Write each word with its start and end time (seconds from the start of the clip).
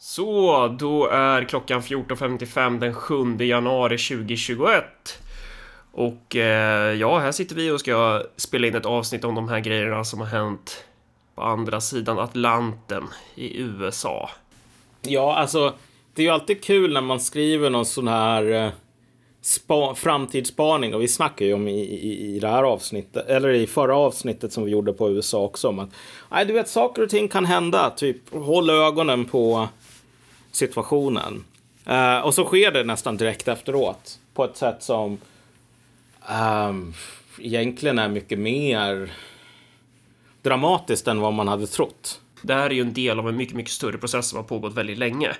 Så, 0.00 0.68
då 0.78 1.06
är 1.06 1.44
klockan 1.44 1.80
14.55 1.80 2.80
den 2.80 2.94
7 2.94 3.36
januari 3.44 3.98
2021. 3.98 4.84
Och 5.92 6.36
eh, 6.36 6.94
ja, 6.94 7.18
här 7.18 7.32
sitter 7.32 7.54
vi 7.54 7.70
och 7.70 7.80
ska 7.80 8.22
spela 8.36 8.66
in 8.66 8.74
ett 8.74 8.86
avsnitt 8.86 9.24
om 9.24 9.34
de 9.34 9.48
här 9.48 9.60
grejerna 9.60 10.04
som 10.04 10.20
har 10.20 10.26
hänt 10.26 10.84
på 11.34 11.42
andra 11.42 11.80
sidan 11.80 12.18
Atlanten 12.18 13.04
i 13.34 13.58
USA. 13.60 14.30
Ja, 15.02 15.34
alltså, 15.34 15.74
det 16.14 16.22
är 16.22 16.26
ju 16.26 16.32
alltid 16.32 16.64
kul 16.64 16.92
när 16.92 17.00
man 17.00 17.20
skriver 17.20 17.70
någon 17.70 17.86
sån 17.86 18.08
här 18.08 18.52
eh, 18.52 18.70
spa, 19.40 19.94
framtidsspaning 19.94 20.94
och 20.94 21.02
vi 21.02 21.08
snackar 21.08 21.46
ju 21.46 21.54
om 21.54 21.68
i, 21.68 21.80
i, 21.80 22.36
i 22.36 22.38
det 22.38 22.48
här 22.48 22.62
avsnittet, 22.62 23.28
eller 23.28 23.48
i 23.48 23.66
förra 23.66 23.96
avsnittet 23.96 24.52
som 24.52 24.64
vi 24.64 24.70
gjorde 24.70 24.92
på 24.92 25.10
USA 25.10 25.44
också 25.44 25.68
om 25.68 25.78
att 25.78 25.90
nej, 26.30 26.44
du 26.44 26.52
vet, 26.52 26.68
saker 26.68 27.02
och 27.02 27.10
ting 27.10 27.28
kan 27.28 27.46
hända. 27.46 27.90
Typ, 27.90 28.34
håll 28.34 28.70
ögonen 28.70 29.24
på 29.24 29.68
situationen. 30.52 31.44
Uh, 31.90 32.18
och 32.18 32.34
så 32.34 32.44
sker 32.44 32.72
det 32.72 32.84
nästan 32.84 33.16
direkt 33.16 33.48
efteråt 33.48 34.18
på 34.34 34.44
ett 34.44 34.56
sätt 34.56 34.82
som 34.82 35.18
um, 36.68 36.94
egentligen 37.38 37.98
är 37.98 38.08
mycket 38.08 38.38
mer 38.38 39.12
dramatiskt 40.42 41.08
än 41.08 41.20
vad 41.20 41.32
man 41.32 41.48
hade 41.48 41.66
trott. 41.66 42.20
Det 42.42 42.54
här 42.54 42.70
är 42.70 42.74
ju 42.74 42.80
en 42.80 42.92
del 42.92 43.18
av 43.18 43.28
en 43.28 43.36
mycket, 43.36 43.56
mycket 43.56 43.72
större 43.72 43.98
process 43.98 44.28
som 44.28 44.36
har 44.36 44.44
pågått 44.44 44.74
väldigt 44.74 44.98
länge. 44.98 45.36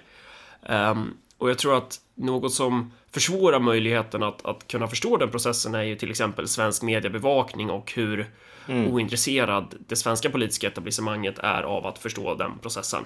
Um, 0.62 1.16
och 1.38 1.50
jag 1.50 1.58
tror 1.58 1.76
att 1.76 2.00
något 2.14 2.52
som 2.52 2.92
försvårar 3.10 3.60
möjligheten 3.60 4.22
att, 4.22 4.46
att 4.46 4.66
kunna 4.66 4.88
förstå 4.88 5.16
den 5.16 5.30
processen 5.30 5.74
är 5.74 5.82
ju 5.82 5.96
till 5.96 6.10
exempel 6.10 6.48
svensk 6.48 6.82
mediebevakning 6.82 7.70
och 7.70 7.92
hur 7.92 8.30
mm. 8.68 8.92
ointresserad 8.92 9.74
det 9.78 9.96
svenska 9.96 10.30
politiska 10.30 10.66
etablissemanget 10.68 11.38
är 11.38 11.62
av 11.62 11.86
att 11.86 11.98
förstå 11.98 12.34
den 12.34 12.58
processen. 12.62 13.04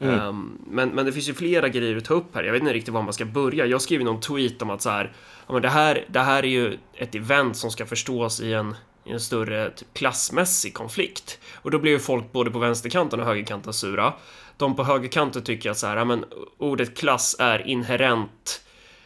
Mm. 0.00 0.20
Um, 0.20 0.58
men, 0.66 0.88
men 0.88 1.06
det 1.06 1.12
finns 1.12 1.28
ju 1.28 1.34
flera 1.34 1.68
grejer 1.68 1.96
att 1.96 2.04
ta 2.04 2.14
upp 2.14 2.34
här. 2.34 2.44
Jag 2.44 2.52
vet 2.52 2.62
inte 2.62 2.74
riktigt 2.74 2.94
var 2.94 3.02
man 3.02 3.12
ska 3.12 3.24
börja. 3.24 3.66
Jag 3.66 3.82
skrev 3.82 4.00
någon 4.00 4.20
tweet 4.20 4.62
om 4.62 4.70
att 4.70 4.82
så 4.82 4.90
här, 4.90 5.12
ja, 5.46 5.52
men 5.52 5.62
det 5.62 5.68
här, 5.68 6.04
det 6.08 6.20
här 6.20 6.42
är 6.42 6.48
ju 6.48 6.78
ett 6.94 7.14
event 7.14 7.56
som 7.56 7.70
ska 7.70 7.86
förstås 7.86 8.40
i 8.40 8.52
en, 8.52 8.74
i 9.04 9.12
en 9.12 9.20
större 9.20 9.70
typ, 9.70 9.94
klassmässig 9.94 10.74
konflikt. 10.74 11.38
Och 11.54 11.70
då 11.70 11.78
blir 11.78 11.92
ju 11.92 11.98
folk 11.98 12.32
både 12.32 12.50
på 12.50 12.58
vänsterkanten 12.58 13.20
och 13.20 13.26
högerkanten 13.26 13.72
sura. 13.72 14.12
De 14.56 14.76
på 14.76 14.84
högerkanten 14.84 15.42
tycker 15.42 15.70
att 15.70 15.78
så 15.78 15.86
här, 15.86 15.96
ja, 15.96 16.04
men 16.04 16.24
ordet 16.58 16.98
klass 16.98 17.36
är 17.38 17.66
inherent 17.68 18.62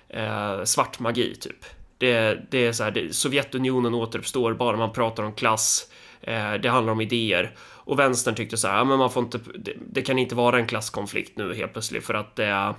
eh, 0.08 0.64
svart 0.64 0.98
magi, 0.98 1.34
typ. 1.34 1.64
Det, 1.98 2.38
det 2.50 2.66
är 2.66 2.72
så 2.72 2.84
här, 2.84 2.90
det, 2.90 3.14
Sovjetunionen 3.14 3.94
återuppstår 3.94 4.54
bara 4.54 4.76
man 4.76 4.92
pratar 4.92 5.22
om 5.22 5.32
klass. 5.32 5.90
Eh, 6.20 6.54
det 6.54 6.68
handlar 6.68 6.92
om 6.92 7.00
idéer. 7.00 7.54
Och 7.88 7.98
vänstern 7.98 8.34
tyckte 8.34 8.56
så 8.56 8.68
här, 8.68 8.84
men 8.84 8.98
man 8.98 9.10
får 9.10 9.22
inte, 9.22 9.40
det, 9.58 9.72
det, 9.92 10.02
kan 10.02 10.18
inte 10.18 10.34
vara 10.34 10.58
en 10.58 10.66
klasskonflikt 10.66 11.38
nu 11.38 11.54
helt 11.54 11.72
plötsligt 11.72 12.04
för 12.04 12.14
att 12.14 12.36
det 12.36 12.44
är 12.44 12.68
eh, 12.68 12.74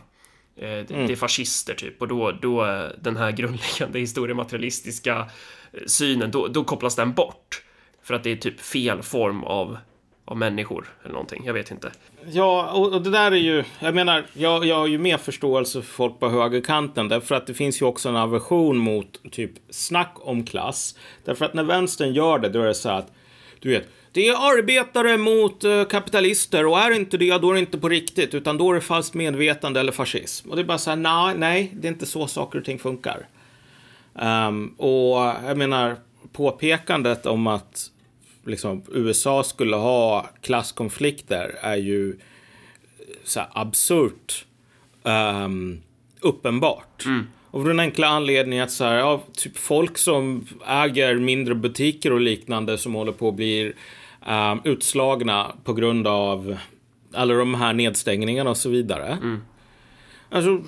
det, 0.55 0.91
mm. 0.91 1.07
det 1.07 1.13
är 1.13 1.15
fascister 1.15 1.73
typ 1.73 2.01
och 2.01 2.07
då, 2.07 2.31
då 2.31 2.87
den 3.01 3.17
här 3.17 3.31
grundläggande 3.31 3.99
historiematerialistiska 3.99 5.29
eh, 5.71 5.79
synen, 5.87 6.31
då, 6.31 6.47
då 6.47 6.63
kopplas 6.63 6.95
den 6.95 7.13
bort. 7.13 7.63
För 8.03 8.13
att 8.13 8.23
det 8.23 8.31
är 8.31 8.35
typ 8.35 8.59
fel 8.59 9.01
form 9.01 9.43
av 9.43 9.77
av 10.25 10.37
människor 10.37 10.87
eller 11.03 11.13
någonting. 11.13 11.43
Jag 11.45 11.53
vet 11.53 11.71
inte. 11.71 11.91
Ja, 12.31 12.71
och, 12.71 12.93
och 12.93 13.01
det 13.01 13.09
där 13.09 13.31
är 13.31 13.35
ju, 13.35 13.63
jag 13.79 13.95
menar, 13.95 14.25
jag, 14.33 14.65
jag 14.65 14.75
har 14.75 14.87
ju 14.87 14.97
mer 14.97 15.17
förståelse 15.17 15.81
för 15.81 15.93
folk 15.93 16.19
på 16.19 16.29
högerkanten 16.29 17.07
därför 17.07 17.35
att 17.35 17.47
det 17.47 17.53
finns 17.53 17.81
ju 17.81 17.85
också 17.85 18.09
en 18.09 18.15
aversion 18.15 18.77
mot 18.77 19.31
typ 19.31 19.51
snack 19.69 20.15
om 20.19 20.45
klass. 20.45 20.95
Därför 21.25 21.45
att 21.45 21.53
när 21.53 21.63
vänstern 21.63 22.13
gör 22.13 22.39
det, 22.39 22.49
då 22.49 22.61
är 22.61 22.65
det 22.65 22.73
så 22.73 22.89
att, 22.89 23.11
du 23.59 23.69
vet, 23.69 23.87
det 24.11 24.27
är 24.27 24.33
arbetare 24.33 25.17
mot 25.17 25.63
uh, 25.63 25.83
kapitalister 25.83 26.65
och 26.65 26.79
är 26.79 26.91
inte 26.91 27.17
det, 27.17 27.37
då 27.37 27.49
är 27.49 27.53
det 27.53 27.59
inte 27.59 27.77
på 27.77 27.89
riktigt, 27.89 28.33
utan 28.33 28.57
då 28.57 28.71
är 28.71 28.75
det 28.75 28.81
falskt 28.81 29.13
medvetande 29.13 29.79
eller 29.79 29.91
fascism. 29.91 30.49
Och 30.49 30.55
det 30.55 30.61
är 30.61 30.65
bara 30.65 30.77
så 30.77 30.89
här, 30.89 30.97
nej, 30.97 31.35
nej, 31.37 31.71
det 31.73 31.87
är 31.87 31.91
inte 31.91 32.05
så 32.05 32.27
saker 32.27 32.59
och 32.59 32.65
ting 32.65 32.79
funkar. 32.79 33.27
Um, 34.13 34.67
och 34.77 35.17
jag 35.47 35.57
menar, 35.57 35.95
påpekandet 36.31 37.25
om 37.25 37.47
att 37.47 37.91
liksom, 38.45 38.83
USA 38.91 39.43
skulle 39.43 39.75
ha 39.75 40.29
klasskonflikter 40.41 41.55
är 41.61 41.77
ju 41.77 42.15
så 43.23 43.39
här, 43.39 43.49
absurt 43.53 44.45
um, 45.03 45.81
uppenbart. 46.19 47.05
Mm. 47.05 47.27
Och 47.51 47.61
för 47.61 47.69
den 47.69 47.79
enkla 47.79 48.07
anledningen 48.07 48.63
att 48.63 48.71
så 48.71 48.83
här, 48.83 48.95
ja, 48.95 49.23
typ 49.33 49.57
folk 49.57 49.97
som 49.97 50.47
äger 50.67 51.15
mindre 51.15 51.55
butiker 51.55 52.13
och 52.13 52.21
liknande 52.21 52.77
som 52.77 52.93
håller 52.93 53.11
på 53.11 53.27
att 53.27 53.35
bli 53.35 53.73
um, 54.29 54.61
utslagna 54.63 55.51
på 55.63 55.73
grund 55.73 56.07
av 56.07 56.57
alla 57.13 57.33
de 57.33 57.53
här 57.53 57.73
nedstängningarna 57.73 58.49
och 58.49 58.57
så 58.57 58.69
vidare. 58.69 59.07
Mm. 59.07 59.41
Alltså, 60.31 60.61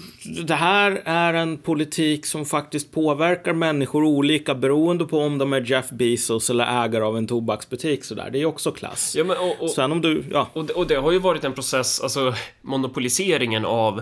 det 0.44 0.56
här 0.56 1.02
är 1.06 1.34
en 1.34 1.58
politik 1.58 2.26
som 2.26 2.46
faktiskt 2.46 2.92
påverkar 2.92 3.54
människor 3.54 4.04
olika 4.04 4.56
beroende 4.56 5.06
på 5.06 5.20
om 5.20 5.38
de 5.38 5.54
är 5.54 5.62
Jeff 5.72 5.90
Bezos 5.90 6.50
eller 6.50 6.86
ägare 6.86 7.04
av 7.04 7.18
en 7.18 7.28
tobaksbutik. 7.28 8.04
Sådär. 8.04 8.30
Det 8.32 8.42
är 8.42 8.46
också 8.46 8.72
klass. 8.72 9.16
Ja, 9.18 9.24
men, 9.24 9.38
och, 9.38 9.64
och, 9.64 9.70
Sen 9.70 9.92
om 9.92 10.02
du, 10.02 10.24
ja. 10.32 10.48
Och 10.54 10.66
det, 10.66 10.74
och 10.74 10.88
det 10.88 10.96
har 10.96 11.12
ju 11.12 11.20
varit 11.20 11.44
en 11.44 11.54
process, 11.54 12.02
alltså 12.02 12.34
monopoliseringen 12.62 13.66
av 13.66 14.02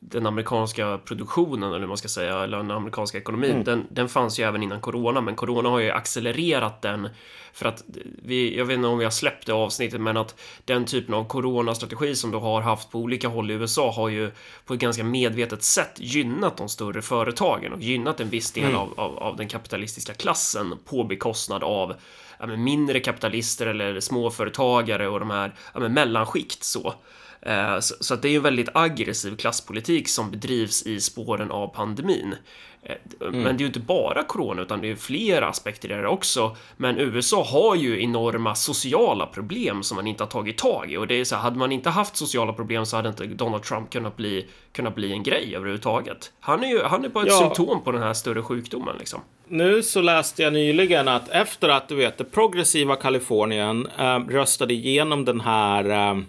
den 0.00 0.26
amerikanska 0.26 0.98
produktionen, 1.04 1.68
eller 1.68 1.80
hur 1.80 1.86
man 1.86 1.96
ska 1.96 2.08
säga, 2.08 2.44
eller 2.44 2.56
den 2.56 2.70
amerikanska 2.70 3.18
ekonomin, 3.18 3.50
mm. 3.50 3.64
den, 3.64 3.86
den 3.90 4.08
fanns 4.08 4.40
ju 4.40 4.44
även 4.44 4.62
innan 4.62 4.80
corona, 4.80 5.20
men 5.20 5.36
corona 5.36 5.68
har 5.68 5.78
ju 5.78 5.90
accelererat 5.90 6.82
den 6.82 7.08
för 7.52 7.66
att 7.66 7.84
vi, 8.22 8.58
jag 8.58 8.64
vet 8.64 8.74
inte 8.74 8.88
om 8.88 8.98
vi 8.98 9.04
har 9.04 9.10
släppt 9.10 9.46
det 9.46 9.52
avsnittet, 9.52 10.00
men 10.00 10.16
att 10.16 10.40
den 10.64 10.84
typen 10.84 11.14
av 11.14 11.24
coronastrategi 11.24 12.14
som 12.14 12.30
du 12.30 12.38
har 12.38 12.60
haft 12.60 12.90
på 12.90 12.98
olika 12.98 13.28
håll 13.28 13.50
i 13.50 13.54
USA 13.54 13.90
har 13.90 14.08
ju 14.08 14.30
på 14.64 14.74
ett 14.74 14.80
ganska 14.80 15.04
medvetet 15.04 15.62
sätt 15.62 15.92
gynnat 15.96 16.56
de 16.56 16.68
större 16.68 17.02
företagen 17.02 17.72
och 17.72 17.80
gynnat 17.80 18.20
en 18.20 18.28
viss 18.28 18.52
del 18.52 18.64
mm. 18.64 18.76
av, 18.76 19.00
av, 19.00 19.18
av, 19.18 19.36
den 19.36 19.48
kapitalistiska 19.48 20.14
klassen 20.14 20.78
på 20.84 21.04
bekostnad 21.04 21.62
av 21.62 21.94
ja, 22.38 22.46
mindre 22.46 23.00
kapitalister 23.00 23.66
eller 23.66 24.00
småföretagare 24.00 25.08
och 25.08 25.20
de 25.20 25.30
här 25.30 25.54
ja, 25.74 25.88
mellanskikt 25.88 26.64
så. 26.64 26.94
Eh, 27.42 27.78
så, 27.80 28.14
att 28.14 28.22
det 28.22 28.28
är 28.28 28.36
en 28.36 28.42
väldigt 28.42 28.68
aggressiv 28.74 29.36
klasspolitik 29.36 30.08
som 30.08 30.30
bedrivs 30.30 30.86
i 30.86 31.00
spåren 31.00 31.50
av 31.50 31.68
pandemin. 31.68 32.34
Eh, 32.82 32.96
mm. 33.20 33.42
Men 33.42 33.56
det 33.56 33.60
är 33.60 33.60
ju 33.60 33.66
inte 33.66 33.80
bara 33.80 34.22
corona, 34.22 34.62
utan 34.62 34.80
det 34.80 34.90
är 34.90 34.96
flera 34.96 35.48
aspekter 35.48 35.98
i 35.98 36.02
det 36.02 36.08
också. 36.08 36.56
Men 36.76 36.98
USA 36.98 37.44
har 37.44 37.76
ju 37.76 38.02
enorma 38.02 38.54
sociala 38.54 39.26
problem 39.26 39.82
som 39.82 39.96
man 39.96 40.06
inte 40.06 40.22
har 40.22 40.28
tagit 40.28 40.58
tag 40.58 40.92
i 40.92 40.96
och 40.96 41.06
det 41.06 41.14
är 41.14 41.24
så 41.24 41.34
här, 41.34 41.42
hade 41.42 41.58
man 41.58 41.72
inte 41.72 41.90
haft 41.90 42.16
sociala 42.16 42.52
problem 42.52 42.86
så 42.86 42.96
hade 42.96 43.08
inte 43.08 43.26
Donald 43.26 43.62
Trump 43.62 43.90
kunnat 43.90 44.16
bli, 44.16 44.46
kunnat 44.72 44.94
bli 44.94 45.12
en 45.12 45.22
grej 45.22 45.56
överhuvudtaget. 45.56 46.32
Han 46.40 46.64
är 46.64 46.68
ju, 46.68 46.82
han 46.82 47.04
är 47.04 47.08
bara 47.08 47.24
ett 47.24 47.30
ja. 47.30 47.38
symptom 47.38 47.84
på 47.84 47.92
den 47.92 48.02
här 48.02 48.14
större 48.14 48.42
sjukdomen 48.42 48.96
liksom. 48.98 49.20
Nu 49.48 49.82
så 49.82 50.00
läste 50.00 50.42
jag 50.42 50.52
nyligen 50.52 51.08
att 51.08 51.28
efter 51.28 51.68
att 51.68 51.88
du 51.88 51.94
vet 51.94 52.18
det 52.18 52.24
progressiva 52.24 52.96
Kalifornien 52.96 53.88
äh, 53.98 54.18
röstade 54.18 54.74
igenom 54.74 55.24
den 55.24 55.40
här 55.40 56.10
äh, 56.10 56.22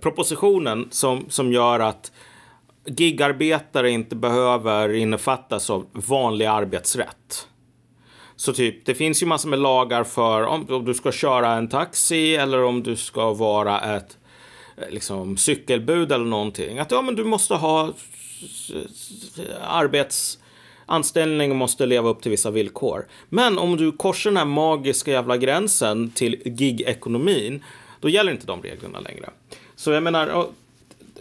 propositionen 0.00 0.88
som, 0.90 1.26
som 1.28 1.52
gör 1.52 1.80
att 1.80 2.12
gigarbetare 2.86 3.90
inte 3.90 4.16
behöver 4.16 4.94
innefattas 4.94 5.70
av 5.70 5.86
vanlig 5.92 6.46
arbetsrätt. 6.46 7.48
Så 8.36 8.52
typ, 8.52 8.86
det 8.86 8.94
finns 8.94 9.22
ju 9.22 9.26
massor 9.26 9.48
med 9.48 9.58
lagar 9.58 10.04
för 10.04 10.42
om, 10.42 10.66
om 10.70 10.84
du 10.84 10.94
ska 10.94 11.12
köra 11.12 11.52
en 11.52 11.68
taxi 11.68 12.36
eller 12.36 12.62
om 12.62 12.82
du 12.82 12.96
ska 12.96 13.32
vara 13.32 13.96
ett 13.96 14.18
eh, 14.76 14.90
liksom, 14.90 15.36
cykelbud 15.36 16.12
eller 16.12 16.24
någonting. 16.24 16.78
Att 16.78 16.90
ja, 16.90 17.02
men 17.02 17.16
du 17.16 17.24
måste 17.24 17.54
ha 17.54 17.92
arbetsanställning 19.60 21.50
och 21.50 21.56
måste 21.56 21.86
leva 21.86 22.08
upp 22.08 22.22
till 22.22 22.30
vissa 22.30 22.50
villkor. 22.50 23.06
Men 23.28 23.58
om 23.58 23.76
du 23.76 23.92
korsar 23.92 24.30
den 24.30 24.36
här 24.36 24.44
magiska 24.44 25.10
jävla 25.10 25.36
gränsen 25.36 26.10
till 26.10 26.42
gig-ekonomin, 26.44 27.64
då 28.00 28.08
gäller 28.08 28.32
inte 28.32 28.46
de 28.46 28.62
reglerna 28.62 29.00
längre. 29.00 29.30
Så 29.76 29.90
jag 29.90 30.02
menar, 30.02 30.46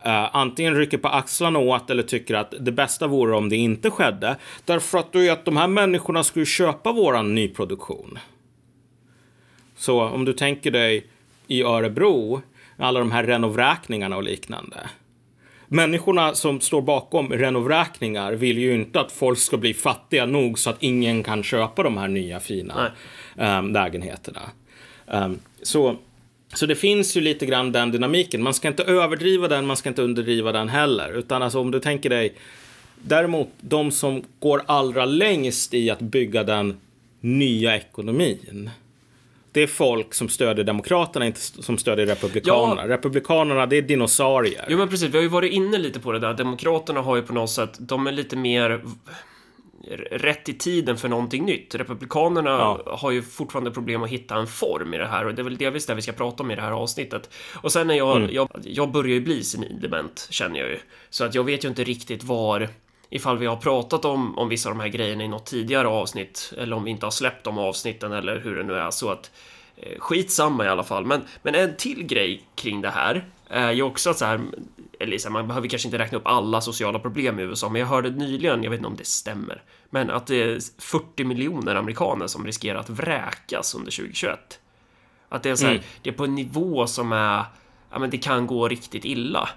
Uh, 0.06 0.36
antingen 0.36 0.74
rycker 0.74 0.98
på 0.98 1.08
axlarna 1.08 1.58
åt 1.58 1.90
eller 1.90 2.02
tycker 2.02 2.34
att 2.34 2.54
det 2.60 2.72
bästa 2.72 3.06
vore 3.06 3.36
om 3.36 3.48
det 3.48 3.56
inte 3.56 3.90
skedde. 3.90 4.36
Därför 4.64 4.98
att, 4.98 5.12
du 5.12 5.30
att 5.30 5.44
de 5.44 5.56
här 5.56 5.68
människorna 5.68 6.24
skulle 6.24 6.46
köpa 6.46 6.92
våran 6.92 7.34
nyproduktion. 7.34 8.18
Så 9.76 10.02
om 10.02 10.24
du 10.24 10.32
tänker 10.32 10.70
dig 10.70 11.06
i 11.46 11.62
Örebro, 11.62 12.42
alla 12.76 12.98
de 12.98 13.12
här 13.12 13.24
renovräkningarna 13.24 14.16
och 14.16 14.22
liknande 14.22 14.76
människorna 15.68 16.34
som 16.34 16.60
står 16.60 16.82
bakom 16.82 17.32
renovräkningar 17.32 18.32
vill 18.32 18.58
ju 18.58 18.74
inte 18.74 19.00
att 19.00 19.12
folk 19.12 19.38
ska 19.38 19.56
bli 19.56 19.74
fattiga 19.74 20.26
nog 20.26 20.58
så 20.58 20.70
att 20.70 20.76
ingen 20.80 21.22
kan 21.22 21.42
köpa 21.42 21.82
de 21.82 21.98
här 21.98 22.08
nya 22.08 22.40
fina 22.40 22.92
um, 23.36 23.72
lägenheterna. 23.72 24.42
Um, 25.06 25.38
så, 25.62 25.96
så 26.54 26.66
det 26.66 26.74
finns 26.76 27.16
ju 27.16 27.20
lite 27.20 27.46
grann 27.46 27.72
den 27.72 27.90
dynamiken. 27.90 28.42
Man 28.42 28.54
ska 28.54 28.68
inte 28.68 28.82
överdriva 28.82 29.48
den, 29.48 29.66
man 29.66 29.76
ska 29.76 29.88
inte 29.88 30.02
underdriva 30.02 30.52
den 30.52 30.68
heller. 30.68 31.18
Utan 31.18 31.42
alltså 31.42 31.60
om 31.60 31.70
du 31.70 31.80
tänker 31.80 32.10
dig 32.10 32.34
Däremot 33.02 33.48
de 33.60 33.90
som 33.90 34.24
går 34.38 34.62
allra 34.66 35.04
längst 35.04 35.74
i 35.74 35.90
att 35.90 36.00
bygga 36.00 36.44
den 36.44 36.80
nya 37.20 37.76
ekonomin 37.76 38.70
det 39.56 39.62
är 39.62 39.66
folk 39.66 40.14
som 40.14 40.28
stödjer 40.28 40.64
Demokraterna, 40.64 41.26
inte 41.26 41.40
som 41.40 41.78
stödjer 41.78 42.06
Republikanerna. 42.06 42.82
Ja. 42.82 42.88
Republikanerna, 42.88 43.66
det 43.66 43.76
är 43.76 43.82
dinosaurier. 43.82 44.64
Jo, 44.68 44.78
men 44.78 44.88
precis. 44.88 45.08
Vi 45.08 45.16
har 45.18 45.22
ju 45.22 45.28
varit 45.28 45.52
inne 45.52 45.78
lite 45.78 46.00
på 46.00 46.12
det 46.12 46.18
där. 46.18 46.34
Demokraterna 46.34 47.00
har 47.00 47.16
ju 47.16 47.22
på 47.22 47.32
något 47.32 47.50
sätt, 47.50 47.76
de 47.78 48.06
är 48.06 48.12
lite 48.12 48.36
mer 48.36 48.84
rätt 50.10 50.48
i 50.48 50.54
tiden 50.54 50.96
för 50.96 51.08
någonting 51.08 51.44
nytt. 51.44 51.74
Republikanerna 51.74 52.50
ja. 52.50 52.96
har 52.98 53.10
ju 53.10 53.22
fortfarande 53.22 53.70
problem 53.70 54.02
att 54.02 54.10
hitta 54.10 54.36
en 54.36 54.46
form 54.46 54.94
i 54.94 54.98
det 54.98 55.06
här 55.06 55.26
och 55.26 55.34
det 55.34 55.42
är 55.42 55.44
väl 55.44 55.56
delvis 55.56 55.86
det 55.86 55.94
vi 55.94 56.02
ska 56.02 56.12
prata 56.12 56.42
om 56.42 56.50
i 56.50 56.56
det 56.56 56.62
här 56.62 56.72
avsnittet. 56.72 57.30
Och 57.54 57.72
sen 57.72 57.90
är 57.90 57.94
jag, 57.94 58.16
mm. 58.16 58.30
jag, 58.32 58.48
jag 58.62 58.90
börjar 58.92 59.14
ju 59.14 59.20
bli 59.20 59.42
senildement 59.42 60.26
känner 60.30 60.60
jag 60.60 60.68
ju. 60.68 60.78
Så 61.10 61.24
att 61.24 61.34
jag 61.34 61.44
vet 61.44 61.64
ju 61.64 61.68
inte 61.68 61.84
riktigt 61.84 62.24
var 62.24 62.68
ifall 63.16 63.38
vi 63.38 63.46
har 63.46 63.56
pratat 63.56 64.04
om, 64.04 64.38
om 64.38 64.48
vissa 64.48 64.68
av 64.68 64.74
de 64.74 64.80
här 64.80 64.88
grejerna 64.88 65.24
i 65.24 65.28
något 65.28 65.46
tidigare 65.46 65.88
avsnitt 65.88 66.52
eller 66.58 66.76
om 66.76 66.84
vi 66.84 66.90
inte 66.90 67.06
har 67.06 67.10
släppt 67.10 67.44
de 67.44 67.58
avsnitten 67.58 68.12
eller 68.12 68.40
hur 68.40 68.56
det 68.56 68.62
nu 68.62 68.74
är 68.74 68.90
så 68.90 69.10
att 69.10 69.30
eh, 69.76 69.98
skitsamma 69.98 70.64
i 70.64 70.68
alla 70.68 70.84
fall. 70.84 71.06
Men, 71.06 71.22
men 71.42 71.54
en 71.54 71.76
till 71.76 72.02
grej 72.02 72.42
kring 72.54 72.80
det 72.80 72.90
här 72.90 73.24
är 73.48 73.72
ju 73.72 73.82
också 73.82 74.10
att 74.10 74.18
så 74.18 74.24
här, 74.24 74.40
eller 75.00 75.18
så 75.18 75.28
här, 75.28 75.32
man 75.32 75.48
behöver 75.48 75.68
kanske 75.68 75.88
inte 75.88 75.98
räkna 75.98 76.18
upp 76.18 76.26
alla 76.26 76.60
sociala 76.60 76.98
problem 76.98 77.38
i 77.38 77.42
USA, 77.42 77.68
men 77.68 77.80
jag 77.80 77.88
hörde 77.88 78.10
nyligen, 78.10 78.62
jag 78.62 78.70
vet 78.70 78.78
inte 78.78 78.88
om 78.88 78.96
det 78.96 79.06
stämmer, 79.06 79.62
men 79.90 80.10
att 80.10 80.26
det 80.26 80.42
är 80.42 80.58
40 80.78 81.24
miljoner 81.24 81.74
amerikaner 81.74 82.26
som 82.26 82.46
riskerar 82.46 82.78
att 82.78 82.90
vräkas 82.90 83.74
under 83.74 83.90
2021. 83.90 84.60
Att 85.28 85.42
det 85.42 85.50
är 85.50 85.56
så 85.56 85.66
här, 85.66 85.72
mm. 85.72 85.84
det 86.02 86.10
är 86.10 86.14
på 86.14 86.24
en 86.24 86.34
nivå 86.34 86.86
som 86.86 87.12
är, 87.12 87.44
ja 87.90 87.98
men 87.98 88.10
det 88.10 88.18
kan 88.18 88.46
gå 88.46 88.68
riktigt 88.68 89.04
illa. 89.04 89.48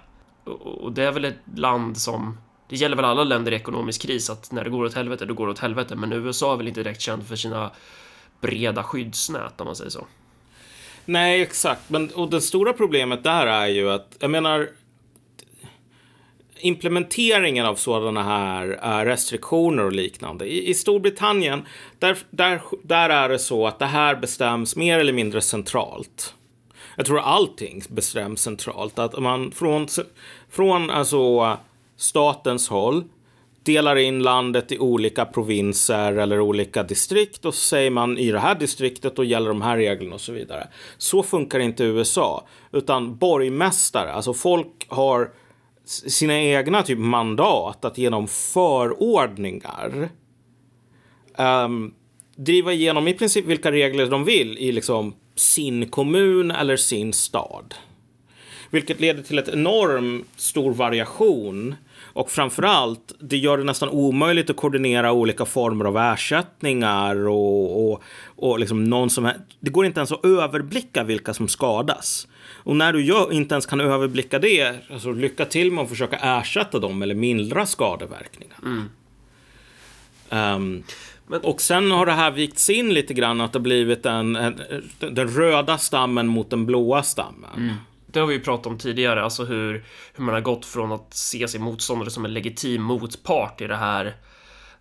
Och, 0.44 0.66
och 0.66 0.92
det 0.92 1.04
är 1.04 1.12
väl 1.12 1.24
ett 1.24 1.38
land 1.54 1.96
som 1.96 2.38
det 2.70 2.76
gäller 2.76 2.96
väl 2.96 3.04
alla 3.04 3.24
länder 3.24 3.52
i 3.52 3.54
ekonomisk 3.54 4.02
kris 4.02 4.30
att 4.30 4.52
när 4.52 4.64
det 4.64 4.70
går 4.70 4.84
åt 4.84 4.94
helvete, 4.94 5.26
då 5.26 5.34
går 5.34 5.46
det 5.46 5.52
åt 5.52 5.58
helvete. 5.58 5.96
Men 5.96 6.12
USA 6.12 6.52
är 6.52 6.56
väl 6.56 6.68
inte 6.68 6.82
direkt 6.82 7.00
känd 7.00 7.26
för 7.26 7.36
sina 7.36 7.70
breda 8.40 8.82
skyddsnät 8.82 9.60
om 9.60 9.66
man 9.66 9.76
säger 9.76 9.90
så. 9.90 10.06
Nej, 11.04 11.42
exakt. 11.42 11.90
Men, 11.90 12.10
och 12.10 12.30
det 12.30 12.40
stora 12.40 12.72
problemet 12.72 13.24
där 13.24 13.46
är 13.46 13.66
ju 13.66 13.90
att, 13.90 14.16
jag 14.18 14.30
menar, 14.30 14.68
implementeringen 16.60 17.66
av 17.66 17.74
sådana 17.74 18.22
här 18.22 18.78
eh, 18.82 19.04
restriktioner 19.04 19.84
och 19.84 19.92
liknande. 19.92 20.46
I, 20.46 20.70
I, 20.70 20.74
Storbritannien, 20.74 21.66
där, 21.98 22.18
där, 22.30 22.62
där 22.82 23.10
är 23.10 23.28
det 23.28 23.38
så 23.38 23.66
att 23.66 23.78
det 23.78 23.86
här 23.86 24.16
bestäms 24.16 24.76
mer 24.76 24.98
eller 24.98 25.12
mindre 25.12 25.40
centralt. 25.40 26.34
Jag 26.96 27.06
tror 27.06 27.20
allting 27.20 27.82
bestäms 27.88 28.42
centralt. 28.42 28.98
Att 28.98 29.18
man 29.18 29.52
från, 29.52 29.88
från 30.50 30.90
alltså 30.90 31.58
statens 32.00 32.68
håll 32.68 33.04
delar 33.62 33.96
in 33.96 34.22
landet 34.22 34.72
i 34.72 34.78
olika 34.78 35.24
provinser 35.24 36.12
eller 36.12 36.40
olika 36.40 36.82
distrikt 36.82 37.44
och 37.44 37.54
så 37.54 37.60
säger 37.60 37.90
man 37.90 38.18
i 38.18 38.30
det 38.30 38.38
här 38.38 38.54
distriktet 38.54 39.16
då 39.16 39.24
gäller 39.24 39.48
de 39.48 39.62
här 39.62 39.76
reglerna 39.76 40.14
och 40.14 40.20
så 40.20 40.32
vidare. 40.32 40.68
Så 40.98 41.22
funkar 41.22 41.60
inte 41.60 41.84
USA, 41.84 42.46
utan 42.72 43.16
borgmästare, 43.16 44.12
alltså 44.12 44.34
folk 44.34 44.86
har 44.88 45.30
sina 45.84 46.40
egna 46.40 46.82
typ 46.82 46.98
mandat 46.98 47.84
att 47.84 47.98
genom 47.98 48.28
förordningar 48.28 50.08
um, 51.38 51.94
driva 52.36 52.72
igenom 52.72 53.08
i 53.08 53.14
princip 53.14 53.44
vilka 53.44 53.72
regler 53.72 54.06
de 54.06 54.24
vill 54.24 54.58
i 54.58 54.72
liksom 54.72 55.14
sin 55.34 55.88
kommun 55.90 56.50
eller 56.50 56.76
sin 56.76 57.12
stad. 57.12 57.74
Vilket 58.70 59.00
leder 59.00 59.22
till 59.22 59.38
ett 59.38 59.48
enormt 59.48 60.26
stor 60.36 60.72
variation 60.72 61.74
och 62.20 62.30
framförallt, 62.30 63.14
det 63.18 63.36
gör 63.36 63.58
det 63.58 63.64
nästan 63.64 63.88
omöjligt 63.88 64.50
att 64.50 64.56
koordinera 64.56 65.12
olika 65.12 65.44
former 65.44 65.84
av 65.84 65.96
ersättningar 65.96 67.28
och, 67.28 67.92
och, 67.92 68.02
och 68.36 68.58
liksom 68.58 68.84
någon 68.84 69.10
som... 69.10 69.32
Det 69.60 69.70
går 69.70 69.86
inte 69.86 70.00
ens 70.00 70.12
att 70.12 70.24
överblicka 70.24 71.04
vilka 71.04 71.34
som 71.34 71.48
skadas. 71.48 72.28
Och 72.52 72.76
när 72.76 72.92
du 72.92 73.04
gör, 73.04 73.32
inte 73.32 73.54
ens 73.54 73.66
kan 73.66 73.80
överblicka 73.80 74.38
det, 74.38 74.76
alltså 74.92 75.12
lycka 75.12 75.44
till 75.44 75.72
med 75.72 75.82
att 75.82 75.88
försöka 75.88 76.16
ersätta 76.16 76.78
dem 76.78 77.02
eller 77.02 77.14
mildra 77.14 77.66
skadeverkningarna. 77.66 78.62
Mm. 78.64 78.88
Um, 80.54 80.82
men, 81.26 81.40
och 81.40 81.60
sen 81.60 81.90
har 81.90 82.06
det 82.06 82.12
här 82.12 82.30
vikts 82.30 82.70
in 82.70 82.94
lite 82.94 83.14
grann 83.14 83.40
att 83.40 83.52
det 83.52 83.60
blivit 83.60 84.06
en, 84.06 84.36
en, 84.36 84.60
den 84.98 85.28
röda 85.28 85.78
stammen 85.78 86.26
mot 86.26 86.50
den 86.50 86.66
blåa 86.66 87.02
stammen. 87.02 87.50
Mm. 87.56 87.74
Det 88.12 88.20
har 88.20 88.26
vi 88.26 88.34
ju 88.34 88.40
pratat 88.40 88.66
om 88.66 88.78
tidigare, 88.78 89.22
alltså 89.22 89.44
hur, 89.44 89.84
hur 90.14 90.24
man 90.24 90.34
har 90.34 90.40
gått 90.40 90.66
från 90.66 90.92
att 90.92 91.14
se 91.14 91.48
sin 91.48 91.62
motståndare 91.62 92.10
som 92.10 92.24
en 92.24 92.34
legitim 92.34 92.82
motpart 92.82 93.60
i 93.60 93.66
det 93.66 93.76
här, 93.76 94.16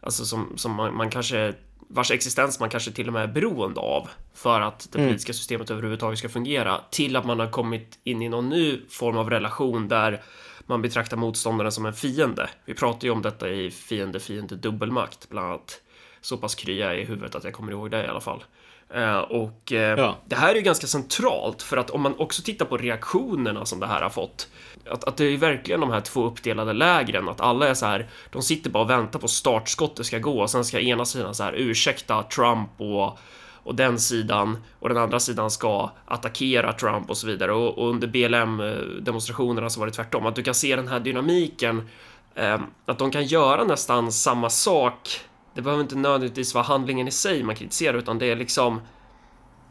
alltså 0.02 0.26
som, 0.26 0.58
som 0.58 0.76
man, 0.76 0.96
man 0.96 1.10
kanske 1.10 1.54
vars 1.92 2.12
existens 2.12 2.60
man 2.60 2.70
kanske 2.70 2.92
till 2.92 3.08
och 3.08 3.14
med 3.14 3.24
är 3.24 3.28
beroende 3.28 3.80
av 3.80 4.10
för 4.34 4.62
att 4.62 4.88
det 4.92 4.98
mm. 5.00 5.10
politiska 5.10 5.34
systemet 5.34 5.72
överhuvudtaget 5.72 6.20
ska 6.20 6.30
fungera 6.30 6.82
till 6.92 7.16
att 7.16 7.26
man 7.26 7.40
har 7.40 7.48
kommit 7.48 8.00
in 8.04 8.22
i 8.22 8.30
någon 8.30 8.50
ny 8.50 8.82
form 8.90 9.18
av 9.18 9.30
relation 9.30 9.88
där 9.88 10.22
man 10.66 10.82
betraktar 10.82 11.18
motståndaren 11.18 11.72
som 11.72 11.86
en 11.86 11.94
fiende. 11.94 12.50
Vi 12.66 12.74
pratar 12.74 13.08
ju 13.08 13.12
om 13.12 13.22
detta 13.22 13.50
i 13.50 13.72
fiende, 13.72 14.20
fiende, 14.20 14.56
dubbelmakt 14.56 15.30
bland 15.30 15.48
annat. 15.48 15.82
Så 16.22 16.38
pass 16.38 16.56
krya 16.56 16.96
i 16.96 17.06
huvudet 17.06 17.36
att 17.36 17.44
jag 17.44 17.54
kommer 17.54 17.72
ihåg 17.72 17.92
det 17.92 18.06
i 18.06 18.08
alla 18.08 18.22
fall. 18.22 18.44
Eh, 18.94 19.18
och 19.18 19.72
eh, 19.72 20.00
ja. 20.00 20.18
det 20.26 20.36
här 20.36 20.52
är 20.52 20.56
ju 20.56 20.62
ganska 20.62 20.88
centralt 20.88 21.62
för 21.62 21.78
att 21.78 21.90
om 21.90 22.02
man 22.02 22.16
också 22.18 22.42
tittar 22.42 22.66
på 22.66 22.78
reaktionerna 22.78 23.66
som 23.66 23.80
det 23.80 23.88
här 23.88 24.02
har 24.02 24.10
fått. 24.10 24.48
Att, 24.90 25.04
att 25.04 25.18
det 25.18 25.26
är 25.26 25.38
verkligen 25.38 25.82
de 25.82 25.92
här 25.92 26.02
två 26.02 26.26
uppdelade 26.26 26.74
lägren, 26.74 27.30
att 27.30 27.42
alla 27.42 27.68
är 27.68 27.74
så 27.74 27.86
här, 27.86 28.10
de 28.30 28.42
sitter 28.42 28.70
bara 28.70 28.84
och 28.84 28.90
väntar 28.90 29.20
på 29.20 29.28
startskottet 29.28 30.06
ska 30.06 30.20
gå 30.20 30.42
och 30.42 30.50
sen 30.50 30.66
ska 30.66 30.80
ena 30.80 31.06
sidan 31.06 31.36
så 31.36 31.44
här 31.44 31.54
ursäkta 31.54 32.24
Trump 32.24 32.70
och 32.78 33.20
och 33.64 33.76
den 33.76 34.00
sidan 34.00 34.58
och 34.80 34.90
den 34.90 34.98
andra 34.98 35.20
sidan 35.20 35.52
ska 35.52 35.92
attackera 36.06 36.74
Trump 36.74 37.10
och 37.10 37.18
så 37.18 37.28
vidare 37.28 37.52
och, 37.52 37.78
och 37.78 37.90
under 37.90 38.08
BLM 38.08 38.58
demonstrationerna 39.02 39.70
så 39.70 39.80
var 39.80 39.88
det 39.88 39.94
tvärtom 39.94 40.26
att 40.26 40.36
du 40.36 40.44
kan 40.44 40.54
se 40.54 40.76
den 40.76 40.88
här 40.88 41.00
dynamiken 41.00 41.90
eh, 42.36 42.60
att 42.86 42.98
de 42.98 43.12
kan 43.12 43.26
göra 43.26 43.64
nästan 43.64 44.12
samma 44.12 44.50
sak. 44.50 45.22
Det 45.60 45.64
behöver 45.64 45.84
inte 45.84 45.96
nödvändigtvis 45.96 46.54
vara 46.54 46.64
handlingen 46.64 47.08
i 47.08 47.12
sig 47.12 47.44
man 47.44 47.56
kritiserar, 47.56 47.98
utan 47.98 48.20
det 48.20 48.26
är 48.26 48.36
liksom 48.36 48.82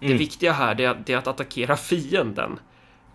det 0.01 0.15
viktiga 0.15 0.53
här, 0.53 0.75
det 0.75 0.85
är, 0.85 1.03
det 1.07 1.13
är 1.13 1.17
att 1.17 1.27
attackera 1.27 1.77
fienden. 1.77 2.61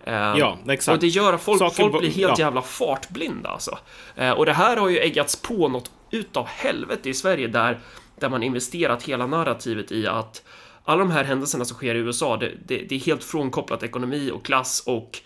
Eh, 0.03 0.13
Ja, 0.13 0.58
exakt. 0.68 0.96
Och 0.96 1.01
det 1.01 1.08
gör 1.08 1.34
att 1.34 1.42
folk, 1.42 1.60
Saker 1.60 1.75
folk 1.75 2.00
blir 2.00 2.10
helt 2.10 2.39
ja. 2.39 2.46
jävla 2.46 2.62
fartblinda 2.62 3.50
alltså. 3.50 3.77
Eh, 4.15 4.32
och 4.32 4.46
det 4.46 4.53
här 4.53 4.77
har 4.77 4.89
ju 4.89 4.98
eggats 4.98 5.36
på 5.36 5.68
något 5.68 5.92
utav 6.12 6.48
helvete 6.48 7.10
i 7.10 7.13
Sverige 7.13 7.48
där, 7.48 7.80
där 8.20 8.30
man 8.30 8.44
investerat 8.44 9.03
hela 9.03 9.27
narrativet 9.27 9.92
i 9.92 10.08
att 10.08 10.44
alla 10.84 11.00
de 11.00 11.12
här 11.12 11.24
händelserna 11.24 11.65
som 11.65 11.77
sker 11.77 11.96
i 11.96 11.98
USA, 11.98 12.38
det, 12.38 12.51
det, 12.65 12.77
det 12.77 12.96
är 12.96 13.00
helt 13.00 13.24
frånkopplat 13.24 13.84
ekonomi 13.84 14.32
och 14.32 14.46
klass 14.46 14.84
och 14.86 15.22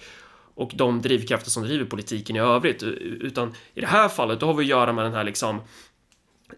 och 0.55 0.71
de 0.75 1.01
drivkrafter 1.01 1.49
som 1.49 1.63
driver 1.63 1.85
politiken 1.85 2.35
i 2.35 2.39
övrigt. 2.39 2.83
Utan 2.83 3.53
i 3.73 3.81
det 3.81 3.87
här 3.87 4.09
fallet, 4.09 4.39
då 4.39 4.45
har 4.45 4.53
vi 4.53 4.63
att 4.63 4.69
göra 4.69 4.93
med 4.93 5.05
den 5.05 5.13
här 5.13 5.23
liksom 5.23 5.61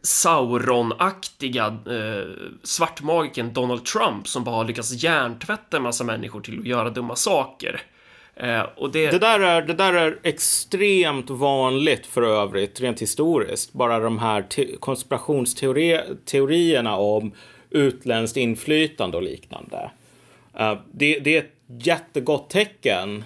Sauron-aktiga 0.02 1.66
eh, 1.66 2.24
svartmagiken 2.64 3.54
Donald 3.54 3.86
Trump 3.86 4.28
som 4.28 4.44
bara 4.44 4.56
har 4.56 4.66
lyckats 4.66 5.04
hjärntvätta 5.04 5.78
en 5.78 5.84
massa 5.84 6.04
människor 6.04 6.42
till 6.42 6.60
att 6.60 6.66
göra 6.66 6.90
dumma 6.90 7.16
saker. 7.16 7.82
Eh, 8.36 8.62
och 8.76 8.92
det... 8.92 9.12
Det 9.12 9.20
där, 9.20 9.40
är, 9.40 9.62
det 9.62 9.74
där 9.74 9.94
är 9.94 10.20
extremt 10.24 11.30
vanligt 11.30 12.06
för 12.06 12.22
övrigt, 12.22 12.82
rent 12.82 13.02
historiskt. 13.02 13.74
Bara 13.74 14.00
de 14.00 14.20
här 14.20 14.42
te- 14.42 14.76
konspirationsteorierna 14.80 16.96
om 16.96 17.32
utländskt 17.70 18.38
inflytande 18.38 19.18
och 19.18 19.24
liknande. 19.24 19.92
Eh, 20.58 20.78
det, 20.92 21.20
det 21.20 21.36
är 21.36 21.40
ett 21.40 21.56
jättegott 21.68 22.50
tecken. 22.50 23.24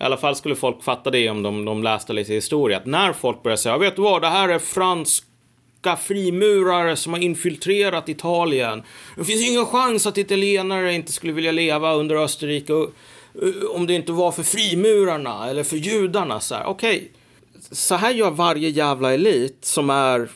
I 0.00 0.04
alla 0.04 0.16
fall 0.16 0.36
skulle 0.36 0.56
folk 0.56 0.82
fatta 0.82 1.10
det 1.10 1.30
om 1.30 1.42
de, 1.42 1.64
de 1.64 1.82
läste 1.82 2.12
lite 2.12 2.32
historia. 2.32 2.76
Att 2.76 2.86
när 2.86 3.12
folk 3.12 3.42
börjar 3.42 3.56
säga, 3.56 3.78
vet 3.78 3.96
du 3.96 4.02
vad, 4.02 4.22
det 4.22 4.28
här 4.28 4.48
är 4.48 4.58
fransk 4.58 5.24
franska 5.82 6.02
frimurare 6.02 6.96
som 6.96 7.12
har 7.12 7.20
infiltrerat 7.20 8.08
Italien. 8.08 8.82
Det 9.16 9.24
finns 9.24 9.48
ingen 9.48 9.66
chans 9.66 10.06
att 10.06 10.18
italienare 10.18 10.94
inte 10.94 11.12
skulle 11.12 11.32
vilja 11.32 11.52
leva 11.52 11.94
under 11.94 12.16
Österrike 12.16 12.72
eh, 12.72 13.70
om 13.74 13.86
det 13.86 13.94
inte 13.94 14.12
var 14.12 14.32
för 14.32 14.42
frimurarna 14.42 15.48
eller 15.50 15.64
för 15.64 15.76
judarna. 15.76 16.40
Så 16.40 16.54
här, 16.54 16.66
okej. 16.66 17.12
Så 17.70 17.94
här 17.94 18.10
gör 18.10 18.30
varje 18.30 18.68
jävla 18.68 19.14
elit 19.14 19.58
som 19.64 19.90
är 19.90 20.28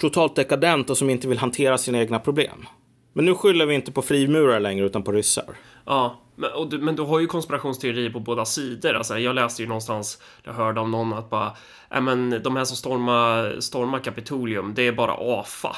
totalt 0.00 0.36
dekadent 0.36 0.90
och 0.90 0.98
som 0.98 1.10
inte 1.10 1.28
vill 1.28 1.38
hantera 1.38 1.78
sina 1.78 1.98
egna 1.98 2.18
problem. 2.18 2.66
Men 3.14 3.24
nu 3.24 3.34
skyller 3.34 3.66
vi 3.66 3.74
inte 3.74 3.92
på 3.92 4.02
frimurare 4.02 4.60
längre 4.60 4.86
utan 4.86 5.02
på 5.02 5.12
ryssar. 5.12 5.56
Ja, 5.86 6.20
men, 6.38 6.68
du, 6.68 6.78
men 6.78 6.96
du 6.96 7.02
har 7.02 7.20
ju 7.20 7.26
konspirationsteorier 7.26 8.10
på 8.10 8.20
båda 8.20 8.44
sidor. 8.44 8.94
Alltså, 8.94 9.18
jag 9.18 9.34
läste 9.34 9.62
ju 9.62 9.68
någonstans, 9.68 10.22
jag 10.42 10.52
hörde 10.52 10.80
om 10.80 10.90
någon 10.90 11.12
att 11.12 11.30
bara, 11.30 11.52
äh, 11.90 12.00
men 12.00 12.42
de 12.42 12.56
här 12.56 12.64
som 12.64 12.76
stormar, 12.76 13.60
stormar 13.60 13.98
Kapitolium, 13.98 14.74
det 14.74 14.82
är 14.82 14.92
bara 14.92 15.40
AFA. 15.40 15.76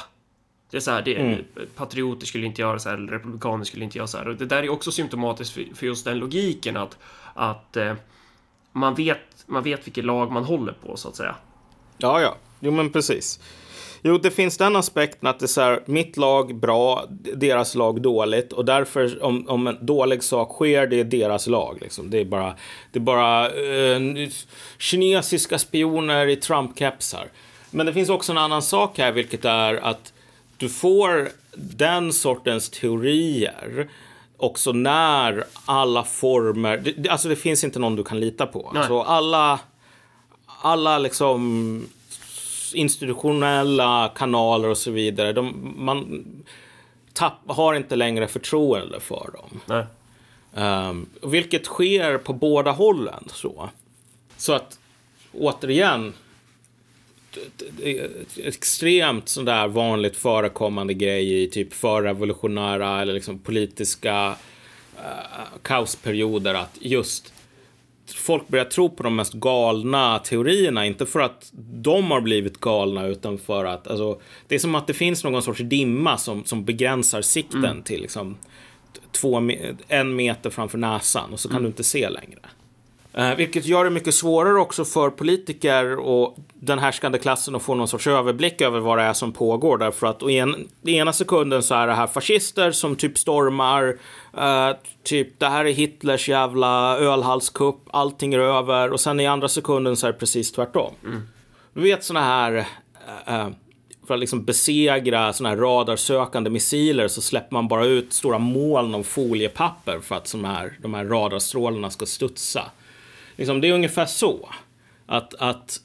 Det 0.71 0.77
är 0.77 0.81
så 0.81 0.91
här, 0.91 1.01
det, 1.01 1.37
patrioter 1.75 2.25
skulle 2.25 2.45
inte 2.45 2.61
göra 2.61 2.79
så 2.79 2.89
här, 2.89 2.97
eller 2.97 3.11
republikaner 3.11 3.63
skulle 3.63 3.83
inte 3.83 3.97
göra 3.97 4.07
så 4.07 4.17
här. 4.17 4.27
Och 4.27 4.35
det 4.35 4.45
där 4.45 4.63
är 4.63 4.69
också 4.69 4.91
symptomatiskt 4.91 5.53
för, 5.53 5.65
för 5.75 5.85
just 5.85 6.05
den 6.05 6.17
logiken 6.17 6.77
att, 6.77 6.97
att 7.33 7.77
eh, 7.77 7.93
man, 8.71 8.95
vet, 8.95 9.19
man 9.45 9.63
vet 9.63 9.87
vilket 9.87 10.05
lag 10.05 10.31
man 10.31 10.43
håller 10.43 10.73
på, 10.73 10.97
så 10.97 11.09
att 11.09 11.15
säga. 11.15 11.35
Ja, 11.97 12.21
ja. 12.21 12.35
Jo, 12.59 12.71
men 12.71 12.89
precis. 12.89 13.39
Jo, 14.03 14.17
det 14.17 14.31
finns 14.31 14.57
den 14.57 14.75
aspekten 14.75 15.27
att 15.27 15.39
det 15.39 15.45
är 15.45 15.47
så 15.47 15.61
här, 15.61 15.83
mitt 15.85 16.17
lag 16.17 16.55
bra, 16.55 17.05
deras 17.35 17.75
lag 17.75 18.01
dåligt 18.01 18.53
och 18.53 18.65
därför 18.65 19.23
om, 19.23 19.49
om 19.49 19.67
en 19.67 19.77
dålig 19.81 20.23
sak 20.23 20.49
sker, 20.49 20.87
det 20.87 20.99
är 20.99 21.03
deras 21.03 21.47
lag. 21.47 21.77
Liksom. 21.81 22.09
Det 22.09 22.19
är 22.19 22.25
bara, 22.25 22.55
det 22.91 22.99
är 22.99 23.03
bara 23.03 23.49
eh, 23.49 24.29
kinesiska 24.77 25.59
spioner 25.59 26.27
i 26.27 26.35
Trump-kepsar. 26.35 27.27
Men 27.71 27.85
det 27.85 27.93
finns 27.93 28.09
också 28.09 28.31
en 28.31 28.37
annan 28.37 28.61
sak 28.61 28.97
här, 28.97 29.11
vilket 29.11 29.45
är 29.45 29.73
att 29.73 30.13
du 30.57 30.69
får 30.69 31.29
den 31.55 32.13
sortens 32.13 32.69
teorier 32.69 33.89
också 34.37 34.71
när 34.71 35.43
alla 35.65 36.03
former, 36.03 36.77
det, 36.97 37.09
alltså 37.09 37.29
det 37.29 37.35
finns 37.35 37.63
inte 37.63 37.79
någon 37.79 37.95
du 37.95 38.03
kan 38.03 38.19
lita 38.19 38.45
på. 38.47 38.71
Nej. 38.73 38.87
Så 38.87 39.01
alla, 39.01 39.59
alla 40.45 40.97
liksom 40.97 41.83
institutionella 42.73 44.11
kanaler 44.15 44.69
och 44.69 44.77
så 44.77 44.91
vidare, 44.91 45.33
de, 45.33 45.73
man 45.77 46.25
tapp, 47.13 47.39
har 47.47 47.73
inte 47.73 47.95
längre 47.95 48.27
förtroende 48.27 48.99
för 48.99 49.29
dem. 49.33 49.85
Um, 50.53 51.09
vilket 51.31 51.65
sker 51.65 52.17
på 52.17 52.33
båda 52.33 52.71
hållen. 52.71 53.23
Så, 53.27 53.69
så 54.37 54.53
att 54.53 54.79
återigen, 55.33 56.13
extremt 58.37 59.29
sådär 59.29 59.67
vanligt 59.67 60.15
förekommande 60.15 60.93
grej 60.93 61.43
i 61.43 61.47
typ 61.47 61.73
förrevolutionära 61.73 63.01
eller 63.01 63.13
liksom 63.13 63.39
politiska 63.39 64.29
uh, 64.29 65.57
kaosperioder 65.61 66.53
att 66.53 66.77
just 66.79 67.33
folk 68.13 68.47
börjar 68.47 68.65
tro 68.65 68.89
på 68.89 69.03
de 69.03 69.15
mest 69.15 69.33
galna 69.33 70.19
teorierna, 70.19 70.85
inte 70.85 71.05
för 71.05 71.19
att 71.19 71.51
de 71.53 72.11
har 72.11 72.21
blivit 72.21 72.59
galna, 72.59 73.07
utan 73.07 73.37
för 73.37 73.65
att 73.65 73.87
alltså, 73.87 74.21
det 74.47 74.55
är 74.55 74.59
som 74.59 74.75
att 74.75 74.87
det 74.87 74.93
finns 74.93 75.23
någon 75.23 75.43
sorts 75.43 75.61
dimma 75.61 76.17
som, 76.17 76.45
som 76.45 76.65
begränsar 76.65 77.21
sikten 77.21 77.83
till 77.83 78.01
liksom 78.01 78.37
två, 79.11 79.51
en 79.87 80.15
meter 80.15 80.49
framför 80.49 80.77
näsan 80.77 81.33
och 81.33 81.39
så 81.39 81.49
kan 81.49 81.61
du 81.61 81.67
inte 81.67 81.83
se 81.83 82.09
längre. 82.09 82.39
Eh, 83.13 83.35
vilket 83.35 83.65
gör 83.65 83.83
det 83.83 83.89
mycket 83.89 84.13
svårare 84.13 84.59
också 84.59 84.85
för 84.85 85.09
politiker 85.09 85.99
och 85.99 86.37
den 86.53 86.79
härskande 86.79 87.17
klassen 87.17 87.55
att 87.55 87.61
få 87.61 87.75
någon 87.75 87.87
sorts 87.87 88.07
överblick 88.07 88.61
över 88.61 88.79
vad 88.79 88.97
det 88.97 89.03
är 89.03 89.13
som 89.13 89.31
pågår. 89.31 89.77
Därför 89.77 90.07
att 90.07 90.23
i, 90.23 90.37
en, 90.37 90.67
ena 90.85 91.13
sekunden 91.13 91.63
så 91.63 91.75
är 91.75 91.87
det 91.87 91.93
här 91.93 92.07
fascister 92.07 92.71
som 92.71 92.95
typ 92.95 93.17
stormar, 93.17 93.97
eh, 94.37 94.69
typ 95.03 95.39
det 95.39 95.47
här 95.47 95.65
är 95.65 95.71
Hitlers 95.71 96.29
jävla 96.29 96.97
ölhalskupp, 96.97 97.79
allting 97.93 98.33
är 98.33 98.39
över. 98.39 98.91
Och 98.91 98.99
sen 98.99 99.19
i 99.19 99.27
andra 99.27 99.47
sekunden 99.47 99.95
så 99.95 100.07
är 100.07 100.11
det 100.11 100.19
precis 100.19 100.51
tvärtom. 100.51 100.93
Du 101.73 101.81
vet 101.81 102.03
såna 102.03 102.21
här, 102.21 102.65
eh, 103.27 103.35
eh, 103.35 103.49
för 104.07 104.13
att 104.13 104.19
liksom 104.19 104.45
besegra 104.45 105.33
såna 105.33 105.49
här 105.49 105.57
radarsökande 105.57 106.49
missiler 106.49 107.07
så 107.07 107.21
släpper 107.21 107.53
man 107.53 107.67
bara 107.67 107.85
ut 107.85 108.13
stora 108.13 108.37
moln 108.37 108.95
av 108.95 109.03
foliepapper 109.03 109.99
för 109.99 110.15
att 110.15 110.33
här, 110.33 110.77
de 110.81 110.93
här 110.93 111.05
radarstrålarna 111.05 111.89
ska 111.89 112.05
studsa. 112.05 112.71
Liksom, 113.35 113.61
det 113.61 113.67
är 113.67 113.73
ungefär 113.73 114.05
så. 114.05 114.49
Att, 115.05 115.33
att 115.33 115.79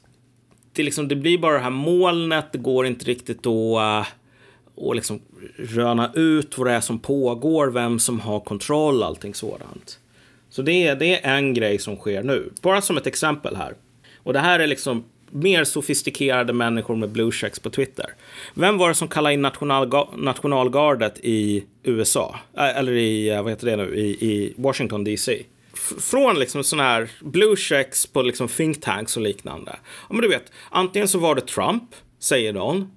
det, 0.73 0.83
liksom, 0.83 1.07
det 1.07 1.15
blir 1.15 1.37
bara 1.37 1.53
det 1.53 1.59
här 1.63 1.69
molnet, 1.69 2.45
det 2.51 2.57
går 2.57 2.85
inte 2.85 3.05
riktigt 3.05 3.39
att 3.39 4.05
eh, 4.05 4.07
och 4.75 4.95
liksom 4.95 5.21
röna 5.57 6.11
ut 6.15 6.57
vad 6.57 6.67
det 6.67 6.73
är 6.73 6.81
som 6.81 6.99
pågår, 6.99 7.67
vem 7.67 7.99
som 7.99 8.19
har 8.19 8.39
kontroll, 8.39 9.03
allting 9.03 9.33
sådant. 9.33 9.99
Så 10.49 10.61
det 10.61 10.87
är, 10.87 10.95
det 10.95 11.25
är 11.25 11.37
en 11.37 11.53
grej 11.53 11.79
som 11.79 11.95
sker 11.95 12.23
nu. 12.23 12.49
Bara 12.61 12.81
som 12.81 12.97
ett 12.97 13.07
exempel 13.07 13.55
här. 13.55 13.73
Och 14.23 14.33
det 14.33 14.39
här 14.39 14.59
är 14.59 14.67
liksom 14.67 15.03
mer 15.31 15.63
sofistikerade 15.63 16.53
människor 16.53 16.95
med 16.95 17.09
blue 17.09 17.31
checks 17.31 17.59
på 17.59 17.69
Twitter. 17.69 18.05
Vem 18.53 18.77
var 18.77 18.87
det 18.87 18.95
som 18.95 19.07
kallade 19.07 19.33
in 19.33 19.45
nationalga- 19.45 20.07
nationalgardet 20.17 21.19
i 21.23 21.63
USA? 21.83 22.35
Eller 22.57 22.91
i, 22.91 23.29
eh, 23.29 23.43
vad 23.43 23.51
heter 23.51 23.67
det 23.67 23.75
nu, 23.75 23.95
i, 23.95 24.07
i 24.09 24.53
Washington 24.57 25.03
DC? 25.03 25.43
Från 25.99 26.39
liksom 26.39 26.63
sådana 26.63 26.89
här 26.89 27.09
blue 27.19 27.55
checks 27.55 28.05
på 28.05 28.21
liksom 28.21 28.47
think 28.47 28.81
tanks 28.81 29.17
och 29.17 29.23
liknande. 29.23 29.79
Ja, 29.81 30.07
men 30.09 30.21
du 30.21 30.27
vet, 30.27 30.51
antingen 30.69 31.07
så 31.07 31.19
var 31.19 31.35
det 31.35 31.41
Trump, 31.41 31.83
säger 32.19 32.53
någon. 32.53 32.91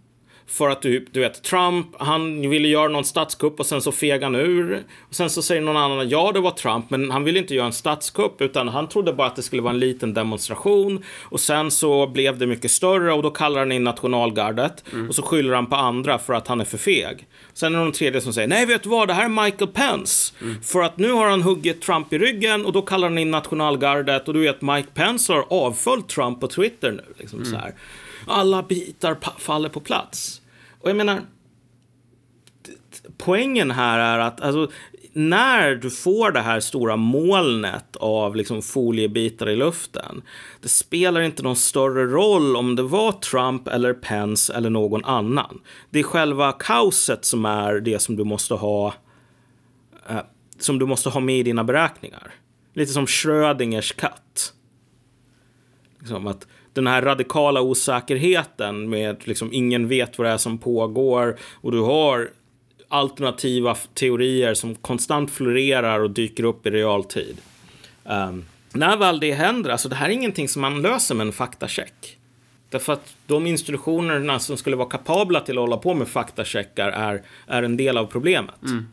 För 0.51 0.69
att 0.71 0.83
du, 0.83 1.07
du 1.11 1.21
vet, 1.21 1.43
Trump, 1.43 1.87
han 1.99 2.51
ville 2.51 2.69
göra 2.69 2.89
någon 2.89 3.05
statskupp 3.05 3.61
och 3.61 3.67
sen 3.67 3.83
så 3.83 3.93
fegade 3.93 4.25
han 4.25 4.35
ur. 4.35 4.83
Och 5.09 5.15
sen 5.15 5.31
så 5.31 5.43
säger 5.43 5.61
någon 5.63 5.77
annan, 5.77 6.09
ja 6.09 6.33
det 6.33 6.41
var 6.41 6.51
Trump, 6.51 6.91
men 6.91 7.11
han 7.11 7.25
ville 7.25 7.39
inte 7.39 7.55
göra 7.55 7.67
en 7.67 7.73
statskupp 7.73 8.41
utan 8.41 8.69
han 8.69 8.89
trodde 8.89 9.13
bara 9.13 9.27
att 9.27 9.37
det 9.37 9.43
skulle 9.43 9.63
vara 9.63 9.73
en 9.75 9.79
liten 9.81 10.15
demonstration. 10.15 11.05
Och 11.23 11.41
sen 11.41 11.71
så 11.71 12.07
blev 12.07 12.39
det 12.39 12.47
mycket 12.47 12.71
större 12.71 13.13
och 13.13 13.23
då 13.23 13.31
kallar 13.31 13.59
han 13.59 13.73
in 13.73 13.85
nationalgardet. 13.85 14.85
Och 15.09 15.15
så 15.15 15.23
skyller 15.23 15.55
han 15.55 15.67
på 15.67 15.77
andra 15.77 16.19
för 16.19 16.33
att 16.33 16.49
han 16.49 16.61
är 16.61 16.65
för 16.65 16.79
feg. 16.79 17.27
Sen 17.53 17.75
är 17.75 17.79
det 17.79 17.85
någon 17.85 17.93
tredje 17.93 18.21
som 18.21 18.33
säger, 18.33 18.49
nej 18.49 18.67
vet 18.67 18.83
du 18.83 18.89
vad, 18.89 19.09
det 19.09 19.15
här 19.15 19.25
är 19.25 19.45
Michael 19.45 19.71
Pence. 19.71 20.35
För 20.63 20.83
att 20.83 20.99
nu 20.99 21.13
har 21.13 21.29
han 21.29 21.43
huggit 21.43 21.83
Trump 21.83 22.13
i 22.13 22.19
ryggen 22.19 22.67
och 22.67 22.73
då 22.73 22.83
kallar 22.83 23.09
han 23.09 23.19
in 23.19 23.31
nationalgardet. 23.31 24.29
Och 24.29 24.35
du 24.35 24.41
vet, 24.41 24.63
Mike 24.63 24.89
Pence 24.95 25.33
har 25.33 25.45
avföljt 25.51 26.09
Trump 26.09 26.41
på 26.41 26.47
Twitter 26.47 26.93
nu. 26.93 27.05
Liksom 27.19 27.45
så 27.45 27.57
här. 27.57 27.75
Alla 28.31 28.63
bitar 28.63 29.19
faller 29.39 29.69
på 29.69 29.81
plats. 29.81 30.41
Och 30.81 30.89
jag 30.91 30.97
menar, 30.97 31.21
poängen 33.19 33.71
här 33.71 33.99
är 33.99 34.19
att 34.19 34.41
alltså, 34.41 34.71
när 35.13 35.75
du 35.75 35.91
får 35.91 36.33
det 36.33 36.41
här 36.41 36.61
stora 36.61 36.97
molnet 36.97 37.97
av 37.97 38.37
liksom 38.37 38.63
foliebitar 38.63 39.49
i 39.49 39.57
luften, 39.57 40.23
det 40.61 40.69
spelar 40.69 41.21
inte 41.21 41.43
någon 41.43 41.57
större 41.57 42.07
roll 42.07 42.57
om 42.57 42.77
det 42.77 42.83
var 42.83 43.13
Trump 43.13 43.69
eller 43.69 43.95
Pence 43.95 44.55
eller 44.55 44.71
någon 44.71 45.05
annan. 45.05 45.61
Det 45.91 45.99
är 45.99 46.03
själva 46.03 46.53
kaoset 46.53 47.25
som 47.25 47.45
är 47.45 47.75
det 47.81 47.99
som 47.99 48.17
du 48.17 48.25
måste 48.25 48.55
ha 48.55 48.95
eh, 50.09 50.21
som 50.59 50.79
du 50.79 50.87
måste 50.87 51.09
ha 51.09 51.21
med 51.21 51.39
i 51.39 51.43
dina 51.43 51.65
beräkningar. 51.65 52.35
Lite 52.75 52.93
som 52.93 53.07
Schrödingers 53.07 53.93
katt. 53.93 54.53
Liksom 55.99 56.27
att 56.27 56.47
den 56.73 56.87
här 56.87 57.03
radikala 57.03 57.61
osäkerheten 57.61 58.91
med 58.91 59.29
liksom 59.29 59.53
ingen 59.53 59.89
vet 59.89 60.19
vad 60.19 60.27
det 60.27 60.31
är 60.31 60.37
som 60.37 60.59
pågår 60.59 61.37
och 61.53 61.73
du 61.73 61.81
har 61.81 62.31
alternativa 62.89 63.75
teorier 63.75 64.55
som 64.55 64.75
konstant 64.75 65.31
florerar 65.31 66.01
och 66.01 66.11
dyker 66.11 66.45
upp 66.45 66.67
i 66.67 66.71
realtid. 66.71 67.41
Um, 68.05 68.45
när 68.73 68.97
väl 68.97 69.21
det 69.21 69.33
händer, 69.33 69.71
alltså 69.71 69.89
det 69.89 69.95
här 69.95 70.09
är 70.09 70.13
ingenting 70.13 70.49
som 70.49 70.63
man 70.63 70.83
löser 70.83 71.15
med 71.15 71.27
en 71.27 71.33
faktacheck. 71.33 72.17
Därför 72.69 72.93
att 72.93 73.15
de 73.27 73.47
institutionerna 73.47 74.39
som 74.39 74.57
skulle 74.57 74.77
vara 74.77 74.89
kapabla 74.89 75.41
till 75.41 75.59
att 75.59 75.63
hålla 75.63 75.77
på 75.77 75.95
med 75.95 76.09
faktacheckar 76.09 76.89
är, 76.89 77.23
är 77.47 77.63
en 77.63 77.77
del 77.77 77.99
av 77.99 78.07
problemet. 78.07 78.63
Mm. 78.63 78.87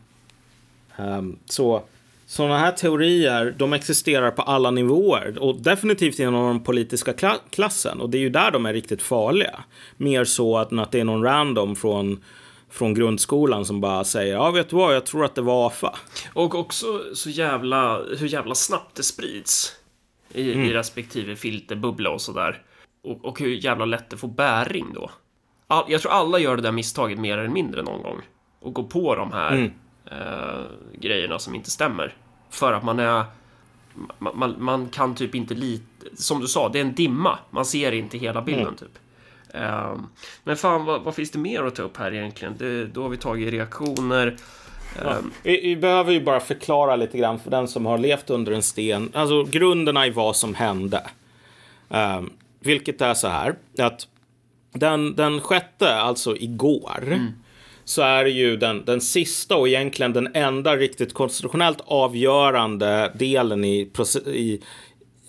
Um, 0.98 1.38
så 1.44 1.82
sådana 2.28 2.58
här 2.58 2.72
teorier, 2.72 3.54
de 3.58 3.72
existerar 3.72 4.30
på 4.30 4.42
alla 4.42 4.70
nivåer 4.70 5.38
och 5.38 5.60
definitivt 5.62 6.18
inom 6.18 6.46
den 6.46 6.60
politiska 6.60 7.12
kla 7.12 7.36
klassen. 7.50 8.00
Och 8.00 8.10
det 8.10 8.18
är 8.18 8.20
ju 8.20 8.30
där 8.30 8.50
de 8.50 8.66
är 8.66 8.72
riktigt 8.72 9.02
farliga. 9.02 9.64
Mer 9.96 10.24
så 10.24 10.58
att, 10.58 10.72
att 10.72 10.92
det 10.92 11.00
är 11.00 11.04
någon 11.04 11.22
random 11.22 11.76
från 11.76 12.24
från 12.70 12.94
grundskolan 12.94 13.64
som 13.64 13.80
bara 13.80 14.04
säger 14.04 14.32
ja 14.32 14.50
vet 14.50 14.68
du 14.68 14.76
vad, 14.76 14.94
jag 14.94 15.06
tror 15.06 15.24
att 15.24 15.34
det 15.34 15.42
var 15.42 15.66
AFA. 15.66 15.98
Och 16.34 16.54
också 16.54 16.86
så 17.14 17.30
jävla, 17.30 18.00
hur 18.18 18.26
jävla 18.26 18.54
snabbt 18.54 18.96
det 18.96 19.02
sprids 19.02 19.76
i, 20.32 20.52
mm. 20.52 20.64
i 20.64 20.72
respektive 20.72 21.36
filterbubbla 21.36 22.10
och 22.10 22.20
sådär. 22.20 22.62
Och, 23.04 23.24
och 23.24 23.40
hur 23.40 23.64
jävla 23.64 23.84
lätt 23.84 24.10
det 24.10 24.16
får 24.16 24.28
bäring 24.28 24.86
då. 24.94 25.10
All, 25.66 25.84
jag 25.88 26.00
tror 26.00 26.12
alla 26.12 26.38
gör 26.38 26.56
det 26.56 26.62
där 26.62 26.72
misstaget 26.72 27.18
mer 27.18 27.38
eller 27.38 27.50
mindre 27.50 27.82
någon 27.82 28.02
gång. 28.02 28.20
Och 28.60 28.74
går 28.74 28.84
på 28.84 29.14
de 29.14 29.32
här 29.32 29.52
mm. 29.52 29.70
Eh, 30.10 30.60
grejerna 30.94 31.38
som 31.38 31.54
inte 31.54 31.70
stämmer. 31.70 32.14
För 32.50 32.72
att 32.72 32.84
man 32.84 32.98
är... 32.98 33.24
Man, 34.18 34.38
man, 34.38 34.54
man, 34.58 34.88
kan 34.88 35.14
typ 35.14 35.34
inte 35.34 35.54
lita... 35.54 36.06
Som 36.14 36.40
du 36.40 36.46
sa, 36.46 36.68
det 36.68 36.78
är 36.78 36.82
en 36.82 36.94
dimma. 36.94 37.38
Man 37.50 37.64
ser 37.64 37.92
inte 37.92 38.18
hela 38.18 38.42
bilden 38.42 38.62
mm. 38.62 38.76
typ. 38.76 38.98
Um, 39.54 40.08
men 40.44 40.56
fan, 40.56 40.84
vad, 40.84 41.02
vad, 41.02 41.14
finns 41.14 41.30
det 41.30 41.38
mer 41.38 41.62
att 41.62 41.74
ta 41.74 41.82
upp 41.82 41.96
här 41.96 42.14
egentligen? 42.14 42.54
Det, 42.58 42.86
då 42.86 43.02
har 43.02 43.08
vi 43.08 43.16
tagit 43.16 43.52
reaktioner. 43.52 44.36
Ja. 45.02 45.16
Um, 45.16 45.32
vi, 45.42 45.60
vi, 45.60 45.76
behöver 45.76 46.12
ju 46.12 46.24
bara 46.24 46.40
förklara 46.40 46.96
lite 46.96 47.18
grann 47.18 47.38
för 47.38 47.50
den 47.50 47.68
som 47.68 47.86
har 47.86 47.98
levt 47.98 48.30
under 48.30 48.52
en 48.52 48.62
sten. 48.62 49.10
Alltså 49.14 49.44
grunderna 49.44 50.06
i 50.06 50.10
vad 50.10 50.36
som 50.36 50.54
hände. 50.54 51.10
Um, 51.88 52.30
vilket 52.60 53.00
är 53.00 53.14
så 53.14 53.28
här 53.28 53.54
att 53.78 54.08
den, 54.72 55.16
den 55.16 55.40
sjätte, 55.40 55.94
alltså 55.94 56.36
igår, 56.36 57.02
mm 57.02 57.32
så 57.88 58.02
är 58.02 58.24
det 58.24 58.30
ju 58.30 58.56
den, 58.56 58.84
den 58.84 59.00
sista 59.00 59.56
och 59.56 59.68
egentligen 59.68 60.12
den 60.12 60.28
enda 60.34 60.76
riktigt 60.76 61.14
konstitutionellt 61.14 61.80
avgörande 61.84 63.12
delen 63.14 63.64
i, 63.64 63.90
i, 64.26 64.60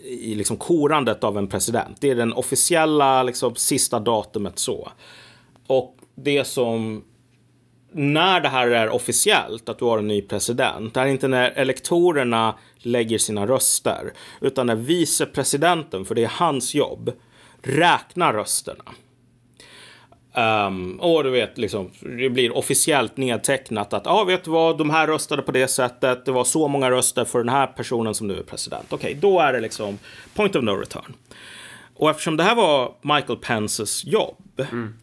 i 0.04 0.36
liksom 0.36 0.58
korandet 0.58 1.24
av 1.24 1.38
en 1.38 1.48
president. 1.48 1.98
Det 2.00 2.10
är 2.10 2.16
den 2.16 2.34
officiella 2.34 3.24
liksom, 3.24 3.56
sista 3.56 4.00
datumet 4.00 4.60
så. 4.60 4.90
Och 5.68 5.98
det 6.16 6.44
som 6.44 7.04
när 7.92 8.42
det 8.42 8.50
här 8.50 8.68
är 8.68 8.90
officiellt, 8.90 9.70
att 9.70 9.80
du 9.80 9.86
har 9.86 9.98
en 9.98 10.08
ny 10.08 10.22
president, 10.22 10.94
det 10.94 11.00
är 11.00 11.06
inte 11.06 11.28
när 11.28 11.52
elektorerna 11.52 12.56
lägger 12.78 13.18
sina 13.18 13.48
röster, 13.48 14.14
utan 14.42 14.68
när 14.68 14.76
vicepresidenten, 14.76 16.06
för 16.06 16.16
det 16.16 16.24
är 16.24 16.32
hans 16.34 16.76
jobb, 16.76 17.12
räknar 17.62 18.34
rösterna. 18.34 18.84
Um, 20.34 21.00
och 21.00 21.24
du 21.24 21.30
vet, 21.30 21.58
liksom, 21.58 21.92
det 22.00 22.30
blir 22.30 22.58
officiellt 22.58 23.18
nedtecknat 23.18 23.94
att, 23.94 24.06
ja, 24.06 24.12
ah, 24.12 24.24
vet 24.24 24.44
du 24.44 24.52
vad, 24.52 24.78
de 24.78 24.90
här 24.90 25.08
röstade 25.08 25.42
på 25.42 25.52
det 25.52 25.68
sättet, 25.68 26.26
det 26.26 26.32
var 26.32 26.44
så 26.44 26.68
många 26.68 26.92
röster 26.92 27.26
för 27.26 27.40
den 27.40 27.50
här 27.50 27.68
personen 27.68 28.16
som 28.16 28.28
nu 28.28 28.40
är 28.40 28.44
president. 28.44 28.86
Okej, 28.90 29.10
okay, 29.10 29.20
då 29.20 29.40
är 29.40 29.54
det 29.54 29.60
liksom 29.60 30.00
point 30.34 30.56
of 30.56 30.64
no 30.64 30.72
return. 30.72 31.14
Och 31.96 32.10
eftersom 32.10 32.38
det 32.38 32.44
här 32.44 32.56
var 32.56 32.94
Michael 33.02 33.40
Pences 33.40 34.06
jobb 34.06 34.62
mm. 34.72 34.94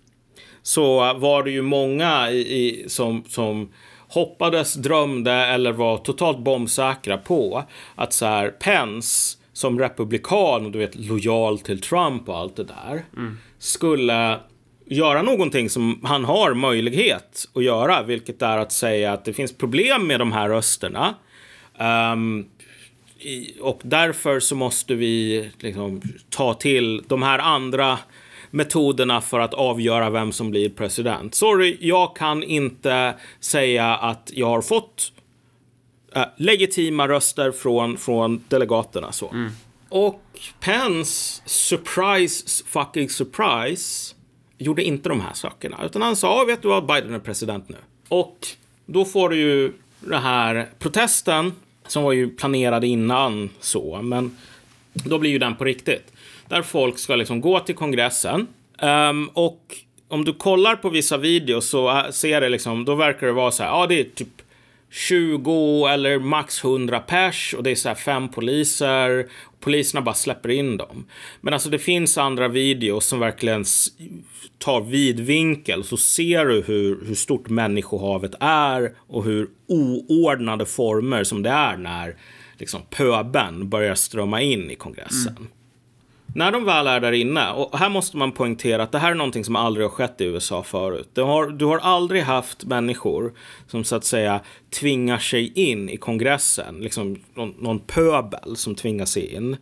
så 0.62 1.14
var 1.14 1.42
det 1.42 1.50
ju 1.50 1.62
många 1.62 2.30
i, 2.30 2.38
i, 2.38 2.88
som, 2.88 3.24
som 3.28 3.68
hoppades, 4.08 4.74
drömde 4.74 5.32
eller 5.32 5.72
var 5.72 5.98
totalt 5.98 6.38
bombsäkra 6.38 7.18
på 7.18 7.64
att 7.94 8.12
så 8.12 8.26
här, 8.26 8.50
Pence 8.50 9.38
som 9.52 9.78
republikan 9.78 10.66
och 10.66 10.72
du 10.72 10.78
vet 10.78 10.94
lojal 10.94 11.58
till 11.58 11.80
Trump 11.80 12.28
och 12.28 12.38
allt 12.38 12.56
det 12.56 12.64
där 12.64 13.04
mm. 13.16 13.38
skulle 13.58 14.38
göra 14.86 15.22
någonting 15.22 15.70
som 15.70 16.00
han 16.02 16.24
har 16.24 16.54
möjlighet 16.54 17.48
att 17.54 17.64
göra, 17.64 18.02
vilket 18.02 18.42
är 18.42 18.58
att 18.58 18.72
säga 18.72 19.12
att 19.12 19.24
det 19.24 19.32
finns 19.32 19.52
problem 19.52 20.06
med 20.06 20.20
de 20.20 20.32
här 20.32 20.48
rösterna. 20.48 21.14
Um, 22.12 22.46
och 23.60 23.80
därför 23.84 24.40
så 24.40 24.54
måste 24.54 24.94
vi 24.94 25.50
liksom 25.58 26.02
ta 26.30 26.54
till 26.54 27.02
de 27.06 27.22
här 27.22 27.38
andra 27.38 27.98
metoderna 28.50 29.20
för 29.20 29.40
att 29.40 29.54
avgöra 29.54 30.10
vem 30.10 30.32
som 30.32 30.50
blir 30.50 30.68
president. 30.68 31.34
Sorry, 31.34 31.76
jag 31.80 32.16
kan 32.16 32.42
inte 32.42 33.14
säga 33.40 33.96
att 33.96 34.30
jag 34.34 34.46
har 34.46 34.62
fått 34.62 35.12
äh, 36.14 36.22
legitima 36.36 37.08
röster 37.08 37.52
från, 37.52 37.96
från 37.96 38.44
delegaterna. 38.48 39.12
Så. 39.12 39.30
Mm. 39.30 39.50
Och 39.88 40.22
Pence, 40.60 41.42
surprise 41.46 42.64
fucking 42.66 43.10
surprise, 43.10 44.15
gjorde 44.58 44.82
inte 44.82 45.08
de 45.08 45.20
här 45.20 45.34
sakerna. 45.34 45.76
Utan 45.84 46.02
han 46.02 46.16
sa, 46.16 46.44
vet 46.44 46.62
du 46.62 46.68
vad, 46.68 46.86
Biden 46.86 47.14
är 47.14 47.18
president 47.18 47.68
nu. 47.68 47.76
Och 48.08 48.46
då 48.86 49.04
får 49.04 49.28
du 49.28 49.36
ju 49.36 49.72
den 50.00 50.22
här 50.22 50.68
protesten, 50.78 51.52
som 51.86 52.02
var 52.02 52.12
ju 52.12 52.30
planerad 52.30 52.84
innan 52.84 53.50
så, 53.60 54.02
men 54.02 54.36
då 54.92 55.18
blir 55.18 55.30
ju 55.30 55.38
den 55.38 55.56
på 55.56 55.64
riktigt. 55.64 56.12
Där 56.48 56.62
folk 56.62 56.98
ska 56.98 57.16
liksom 57.16 57.40
gå 57.40 57.60
till 57.60 57.74
kongressen. 57.74 58.46
Um, 58.82 59.28
och 59.28 59.76
om 60.08 60.24
du 60.24 60.32
kollar 60.32 60.76
på 60.76 60.88
vissa 60.88 61.16
videos 61.16 61.68
så 61.68 61.90
äh, 61.90 62.10
ser 62.10 62.40
det 62.40 62.48
liksom, 62.48 62.84
då 62.84 62.94
verkar 62.94 63.26
det 63.26 63.32
vara 63.32 63.50
så 63.50 63.62
här, 63.62 63.70
ja 63.70 63.86
det 63.86 64.00
är 64.00 64.04
typ 64.04 64.42
20 64.96 65.86
eller 65.86 66.18
max 66.18 66.64
100 66.64 67.00
pers 67.00 67.54
och 67.54 67.62
det 67.62 67.70
är 67.70 67.74
så 67.74 67.88
här 67.88 67.94
fem 67.94 68.28
poliser. 68.28 69.26
Poliserna 69.60 70.02
bara 70.02 70.14
släpper 70.14 70.48
in 70.48 70.76
dem. 70.76 71.06
Men 71.40 71.54
alltså 71.54 71.70
det 71.70 71.78
finns 71.78 72.18
andra 72.18 72.48
videos 72.48 73.06
som 73.06 73.18
verkligen 73.18 73.64
tar 74.58 74.80
vidvinkel 74.80 75.84
så 75.84 75.96
ser 75.96 76.44
du 76.44 76.62
hur, 76.66 77.04
hur 77.06 77.14
stort 77.14 77.48
människohavet 77.48 78.34
är 78.40 78.94
och 78.98 79.24
hur 79.24 79.48
oordnade 79.68 80.66
former 80.66 81.24
som 81.24 81.42
det 81.42 81.50
är 81.50 81.76
när 81.76 82.16
liksom 82.58 82.80
pöben 82.90 83.68
börjar 83.68 83.94
strömma 83.94 84.42
in 84.42 84.70
i 84.70 84.74
kongressen. 84.74 85.36
Mm. 85.36 85.48
När 86.36 86.52
de 86.52 86.64
väl 86.64 86.86
är 86.86 87.00
där 87.00 87.12
inne, 87.12 87.52
och 87.52 87.78
här 87.78 87.88
måste 87.88 88.16
man 88.16 88.32
poängtera 88.32 88.82
att 88.82 88.92
det 88.92 88.98
här 88.98 89.10
är 89.10 89.14
någonting 89.14 89.44
som 89.44 89.56
aldrig 89.56 89.86
har 89.86 89.90
skett 89.90 90.20
i 90.20 90.24
USA 90.24 90.62
förut. 90.62 91.08
Du 91.12 91.22
har, 91.22 91.46
du 91.46 91.64
har 91.64 91.78
aldrig 91.78 92.22
haft 92.22 92.64
människor 92.64 93.34
som 93.66 93.84
så 93.84 93.96
att 93.96 94.04
säga 94.04 94.40
tvingar 94.80 95.18
sig 95.18 95.52
in 95.70 95.88
i 95.88 95.96
kongressen, 95.96 96.78
liksom 96.80 97.22
någon, 97.34 97.54
någon 97.58 97.78
pöbel 97.78 98.56
som 98.56 98.74
tvingar 98.74 99.04
sig 99.04 99.34
in. 99.34 99.56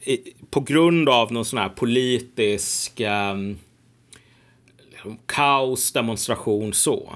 I, 0.00 0.18
på 0.50 0.60
grund 0.60 1.08
av 1.08 1.32
någon 1.32 1.44
sån 1.44 1.58
här 1.58 1.68
politisk 1.68 3.00
ehm, 3.00 3.58
um, 5.04 5.18
kaos, 5.26 5.92
demonstration 5.92 6.72
så 6.72 7.12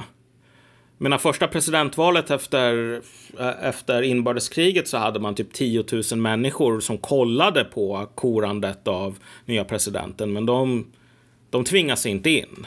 menar 0.99 1.19
första 1.19 1.49
presidentvalet 1.49 2.31
efter, 2.31 3.01
eh, 3.39 3.65
efter 3.69 4.03
inbördeskriget 4.03 4.89
så 4.89 4.99
hade 4.99 5.21
man 5.21 5.35
typ 5.35 5.53
10 5.53 5.85
000 6.13 6.21
människor 6.21 6.81
som 6.81 6.99
kollade 6.99 7.65
på 7.65 8.09
korandet 8.15 8.89
av 8.89 9.19
nya 9.45 9.65
presidenten. 9.65 10.33
Men 10.33 10.47
de, 10.47 10.87
de 11.51 11.65
tvingas 11.65 12.07
inte 12.07 12.31
in. 12.31 12.67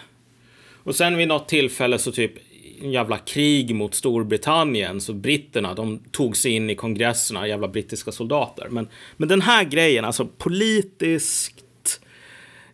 Och 0.84 0.96
sen 0.96 1.18
vid 1.18 1.28
något 1.28 1.48
tillfälle 1.48 1.98
så 1.98 2.12
typ 2.12 2.34
en 2.82 2.92
jävla 2.92 3.18
krig 3.18 3.76
mot 3.76 3.96
Storbritannien 3.96 5.02
så 5.02 5.13
britterna 5.13 5.74
de 5.74 6.00
tog 6.12 6.38
sig 6.38 6.52
in 6.52 6.70
i 6.70 6.76
kongresserna, 6.76 7.48
jävla 7.48 7.68
brittiska 7.68 8.12
soldater. 8.12 8.68
Men, 8.70 8.88
men 9.18 9.30
den 9.30 9.42
här 9.42 9.63
grejen, 9.63 10.06
alltså 10.06 10.26
politiskt 10.26 11.63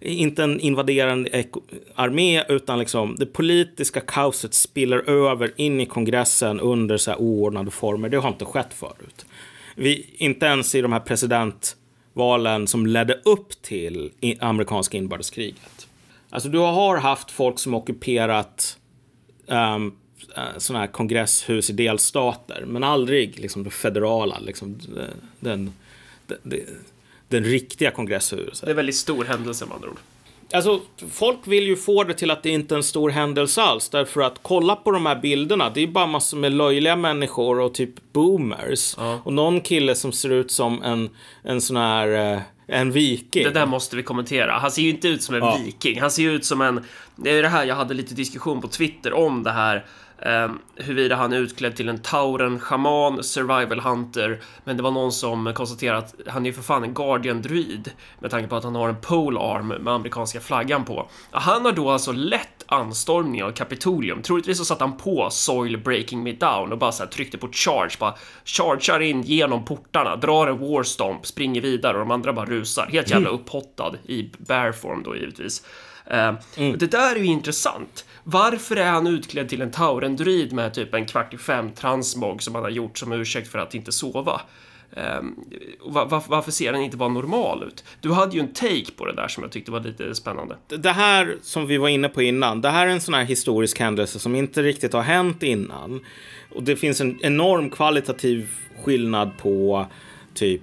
inte 0.06 0.44
en 0.44 0.60
invaderande 0.60 1.46
armé 1.96 2.44
utan 2.50 2.80
liksom 2.80 3.16
det 3.20 3.26
politiska 3.26 4.02
kaoset 4.02 4.54
spiller 4.54 5.10
över 5.10 5.52
in 5.56 5.82
i 5.82 5.86
kongressen 5.86 6.60
under 6.60 6.98
så 6.98 7.12
här 7.12 7.22
oordnade 7.22 7.72
former. 7.72 8.10
Det 8.10 8.18
har 8.18 8.30
inte 8.30 8.46
skett 8.46 8.74
förut. 8.74 9.26
Vi, 9.76 10.06
inte 10.18 10.46
ens 10.46 10.76
i 10.76 10.82
de 10.82 10.94
här 10.94 11.00
presidentvalen 11.00 12.68
som 12.68 12.88
ledde 12.88 13.22
upp 13.26 13.62
till 13.62 14.12
amerikanska 14.40 14.98
inbördeskriget. 14.98 15.88
Alltså 16.30 16.50
du 16.50 16.58
har 16.58 16.98
haft 16.98 17.32
folk 17.32 17.60
som 17.60 17.74
ockuperat 17.74 18.78
ehm, 19.48 19.92
eh, 20.36 20.44
um, 20.54 20.60
sådana 20.60 20.86
här 20.86 20.92
kongresshus 20.92 21.70
i 21.70 21.74
delstater, 21.74 22.64
men 22.68 22.84
aldrig 22.84 23.40
liksom 23.40 23.64
det 23.64 23.70
federala, 23.70 24.40
liksom 24.40 24.80
eh, 24.98 25.04
den, 25.40 25.74
den, 26.28 26.38
den 26.44 26.66
den 27.28 27.44
riktiga 27.44 27.92
kongresshuset. 27.92 28.62
Det 28.62 28.68
är 28.68 28.70
en 28.70 28.76
väldigt 28.76 28.96
stor 28.96 29.26
händelse 29.26 29.66
med 29.66 29.76
andra 29.76 29.90
ord. 29.90 29.98
Alltså, 30.54 30.82
folk 31.12 31.38
vill 31.46 31.64
ju 31.64 31.76
få 31.76 32.04
det 32.04 32.14
till 32.14 32.32
att 32.32 32.44
det 32.44 32.50
inte 32.50 32.76
är 32.76 32.78
en 32.78 32.84
stor 32.84 33.10
händelse 33.10 33.62
alls. 33.62 33.90
Därför 33.90 34.22
att 34.22 34.40
kolla 34.42 34.76
på 34.76 34.92
de 34.92 35.06
här 35.06 35.16
bilderna. 35.16 35.70
Det 35.70 35.82
är 35.82 35.88
bara 35.88 36.08
massor 36.08 36.38
med 36.38 36.52
löjliga 36.54 36.96
människor 36.96 37.60
och 37.60 37.74
typ 37.74 38.14
boomers. 38.14 38.96
Ja. 38.98 39.20
Och 39.24 39.34
någon 39.34 39.62
kille 39.62 39.96
som 39.96 40.12
ser 40.12 40.30
ut 40.30 40.52
som 40.52 40.84
en, 40.84 41.10
en 41.44 41.62
sån 41.62 41.78
här... 41.78 42.34
Eh, 42.34 42.42
en 42.68 42.92
viking. 42.92 43.44
Det 43.44 43.50
där 43.50 43.66
måste 43.66 43.96
vi 43.96 44.04
kommentera. 44.04 44.52
Han 44.52 44.72
ser 44.72 44.82
ju 44.82 44.90
inte 44.90 45.08
ut 45.08 45.24
som 45.24 45.36
en 45.36 45.42
Ja. 45.42 45.60
viking. 45.66 46.02
Han 46.02 46.12
ser 46.12 46.24
ju 46.24 46.32
ut 46.32 46.46
som 46.46 46.62
en... 46.62 46.84
Det 47.16 47.30
är 47.32 47.42
det 47.44 47.50
här 47.50 47.66
jag 47.66 47.76
hade 47.76 47.94
lite 47.94 48.14
diskussion 48.16 48.62
på 48.62 48.68
Twitter 48.68 49.14
om 49.14 49.44
det 49.44 49.52
här. 49.52 49.86
Um, 50.26 50.60
huruvida 50.76 51.16
han 51.16 51.34
är 51.34 51.38
utklädd 51.38 51.76
till 51.76 51.90
en 51.90 52.02
tauren, 52.02 52.60
shaman, 52.60 53.24
survival 53.24 53.80
hunter. 53.80 54.40
Men 54.64 54.78
det 54.78 54.84
var 54.84 54.92
någon 54.92 55.12
som 55.12 55.54
konstaterade 55.54 55.98
att 55.98 56.16
han 56.28 56.46
är 56.46 56.50
ju 56.50 56.54
för 56.54 56.62
fan 56.62 56.84
en 56.84 56.94
guardian 56.94 57.42
druid 57.42 57.92
med 58.20 58.32
tanke 58.32 58.50
på 58.50 58.56
att 58.56 58.64
han 58.64 58.76
har 58.76 58.90
en 58.90 59.02
pole 59.02 59.40
arm 59.40 59.68
med 59.68 59.94
amerikanska 59.94 60.40
flaggan 60.40 60.86
på. 60.86 61.10
Han 61.32 61.66
har 61.66 61.72
då 61.72 61.90
alltså 61.90 62.12
lett 62.12 62.66
anstormning 62.66 63.44
av 63.44 63.52
Kapitolium. 63.52 64.22
Troligtvis 64.22 64.58
så 64.58 64.66
satt 64.66 64.80
han 64.80 64.98
på 64.98 65.30
Soil 65.32 65.78
Breaking 65.78 66.24
Me 66.24 66.32
Down 66.32 66.72
och 66.72 66.78
bara 66.78 66.92
så 66.92 67.06
tryckte 67.06 67.38
på 67.38 67.48
charge, 67.52 67.96
bara 68.00 68.16
chargear 68.46 69.00
in 69.00 69.22
genom 69.22 69.66
portarna, 69.66 70.16
drar 70.16 70.48
en 70.48 70.60
warstomp, 70.60 71.26
springer 71.26 71.62
vidare 71.62 71.94
och 71.94 72.00
de 72.00 72.12
andra 72.12 72.34
bara 72.34 72.46
rusar. 72.46 72.88
Helt 72.92 73.10
jävla 73.10 73.30
upphottad 73.36 73.96
i 74.04 74.32
bearform 74.38 75.04
då 75.04 75.16
givetvis. 75.16 75.64
Eh, 76.06 76.30
och 76.72 76.78
Det 76.78 76.92
där 76.92 77.16
är 77.16 77.20
ju 77.20 77.26
intressant. 77.26 78.06
Varför 78.28 78.76
är 78.76 78.92
han 78.92 79.08
utklädd 79.08 79.50
till 79.50 79.62
en 79.62 79.72
taurendruid 79.72 80.54
med 80.54 80.74
typ 80.74 80.94
en 80.94 81.06
kvart 81.06 81.34
i 81.34 81.38
fem 81.38 81.72
transmog 81.72 82.44
som 82.44 82.56
han 82.56 82.64
har 82.64 82.72
gjort 82.72 82.98
som 82.98 83.12
ursäkt 83.12 83.48
för 83.48 83.60
att 83.60 83.76
inte 83.76 83.92
sova? 83.92 84.42
Ehm, 84.96 85.36
um, 85.86 85.94
var, 85.94 86.24
varför 86.28 86.52
ser 86.52 86.72
den 86.74 86.82
inte 86.82 86.98
bara 86.98 87.10
normal 87.10 87.64
ut? 87.64 87.84
Du 88.02 88.12
hade 88.12 88.36
ju 88.36 88.40
en 88.40 88.54
take 88.54 88.92
på 88.98 89.06
det 89.06 89.14
där 89.14 89.28
som 89.28 89.44
jag 89.44 89.52
tyckte 89.52 89.72
var 89.72 89.80
lite 89.80 90.16
spännande. 90.16 90.58
Det 90.68 90.92
här 90.92 91.38
som 91.42 91.68
vi 91.68 91.78
var 91.78 91.90
inne 91.90 92.10
på 92.10 92.22
innan, 92.22 92.62
det 92.62 92.70
här 92.70 92.88
är 92.88 92.92
en 92.92 93.02
sån 93.02 93.14
här 93.14 93.24
historisk 93.24 93.80
händelse 93.80 94.20
som 94.20 94.36
inte 94.36 94.64
riktigt 94.64 94.94
har 94.94 95.02
hänt 95.02 95.44
innan. 95.44 96.06
Och 96.56 96.64
det 96.64 96.76
finns 96.76 97.02
en 97.02 97.20
enorm 97.22 97.70
kvalitativ 97.70 98.50
skillnad 98.84 99.38
på 99.38 99.86
typ 100.36 100.62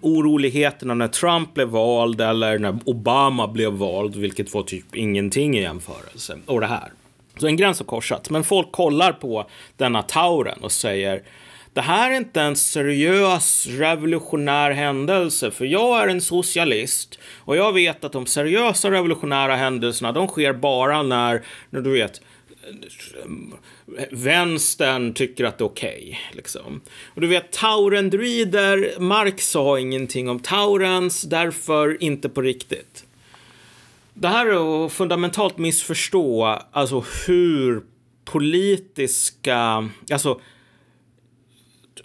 oroligheterna 0.00 0.94
när 0.94 1.08
Trump 1.08 1.54
blev 1.54 1.68
vald 1.68 2.20
eller 2.20 2.58
när 2.58 2.78
Obama 2.84 3.48
blev 3.48 3.72
vald, 3.72 4.16
vilket 4.16 4.54
var 4.54 4.62
typ 4.62 4.96
ingenting 4.96 5.58
i 5.58 5.62
jämförelse. 5.62 6.38
Och 6.46 6.60
det 6.60 6.66
här. 6.66 6.92
Så 7.36 7.46
en 7.46 7.56
gräns 7.56 7.78
har 7.78 7.86
korsats. 7.86 8.30
Men 8.30 8.44
folk 8.44 8.72
kollar 8.72 9.12
på 9.12 9.46
denna 9.76 10.02
tauren 10.02 10.58
och 10.60 10.72
säger 10.72 11.22
det 11.74 11.80
här 11.80 12.10
är 12.10 12.14
inte 12.14 12.40
en 12.40 12.56
seriös 12.56 13.66
revolutionär 13.66 14.70
händelse, 14.70 15.50
för 15.50 15.64
jag 15.64 16.02
är 16.02 16.08
en 16.08 16.20
socialist 16.20 17.18
och 17.38 17.56
jag 17.56 17.72
vet 17.72 18.04
att 18.04 18.12
de 18.12 18.26
seriösa 18.26 18.90
revolutionära 18.90 19.56
händelserna, 19.56 20.12
de 20.12 20.28
sker 20.28 20.52
bara 20.52 21.02
när, 21.02 21.42
när 21.70 21.80
du 21.80 21.92
vet, 21.92 22.20
vänstern 24.10 25.14
tycker 25.14 25.44
att 25.44 25.58
det 25.58 25.62
är 25.62 25.66
okej. 25.66 26.02
Okay, 26.02 26.36
liksom. 26.36 26.80
Och 27.14 27.20
du 27.20 27.26
vet, 27.26 27.52
taurendruider, 27.52 29.00
Marx 29.00 29.50
sa 29.50 29.78
ingenting 29.78 30.28
om 30.28 30.40
taurens, 30.40 31.22
därför 31.22 32.02
inte 32.02 32.28
på 32.28 32.42
riktigt. 32.42 33.04
Det 34.14 34.28
här 34.28 34.46
är 34.46 34.86
att 34.86 34.92
fundamentalt 34.92 35.58
missförstå 35.58 36.58
alltså 36.72 37.04
hur 37.26 37.82
politiska, 38.24 39.88
alltså 40.10 40.40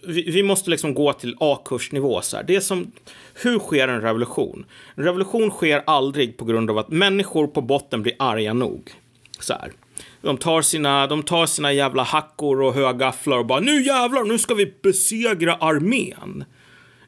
vi, 0.04 0.32
vi 0.32 0.43
måste 0.43 0.69
liksom 0.69 0.93
gå 0.93 1.13
till 1.13 1.36
A-kursnivå. 1.39 2.22
Så 2.22 2.38
här. 2.38 2.43
Det 2.43 2.56
är 2.56 2.60
som, 2.60 2.91
hur 3.34 3.60
sker 3.60 3.88
en 3.88 4.02
revolution? 4.02 4.65
En 4.95 5.04
revolution 5.04 5.52
sker 5.52 5.84
aldrig 5.88 6.38
på 6.38 6.45
grund 6.45 6.69
av 6.69 6.78
att 6.78 6.89
människor 6.89 7.48
på 7.48 7.62
botten 7.62 8.02
blir 8.04 8.13
arga 8.19 8.54
nog. 8.54 8.91
Så 9.39 9.54
här. 9.54 9.72
De 10.21 10.38
tar, 10.38 10.62
sina, 10.62 11.08
de 11.08 11.23
tar 11.23 11.45
sina 11.45 11.73
jävla 11.73 12.03
hackor 12.03 12.62
och 12.62 12.73
högafflar 12.73 13.38
och 13.38 13.45
bara 13.45 13.60
nu 13.60 13.84
jävlar, 13.84 14.23
nu 14.23 14.38
ska 14.38 14.53
vi 14.53 14.73
besegra 14.82 15.55
armén. 15.55 16.43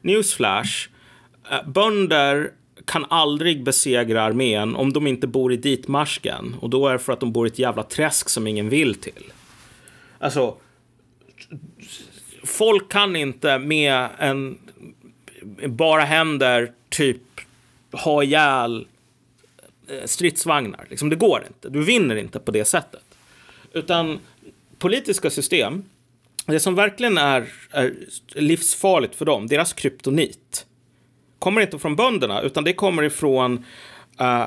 Newsflash. 0.00 0.88
Eh, 1.50 1.68
bönder 1.68 2.50
kan 2.84 3.06
aldrig 3.10 3.64
besegra 3.64 4.22
armén 4.22 4.76
om 4.76 4.92
de 4.92 5.06
inte 5.06 5.26
bor 5.26 5.52
i 5.52 5.56
ditmarsken. 5.56 6.56
Och 6.60 6.70
då 6.70 6.88
är 6.88 6.92
det 6.92 6.98
för 6.98 7.12
att 7.12 7.20
de 7.20 7.32
bor 7.32 7.46
i 7.46 7.50
ett 7.50 7.58
jävla 7.58 7.82
träsk 7.82 8.28
som 8.28 8.46
ingen 8.46 8.68
vill 8.68 8.94
till. 8.94 9.32
Alltså, 10.18 10.56
folk 12.44 12.92
kan 12.92 13.16
inte 13.16 13.58
med 13.58 14.08
en 14.18 14.58
bara 15.66 16.02
händer 16.02 16.72
typ 16.88 17.22
ha 17.92 18.22
ihjäl 18.22 18.86
Eh, 19.92 20.06
stridsvagnar. 20.06 20.86
Liksom, 20.90 21.10
det 21.10 21.16
går 21.16 21.44
inte. 21.46 21.68
Du 21.68 21.84
vinner 21.84 22.16
inte 22.16 22.38
på 22.38 22.50
det 22.50 22.64
sättet. 22.64 23.02
Utan 23.72 24.20
politiska 24.78 25.30
system, 25.30 25.84
det 26.46 26.60
som 26.60 26.74
verkligen 26.74 27.18
är, 27.18 27.52
är 27.70 27.94
livsfarligt 28.34 29.14
för 29.14 29.24
dem, 29.24 29.46
deras 29.46 29.72
kryptonit, 29.72 30.66
kommer 31.38 31.60
inte 31.60 31.78
från 31.78 31.96
bönderna, 31.96 32.42
utan 32.42 32.64
det 32.64 32.72
kommer 32.72 33.02
ifrån 33.02 33.64
uh, 34.20 34.44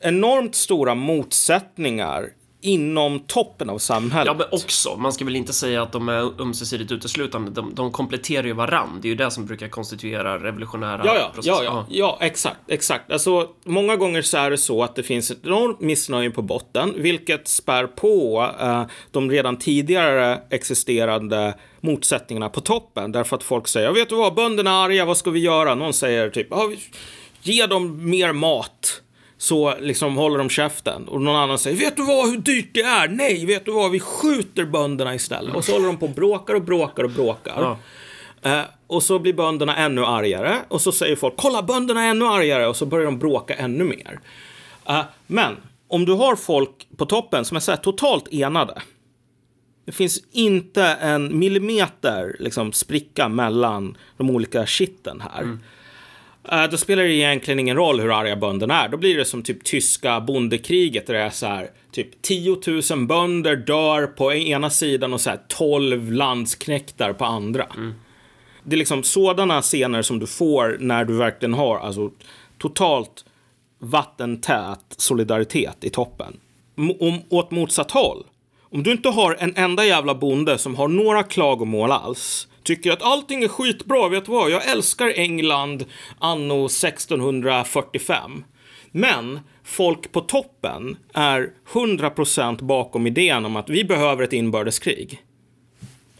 enormt 0.00 0.54
stora 0.54 0.94
motsättningar 0.94 2.32
inom 2.60 3.20
toppen 3.20 3.70
av 3.70 3.78
samhället. 3.78 4.26
Ja, 4.26 4.34
men 4.34 4.60
också. 4.60 4.96
Man 4.96 5.12
ska 5.12 5.24
väl 5.24 5.36
inte 5.36 5.52
säga 5.52 5.82
att 5.82 5.92
de 5.92 6.08
är 6.08 6.40
ömsesidigt 6.40 6.92
uteslutande. 6.92 7.50
De, 7.50 7.74
de 7.74 7.92
kompletterar 7.92 8.46
ju 8.46 8.52
varann. 8.52 8.98
Det 9.02 9.08
är 9.08 9.10
ju 9.10 9.16
det 9.16 9.30
som 9.30 9.46
brukar 9.46 9.68
konstituera 9.68 10.38
revolutionära 10.38 11.02
ja, 11.04 11.16
ja, 11.18 11.30
processer. 11.34 11.64
Ja, 11.64 11.86
ja, 11.88 12.18
ja, 12.20 12.26
exakt, 12.26 12.60
exakt. 12.68 13.12
Alltså, 13.12 13.48
många 13.64 13.96
gånger 13.96 14.22
så 14.22 14.36
är 14.36 14.50
det 14.50 14.58
så 14.58 14.82
att 14.82 14.96
det 14.96 15.02
finns 15.02 15.30
ett 15.30 15.46
enormt 15.46 15.80
missnöje 15.80 16.30
på 16.30 16.42
botten, 16.42 16.94
vilket 16.96 17.48
spär 17.48 17.86
på 17.86 18.42
uh, 18.62 18.82
de 19.10 19.30
redan 19.30 19.56
tidigare 19.56 20.40
existerande 20.50 21.54
motsättningarna 21.80 22.48
på 22.48 22.60
toppen. 22.60 23.12
Därför 23.12 23.36
att 23.36 23.42
folk 23.42 23.68
säger, 23.68 23.92
vet 23.92 24.08
du 24.08 24.16
vad, 24.16 24.34
bönderna 24.34 24.70
är 24.70 24.84
arga, 24.84 25.04
vad 25.04 25.16
ska 25.16 25.30
vi 25.30 25.40
göra? 25.40 25.74
Någon 25.74 25.92
säger 25.92 26.30
typ, 26.30 26.52
ah, 26.52 26.70
ge 27.42 27.66
dem 27.66 28.10
mer 28.10 28.32
mat 28.32 29.02
så 29.38 29.74
liksom 29.80 30.16
håller 30.16 30.38
de 30.38 30.48
käften. 30.48 31.08
Och 31.08 31.22
någon 31.22 31.36
annan 31.36 31.58
säger, 31.58 31.76
vet 31.76 31.96
du 31.96 32.02
vad 32.02 32.30
hur 32.30 32.38
dyrt 32.38 32.70
det 32.74 32.82
är? 32.82 33.08
Nej, 33.08 33.46
vet 33.46 33.64
du 33.64 33.72
vad, 33.72 33.90
vi 33.90 34.00
skjuter 34.00 34.64
bönderna 34.64 35.14
istället. 35.14 35.54
Och 35.54 35.64
så 35.64 35.72
håller 35.72 35.86
de 35.86 35.96
på 35.96 36.06
och 36.06 36.12
bråkar 36.12 36.54
och 36.54 36.62
bråkar 36.62 37.04
och 37.04 37.10
bråkar. 37.10 37.62
Ja. 37.62 37.78
Uh, 38.46 38.64
och 38.86 39.02
så 39.02 39.18
blir 39.18 39.32
bönderna 39.32 39.76
ännu 39.76 40.04
argare. 40.04 40.56
Och 40.68 40.80
så 40.80 40.92
säger 40.92 41.16
folk, 41.16 41.34
kolla 41.36 41.62
bönderna 41.62 42.02
är 42.02 42.10
ännu 42.10 42.24
argare. 42.24 42.66
Och 42.66 42.76
så 42.76 42.86
börjar 42.86 43.04
de 43.04 43.18
bråka 43.18 43.54
ännu 43.54 43.84
mer. 43.84 44.20
Uh, 44.88 45.02
men 45.26 45.56
om 45.88 46.04
du 46.04 46.12
har 46.12 46.36
folk 46.36 46.88
på 46.96 47.06
toppen 47.06 47.44
som 47.44 47.56
är 47.56 47.60
så 47.60 47.76
totalt 47.76 48.28
enade. 48.32 48.82
Det 49.84 49.92
finns 49.92 50.22
inte 50.32 50.84
en 50.84 51.38
millimeter 51.38 52.36
liksom, 52.38 52.72
spricka 52.72 53.28
mellan 53.28 53.96
de 54.16 54.30
olika 54.30 54.66
skitten 54.66 55.20
här. 55.20 55.42
Mm. 55.42 55.60
Uh, 56.52 56.70
då 56.70 56.76
spelar 56.76 57.02
det 57.02 57.12
egentligen 57.12 57.60
ingen 57.60 57.76
roll 57.76 58.00
hur 58.00 58.18
arga 58.18 58.36
bönderna 58.36 58.84
är. 58.84 58.88
Då 58.88 58.96
blir 58.96 59.16
det 59.16 59.24
som 59.24 59.42
typ 59.42 59.64
tyska 59.64 60.20
bondekriget 60.20 61.06
där 61.06 61.14
det 61.14 61.20
är 61.20 61.30
så 61.30 61.46
här 61.46 61.70
typ 61.92 62.22
10 62.22 62.56
000 62.90 63.06
bönder 63.06 63.56
dör 63.56 64.06
på 64.06 64.32
ena 64.32 64.70
sidan 64.70 65.12
och 65.12 65.20
så 65.20 65.30
här 65.30 65.40
12 65.48 66.12
landsknektar 66.12 67.12
på 67.12 67.24
andra. 67.24 67.66
Mm. 67.76 67.94
Det 68.64 68.76
är 68.76 68.78
liksom 68.78 69.02
sådana 69.02 69.62
scener 69.62 70.02
som 70.02 70.18
du 70.18 70.26
får 70.26 70.76
när 70.80 71.04
du 71.04 71.16
verkligen 71.16 71.54
har 71.54 71.78
alltså 71.78 72.10
totalt 72.58 73.24
vattentät 73.78 74.84
solidaritet 74.96 75.84
i 75.84 75.90
toppen. 75.90 76.36
Om, 77.00 77.20
åt 77.28 77.50
motsatt 77.50 77.90
håll. 77.90 78.24
Om 78.60 78.82
du 78.82 78.92
inte 78.92 79.08
har 79.08 79.36
en 79.40 79.56
enda 79.56 79.84
jävla 79.84 80.14
bonde 80.14 80.58
som 80.58 80.74
har 80.74 80.88
några 80.88 81.22
klagomål 81.22 81.92
alls 81.92 82.48
tycker 82.66 82.92
att 82.92 83.02
allting 83.02 83.44
är 83.44 83.48
skitbra, 83.48 84.08
vet 84.08 84.24
du 84.24 84.32
vad? 84.32 84.50
Jag 84.50 84.68
älskar 84.68 85.12
England 85.16 85.84
anno 86.18 86.66
1645. 86.66 88.44
Men 88.90 89.40
folk 89.64 90.12
på 90.12 90.20
toppen 90.20 90.96
är 91.14 91.50
100% 91.72 92.64
bakom 92.64 93.06
idén 93.06 93.44
om 93.44 93.56
att 93.56 93.70
vi 93.70 93.84
behöver 93.84 94.24
ett 94.24 94.32
inbördeskrig. 94.32 95.22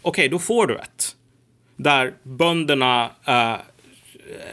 Okej, 0.03 0.21
okay, 0.23 0.29
då 0.29 0.39
får 0.39 0.67
du 0.67 0.77
ett. 0.77 1.17
Där 1.77 2.15
bönderna 2.23 3.11
eh, 3.25 3.53
eh, 3.53 3.59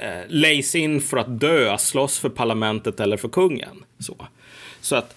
äh, 0.02 0.28
lejs 0.28 0.76
in 0.76 1.02
för 1.02 1.18
att 1.18 1.40
dö, 1.40 1.78
slåss 1.78 2.20
för 2.20 2.30
parlamentet 2.30 3.00
eller 3.00 3.18
för 3.18 3.30
kungen. 3.30 3.86
Så, 4.00 4.28
så 4.82 4.96
att 4.96 5.16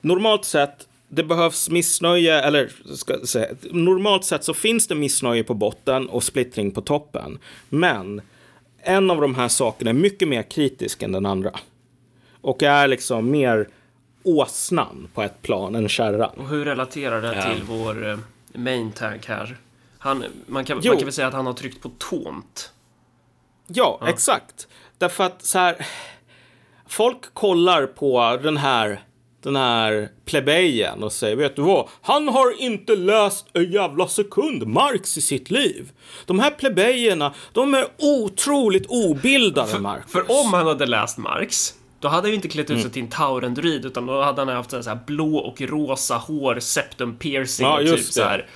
normalt 0.00 0.44
sett 0.44 0.88
det 1.14 1.22
behövs 1.22 1.70
missnöje, 1.70 2.40
eller 2.40 2.72
ska 2.94 3.26
säga, 3.26 3.54
normalt 3.70 4.24
sett 4.24 4.44
så 4.44 4.54
finns 4.54 4.86
det 4.86 4.94
missnöje 4.94 5.44
på 5.44 5.54
botten 5.54 6.08
och 6.08 6.22
splittring 6.22 6.70
på 6.70 6.80
toppen. 6.80 7.38
Men 7.68 8.22
en 8.78 9.10
av 9.10 9.20
de 9.20 9.34
här 9.34 9.48
sakerna 9.48 9.90
är 9.90 9.94
mycket 9.94 10.28
mer 10.28 10.42
kritisk 10.42 11.02
än 11.02 11.12
den 11.12 11.26
andra. 11.26 11.52
Och 12.40 12.62
är 12.62 12.88
liksom 12.88 13.30
mer 13.30 13.68
åsnan 14.22 15.08
på 15.14 15.22
ett 15.22 15.42
plan 15.42 15.74
än 15.74 15.88
kärran. 15.88 16.30
Och 16.36 16.48
hur 16.48 16.64
relaterar 16.64 17.22
det 17.22 17.42
till 17.42 17.62
ja. 17.68 17.74
vår 17.76 18.08
eh, 18.10 18.18
main 18.52 18.92
tank 18.92 19.26
här? 19.26 19.56
Han, 19.98 20.24
man, 20.46 20.64
kan, 20.64 20.76
man 20.76 20.82
kan 20.82 20.96
väl 20.96 21.12
säga 21.12 21.26
att 21.26 21.34
han 21.34 21.46
har 21.46 21.52
tryckt 21.52 21.82
på 21.82 21.90
tomt? 21.98 22.72
Ja, 23.66 23.98
ja, 24.00 24.08
exakt. 24.08 24.68
Därför 24.98 25.24
att 25.24 25.44
så 25.44 25.58
här, 25.58 25.86
folk 26.86 27.34
kollar 27.34 27.86
på 27.86 28.38
den 28.42 28.56
här 28.56 29.00
den 29.42 29.56
här 29.56 30.08
plebejen 30.24 31.02
och 31.02 31.12
säger, 31.12 31.36
vet 31.36 31.56
du 31.56 31.62
vad? 31.62 31.88
Han 32.02 32.28
har 32.28 32.60
inte 32.62 32.96
läst 32.96 33.46
en 33.52 33.72
jävla 33.72 34.08
sekund 34.08 34.66
Marx 34.66 35.16
i 35.16 35.20
sitt 35.20 35.50
liv. 35.50 35.90
De 36.26 36.38
här 36.38 36.50
plebejerna, 36.50 37.34
de 37.52 37.74
är 37.74 37.86
otroligt 37.98 38.86
obildade, 38.88 39.78
Marx. 39.78 40.12
För 40.12 40.24
om 40.44 40.52
han 40.52 40.66
hade 40.66 40.86
läst 40.86 41.18
Marx, 41.18 41.74
då 42.00 42.08
hade 42.08 42.22
han 42.22 42.30
ju 42.30 42.34
inte 42.34 42.48
klätt 42.48 42.70
ut 42.70 42.82
sig 42.82 42.90
till 42.90 43.02
en 43.02 43.08
taurendruid, 43.08 43.84
utan 43.84 44.06
då 44.06 44.22
hade 44.22 44.40
han 44.40 44.48
haft 44.48 44.70
så 44.70 44.82
här 44.82 44.98
blå 45.06 45.36
och 45.36 45.60
rosa 45.60 46.16
hår, 46.16 46.60
septum 46.60 47.16
piercing 47.16 47.66
Ja, 47.66 47.74
och 47.74 47.86
typ 47.86 47.96
det. 47.96 48.02
så 48.02 48.22
här 48.22 48.46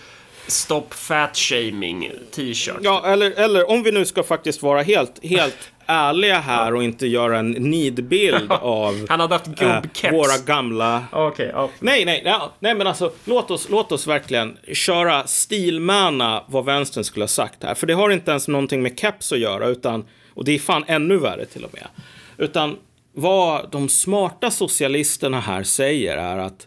Stop 0.48 0.86
fat 0.90 1.36
shaming 1.36 2.10
t-shirt. 2.34 2.76
Ja, 2.80 3.06
eller, 3.06 3.30
eller 3.30 3.70
om 3.70 3.82
vi 3.82 3.92
nu 3.92 4.04
ska 4.04 4.22
faktiskt 4.22 4.62
vara 4.62 4.82
helt, 4.82 5.24
helt 5.24 5.56
ärliga 5.86 6.38
här 6.40 6.74
och 6.74 6.84
inte 6.84 7.06
göra 7.06 7.38
en 7.38 7.50
nidbild 7.50 8.52
av 8.60 9.06
Han 9.08 9.20
hade 9.20 9.34
haft 9.34 9.46
gubbkeps. 9.46 10.14
våra 10.14 10.38
gamla 10.46 11.04
Okej, 11.12 11.50
ja. 11.52 11.70
Nej, 11.80 12.04
nej, 12.04 12.22
nej, 12.24 12.38
nej, 12.60 12.74
men 12.74 12.86
alltså 12.86 13.12
låt 13.24 13.50
oss, 13.50 13.68
låt 13.70 13.92
oss 13.92 14.06
verkligen 14.06 14.56
köra 14.72 15.26
stilmäna 15.26 16.42
vad 16.46 16.64
vänstern 16.64 17.04
skulle 17.04 17.22
ha 17.22 17.28
sagt 17.28 17.62
här. 17.64 17.74
För 17.74 17.86
det 17.86 17.94
har 17.94 18.10
inte 18.10 18.30
ens 18.30 18.48
någonting 18.48 18.82
med 18.82 18.98
keps 18.98 19.32
att 19.32 19.38
göra, 19.38 19.66
utan, 19.66 20.04
och 20.34 20.44
det 20.44 20.52
är 20.52 20.58
fan 20.58 20.84
ännu 20.86 21.16
värre 21.18 21.44
till 21.44 21.64
och 21.64 21.74
med. 21.74 21.86
Utan 22.38 22.76
vad 23.12 23.70
de 23.70 23.88
smarta 23.88 24.50
socialisterna 24.50 25.40
här 25.40 25.62
säger 25.62 26.16
är 26.16 26.38
att 26.38 26.66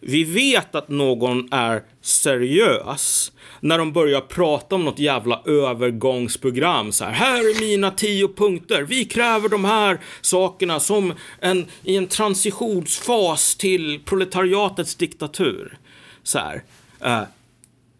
vi 0.00 0.24
vet 0.24 0.74
att 0.74 0.88
någon 0.88 1.52
är 1.52 1.82
seriös 2.02 3.32
när 3.60 3.78
de 3.78 3.92
börjar 3.92 4.20
prata 4.20 4.74
om 4.74 4.84
något 4.84 4.98
jävla 4.98 5.42
övergångsprogram. 5.46 6.92
Så 6.92 7.04
här, 7.04 7.12
här 7.12 7.38
är 7.38 7.60
mina 7.60 7.90
tio 7.90 8.28
punkter. 8.28 8.82
Vi 8.82 9.04
kräver 9.04 9.48
de 9.48 9.64
här 9.64 9.98
sakerna 10.20 10.80
som 10.80 11.12
en, 11.40 11.66
i 11.84 11.96
en 11.96 12.06
transitionsfas 12.06 13.56
till 13.56 14.00
proletariatets 14.04 14.94
diktatur. 14.94 15.78
Så 16.22 16.38
här. 16.38 16.62
Eh, 17.04 17.22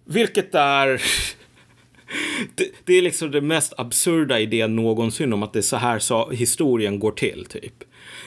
vilket 0.05 0.55
är... 0.55 0.89
det, 2.55 2.71
det 2.85 2.93
är 2.95 3.03
liksom 3.03 3.31
det 3.31 3.41
mest 3.41 3.73
absurda 3.77 4.41
idén 4.41 4.77
någonsin 4.77 5.33
om 5.33 5.43
att 5.43 5.53
det 5.53 5.59
är 5.59 5.63
så 5.63 5.77
här 5.77 5.99
så 5.99 6.31
historien 6.31 6.99
går 6.99 7.13
till, 7.13 7.47
typ. 7.49 7.85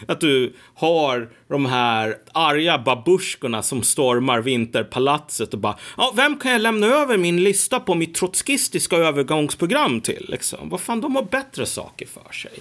Att 0.08 0.22
du 0.22 0.54
har 0.76 1.30
de 1.48 1.66
här 1.66 2.18
arga 2.34 2.78
babusjkorna 2.78 3.64
som 3.64 3.84
stormar 3.84 4.42
Vinterpalatset 4.42 5.54
och 5.54 5.60
bara 5.60 5.78
ja, 5.98 6.14
vem 6.16 6.40
kan 6.40 6.52
jag 6.52 6.62
lämna 6.62 6.88
över 6.88 7.18
min 7.18 7.44
lista 7.44 7.80
på 7.80 7.96
mitt 7.96 8.16
trotskistiska 8.16 8.96
övergångsprogram 8.96 10.02
till? 10.02 10.26
Liksom? 10.30 10.70
Vad 10.70 10.82
fan, 10.82 11.02
de 11.02 11.16
har 11.16 11.24
bättre 11.24 11.66
saker 11.66 12.08
för 12.08 12.34
sig. 12.34 12.52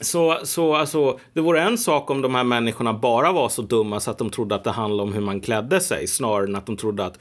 Så, 0.00 0.38
så 0.42 0.74
alltså, 0.74 1.18
det 1.32 1.40
vore 1.40 1.62
en 1.62 1.78
sak 1.78 2.10
om 2.10 2.22
de 2.22 2.34
här 2.34 2.44
människorna 2.44 2.92
bara 2.92 3.32
var 3.32 3.48
så 3.48 3.62
dumma 3.62 4.00
så 4.00 4.10
att 4.10 4.18
de 4.18 4.30
trodde 4.30 4.54
att 4.54 4.64
det 4.64 4.70
handlade 4.70 5.08
om 5.08 5.12
hur 5.12 5.20
man 5.20 5.40
klädde 5.40 5.80
sig 5.80 6.06
snarare 6.06 6.44
än 6.44 6.56
att 6.56 6.66
de 6.66 6.76
trodde 6.76 7.04
att 7.04 7.18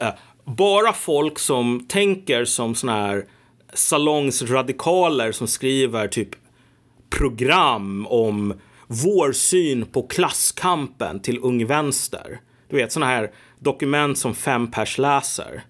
eh, 0.00 0.08
bara 0.44 0.92
folk 0.92 1.38
som 1.38 1.86
tänker 1.88 2.44
som 2.44 2.74
såna 2.74 2.92
här 2.92 3.24
salongsradikaler 3.72 5.32
som 5.32 5.46
skriver 5.46 6.08
typ 6.08 6.28
program 7.10 8.06
om 8.06 8.54
vår 9.02 9.32
syn 9.32 9.86
på 9.86 10.02
klasskampen 10.02 11.20
till 11.20 11.38
Ung 11.42 11.66
Vänster. 11.66 12.40
Du 12.68 12.76
vet 12.76 12.92
sådana 12.92 13.12
här 13.12 13.30
dokument 13.58 14.18
som 14.18 14.34
fem 14.34 14.70
pers 14.70 14.98
läser. 14.98 15.62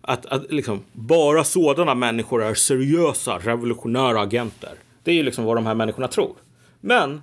Att, 0.00 0.26
att 0.26 0.52
liksom, 0.52 0.84
bara 0.92 1.44
sådana 1.44 1.94
människor 1.94 2.42
är 2.42 2.54
seriösa 2.54 3.38
revolutionära 3.38 4.20
agenter. 4.20 4.72
Det 5.02 5.10
är 5.10 5.14
ju 5.14 5.22
liksom 5.22 5.44
vad 5.44 5.56
de 5.56 5.66
här 5.66 5.74
människorna 5.74 6.08
tror. 6.08 6.34
Men 6.80 7.22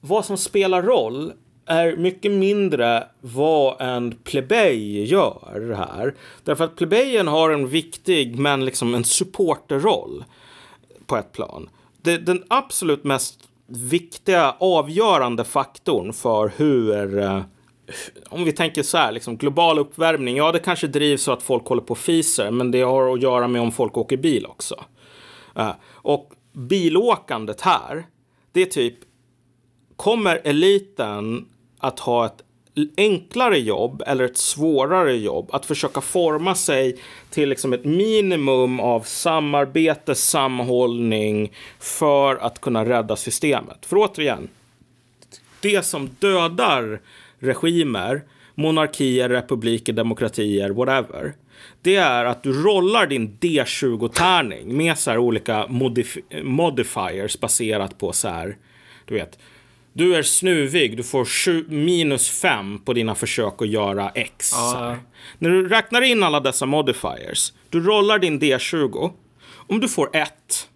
vad 0.00 0.24
som 0.24 0.36
spelar 0.36 0.82
roll 0.82 1.32
är 1.66 1.96
mycket 1.96 2.32
mindre 2.32 3.06
vad 3.20 3.80
en 3.80 4.12
plebej 4.24 5.04
gör 5.04 5.74
här. 5.76 6.14
Därför 6.44 6.64
att 6.64 6.76
plebejen 6.76 7.28
har 7.28 7.50
en 7.50 7.68
viktig, 7.68 8.38
men 8.38 8.64
liksom 8.64 8.94
en 8.94 9.04
supporterroll 9.04 10.24
på 11.06 11.16
ett 11.16 11.32
plan. 11.32 11.68
Det, 12.02 12.18
den 12.18 12.44
absolut 12.48 13.04
mest 13.04 13.49
viktiga, 13.70 14.54
avgörande 14.58 15.44
faktorn 15.44 16.12
för 16.12 16.52
hur 16.56 17.18
eh, 17.18 17.42
om 18.28 18.44
vi 18.44 18.52
tänker 18.52 18.82
så 18.82 18.98
här, 18.98 19.12
liksom, 19.12 19.36
global 19.36 19.78
uppvärmning, 19.78 20.36
ja 20.36 20.52
det 20.52 20.58
kanske 20.58 20.86
drivs 20.86 21.22
så 21.22 21.32
att 21.32 21.42
folk 21.42 21.66
håller 21.66 21.82
på 21.82 21.90
och 21.90 21.98
fiser, 21.98 22.50
men 22.50 22.70
det 22.70 22.80
har 22.80 23.14
att 23.14 23.22
göra 23.22 23.48
med 23.48 23.60
om 23.60 23.72
folk 23.72 23.96
åker 23.96 24.16
bil 24.16 24.46
också. 24.46 24.84
Eh, 25.56 25.72
och 25.92 26.32
bilåkandet 26.52 27.60
här, 27.60 28.06
det 28.52 28.60
är 28.62 28.66
typ, 28.66 28.94
kommer 29.96 30.40
eliten 30.44 31.48
att 31.78 32.00
ha 32.00 32.26
ett 32.26 32.42
enklare 32.96 33.58
jobb 33.58 34.02
eller 34.06 34.24
ett 34.24 34.36
svårare 34.36 35.16
jobb 35.16 35.50
att 35.52 35.66
försöka 35.66 36.00
forma 36.00 36.54
sig 36.54 36.98
till 37.30 37.48
liksom 37.48 37.72
ett 37.72 37.84
minimum 37.84 38.80
av 38.80 39.00
samarbete, 39.00 40.14
sammanhållning 40.14 41.52
för 41.78 42.36
att 42.36 42.60
kunna 42.60 42.84
rädda 42.84 43.16
systemet. 43.16 43.86
För 43.86 43.96
återigen, 43.96 44.48
det 45.60 45.84
som 45.84 46.10
dödar 46.18 47.00
regimer, 47.38 48.22
monarkier, 48.54 49.28
republiker, 49.28 49.92
demokratier, 49.92 50.70
whatever. 50.70 51.34
Det 51.82 51.96
är 51.96 52.24
att 52.24 52.42
du 52.42 52.52
rollar 52.52 53.06
din 53.06 53.38
D20-tärning 53.40 54.76
med 54.76 54.98
så 54.98 55.10
här 55.10 55.18
olika 55.18 55.66
modif- 55.66 56.42
modifiers 56.42 57.40
baserat 57.40 57.98
på 57.98 58.12
så 58.12 58.28
här, 58.28 58.56
du 59.04 59.14
vet. 59.14 59.38
Du 59.92 60.14
är 60.16 60.22
snuvig, 60.22 60.96
du 60.96 61.02
får 61.02 61.24
sju, 61.24 61.64
minus 61.68 62.28
fem 62.30 62.78
på 62.78 62.92
dina 62.92 63.14
försök 63.14 63.62
att 63.62 63.68
göra 63.68 64.10
X. 64.14 64.52
här. 64.54 64.98
När 65.38 65.50
du 65.50 65.68
räknar 65.68 66.02
in 66.02 66.22
alla 66.22 66.40
dessa 66.40 66.66
modifiers, 66.66 67.52
du 67.70 67.80
rollar 67.80 68.18
din 68.18 68.40
D20. 68.40 69.10
Om 69.68 69.80
du 69.80 69.88
får 69.88 70.16
ett, 70.16 70.68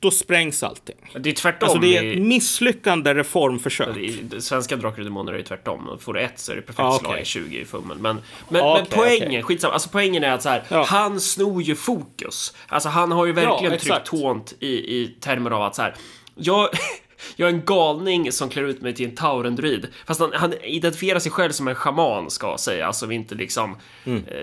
då 0.00 0.10
sprängs 0.10 0.62
allting. 0.62 0.96
Det 1.20 1.30
är 1.30 1.34
tvärtom. 1.34 1.68
Alltså 1.68 1.78
det 1.80 1.96
är 1.96 2.12
ett 2.12 2.22
misslyckande 2.22 3.14
reformförsök. 3.14 3.96
i 3.96 4.24
svenska 4.40 4.76
Drakar 4.76 4.98
och 4.98 5.04
Demoner 5.04 5.32
är 5.32 5.36
det 5.38 5.42
tvärtom. 5.44 5.98
Får 6.00 6.14
du 6.14 6.20
ett 6.20 6.38
så 6.38 6.52
är 6.52 6.56
det 6.56 6.62
perfekt 6.62 6.80
Ah, 6.80 6.98
slag 6.98 7.10
okej. 7.10 7.22
i 7.22 7.24
20 7.24 7.60
i 7.60 7.64
fummen. 7.64 7.98
Men, 8.00 8.20
men, 8.48 8.62
Ah, 8.62 8.76
men 8.76 8.86
poängen, 8.90 9.28
okej. 9.28 9.42
skitsamma. 9.42 9.72
Alltså 9.74 9.88
poängen 9.92 10.24
är 10.24 10.30
att 10.32 10.42
så 10.42 10.48
här, 10.48 10.62
Ja. 10.68 10.84
han 10.88 11.20
snor 11.20 11.62
ju 11.62 11.74
fokus. 11.74 12.54
Alltså 12.68 12.88
han 12.88 13.12
har 13.12 13.26
ju 13.26 13.32
verkligen 13.32 13.72
exakt. 13.72 14.06
tryckt 14.06 14.22
hånt 14.22 14.54
i, 14.60 14.66
i 14.66 15.16
termer 15.20 15.50
av 15.50 15.62
att 15.62 15.74
så 15.74 15.82
här, 15.82 15.94
jag, 16.34 16.68
jag 17.36 17.48
är 17.48 17.52
en 17.52 17.64
galning 17.64 18.32
som 18.32 18.48
klär 18.48 18.62
ut 18.62 18.80
mig 18.80 18.94
till 18.94 19.08
en 19.08 19.14
taurendruid. 19.14 19.86
Fast 20.06 20.20
han, 20.20 20.32
han 20.34 20.52
identifierar 20.62 21.18
sig 21.18 21.32
själv 21.32 21.50
som 21.52 21.68
en 21.68 21.74
schaman 21.74 22.30
ska 22.30 22.58
säga, 22.58 22.92
så 22.92 23.06
vi 23.06 23.14
inte 23.14 23.34
liksom, 23.34 23.76
Mm. 24.04 24.24
eh, 24.26 24.38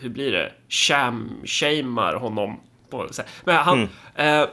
hur 0.00 0.08
blir 0.08 0.32
det, 0.32 0.52
sham, 0.68 1.30
shamear 1.44 2.14
honom. 2.14 2.60
På. 2.90 3.08
Men 3.44 3.56
han, 3.56 3.88
Mm. 4.16 4.42
eh, 4.42 4.48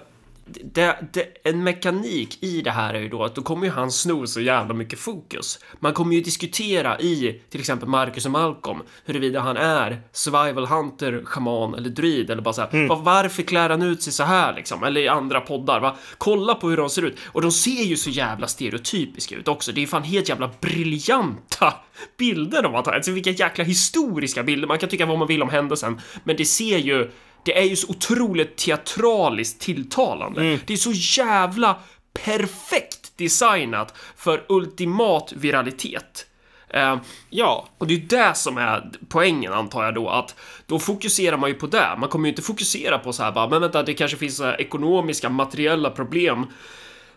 det, 0.63 0.95
det, 1.13 1.27
en 1.49 1.63
mekanik 1.63 2.43
i 2.43 2.61
det 2.61 2.71
här 2.71 2.93
är 2.93 2.99
ju 2.99 3.09
då 3.09 3.23
att 3.23 3.35
då 3.35 3.41
kommer 3.41 3.65
ju 3.65 3.71
han 3.71 3.91
sno 3.91 4.27
så 4.27 4.41
jävla 4.41 4.73
mycket 4.73 4.99
fokus. 4.99 5.59
Man 5.79 5.93
kommer 5.93 6.15
ju 6.15 6.21
diskutera 6.21 6.99
i 6.99 7.41
till 7.49 7.59
exempel 7.59 7.89
Marcus 7.89 8.25
och 8.25 8.31
Malcolm 8.31 8.79
huruvida 9.05 9.39
han 9.39 9.57
är 9.57 10.01
survival 10.11 10.65
hunter, 10.65 11.21
shaman 11.25 11.75
eller 11.75 11.89
druid 11.89 12.29
eller 12.29 12.41
bara 12.41 12.53
så 12.53 12.61
här, 12.61 12.87
"Va- 12.87 12.95
varför 13.03 13.43
klär 13.43 13.69
han 13.69 13.81
ut 13.81 14.03
sig 14.03 14.13
så 14.13 14.23
här 14.23 14.55
liksom? 14.55 14.83
Eller 14.83 15.01
i 15.01 15.07
andra 15.07 15.41
poddar, 15.41 15.79
va? 15.79 15.95
Kolla 16.17 16.55
på 16.55 16.69
hur 16.69 16.77
de 16.77 16.89
ser 16.89 17.01
ut. 17.01 17.17
Och 17.27 17.41
de 17.41 17.51
ser 17.51 17.83
ju 17.83 17.97
så 17.97 18.09
jävla 18.09 18.47
stereotypiska 18.47 19.35
ut 19.35 19.47
också. 19.47 19.71
Det 19.71 19.79
är 19.79 19.81
ju 19.81 19.87
fan 19.87 20.03
helt 20.03 20.29
jävla 20.29 20.49
briljanta 20.61 21.73
bilder 22.17 22.63
de 22.63 22.73
har 22.73 22.81
tagit. 22.81 22.95
Alltså 22.95 23.11
vilka 23.11 23.29
jäkla 23.29 23.63
historiska 23.63 24.43
bilder. 24.43 24.67
Man 24.67 24.77
kan 24.79 24.89
tycka 24.89 25.05
vad 25.05 25.17
man 25.19 25.27
vill 25.27 25.43
om 25.43 25.49
händelsen, 25.49 26.01
men 26.23 26.35
det 26.37 26.45
ser 26.45 26.77
ju 26.77 27.11
det 27.43 27.57
är 27.57 27.63
ju 27.63 27.75
så 27.75 27.89
otroligt 27.89 28.57
teatraliskt 28.57 29.61
tilltalande. 29.61 30.41
Det 30.65 30.73
är 30.73 30.77
så 30.77 30.91
jävla 31.21 31.79
perfekt 32.25 33.17
designat 33.17 33.93
för 34.15 34.45
ultimat 34.49 35.33
viralitet. 35.35 36.25
Eh, 36.69 36.97
Ja, 37.29 37.67
och 37.77 37.87
det 37.87 37.93
är 37.93 37.97
det 38.29 38.35
som 38.35 38.57
är 38.57 38.89
poängen 39.09 39.53
antar 39.53 39.83
jag 39.83 39.93
då, 39.93 40.09
att 40.09 40.35
då 40.65 40.79
fokuserar 40.79 41.37
man 41.37 41.49
ju 41.49 41.55
på 41.55 41.67
det. 41.67 41.95
Man 41.97 42.09
kommer 42.09 42.25
ju 42.25 42.29
inte 42.29 42.41
fokusera 42.41 42.99
på 42.99 43.13
så 43.13 43.23
här 43.23 43.31
bara, 43.31 43.49
men 43.49 43.61
vänta, 43.61 43.83
det 43.83 43.93
kanske 43.93 44.17
finns 44.17 44.37
så 44.37 44.43
här 44.43 44.61
ekonomiska, 44.61 45.29
materiella 45.29 45.89
problem 45.89 46.45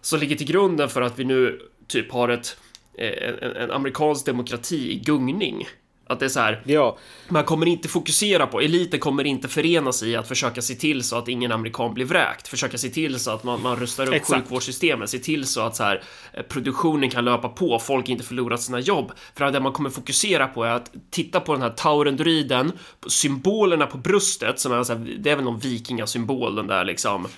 som 0.00 0.20
ligger 0.20 0.36
till 0.36 0.46
grunden 0.46 0.88
för 0.88 1.02
att 1.02 1.18
vi 1.18 1.24
nu 1.24 1.60
typ 1.86 2.12
har 2.12 2.28
ett, 2.28 2.56
eh, 2.98 3.28
en, 3.42 3.56
en 3.56 3.70
amerikansk 3.70 4.26
demokrati 4.26 4.92
i 4.92 4.98
gungning. 4.98 5.66
Att 6.12 6.20
det 6.20 6.24
är 6.24 6.28
så 6.28 6.40
här, 6.40 6.62
ja. 6.64 6.98
man 7.28 7.44
kommer 7.44 7.66
inte 7.66 7.88
fokusera 7.88 8.46
på, 8.46 8.60
eliten 8.60 9.00
kommer 9.00 9.24
inte 9.24 9.48
förena 9.48 9.92
sig 9.92 10.10
i 10.10 10.16
att 10.16 10.28
försöka 10.28 10.62
se 10.62 10.74
till 10.74 11.02
så 11.02 11.16
att 11.16 11.28
ingen 11.28 11.52
amerikan 11.52 11.94
blir 11.94 12.04
vräkt, 12.04 12.48
försöka 12.48 12.78
se 12.78 12.88
till 12.88 13.20
så 13.20 13.30
att 13.30 13.44
man, 13.44 13.62
man 13.62 13.76
rustar 13.76 14.06
upp 14.06 14.14
Exakt. 14.14 14.42
sjukvårdssystemet, 14.42 15.10
se 15.10 15.18
till 15.18 15.46
så 15.46 15.60
att 15.60 15.76
så 15.76 15.82
här, 15.82 16.02
eh, 16.32 16.42
produktionen 16.42 17.10
kan 17.10 17.24
löpa 17.24 17.48
på, 17.48 17.78
folk 17.78 18.08
inte 18.08 18.24
förlorar 18.24 18.56
sina 18.56 18.80
jobb. 18.80 19.12
För 19.34 19.50
det 19.50 19.60
man 19.60 19.72
kommer 19.72 19.90
fokusera 19.90 20.46
på 20.46 20.64
är 20.64 20.70
att 20.70 20.92
titta 21.10 21.40
på 21.40 21.52
den 21.52 21.62
här 21.62 21.70
taurendruiden, 21.70 22.72
på 23.00 23.10
symbolerna 23.10 23.86
på 23.86 23.98
bröstet, 23.98 24.60
som 24.60 24.72
är 24.72 24.82
så 24.82 24.92
här, 24.92 25.16
det 25.18 25.30
är 25.30 25.36
väl 25.36 25.44
någon 25.44 25.58
vikingasymbol, 25.58 26.54
den 26.54 26.66
där 26.66 26.84
liksom 26.84 27.28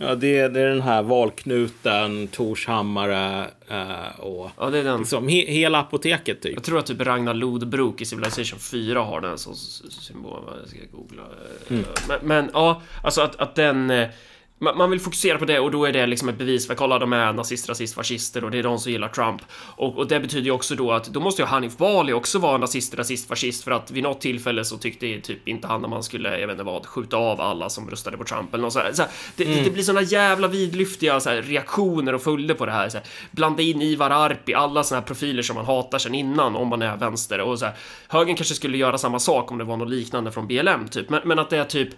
Ja, 0.00 0.14
det 0.14 0.38
är, 0.38 0.48
det 0.48 0.60
är 0.60 0.66
den 0.68 0.80
här 0.82 1.02
valknuten, 1.02 2.28
Torshammare 2.28 3.46
eh, 3.68 4.20
och 4.20 4.50
Ja, 4.58 4.70
det 4.70 4.78
är 4.78 4.84
den. 4.84 4.98
liksom, 4.98 5.28
he, 5.28 5.52
hela 5.52 5.78
apoteket 5.80 6.42
typ. 6.42 6.54
Jag 6.54 6.62
tror 6.62 6.78
att 6.78 6.86
typ 6.86 7.00
Ragnar 7.00 7.34
Lodbrok 7.34 8.00
i 8.00 8.04
Civilization 8.04 8.58
4 8.58 9.00
har 9.00 9.20
den 9.20 9.38
som 9.38 9.54
symbol. 9.54 10.42
Jag 10.60 10.68
ska 10.68 10.78
googla. 10.92 11.22
Mm. 11.68 11.84
Men, 12.08 12.18
men 12.22 12.50
ja, 12.52 12.82
alltså 13.02 13.20
att, 13.20 13.36
att 13.36 13.54
den... 13.54 13.92
Man 14.58 14.90
vill 14.90 15.00
fokusera 15.00 15.38
på 15.38 15.44
det 15.44 15.60
och 15.60 15.70
då 15.70 15.84
är 15.84 15.92
det 15.92 16.06
liksom 16.06 16.28
ett 16.28 16.38
bevis 16.38 16.66
för 16.66 16.74
kolla 16.74 16.98
de 16.98 17.12
är 17.12 17.32
nazist, 17.32 17.68
rasist, 17.68 17.94
fascister 17.94 18.44
och 18.44 18.50
det 18.50 18.58
är 18.58 18.62
de 18.62 18.78
som 18.78 18.92
gillar 18.92 19.08
Trump. 19.08 19.42
Och, 19.52 19.98
och 19.98 20.08
det 20.08 20.20
betyder 20.20 20.44
ju 20.44 20.50
också 20.50 20.74
då 20.74 20.92
att 20.92 21.06
då 21.06 21.20
måste 21.20 21.42
ju 21.42 21.46
Hanif 21.46 21.76
Bali 21.76 22.12
också 22.12 22.38
vara 22.38 22.58
nazist, 22.58 22.94
rasist, 22.94 23.28
fascist 23.28 23.64
för 23.64 23.70
att 23.70 23.90
vid 23.90 24.02
något 24.02 24.20
tillfälle 24.20 24.64
så 24.64 24.76
tyckte 24.76 25.20
typ 25.20 25.48
inte 25.48 25.68
han 25.68 25.84
att 25.84 25.90
man 25.90 26.02
skulle, 26.02 26.38
jag 26.38 26.46
vet 26.46 26.54
inte 26.54 26.64
vad, 26.64 26.86
skjuta 26.86 27.16
av 27.16 27.40
alla 27.40 27.70
som 27.70 27.90
röstade 27.90 28.16
på 28.16 28.24
Trump 28.24 28.54
eller 28.54 28.62
något 28.62 28.72
sådär. 28.72 28.92
Så 28.92 29.02
här, 29.02 29.10
det, 29.36 29.44
det 29.44 29.70
blir 29.70 29.82
såna 29.82 30.02
jävla 30.02 30.48
vidlyftiga 30.48 31.20
så 31.20 31.30
här, 31.30 31.42
reaktioner 31.42 32.14
och 32.14 32.22
följder 32.22 32.54
på 32.54 32.66
det 32.66 32.72
här. 32.72 32.88
Så 32.88 32.96
här. 32.96 33.06
Blanda 33.30 33.62
in 33.62 33.82
Ivar 33.82 34.10
Arpi, 34.10 34.54
alla 34.54 34.84
såna 34.84 35.00
här 35.00 35.06
profiler 35.06 35.42
som 35.42 35.56
man 35.56 35.64
hatar 35.64 35.98
sen 35.98 36.14
innan 36.14 36.56
om 36.56 36.68
man 36.68 36.82
är 36.82 36.96
vänster 36.96 37.40
och 37.40 37.58
så 37.58 37.64
här. 37.64 37.74
Högern 38.08 38.36
kanske 38.36 38.54
skulle 38.54 38.78
göra 38.78 38.98
samma 38.98 39.18
sak 39.18 39.50
om 39.50 39.58
det 39.58 39.64
var 39.64 39.76
något 39.76 39.90
liknande 39.90 40.32
från 40.32 40.46
BLM 40.46 40.88
typ, 40.88 41.10
men, 41.10 41.20
men 41.24 41.38
att 41.38 41.50
det 41.50 41.58
är 41.58 41.64
typ 41.64 41.88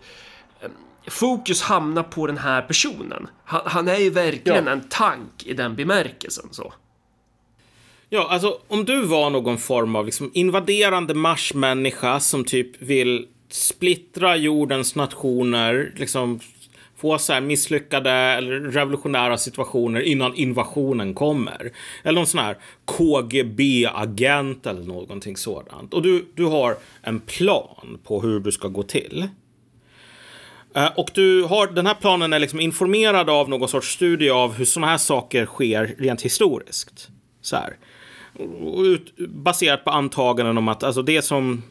fokus 1.09 1.63
hamnar 1.63 2.03
på 2.03 2.27
den 2.27 2.39
här 2.39 2.63
personen. 2.63 3.29
Han, 3.45 3.61
han 3.65 3.89
är 3.89 3.97
ju 3.99 4.11
verkligen 4.11 4.65
Ja. 4.67 4.73
en 4.73 4.89
tank 4.89 5.43
i 5.47 5.55
den 5.55 5.75
bemärkelsen 5.77 6.49
så. 6.51 6.73
Ja, 8.09 8.27
alltså 8.31 8.59
om 8.69 8.85
du 8.85 9.03
var 9.03 9.31
någon 9.31 9.59
form 9.59 9.97
av 9.97 10.05
liksom, 10.07 10.31
invaderande 10.35 11.15
marsmänniska 11.15 12.21
som 12.21 12.45
typ 12.45 12.83
vill 12.83 13.27
splittra 13.49 14.37
jordens 14.37 14.95
nationer, 14.95 15.93
liksom 15.97 16.41
få 16.97 17.19
så 17.19 17.33
här 17.33 17.41
misslyckade 17.41 18.11
eller 18.11 18.61
revolutionära 18.61 19.39
situationer 19.39 20.01
innan 20.01 20.35
invasionen 20.35 21.15
kommer. 21.15 21.73
Eller 22.03 22.19
någon 22.21 22.27
sån 22.27 22.41
här 22.41 22.57
KGB-agent 22.85 24.67
eller 24.67 24.83
någonting 24.83 25.37
sådant. 25.37 25.95
Och 25.95 26.03
du, 26.03 26.27
du 26.35 26.45
har 26.45 26.77
en 27.03 27.21
plan 27.21 27.99
på 28.05 28.21
hur 28.23 28.41
du 28.41 28.53
ska 28.53 28.69
gå 28.69 28.83
till. 28.83 29.29
Eh, 30.77 30.91
och 30.97 31.11
du 31.15 31.43
har, 31.43 31.67
den 31.67 31.87
här 31.87 31.95
planen 31.95 32.33
är 32.33 32.39
liksom 32.39 32.61
informerad 32.61 33.31
av 33.31 33.49
någon 33.49 33.69
sorts 33.69 33.93
studie 33.93 34.31
av 34.31 34.55
hur 34.55 34.65
sådana 34.65 34.87
här 34.87 34.99
saker 34.99 35.47
sker 35.47 35.95
rent 35.99 36.23
historiskt. 36.23 37.09
Så 37.41 37.57
här. 37.57 37.77
Ut, 38.79 39.17
baserat 39.19 39.85
på 39.85 39.91
antaganden 39.91 40.59
om 40.59 40.69
att 40.69 40.83
alltså 40.83 41.03
det 41.03 41.23
som 41.23 41.63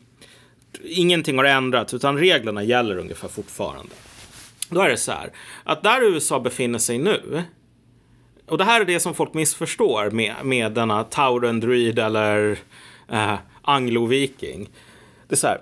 ingenting 0.83 1.37
har 1.37 1.45
ändrats 1.45 1.93
utan 1.93 2.17
reglerna 2.17 2.63
gäller 2.63 2.97
ungefär 2.97 3.27
fortfarande. 3.27 3.93
Då 4.69 4.81
är 4.81 4.89
det 4.89 4.97
så 4.97 5.11
här 5.11 5.29
att 5.63 5.83
där 5.83 6.13
USA 6.13 6.39
befinner 6.39 6.79
sig 6.79 6.97
nu 6.97 7.43
och 8.45 8.57
det 8.57 8.63
här 8.63 8.81
är 8.81 8.85
det 8.85 8.99
som 8.99 9.13
folk 9.13 9.33
missförstår 9.33 10.11
med, 10.11 10.35
med 10.43 10.71
denna 10.71 11.03
Tauren 11.03 11.59
Druid 11.59 11.99
eller 11.99 12.59
eh, 13.11 13.35
Anglo-viking. 13.61 14.69
Det 15.27 15.35
är 15.35 15.37
så 15.37 15.47
här. 15.47 15.61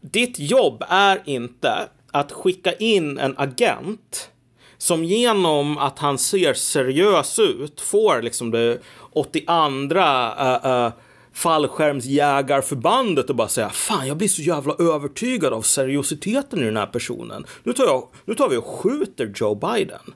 Ditt 0.00 0.38
jobb 0.38 0.84
är 0.88 1.22
inte 1.24 1.88
att 2.20 2.32
skicka 2.32 2.72
in 2.72 3.18
en 3.18 3.34
agent 3.38 4.30
som 4.78 5.04
genom 5.04 5.78
att 5.78 5.98
han 5.98 6.18
ser 6.18 6.54
seriös 6.54 7.38
ut 7.38 7.80
får 7.80 8.22
liksom 8.22 8.50
det 8.50 8.78
82 9.12 9.52
uh, 9.52 10.66
uh, 10.66 10.90
fallskärmsjägarförbandet 11.32 13.30
och 13.30 13.36
bara 13.36 13.48
säga 13.48 13.68
Fan, 13.68 14.06
jag 14.06 14.16
blir 14.16 14.28
så 14.28 14.42
jävla 14.42 14.74
övertygad 14.78 15.52
av 15.52 15.62
seriositeten 15.62 16.58
i 16.58 16.64
den 16.64 16.76
här 16.76 16.86
personen. 16.86 17.46
Nu 17.62 17.72
tar, 17.72 17.84
jag, 17.84 18.08
nu 18.24 18.34
tar 18.34 18.48
vi 18.48 18.56
och 18.56 18.66
skjuter 18.66 19.32
Joe 19.36 19.54
Biden. 19.54 20.14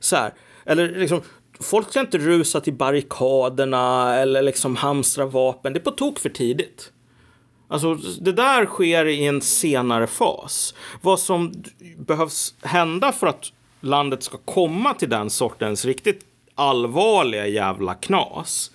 Så 0.00 0.16
här, 0.16 0.34
eller 0.64 0.88
liksom, 0.88 1.20
folk 1.60 1.90
ska 1.90 2.00
inte 2.00 2.18
rusa 2.18 2.60
till 2.60 2.74
barrikaderna 2.74 4.14
eller 4.16 4.42
liksom 4.42 4.76
hamstra 4.76 5.26
vapen. 5.26 5.72
Det 5.72 5.78
är 5.78 5.84
på 5.84 5.90
tok 5.90 6.18
för 6.18 6.28
tidigt. 6.28 6.92
Alltså, 7.72 7.94
det 8.20 8.32
där 8.32 8.66
sker 8.66 9.06
i 9.06 9.26
en 9.26 9.40
senare 9.40 10.06
fas. 10.06 10.74
Vad 11.00 11.20
som 11.20 11.52
behövs 11.96 12.54
hända 12.62 13.12
för 13.12 13.26
att 13.26 13.52
landet 13.80 14.22
ska 14.22 14.38
komma 14.38 14.94
till 14.94 15.08
den 15.08 15.30
sortens 15.30 15.84
riktigt 15.84 16.20
allvarliga 16.54 17.46
jävla 17.46 17.94
knas. 17.94 18.70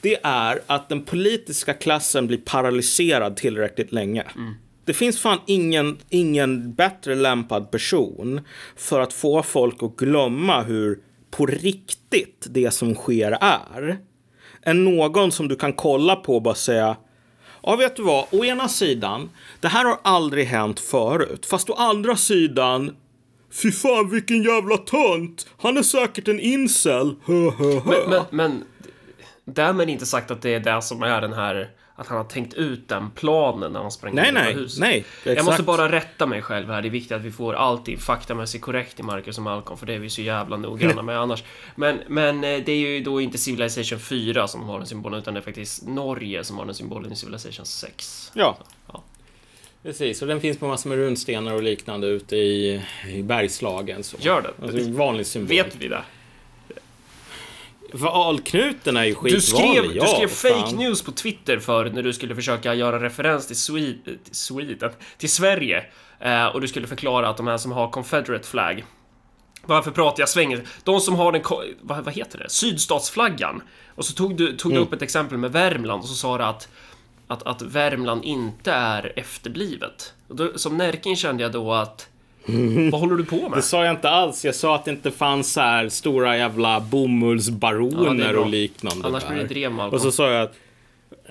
Det 0.00 0.18
är 0.22 0.60
att 0.66 0.88
den 0.88 1.02
politiska 1.02 1.74
klassen 1.74 2.26
blir 2.26 2.38
paralyserad 2.38 3.36
tillräckligt 3.36 3.92
länge. 3.92 4.24
Det 4.84 4.94
finns 4.94 5.20
fan 5.20 5.38
ingen, 5.46 5.98
ingen 6.08 6.74
bättre 6.74 7.14
lämpad 7.14 7.70
person 7.70 8.40
för 8.76 9.00
att 9.00 9.12
få 9.12 9.42
folk 9.42 9.82
att 9.82 9.96
glömma 9.96 10.62
hur 10.62 10.98
på 11.30 11.46
riktigt 11.46 12.46
det 12.50 12.70
som 12.70 12.94
sker 12.94 13.38
är. 13.40 13.98
Än 14.62 14.84
någon 14.84 15.32
som 15.32 15.48
du 15.48 15.56
kan 15.56 15.72
kolla 15.72 16.16
på 16.16 16.34
och 16.34 16.42
bara 16.42 16.54
säga 16.54 16.96
Ja, 17.62 17.76
vet 17.76 17.96
du 17.96 18.02
vad? 18.02 18.26
Å 18.30 18.44
ena 18.44 18.68
sidan, 18.68 19.30
det 19.60 19.68
här 19.68 19.84
har 19.84 19.98
aldrig 20.02 20.46
hänt 20.46 20.80
förut. 20.80 21.46
Fast 21.46 21.70
å 21.70 21.74
andra 21.74 22.16
sidan, 22.16 22.96
fy 23.62 23.72
fan 23.72 24.10
vilken 24.10 24.42
jävla 24.42 24.76
tönt. 24.76 25.46
Han 25.58 25.76
är 25.76 25.82
säkert 25.82 26.28
en 26.28 26.40
incel. 26.40 27.16
Hö, 27.24 27.50
hö, 27.50 27.80
hö. 27.80 28.08
Men, 28.08 28.24
men 28.30 28.64
därmed 29.44 29.90
inte 29.90 30.06
sagt 30.06 30.30
att 30.30 30.42
det 30.42 30.54
är 30.54 30.60
det 30.60 30.82
som 30.82 31.02
är 31.02 31.20
den 31.20 31.32
här 31.32 31.70
att 32.00 32.06
han 32.06 32.16
har 32.16 32.24
tänkt 32.24 32.54
ut 32.54 32.88
den 32.88 33.10
planen 33.10 33.72
när 33.72 33.80
han 33.80 33.90
sprang 33.90 34.14
Nej, 34.14 34.28
in 34.28 34.36
i 34.36 34.40
nej, 34.40 34.54
huset. 34.54 34.80
nej, 34.80 35.04
Jag 35.24 35.32
exakt. 35.32 35.46
måste 35.46 35.62
bara 35.62 35.92
rätta 35.92 36.26
mig 36.26 36.42
själv 36.42 36.70
här. 36.70 36.82
Det 36.82 36.88
är 36.88 36.90
viktigt 36.90 37.12
att 37.12 37.22
vi 37.22 37.30
får 37.30 37.54
allting 37.54 37.98
faktamässigt 37.98 38.64
korrekt 38.64 39.00
i 39.00 39.02
Marcus 39.02 39.38
och 39.38 39.44
Malcolm, 39.44 39.78
för 39.78 39.86
det 39.86 39.94
är 39.94 39.98
vi 39.98 40.10
så 40.10 40.22
jävla 40.22 40.56
noggranna 40.56 41.02
med 41.02 41.18
annars. 41.18 41.44
Men, 41.74 42.00
men 42.08 42.44
eh, 42.44 42.60
det 42.64 42.72
är 42.72 42.76
ju 42.76 43.00
då 43.00 43.20
inte 43.20 43.38
Civilization 43.38 43.98
4 43.98 44.48
som 44.48 44.62
har 44.62 44.78
den 44.78 44.86
symbolen, 44.86 45.18
utan 45.18 45.34
det 45.34 45.40
är 45.40 45.42
faktiskt 45.42 45.86
Norge 45.86 46.44
som 46.44 46.58
har 46.58 46.64
den 46.64 46.74
symbolen 46.74 47.12
i 47.12 47.16
Civilization 47.16 47.66
6. 47.66 48.30
Ja. 48.34 48.58
Ja. 48.92 49.02
Precis, 49.82 50.22
och 50.22 50.28
den 50.28 50.40
finns 50.40 50.58
på 50.58 50.66
massor 50.66 50.90
med 50.90 50.98
runstenar 50.98 51.54
och 51.54 51.62
liknande 51.62 52.06
ute 52.06 52.36
i, 52.36 52.82
i 53.08 53.22
Bergslagen. 53.22 54.02
Så. 54.02 54.16
Gör 54.20 54.42
det. 54.42 54.64
Alltså, 54.64 54.78
en 54.78 54.96
vanlig 54.96 55.26
symbol. 55.26 55.48
Vet 55.56 55.76
vi 55.78 55.88
det? 55.88 56.02
Valknuten 57.92 58.96
är 58.96 59.04
ju 59.04 59.14
skitvanlig. 59.14 59.36
Du 59.36 59.40
skrev, 59.40 59.96
ja, 59.96 60.02
du 60.02 60.08
skrev 60.08 60.28
fake 60.28 60.76
news 60.76 61.02
på 61.02 61.12
Twitter 61.12 61.58
för 61.58 61.90
när 61.90 62.02
du 62.02 62.12
skulle 62.12 62.34
försöka 62.34 62.74
göra 62.74 63.02
referens 63.02 63.46
till 63.46 63.56
Sweden, 63.56 64.18
till, 64.24 64.34
Sweden, 64.34 64.90
till 65.18 65.30
Sverige. 65.30 65.84
Eh, 66.20 66.46
och 66.46 66.60
du 66.60 66.68
skulle 66.68 66.86
förklara 66.86 67.28
att 67.28 67.36
de 67.36 67.46
här 67.46 67.58
som 67.58 67.72
har 67.72 67.90
Confederate 67.90 68.48
flag. 68.48 68.84
Varför 69.62 69.90
pratar 69.90 70.22
jag 70.22 70.28
svänger? 70.28 70.62
De 70.84 71.00
som 71.00 71.14
har 71.14 71.32
den, 71.32 71.42
vad, 71.80 72.04
vad 72.04 72.14
heter 72.14 72.38
det? 72.38 72.50
Sydstatsflaggan. 72.50 73.62
Och 73.94 74.04
så 74.04 74.12
tog 74.14 74.36
du, 74.36 74.56
tog 74.56 74.72
du 74.72 74.78
upp 74.78 74.92
ett 74.92 75.02
exempel 75.02 75.38
med 75.38 75.52
Värmland 75.52 76.02
och 76.02 76.08
så 76.08 76.14
sa 76.14 76.38
du 76.38 76.44
att 76.44 76.68
att, 77.30 77.42
att 77.42 77.62
Värmland 77.62 78.24
inte 78.24 78.72
är 78.72 79.12
efterblivet. 79.16 80.14
Och 80.28 80.36
då, 80.36 80.58
som 80.58 80.76
Närking 80.76 81.16
kände 81.16 81.42
jag 81.42 81.52
då 81.52 81.72
att 81.72 82.08
vad 82.90 83.00
håller 83.00 83.16
du 83.16 83.24
på 83.24 83.36
med? 83.48 83.58
Det 83.58 83.62
sa 83.62 83.84
jag 83.84 83.94
inte 83.94 84.10
alls. 84.10 84.44
Jag 84.44 84.54
sa 84.54 84.74
att 84.74 84.84
det 84.84 84.90
inte 84.90 85.10
fanns 85.10 85.52
så 85.52 85.60
här 85.60 85.88
stora 85.88 86.36
jävla 86.36 86.72
Ja, 86.72 86.80
bomullsbaroner 86.80 88.26
det 88.26 88.32
bra. 88.32 88.42
och 88.42 88.50
liknande. 88.50 89.08
Annars 89.08 89.28
blir 89.28 89.38
det 89.38 89.44
drev. 89.44 89.80
Och 89.80 90.00
så 90.00 90.12
sa 90.12 90.30
jag 90.30 90.42
att 90.42 90.54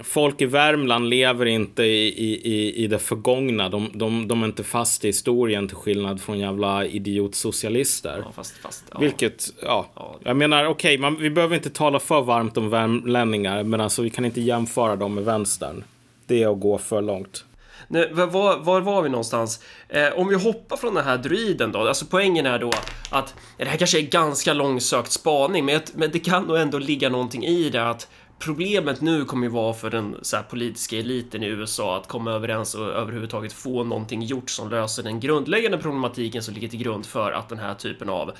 folk 0.04 0.42
i 0.42 0.46
Värmland 0.46 1.10
lever 1.10 1.46
inte 1.46 1.84
i, 1.84 2.08
i, 2.08 2.42
i, 2.54 2.84
i 2.84 2.88
det 2.88 3.00
förgångna. 3.00 3.70
De, 3.70 3.90
de, 3.94 4.28
de 4.28 4.42
är 4.44 4.46
inte 4.46 4.64
fast 4.64 5.04
i 5.06 5.08
historien 5.08 5.68
till 5.68 5.78
skillnad 5.78 6.22
från 6.22 6.40
jävla 6.40 6.86
idiotsocialister. 6.86 8.22
Ja, 8.26 8.32
fast, 8.36 8.58
fast, 8.58 8.84
ja. 8.92 9.00
Vilket, 9.00 9.54
ja. 9.62 9.86
Ja. 9.96 10.16
Jag 10.24 10.38
menar, 10.38 10.66
okej, 10.66 10.98
man 10.98 11.16
vi 11.16 11.30
behöver 11.30 11.56
inte 11.56 11.70
tala 11.70 12.00
för 12.00 12.22
varmt 12.22 12.58
om 12.58 12.70
värmlänningar, 12.70 13.64
men 13.64 13.82
alltså 13.82 14.02
vi 14.02 14.10
kan 14.10 14.26
inte 14.26 14.42
jämföra 14.42 14.96
dem 14.96 15.14
med 15.16 15.26
vänstern. 15.26 15.84
Det 16.28 16.44
är 16.44 16.52
att 16.54 16.60
gå 16.60 16.78
för 16.78 17.02
långt. 17.02 17.46
Nu, 17.88 18.10
var, 18.14 18.58
var, 18.58 18.82
var 18.82 19.02
vi 19.02 19.10
någonstans? 19.10 19.64
Eh, 19.90 20.10
om 20.16 20.28
vi 20.28 20.36
hoppar 20.36 20.78
från 20.78 20.94
den 20.94 21.06
här 21.06 21.18
druiden 21.18 21.72
då, 21.72 21.88
alltså 21.88 22.06
poängen 22.10 22.46
är 22.46 22.60
då 22.60 22.72
att 23.12 23.36
det 23.58 23.66
här 23.66 23.78
kanske 23.78 24.00
är 24.00 24.08
ganska 24.08 24.54
långsökt 24.54 25.12
spaning, 25.12 25.66
men, 25.66 25.82
men 25.94 26.12
det 26.12 26.20
kan 26.20 26.44
nog 26.44 26.58
ändå 26.58 26.78
ligga 26.78 27.10
någonting 27.10 27.46
i 27.46 27.70
det 27.70 27.90
att 27.90 28.08
problemet 28.40 29.02
nu 29.02 29.26
kommer 29.26 29.48
ju 29.48 29.54
vara 29.54 29.74
för 29.74 29.90
den 29.90 30.16
så 30.22 30.36
här, 30.36 30.44
politiska 30.44 30.98
eliten 30.98 31.44
i 31.44 31.48
USA 31.48 31.98
att 31.98 32.08
komma 32.08 32.32
överens 32.32 32.76
och 32.76 32.86
överhuvudtaget 32.86 33.54
få 33.54 33.84
någonting 33.84 34.22
gjort 34.22 34.50
som 34.50 34.70
löser 34.70 35.04
den 35.04 35.20
grundläggande 35.20 35.78
problematiken 35.78 36.44
som 36.44 36.54
ligger 36.54 36.68
till 36.68 36.80
grund 36.80 37.06
för 37.06 37.32
att 37.32 37.50
den 37.50 37.60
här 37.60 37.74
typen 37.74 38.10
av, 38.10 38.32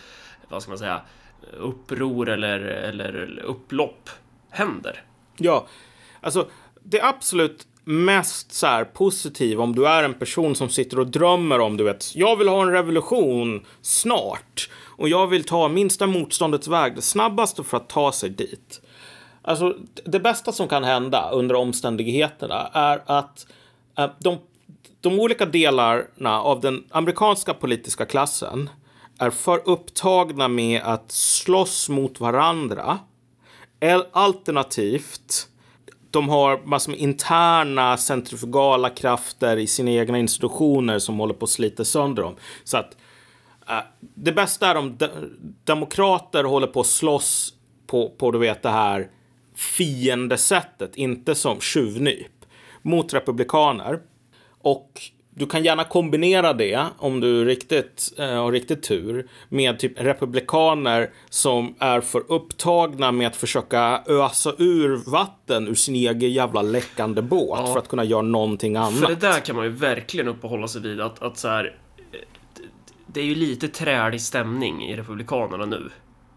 vad 0.50 0.62
ska 0.62 0.72
man 0.72 0.78
säga, 0.78 1.02
uppror 1.58 2.30
eller, 2.30 2.60
eller 2.60 3.40
upplopp 3.46 4.10
händer. 4.50 5.04
Ja, 5.38 5.68
alltså 6.22 6.50
det 6.84 7.02
absolut 7.02 7.68
mest 7.90 8.52
så 8.52 8.68
här 8.68 8.84
positiv 8.84 9.62
om 9.62 9.76
du 9.76 9.88
är 9.88 10.04
en 10.04 10.14
person 10.14 10.56
som 10.56 10.70
sitter 10.70 11.00
och 11.00 11.08
drömmer 11.08 11.60
om, 11.60 11.78
du 11.78 11.84
vet, 11.84 12.16
jag 12.16 12.36
vill 12.36 12.48
ha 12.48 12.62
en 12.62 12.72
revolution 12.72 13.66
snart 13.82 14.70
och 14.86 15.10
jag 15.10 15.28
vill 15.28 15.44
ta 15.44 15.68
minsta 15.68 16.08
motståndets 16.08 16.68
väg, 16.68 16.96
det 16.96 17.02
snabbaste 17.02 17.64
för 17.64 17.78
att 17.78 17.90
ta 17.90 18.12
sig 18.12 18.30
dit. 18.30 18.82
Alltså, 19.42 19.76
det 20.06 20.20
bästa 20.20 20.52
som 20.52 20.68
kan 20.68 20.84
hända 20.84 21.30
under 21.32 21.56
omständigheterna 21.56 22.70
är 22.74 23.02
att 23.06 23.48
eh, 23.98 24.10
de, 24.20 24.38
de 25.02 25.20
olika 25.20 25.46
delarna 25.46 26.42
av 26.42 26.62
den 26.62 26.84
amerikanska 26.90 27.54
politiska 27.54 28.06
klassen 28.06 28.70
är 29.20 29.30
för 29.30 29.70
upptagna 29.70 30.48
med 30.48 30.82
att 30.84 31.12
slåss 31.12 31.90
mot 31.90 32.20
varandra. 32.20 33.00
Alternativt, 34.12 35.48
de 36.12 36.30
har 36.30 36.62
massor 36.66 36.92
med 36.92 37.00
interna 37.00 37.98
centrifugala 37.98 38.90
krafter 38.90 39.58
i 39.58 39.68
sina 39.68 39.92
egna 39.92 40.20
institutioner 40.20 41.00
som 41.00 41.20
håller 41.20 41.34
på 41.34 41.44
att 41.44 41.50
slita 41.50 41.86
sönder 41.86 42.24
dem. 42.24 42.36
Så 42.64 42.78
att 42.78 42.98
uh, 43.70 43.80
det 44.00 44.32
bästa 44.32 44.68
är 44.68 44.76
om 44.76 44.98
de 44.98 45.08
demokrater 45.64 46.44
håller 46.44 46.68
på 46.68 46.80
att 46.80 46.88
slåss 46.88 47.54
på, 47.88 48.10
på 48.10 48.32
du 48.32 48.40
vet 48.40 48.64
det 48.64 48.70
här 48.70 49.10
fiendesättet, 49.56 50.96
inte 50.96 51.36
som 51.36 51.60
tjuvnyp, 51.60 52.46
mot 52.82 53.14
republikaner. 53.14 54.00
Och 54.62 55.02
du 55.40 55.46
kan 55.46 55.64
gärna 55.64 55.84
kombinera 55.84 56.54
det, 56.54 56.86
om 56.98 57.20
du 57.20 57.46
riktigt, 57.46 58.14
eh, 58.18 58.26
har 58.26 58.52
riktigt 58.52 58.84
tur, 58.84 59.28
med 59.50 59.80
typ 59.80 60.02
republikaner 60.02 61.10
som 61.30 61.76
är 61.80 62.02
för 62.02 62.24
upptagna 62.32 63.12
med 63.12 63.28
att 63.28 63.36
försöka 63.36 64.04
ösa 64.08 64.54
ur 64.58 65.12
vatten 65.12 65.68
ur 65.68 65.76
sin 65.76 65.96
egen 65.96 66.32
jävla 66.32 66.62
läckande 66.62 67.22
båt 67.22 67.60
ja. 67.60 67.74
för 67.74 67.80
att 67.80 67.88
kunna 67.88 68.04
göra 68.04 68.22
någonting 68.22 68.76
annat. 68.76 69.00
För 69.00 69.08
det 69.08 69.16
där 69.16 69.40
kan 69.40 69.56
man 69.56 69.66
ju 69.66 69.72
verkligen 69.72 70.28
uppehålla 70.28 70.68
sig 70.68 70.82
vid, 70.82 71.02
att, 71.02 71.22
att 71.22 71.38
så 71.38 71.48
här, 71.48 71.76
eh, 72.12 72.20
det 73.08 73.20
är 73.20 73.26
ju 73.26 73.36
lite 73.36 73.68
trälig 73.68 74.22
stämning 74.22 74.84
i 74.84 74.96
Republikanerna 74.96 75.66
nu. 75.66 75.90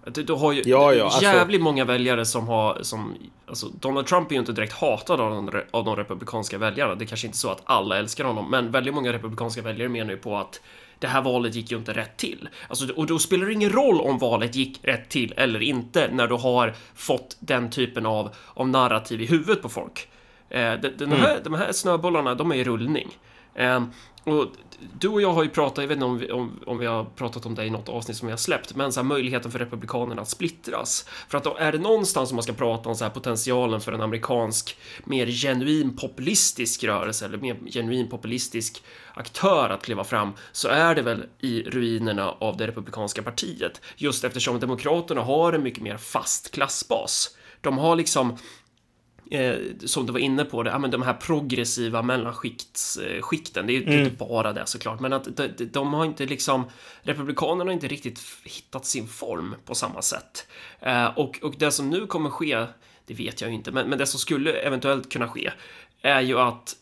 Du, 0.05 0.23
du 0.23 0.33
har 0.33 0.53
ju 0.53 0.63
ja, 0.67 0.95
ja, 0.95 1.05
alltså... 1.05 1.23
jävligt 1.23 1.63
många 1.63 1.85
väljare 1.85 2.25
som 2.25 2.49
har... 2.49 2.79
Som, 2.83 3.15
alltså 3.47 3.69
Donald 3.69 4.07
Trump 4.07 4.31
är 4.31 4.35
ju 4.35 4.41
inte 4.41 4.53
direkt 4.53 4.73
hatad 4.73 5.21
av 5.21 5.31
de, 5.31 5.63
av 5.71 5.85
de 5.85 5.97
republikanska 5.97 6.59
väljarna. 6.59 6.95
Det 6.95 7.05
är 7.05 7.07
kanske 7.07 7.27
inte 7.27 7.39
så 7.39 7.51
att 7.51 7.63
alla 7.65 7.99
älskar 7.99 8.25
honom, 8.25 8.51
men 8.51 8.71
väldigt 8.71 8.95
många 8.95 9.13
republikanska 9.13 9.63
väljare 9.63 9.89
menar 9.89 10.11
ju 10.11 10.17
på 10.17 10.37
att 10.37 10.61
det 10.99 11.09
här 11.09 11.23
valet 11.23 11.55
gick 11.55 11.71
ju 11.71 11.77
inte 11.77 11.93
rätt 11.93 12.17
till. 12.17 12.49
Alltså, 12.69 12.93
och 12.93 13.07
då 13.07 13.19
spelar 13.19 13.47
det 13.47 13.53
ingen 13.53 13.71
roll 13.71 14.01
om 14.01 14.19
valet 14.19 14.55
gick 14.55 14.81
rätt 14.83 15.09
till 15.09 15.35
eller 15.37 15.63
inte 15.63 16.09
när 16.13 16.27
du 16.27 16.35
har 16.35 16.75
fått 16.95 17.37
den 17.41 17.71
typen 17.71 18.07
av, 18.07 18.35
av 18.55 18.69
narrativ 18.69 19.21
i 19.21 19.27
huvudet 19.27 19.63
på 19.63 19.69
folk. 19.69 20.09
Eh, 20.49 20.73
de, 20.73 20.89
de, 20.89 21.07
här, 21.07 21.31
mm. 21.31 21.43
de 21.45 21.55
här 21.55 21.73
snöbollarna, 21.73 22.35
de 22.35 22.53
är 22.53 22.57
i 22.57 22.65
rullning. 22.65 23.09
Eh, 23.55 23.83
och 24.25 24.47
du 24.99 25.09
och 25.09 25.23
jag 25.23 25.33
har 25.33 25.43
ju 25.43 25.49
pratat, 25.49 25.83
jag 25.83 25.89
vet 25.89 25.97
inte 25.97 26.05
om 26.05 26.19
vi, 26.19 26.31
om, 26.31 26.61
om 26.67 26.79
vi 26.79 26.87
har 26.87 27.05
pratat 27.05 27.47
om 27.47 27.55
det 27.55 27.65
i 27.65 27.71
något 27.71 27.89
avsnitt 27.89 28.17
som 28.17 28.27
vi 28.27 28.33
har 28.33 28.39
släppt, 28.39 28.75
men 28.75 28.93
så 28.93 29.01
här, 29.01 29.05
möjligheten 29.05 29.51
för 29.51 29.59
republikanerna 29.59 30.23
att 30.23 30.29
splittras. 30.29 31.07
För 31.29 31.39
att 31.39 31.45
då 31.45 31.57
är 31.57 31.73
det 31.73 31.79
någonstans 31.79 32.29
som 32.29 32.37
man 32.37 32.43
ska 32.43 32.53
prata 32.53 32.89
om 32.89 32.95
så 32.95 33.05
här, 33.05 33.11
potentialen 33.11 33.81
för 33.81 33.93
en 33.93 34.01
amerikansk 34.01 34.77
mer 35.05 35.27
genuin 35.27 35.97
populistisk 35.97 36.85
rörelse 36.85 37.25
eller 37.25 37.39
mer 37.39 37.57
genuin 37.73 38.09
populistisk 38.11 38.83
aktör 39.15 39.71
att 39.71 39.83
kliva 39.83 40.05
fram 40.05 40.33
så 40.53 40.69
är 40.69 40.95
det 40.95 41.03
väl 41.03 41.25
i 41.41 41.63
ruinerna 41.63 42.35
av 42.39 42.57
det 42.57 42.67
republikanska 42.67 43.23
partiet. 43.23 43.81
Just 43.97 44.25
eftersom 44.25 44.61
demokraterna 44.61 45.21
har 45.21 45.53
en 45.53 45.63
mycket 45.63 45.83
mer 45.83 45.97
fast 45.97 46.51
klassbas. 46.51 47.37
De 47.61 47.79
har 47.79 47.97
liksom 47.97 48.37
eh, 49.33 49.57
som 49.85 50.07
du 50.07 50.13
var 50.13 50.21
inne 50.21 50.45
på, 50.45 50.63
det, 50.63 50.71
ja, 50.71 50.79
men 50.79 50.91
de 50.91 51.03
här 51.03 51.15
progressiva 51.15 52.03
mellanskikten, 52.03 53.67
det 53.67 53.73
är 53.73 53.75
ju 53.75 53.83
mm. 53.83 53.99
inte 53.99 54.17
bara 54.17 54.53
det 54.53 54.67
såklart, 54.67 55.01
men 55.01 55.13
att 55.13 55.37
de, 55.37 55.49
de, 55.65 55.95
har 55.95 56.05
inte 56.05 56.27
liksom, 56.27 56.65
Republikanerna 57.03 57.65
har 57.65 57.73
inte 57.73 57.89
riktigt 57.89 58.21
hittat 58.45 58.87
sin 58.87 59.09
form 59.09 59.55
på 59.65 59.75
samma 59.75 60.03
sätt. 60.03 60.47
Eh, 60.81 61.07
och, 61.07 61.39
och 61.43 61.55
det 61.59 61.71
som 61.71 61.91
nu 61.91 62.07
kommer 62.07 62.31
ske, 62.31 62.67
det 63.07 63.15
vet 63.15 63.41
jag 63.41 63.51
ju 63.51 63.57
inte, 63.57 63.73
men, 63.73 63.89
men 63.89 63.99
det 63.99 64.07
som 64.07 64.21
skulle 64.21 64.53
eventuellt 64.53 65.13
kunna 65.13 65.29
ske 65.29 65.53
är 66.03 66.21
ju 66.21 66.39
att 66.39 66.77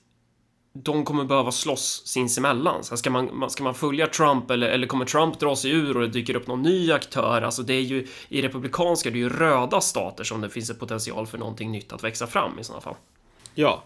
de 0.72 1.04
kommer 1.04 1.24
behöva 1.24 1.52
slåss 1.52 2.02
sinsemellan. 2.06 2.84
Så 2.84 2.96
ska, 2.96 3.10
man, 3.10 3.50
ska 3.50 3.64
man 3.64 3.74
följa 3.74 4.06
Trump 4.06 4.50
eller, 4.50 4.68
eller 4.68 4.86
kommer 4.86 5.04
Trump 5.04 5.38
dra 5.38 5.56
sig 5.56 5.70
ur 5.70 5.96
och 5.96 6.02
det 6.02 6.08
dyker 6.08 6.36
upp 6.36 6.46
någon 6.46 6.62
ny 6.62 6.92
aktör? 6.92 7.42
Alltså 7.42 7.62
det 7.62 7.74
är 7.74 7.80
ju 7.80 8.06
i 8.28 8.42
republikanska, 8.42 9.10
det 9.10 9.16
är 9.16 9.20
ju 9.20 9.28
röda 9.28 9.80
stater 9.80 10.24
som 10.24 10.40
det 10.40 10.50
finns 10.50 10.70
en 10.70 10.76
potential 10.76 11.26
för 11.26 11.38
någonting 11.38 11.72
nytt 11.72 11.92
att 11.92 12.04
växa 12.04 12.26
fram 12.26 12.58
i 12.58 12.64
sådana 12.64 12.80
fall. 12.80 12.94
Ja, 13.54 13.84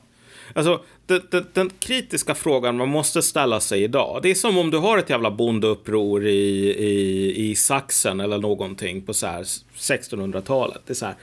Alltså, 0.52 0.80
den, 1.06 1.22
den, 1.30 1.46
den, 1.52 1.70
kritiska 1.78 2.34
frågan 2.34 2.76
man 2.76 2.88
måste 2.88 3.22
ställa 3.22 3.60
sig 3.60 3.82
idag, 3.82 4.20
det 4.22 4.30
är 4.30 4.34
som 4.34 4.58
om 4.58 4.70
du 4.70 4.78
har 4.78 4.98
ett 4.98 5.10
jävla 5.10 5.30
bondeuppror 5.30 6.26
i, 6.26 6.74
i, 6.78 7.50
i 7.50 7.56
Saxen 7.56 8.20
eller 8.20 8.38
någonting 8.38 9.02
på 9.02 9.14
så 9.14 9.26
här 9.26 9.42
1600-talet. 9.42 10.82
Det 10.86 10.92
är 10.92 10.94
så 10.94 11.06
här, 11.06 11.14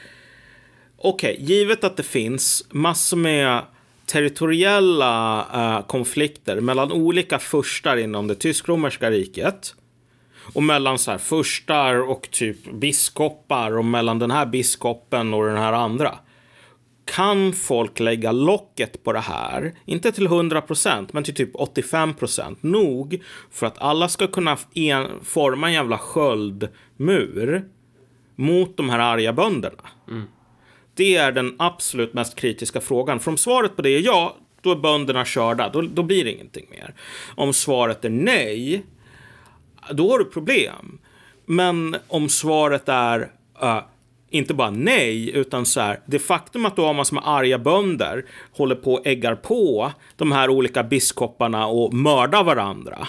okej, 0.97 1.33
okay, 1.33 1.45
givet 1.45 1.83
att 1.83 1.97
det 1.97 2.03
finns 2.03 2.65
massor 2.69 3.17
med 3.17 3.61
territoriella 4.11 5.45
eh, 5.53 5.85
konflikter 5.87 6.61
mellan 6.61 6.91
olika 6.91 7.39
furstar 7.39 7.97
inom 7.97 8.27
det 8.27 8.35
tysk-romerska 8.35 9.11
riket. 9.11 9.75
Och 10.53 10.63
mellan 10.63 10.99
så 10.99 11.11
här 11.11 11.17
furstar 11.17 12.09
och 12.09 12.31
typ 12.31 12.71
biskopar 12.71 13.77
och 13.77 13.85
mellan 13.85 14.19
den 14.19 14.31
här 14.31 14.45
biskopen 14.45 15.33
och 15.33 15.45
den 15.45 15.57
här 15.57 15.73
andra. 15.73 16.17
Kan 17.05 17.53
folk 17.53 17.99
lägga 17.99 18.31
locket 18.31 19.03
på 19.03 19.13
det 19.13 19.19
här, 19.19 19.73
inte 19.85 20.11
till 20.11 20.27
100% 20.27 21.09
men 21.11 21.23
till 21.23 21.35
typ 21.35 21.55
85% 21.55 22.55
nog 22.61 23.21
för 23.51 23.67
att 23.67 23.81
alla 23.81 24.09
ska 24.09 24.27
kunna 24.27 24.57
en, 24.73 25.07
forma 25.23 25.67
en 25.67 25.73
jävla 25.73 25.97
sköldmur 25.97 27.65
mot 28.35 28.77
de 28.77 28.89
här 28.89 28.99
arga 28.99 29.33
bönderna? 29.33 29.83
Mm. 30.07 30.23
Det 30.93 31.15
är 31.15 31.31
den 31.31 31.55
absolut 31.59 32.13
mest 32.13 32.35
kritiska 32.35 32.81
frågan. 32.81 33.19
För 33.19 33.31
om 33.31 33.37
svaret 33.37 33.75
på 33.75 33.81
det 33.81 33.89
är 33.89 33.99
ja, 33.99 34.35
då 34.61 34.71
är 34.71 34.75
bönderna 34.75 35.25
körda. 35.25 35.69
Då, 35.69 35.81
då 35.81 36.03
blir 36.03 36.23
det 36.23 36.31
ingenting 36.31 36.67
mer. 36.71 36.93
Om 37.35 37.53
svaret 37.53 38.05
är 38.05 38.09
nej, 38.09 38.85
då 39.91 40.11
har 40.11 40.19
du 40.19 40.25
problem. 40.25 40.99
Men 41.45 41.95
om 42.07 42.29
svaret 42.29 42.89
är 42.89 43.19
uh, 43.63 43.81
inte 44.29 44.53
bara 44.53 44.69
nej, 44.69 45.31
utan 45.35 45.65
så 45.65 45.79
här, 45.79 45.99
det 46.05 46.19
faktum 46.19 46.65
att 46.65 46.75
du 46.75 46.81
har 46.81 46.93
massor 46.93 47.15
med 47.15 47.27
arga 47.27 47.57
bönder 47.57 48.25
håller 48.51 48.75
på 48.75 48.93
och 48.93 49.07
äggar 49.07 49.35
på 49.35 49.91
de 50.15 50.31
här 50.31 50.49
olika 50.49 50.83
biskoparna 50.83 51.67
och 51.67 51.93
mördar 51.93 52.43
varandra 52.43 53.07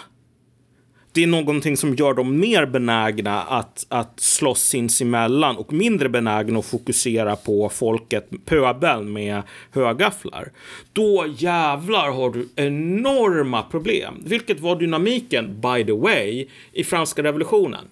det 1.13 1.23
är 1.23 1.27
någonting 1.27 1.77
som 1.77 1.95
gör 1.95 2.15
dem 2.15 2.41
mer 2.41 2.67
benägna 2.67 3.43
att, 3.43 3.87
att 3.89 4.21
slåss 4.21 4.63
sinsemellan 4.63 5.57
och 5.57 5.73
mindre 5.73 6.09
benägna 6.09 6.59
att 6.59 6.67
fokusera 6.67 7.37
på 7.37 7.69
folket, 7.69 8.31
pöbeln 8.45 9.13
med 9.13 9.43
högafflar. 9.71 10.53
Då 10.93 11.27
jävlar 11.37 12.13
har 12.13 12.31
du 12.31 12.49
enorma 12.57 13.63
problem. 13.63 14.23
Vilket 14.25 14.61
var 14.61 14.77
dynamiken, 14.77 15.61
by 15.61 15.85
the 15.85 15.93
way, 15.93 16.47
i 16.73 16.85
franska 16.85 17.23
revolutionen. 17.23 17.85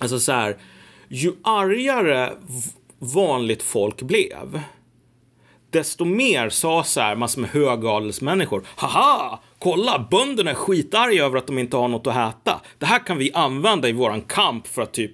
Alltså 0.00 0.20
så 0.20 0.32
här, 0.32 0.56
ju 1.08 1.32
argare 1.42 2.32
vanligt 2.98 3.62
folk 3.62 4.02
blev, 4.02 4.60
desto 5.70 6.04
mer 6.04 6.48
sa 6.48 6.84
så 6.84 7.00
här 7.00 7.16
massor 7.16 7.40
med 7.40 7.50
högadelsmänniskor. 7.50 8.62
Haha! 8.76 9.40
Kolla, 9.62 10.06
bönderna 10.10 10.50
är 10.50 10.54
skitarga 10.54 11.24
över 11.24 11.38
att 11.38 11.46
de 11.46 11.58
inte 11.58 11.76
har 11.76 11.88
något 11.88 12.06
att 12.06 12.34
äta. 12.34 12.60
Det 12.78 12.86
här 12.86 13.06
kan 13.06 13.18
vi 13.18 13.32
använda 13.32 13.88
i 13.88 13.92
våran 13.92 14.20
kamp 14.20 14.66
för 14.66 14.82
att 14.82 14.92
typ 14.92 15.12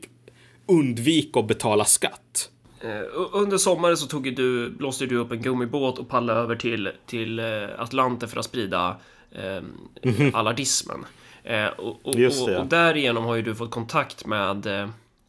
undvika 0.69 1.41
att 1.41 1.47
betala 1.47 1.85
skatt. 1.85 2.51
Eh, 2.81 2.89
under 3.33 3.59
sommaren 3.59 3.97
så 3.97 4.07
tog 4.07 4.37
du, 4.37 4.71
blåste 4.71 5.07
du 5.07 5.17
upp 5.17 5.33
en 5.33 5.43
gummibåt 5.43 5.99
och 5.99 6.09
paddlade 6.09 6.41
över 6.41 6.57
till, 6.57 6.91
till 7.07 7.39
eh, 7.39 7.45
Atlanten 7.79 8.29
för 8.29 8.39
att 8.39 8.45
sprida 8.45 8.97
eh, 9.33 9.57
mm 10.03 10.35
alardismen. 10.35 11.05
Eh, 11.45 11.67
och, 11.67 12.07
och, 12.07 12.15
och, 12.15 12.61
och 12.61 12.67
därigenom 12.67 13.25
har 13.25 13.35
ju 13.35 13.43
du 13.43 13.55
fått 13.55 13.71
kontakt 13.71 14.27
med 14.27 14.67
eh, 14.67 14.89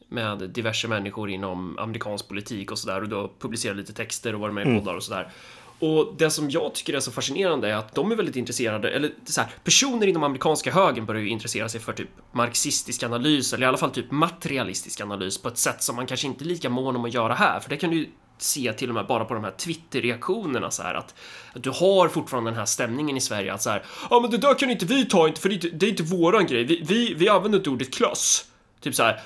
med 0.09 0.49
diverse 0.49 0.87
människor 0.87 1.29
inom 1.29 1.77
amerikansk 1.79 2.27
politik 2.27 2.71
och 2.71 2.79
sådär 2.79 3.01
och 3.01 3.09
du 3.09 3.15
har 3.15 3.29
publicerat 3.39 3.77
lite 3.77 3.93
texter 3.93 4.35
och 4.35 4.39
varit 4.39 4.53
med 4.53 4.65
i 4.65 4.69
mm. 4.69 4.79
poddar 4.79 4.95
och 4.95 5.03
sådär. 5.03 5.31
Och 5.79 6.13
det 6.17 6.29
som 6.29 6.49
jag 6.49 6.73
tycker 6.73 6.93
är 6.93 6.99
så 6.99 7.11
fascinerande 7.11 7.69
är 7.69 7.75
att 7.75 7.95
de 7.95 8.11
är 8.11 8.15
väldigt 8.15 8.35
intresserade, 8.35 8.89
eller 8.89 9.11
så 9.25 9.41
här, 9.41 9.49
personer 9.63 10.07
inom 10.07 10.23
amerikanska 10.23 10.71
högern 10.71 11.05
börjar 11.05 11.21
ju 11.21 11.29
intressera 11.29 11.69
sig 11.69 11.81
för 11.81 11.93
typ 11.93 12.09
marxistisk 12.31 13.03
analys, 13.03 13.53
eller 13.53 13.65
i 13.65 13.67
alla 13.67 13.77
fall 13.77 13.91
typ 13.91 14.11
materialistisk 14.11 15.01
analys 15.01 15.37
på 15.37 15.47
ett 15.47 15.57
sätt 15.57 15.83
som 15.83 15.95
man 15.95 16.07
kanske 16.07 16.27
inte 16.27 16.43
är 16.43 16.45
lika 16.45 16.69
mån 16.69 16.95
om 16.95 17.05
att 17.05 17.13
göra 17.13 17.33
här, 17.33 17.59
för 17.59 17.69
det 17.69 17.77
kan 17.77 17.89
du 17.89 17.97
ju 17.97 18.07
se 18.37 18.73
till 18.73 18.89
och 18.89 18.95
med 18.95 19.07
bara 19.07 19.25
på 19.25 19.33
de 19.33 19.43
här 19.43 19.51
Twitter-reaktionerna 19.51 20.71
så 20.71 20.83
här 20.83 20.93
att, 20.93 21.15
att 21.53 21.63
du 21.63 21.69
har 21.69 22.07
fortfarande 22.07 22.51
den 22.51 22.57
här 22.57 22.65
stämningen 22.65 23.17
i 23.17 23.21
Sverige 23.21 23.53
att 23.53 23.61
så 23.61 23.69
här, 23.69 23.83
ja 24.09 24.19
men 24.19 24.31
det 24.31 24.37
där 24.37 24.59
kan 24.59 24.69
inte 24.69 24.85
vi 24.85 25.05
ta 25.05 25.27
inte 25.27 25.41
för 25.41 25.49
det 25.49 25.53
är 25.53 25.65
inte, 25.65 25.69
det 25.69 25.85
är 25.85 25.89
inte 25.89 26.03
våran 26.03 26.45
grej, 26.45 26.63
vi, 26.63 26.81
vi, 26.87 27.13
vi 27.13 27.29
använder 27.29 27.57
inte 27.57 27.69
ordet 27.69 27.93
klass. 27.93 28.45
Typ 28.81 28.95
så 28.95 29.03
här, 29.03 29.21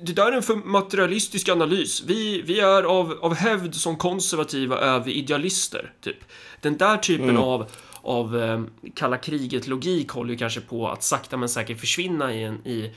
det 0.00 0.12
där 0.12 0.32
är 0.32 0.36
en 0.36 0.42
för 0.42 0.56
materialistisk 0.56 1.48
analys. 1.48 2.02
Vi, 2.06 2.42
vi 2.42 2.60
är 2.60 2.82
av, 2.82 3.18
av 3.20 3.34
hävd 3.34 3.74
som 3.74 3.96
konservativa 3.96 4.80
är 4.80 5.00
vi 5.00 5.12
idealister, 5.12 5.92
typ. 6.00 6.16
Den 6.60 6.76
där 6.76 6.96
typen 6.96 7.30
mm. 7.30 7.42
av, 7.42 7.66
av 8.02 8.34
um, 8.34 8.70
kalla 8.94 9.16
kriget-logik 9.16 10.10
håller 10.10 10.30
ju 10.30 10.38
kanske 10.38 10.60
på 10.60 10.88
att 10.88 11.02
sakta 11.02 11.36
men 11.36 11.48
säkert 11.48 11.80
försvinna 11.80 12.34
i 12.34 12.42
en, 12.42 12.66
i, 12.66 12.94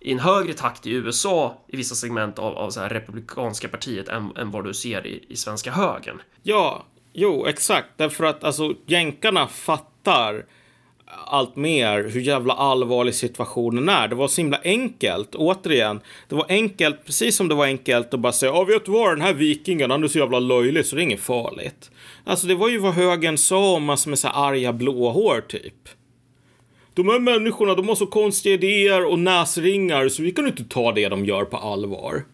i 0.00 0.12
en 0.12 0.18
högre 0.18 0.52
takt 0.52 0.86
i 0.86 0.90
USA 0.90 1.64
i 1.68 1.76
vissa 1.76 1.94
segment 1.94 2.38
av, 2.38 2.56
av 2.56 2.70
så 2.70 2.80
här 2.80 2.88
republikanska 2.88 3.68
partiet 3.68 4.08
än, 4.08 4.36
än 4.36 4.50
vad 4.50 4.64
du 4.64 4.74
ser 4.74 5.06
i, 5.06 5.24
i 5.28 5.36
svenska 5.36 5.72
högern. 5.72 6.22
Ja, 6.42 6.84
jo, 7.12 7.46
exakt. 7.46 7.88
Därför 7.96 8.24
att 8.24 8.44
alltså 8.44 8.74
jänkarna 8.86 9.46
fattar 9.46 10.44
allt 11.26 11.56
mer 11.56 12.08
hur 12.08 12.20
jävla 12.20 12.54
allvarlig 12.54 13.14
situationen 13.14 13.88
är. 13.88 14.08
Det 14.08 14.14
var 14.14 14.28
så 14.28 14.40
himla 14.40 14.58
enkelt, 14.64 15.34
återigen. 15.34 16.00
Det 16.28 16.34
var 16.34 16.46
enkelt, 16.48 17.06
precis 17.06 17.36
som 17.36 17.48
det 17.48 17.54
var 17.54 17.66
enkelt 17.66 18.14
att 18.14 18.20
bara 18.20 18.32
säga, 18.32 18.52
ja 18.52 18.64
vet 18.64 18.84
du 18.84 18.92
vad, 18.92 19.10
den 19.10 19.20
här 19.20 19.32
vikingen, 19.32 19.90
han 19.90 20.04
är 20.04 20.08
så 20.08 20.18
jävla 20.18 20.38
löjlig 20.38 20.86
så 20.86 20.96
det 20.96 21.02
är 21.02 21.04
inget 21.04 21.20
farligt. 21.20 21.90
Alltså 22.24 22.46
det 22.46 22.54
var 22.54 22.68
ju 22.68 22.78
vad 22.78 22.94
högern 22.94 23.38
sa 23.38 23.74
om 23.74 23.84
massor 23.84 24.10
med 24.10 24.18
så 24.18 24.28
här 24.28 24.48
arga 24.48 24.72
blåhår 24.72 25.40
typ. 25.40 25.88
De 26.94 27.08
här 27.08 27.18
människorna, 27.18 27.74
de 27.74 27.88
har 27.88 27.94
så 27.94 28.06
konstiga 28.06 28.54
idéer 28.54 29.04
och 29.04 29.18
näsringar 29.18 30.08
så 30.08 30.22
vi 30.22 30.32
kan 30.32 30.46
inte 30.46 30.64
ta 30.64 30.92
det 30.92 31.08
de 31.08 31.24
gör 31.24 31.44
på 31.44 31.56
allvar. 31.56 32.24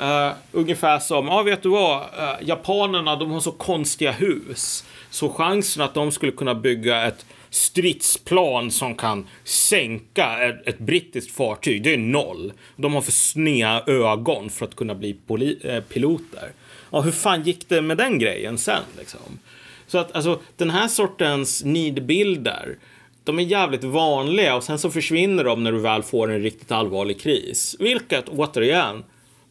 Uh, 0.00 0.32
ungefär 0.52 0.98
som, 0.98 1.26
ja 1.26 1.42
vet 1.42 1.62
du 1.62 1.68
vad, 1.68 2.00
uh, 2.00 2.48
japanerna 2.48 3.16
de 3.16 3.30
har 3.30 3.40
så 3.40 3.52
konstiga 3.52 4.12
hus. 4.12 4.84
Så 5.10 5.28
chansen 5.28 5.82
att 5.82 5.94
de 5.94 6.12
skulle 6.12 6.32
kunna 6.32 6.54
bygga 6.54 7.06
ett 7.06 7.26
stridsplan 7.54 8.70
som 8.70 8.94
kan 8.94 9.26
sänka 9.44 10.38
ett, 10.38 10.68
ett 10.68 10.78
brittiskt 10.78 11.36
fartyg, 11.36 11.82
det 11.82 11.94
är 11.94 11.98
noll. 11.98 12.52
De 12.76 12.94
har 12.94 13.02
för 13.02 13.12
sneda 13.12 13.84
ögon 13.86 14.50
för 14.50 14.64
att 14.66 14.76
kunna 14.76 14.94
bli 14.94 15.16
äh, 15.62 15.80
piloter. 15.80 16.52
Ja, 16.90 17.00
hur 17.00 17.12
fan 17.12 17.42
gick 17.42 17.68
det 17.68 17.82
med 17.82 17.96
den 17.96 18.18
grejen 18.18 18.58
sen 18.58 18.82
liksom? 18.98 19.38
Så 19.86 19.98
att 19.98 20.12
alltså 20.12 20.40
den 20.56 20.70
här 20.70 20.88
sortens 20.88 21.64
nidbilder, 21.64 22.76
de 23.24 23.38
är 23.38 23.42
jävligt 23.42 23.84
vanliga 23.84 24.56
och 24.56 24.64
sen 24.64 24.78
så 24.78 24.90
försvinner 24.90 25.44
de 25.44 25.64
när 25.64 25.72
du 25.72 25.78
väl 25.78 26.02
får 26.02 26.30
en 26.32 26.42
riktigt 26.42 26.72
allvarlig 26.72 27.20
kris. 27.20 27.76
Vilket 27.78 28.28
återigen, 28.28 29.04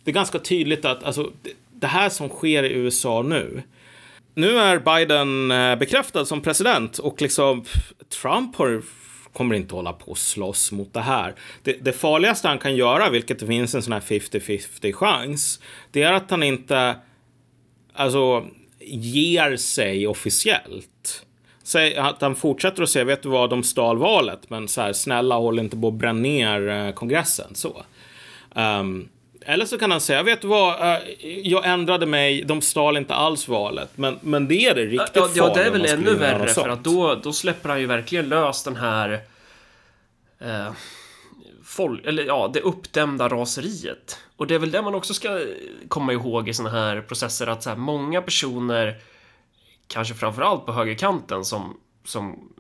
det 0.03 0.11
är 0.11 0.15
ganska 0.15 0.39
tydligt 0.39 0.85
att 0.85 1.03
alltså, 1.03 1.31
det 1.71 1.87
här 1.87 2.09
som 2.09 2.29
sker 2.29 2.63
i 2.63 2.73
USA 2.73 3.21
nu, 3.21 3.63
nu 4.35 4.57
är 4.57 4.79
Biden 4.79 5.51
eh, 5.51 5.75
bekräftad 5.75 6.25
som 6.25 6.41
president 6.41 6.97
och 6.97 7.21
liksom 7.21 7.65
Trump 8.21 8.55
har, 8.55 8.81
kommer 9.33 9.55
inte 9.55 9.75
hålla 9.75 9.93
på 9.93 10.11
och 10.11 10.17
slåss 10.17 10.71
mot 10.71 10.93
det 10.93 11.01
här. 11.01 11.35
Det, 11.63 11.73
det 11.73 11.93
farligaste 11.93 12.47
han 12.47 12.59
kan 12.59 12.75
göra, 12.75 13.09
vilket 13.09 13.39
det 13.39 13.47
finns 13.47 13.75
en 13.75 13.81
sån 13.81 13.93
här 13.93 13.99
50-50 13.99 14.93
chans, 14.93 15.59
det 15.91 16.03
är 16.03 16.13
att 16.13 16.31
han 16.31 16.43
inte 16.43 16.95
alltså, 17.93 18.45
ger 18.85 19.57
sig 19.57 20.07
officiellt. 20.07 21.25
Säg 21.63 21.95
att 21.95 22.21
han 22.21 22.35
fortsätter 22.35 22.83
att 22.83 22.89
säga, 22.89 23.05
vet 23.05 23.23
du 23.23 23.29
vad, 23.29 23.49
de 23.49 23.63
stal 23.63 23.97
valet, 23.97 24.49
men 24.49 24.67
så 24.67 24.81
här, 24.81 24.93
snälla 24.93 25.35
håll 25.35 25.59
inte 25.59 25.77
på 25.77 25.87
att 25.87 25.93
bränna 25.93 26.19
ner 26.19 26.69
eh, 26.69 26.91
kongressen. 26.91 27.55
Så. 27.55 27.83
Um, 28.55 29.09
eller 29.45 29.65
så 29.65 29.77
kan 29.77 29.91
han 29.91 30.01
säga, 30.01 30.23
vet 30.23 30.41
du 30.41 30.47
vad, 30.47 30.81
eh, 30.81 30.99
jag 31.43 31.65
ändrade 31.65 32.05
mig, 32.05 32.43
de 32.43 32.61
stal 32.61 32.97
inte 32.97 33.13
alls 33.13 33.47
valet. 33.47 33.89
Men, 33.95 34.19
men 34.21 34.47
det 34.47 34.65
är 34.65 34.75
det 34.75 34.85
riktigt 34.85 35.11
ja, 35.13 35.27
farliga. 35.27 35.43
Ja, 35.43 35.53
det 35.53 35.63
är 35.63 35.71
väl 35.71 35.85
ännu 35.85 36.15
värre, 36.15 36.47
för 36.47 36.69
att 36.69 36.83
då, 36.83 37.15
då 37.15 37.33
släpper 37.33 37.69
han 37.69 37.79
ju 37.79 37.85
verkligen 37.85 38.29
lös 38.29 38.63
den 38.63 38.75
här... 38.75 39.19
Eh, 40.39 40.71
folk, 41.63 42.05
eller 42.05 42.23
ja, 42.23 42.51
det 42.53 42.59
uppdämda 42.59 43.29
raseriet. 43.29 44.19
Och 44.37 44.47
det 44.47 44.55
är 44.55 44.59
väl 44.59 44.71
det 44.71 44.81
man 44.81 44.95
också 44.95 45.13
ska 45.13 45.41
komma 45.87 46.13
ihåg 46.13 46.49
i 46.49 46.53
såna 46.53 46.69
här 46.69 47.01
processer, 47.01 47.47
att 47.47 47.63
så 47.63 47.69
här, 47.69 47.77
många 47.77 48.21
personer, 48.21 48.95
kanske 49.87 50.13
framförallt 50.13 50.65
på 50.65 50.71
högerkanten, 50.71 51.45
som, 51.45 51.77
som 52.05 52.53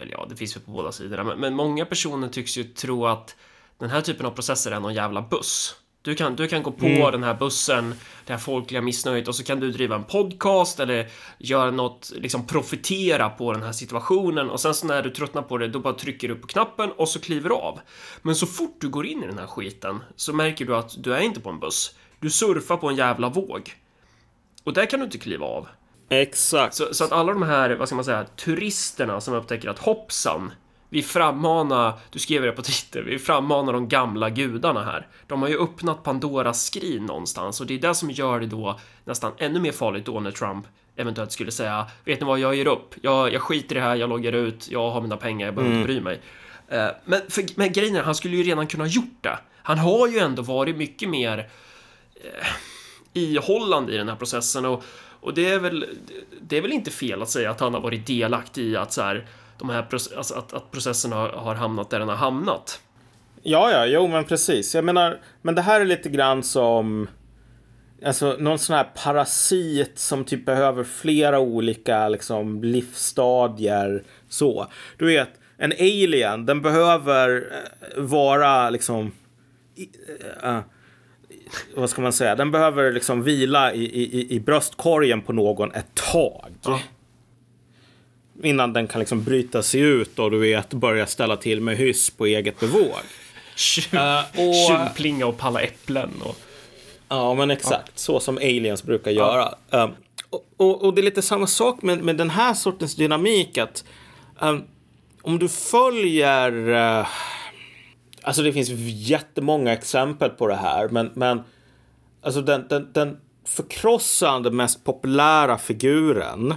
eller 0.00 0.12
ja, 0.12 0.26
det 0.30 0.36
finns 0.36 0.56
ju 0.56 0.60
på 0.60 0.70
båda 0.70 0.92
sidorna, 0.92 1.24
men, 1.24 1.40
men 1.40 1.54
många 1.54 1.86
personer 1.86 2.28
tycks 2.28 2.58
ju 2.58 2.64
tro 2.64 3.06
att 3.06 3.36
den 3.78 3.90
här 3.90 4.00
typen 4.00 4.26
av 4.26 4.30
processer 4.30 4.70
är 4.70 4.80
någon 4.80 4.94
jävla 4.94 5.22
buss. 5.22 5.74
Du 6.02 6.14
kan, 6.14 6.36
du 6.36 6.48
kan 6.48 6.62
gå 6.62 6.72
på 6.72 6.86
mm. 6.86 7.12
den 7.12 7.22
här 7.22 7.34
bussen, 7.34 7.94
det 8.26 8.32
här 8.32 8.40
folkliga 8.40 8.80
missnöjet 8.80 9.28
och 9.28 9.34
så 9.34 9.44
kan 9.44 9.60
du 9.60 9.72
driva 9.72 9.96
en 9.96 10.04
podcast 10.04 10.80
eller 10.80 11.08
göra 11.38 11.70
något, 11.70 12.12
liksom 12.14 12.46
profitera 12.46 13.30
på 13.30 13.52
den 13.52 13.62
här 13.62 13.72
situationen 13.72 14.50
och 14.50 14.60
sen 14.60 14.74
så 14.74 14.86
när 14.86 15.02
du 15.02 15.10
tröttnar 15.10 15.42
på 15.42 15.58
det, 15.58 15.68
då 15.68 15.78
bara 15.78 15.94
trycker 15.94 16.28
du 16.28 16.34
på 16.34 16.46
knappen 16.46 16.92
och 16.92 17.08
så 17.08 17.20
kliver 17.20 17.48
du 17.48 17.54
av. 17.54 17.80
Men 18.22 18.34
så 18.34 18.46
fort 18.46 18.76
du 18.80 18.88
går 18.88 19.06
in 19.06 19.22
i 19.22 19.26
den 19.26 19.38
här 19.38 19.46
skiten 19.46 20.02
så 20.16 20.32
märker 20.32 20.64
du 20.64 20.76
att 20.76 21.02
du 21.02 21.14
är 21.14 21.20
inte 21.20 21.40
på 21.40 21.50
en 21.50 21.60
buss. 21.60 21.94
Du 22.20 22.30
surfar 22.30 22.76
på 22.76 22.88
en 22.88 22.96
jävla 22.96 23.28
våg. 23.28 23.74
Och 24.64 24.72
där 24.72 24.86
kan 24.86 25.00
du 25.00 25.04
inte 25.04 25.18
kliva 25.18 25.46
av. 25.46 25.68
Exakt. 26.08 26.74
Så, 26.74 26.94
så 26.94 27.04
att 27.04 27.12
alla 27.12 27.32
de 27.32 27.42
här, 27.42 27.70
vad 27.70 27.88
ska 27.88 27.94
man 27.94 28.04
säga, 28.04 28.24
turisterna 28.24 29.20
som 29.20 29.34
upptäcker 29.34 29.68
att 29.68 29.78
hoppsan, 29.78 30.52
vi 30.96 31.02
frammanar, 31.02 31.92
du 32.10 32.18
skrev 32.18 32.42
det 32.42 32.52
på 32.52 32.62
Twitter, 32.62 33.02
vi 33.02 33.18
frammanar 33.18 33.72
de 33.72 33.88
gamla 33.88 34.30
gudarna 34.30 34.84
här. 34.84 35.06
De 35.26 35.42
har 35.42 35.48
ju 35.48 35.58
öppnat 35.58 36.02
Pandoras 36.02 36.64
skrin 36.64 37.06
någonstans 37.06 37.60
och 37.60 37.66
det 37.66 37.74
är 37.74 37.78
det 37.78 37.94
som 37.94 38.10
gör 38.10 38.40
det 38.40 38.46
då 38.46 38.80
nästan 39.04 39.32
ännu 39.38 39.60
mer 39.60 39.72
farligt 39.72 40.06
då 40.06 40.20
när 40.20 40.30
Trump 40.30 40.66
eventuellt 40.96 41.32
skulle 41.32 41.50
säga 41.50 41.86
Vet 42.04 42.20
ni 42.20 42.26
vad, 42.26 42.38
jag 42.38 42.54
ger 42.54 42.66
upp. 42.66 42.94
Jag, 43.02 43.32
jag 43.32 43.42
skiter 43.42 43.76
i 43.76 43.78
det 43.78 43.84
här, 43.84 43.96
jag 43.96 44.08
loggar 44.08 44.32
ut, 44.32 44.68
jag 44.70 44.90
har 44.90 45.00
mina 45.00 45.16
pengar, 45.16 45.46
jag 45.46 45.54
behöver 45.54 45.74
mm. 45.74 45.82
inte 45.82 45.92
bry 45.92 46.00
mig. 46.00 46.20
Uh, 46.72 46.94
men, 47.04 47.20
för, 47.28 47.44
men 47.54 47.72
grejen 47.72 47.96
är, 47.96 48.02
han 48.02 48.14
skulle 48.14 48.36
ju 48.36 48.42
redan 48.42 48.66
kunna 48.66 48.86
gjort 48.86 49.18
det. 49.20 49.38
Han 49.62 49.78
har 49.78 50.08
ju 50.08 50.18
ändå 50.18 50.42
varit 50.42 50.76
mycket 50.76 51.08
mer 51.08 51.38
uh, 51.38 53.22
ihållande 53.22 53.94
i 53.94 53.96
den 53.96 54.08
här 54.08 54.16
processen 54.16 54.64
och, 54.64 54.84
och 55.20 55.34
det 55.34 55.48
är 55.48 55.58
väl, 55.58 55.86
det 56.40 56.56
är 56.56 56.62
väl 56.62 56.72
inte 56.72 56.90
fel 56.90 57.22
att 57.22 57.30
säga 57.30 57.50
att 57.50 57.60
han 57.60 57.74
har 57.74 57.80
varit 57.80 58.06
delaktig 58.06 58.64
i 58.64 58.76
att 58.76 58.92
så 58.92 59.02
här 59.02 59.26
de 59.58 59.70
här, 59.70 59.86
alltså 60.16 60.34
att, 60.34 60.52
att 60.52 60.70
processen 60.70 61.12
har, 61.12 61.28
har 61.28 61.54
hamnat 61.54 61.90
där 61.90 61.98
den 61.98 62.08
har 62.08 62.16
hamnat. 62.16 62.80
Ja, 63.42 63.70
ja, 63.70 63.86
jo, 63.86 64.08
men 64.08 64.24
precis. 64.24 64.74
Jag 64.74 64.84
menar, 64.84 65.20
men 65.42 65.54
det 65.54 65.62
här 65.62 65.80
är 65.80 65.84
lite 65.84 66.08
grann 66.08 66.42
som 66.42 67.08
Alltså 68.04 68.36
någon 68.38 68.58
sån 68.58 68.76
här 68.76 68.86
parasit 69.04 69.98
som 69.98 70.24
typ 70.24 70.46
behöver 70.46 70.84
flera 70.84 71.38
olika 71.38 72.08
liksom 72.08 72.64
livsstadier 72.64 74.04
så. 74.28 74.66
Du 74.96 75.06
vet, 75.06 75.28
en 75.56 75.72
alien, 75.72 76.46
den 76.46 76.62
behöver 76.62 77.36
eh, 77.36 78.02
vara 78.02 78.70
liksom 78.70 79.12
uh, 80.44 80.58
vad 81.74 81.90
ska 81.90 82.02
man 82.02 82.12
säga? 82.12 82.34
Den 82.34 82.50
behöver 82.50 82.92
liksom 82.92 83.22
vila 83.22 83.72
i, 83.72 83.84
i, 83.84 84.34
i 84.34 84.40
bröstkorgen 84.40 85.22
på 85.22 85.32
någon 85.32 85.72
ett 85.72 85.94
tag. 85.94 86.54
Ja 86.64 86.80
innan 88.42 88.72
den 88.72 88.86
kan 88.86 88.98
liksom 88.98 89.24
bryta 89.24 89.62
sig 89.62 89.80
ut 89.80 90.18
och 90.18 90.30
du 90.30 90.38
vet 90.38 90.74
börja 90.74 91.06
ställa 91.06 91.36
till 91.36 91.60
med 91.60 91.76
hyss 91.76 92.10
på 92.10 92.26
eget 92.26 92.60
bevåg. 92.60 92.94
Tjuvplinga 93.56 95.24
uh, 95.24 95.28
och 95.28 95.38
palla 95.38 95.60
äpplen. 95.60 96.10
Och... 96.24 96.36
Ja, 97.08 97.34
men 97.34 97.50
exakt. 97.50 97.86
Ja. 97.86 97.92
Så 97.94 98.20
som 98.20 98.36
aliens 98.36 98.82
brukar 98.82 99.10
göra. 99.10 99.54
Ja. 99.70 99.84
Um, 99.84 99.90
och, 100.30 100.44
och, 100.56 100.84
och, 100.84 100.94
det 100.94 101.00
är 101.00 101.04
lite 101.04 101.22
samma 101.22 101.46
sak 101.46 101.82
med, 101.82 102.04
med 102.04 102.16
den 102.16 102.30
här 102.30 102.54
sortens 102.54 102.96
dynamik. 102.96 103.58
att 103.58 103.84
um, 104.40 104.64
Om 105.22 105.38
du 105.38 105.48
följer... 105.48 106.52
Uh, 106.68 107.06
alltså 108.22 108.42
det 108.42 108.52
finns 108.52 108.70
jättemånga 109.08 109.72
exempel 109.72 110.30
på 110.30 110.46
det 110.46 110.56
här. 110.56 110.88
Men, 110.88 111.10
men 111.14 111.42
alltså 112.22 112.40
den, 112.40 112.66
den, 112.68 112.92
den 112.92 113.16
förkrossande 113.44 114.50
mest 114.50 114.84
populära 114.84 115.58
figuren 115.58 116.54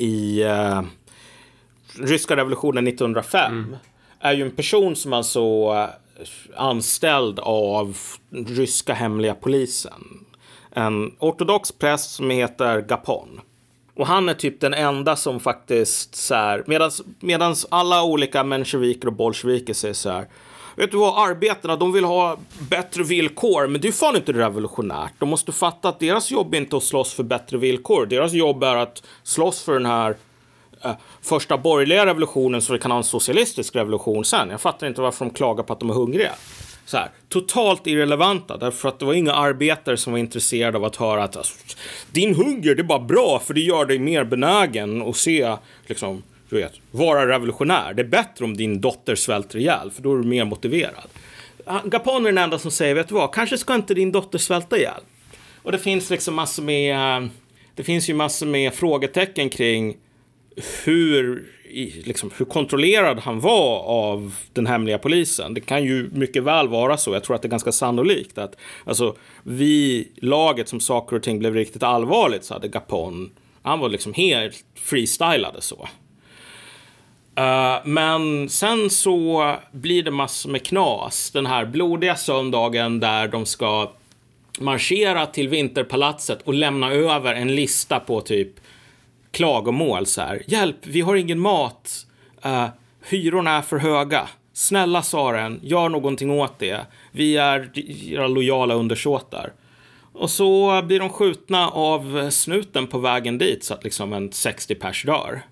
i 0.00 0.44
uh, 0.44 0.82
ryska 1.98 2.36
revolutionen 2.36 2.86
1905 2.86 3.52
mm. 3.52 3.76
är 4.20 4.32
ju 4.32 4.42
en 4.42 4.50
person 4.50 4.96
som 4.96 5.12
alltså 5.12 5.72
uh, 5.72 5.86
anställd 6.56 7.38
av 7.38 7.96
ryska 8.46 8.94
hemliga 8.94 9.34
polisen. 9.34 10.26
En 10.72 11.12
ortodox 11.18 11.72
präst 11.72 12.10
som 12.10 12.30
heter 12.30 12.80
Gapon. 12.80 13.40
Och 13.96 14.06
han 14.06 14.28
är 14.28 14.34
typ 14.34 14.60
den 14.60 14.74
enda 14.74 15.16
som 15.16 15.40
faktiskt 15.40 16.14
så 16.14 16.34
här, 16.34 16.64
medans, 17.20 17.66
alla 17.70 18.02
olika 18.02 18.44
mensjeviker 18.44 19.08
och 19.08 19.14
bolsjeviker 19.14 19.74
säger 19.74 19.94
så 19.94 20.10
här. 20.10 20.26
Vet 20.80 20.90
du 20.90 20.96
vad, 20.96 21.30
arbetarna 21.30 21.76
de 21.76 21.92
vill 21.92 22.04
ha 22.04 22.36
bättre 22.70 23.02
villkor, 23.02 23.66
men 23.66 23.80
det 23.80 23.88
är 23.88 23.92
fan 23.92 24.16
inte 24.16 24.32
revolutionärt. 24.32 25.12
De 25.18 25.28
måste 25.28 25.52
fatta 25.52 25.88
att 25.88 26.00
deras 26.00 26.30
jobb 26.30 26.54
är 26.54 26.58
inte 26.58 26.76
att 26.76 26.82
slåss 26.82 27.14
för 27.14 27.22
bättre 27.22 27.56
villkor. 27.58 28.06
Deras 28.06 28.32
jobb 28.32 28.64
är 28.64 28.76
att 28.76 29.02
slåss 29.22 29.62
för 29.62 29.72
den 29.72 29.86
här 29.86 30.16
eh, 30.84 30.92
första 31.22 31.58
borgerliga 31.58 32.06
revolutionen 32.06 32.62
så 32.62 32.72
vi 32.72 32.78
kan 32.78 32.90
ha 32.90 32.98
en 32.98 33.04
socialistisk 33.04 33.76
revolution 33.76 34.24
sen. 34.24 34.50
Jag 34.50 34.60
fattar 34.60 34.86
inte 34.86 35.00
varför 35.00 35.24
de 35.24 35.34
klagar 35.34 35.64
på 35.64 35.72
att 35.72 35.80
de 35.80 35.90
är 35.90 35.94
hungriga. 35.94 36.32
Så 36.86 36.96
här, 36.96 37.10
totalt 37.28 37.86
irrelevanta, 37.86 38.56
därför 38.56 38.88
att 38.88 38.98
det 38.98 39.04
var 39.04 39.14
inga 39.14 39.32
arbetare 39.32 39.96
som 39.96 40.12
var 40.12 40.20
intresserade 40.20 40.78
av 40.78 40.84
att 40.84 40.96
höra 40.96 41.24
att 41.24 41.36
alltså, 41.36 41.54
din 42.12 42.34
hunger 42.34 42.74
det 42.74 42.82
är 42.82 42.84
bara 42.84 42.98
bra 42.98 43.42
för 43.44 43.54
det 43.54 43.60
gör 43.60 43.84
dig 43.84 43.98
mer 43.98 44.24
benägen 44.24 45.02
att 45.02 45.16
se 45.16 45.56
liksom, 45.86 46.22
du 46.50 46.56
vet, 46.56 46.72
vara 46.90 47.28
revolutionär. 47.28 47.94
Det 47.94 48.02
är 48.02 48.06
bättre 48.06 48.44
om 48.44 48.56
din 48.56 48.80
dotter 48.80 49.14
svälter 49.14 49.58
ihjäl, 49.58 49.90
för 49.90 50.02
då 50.02 50.12
är 50.14 50.18
du 50.18 50.28
mer 50.28 50.44
motiverad. 50.44 51.08
Ah, 51.64 51.80
Gapon 51.84 52.26
är 52.26 52.32
den 52.32 52.38
enda 52.38 52.58
som 52.58 52.70
säger, 52.70 52.94
vet 52.94 53.08
du 53.08 53.14
vad, 53.14 53.34
kanske 53.34 53.58
ska 53.58 53.74
inte 53.74 53.94
din 53.94 54.12
dotter 54.12 54.38
svälta 54.38 54.78
ihjäl. 54.78 55.00
Och 55.62 55.72
det 55.72 55.78
finns 55.78 56.10
liksom 56.10 56.34
massor 56.34 56.62
med, 56.62 57.22
eh, 57.22 57.28
det 57.74 57.82
finns 57.82 58.10
ju 58.10 58.14
massor 58.14 58.46
med 58.46 58.74
frågetecken 58.74 59.48
kring 59.48 59.96
hur, 60.84 61.46
liksom, 62.04 62.30
hur 62.36 62.44
kontrollerad 62.44 63.18
han 63.18 63.40
var 63.40 63.78
av 63.78 64.34
den 64.52 64.66
hemliga 64.66 64.98
polisen. 64.98 65.54
Det 65.54 65.60
kan 65.60 65.84
ju 65.84 66.10
mycket 66.12 66.42
väl 66.42 66.68
vara 66.68 66.96
så. 66.96 67.12
Jag 67.14 67.24
tror 67.24 67.36
att 67.36 67.42
det 67.42 67.48
är 67.48 67.50
ganska 67.50 67.72
sannolikt 67.72 68.38
att 68.38 68.56
alltså, 68.84 69.16
vi, 69.42 70.08
laget 70.16 70.68
som 70.68 70.80
saker 70.80 71.16
och 71.16 71.22
ting 71.22 71.38
blev 71.38 71.54
riktigt 71.54 71.82
allvarligt 71.82 72.44
så 72.44 72.54
hade 72.54 72.68
Gapon, 72.68 73.30
han 73.62 73.78
var 73.78 73.88
liksom 73.88 74.14
helt 74.14 74.64
freestylade 74.74 75.60
så. 75.60 75.88
Uh, 77.40 77.80
men 77.84 78.48
sen 78.48 78.90
så 78.90 79.56
blir 79.72 80.02
det 80.02 80.10
massor 80.10 80.50
med 80.50 80.66
knas 80.66 81.30
den 81.30 81.46
här 81.46 81.64
blodiga 81.64 82.16
söndagen 82.16 83.00
där 83.00 83.28
de 83.28 83.46
ska 83.46 83.90
marschera 84.58 85.26
till 85.26 85.48
Vinterpalatset 85.48 86.42
och 86.42 86.54
lämna 86.54 86.92
över 86.92 87.34
en 87.34 87.54
lista 87.54 88.00
på 88.00 88.20
typ 88.20 88.52
klagomål 89.30 90.06
så 90.06 90.20
här. 90.20 90.42
Hjälp, 90.46 90.76
vi 90.82 91.00
har 91.00 91.16
ingen 91.16 91.38
mat. 91.38 92.06
Uh, 92.46 92.66
hyrorna 93.08 93.50
är 93.50 93.62
för 93.62 93.78
höga. 93.78 94.28
Snälla 94.52 95.02
Saren, 95.02 95.60
gör 95.62 95.88
någonting 95.88 96.30
åt 96.30 96.58
det. 96.58 96.80
Vi 97.10 97.36
är 97.36 97.70
era 98.12 98.28
lojala 98.28 98.74
undersåtar. 98.74 99.52
Och 100.12 100.30
så 100.30 100.82
blir 100.82 100.98
de 101.00 101.08
skjutna 101.08 101.70
av 101.70 102.30
snuten 102.30 102.86
på 102.86 102.98
vägen 102.98 103.38
dit 103.38 103.64
så 103.64 103.74
att 103.74 103.84
liksom 103.84 104.12
en 104.12 104.32
60 104.32 104.74
pers 104.74 105.04
dör. 105.04 105.42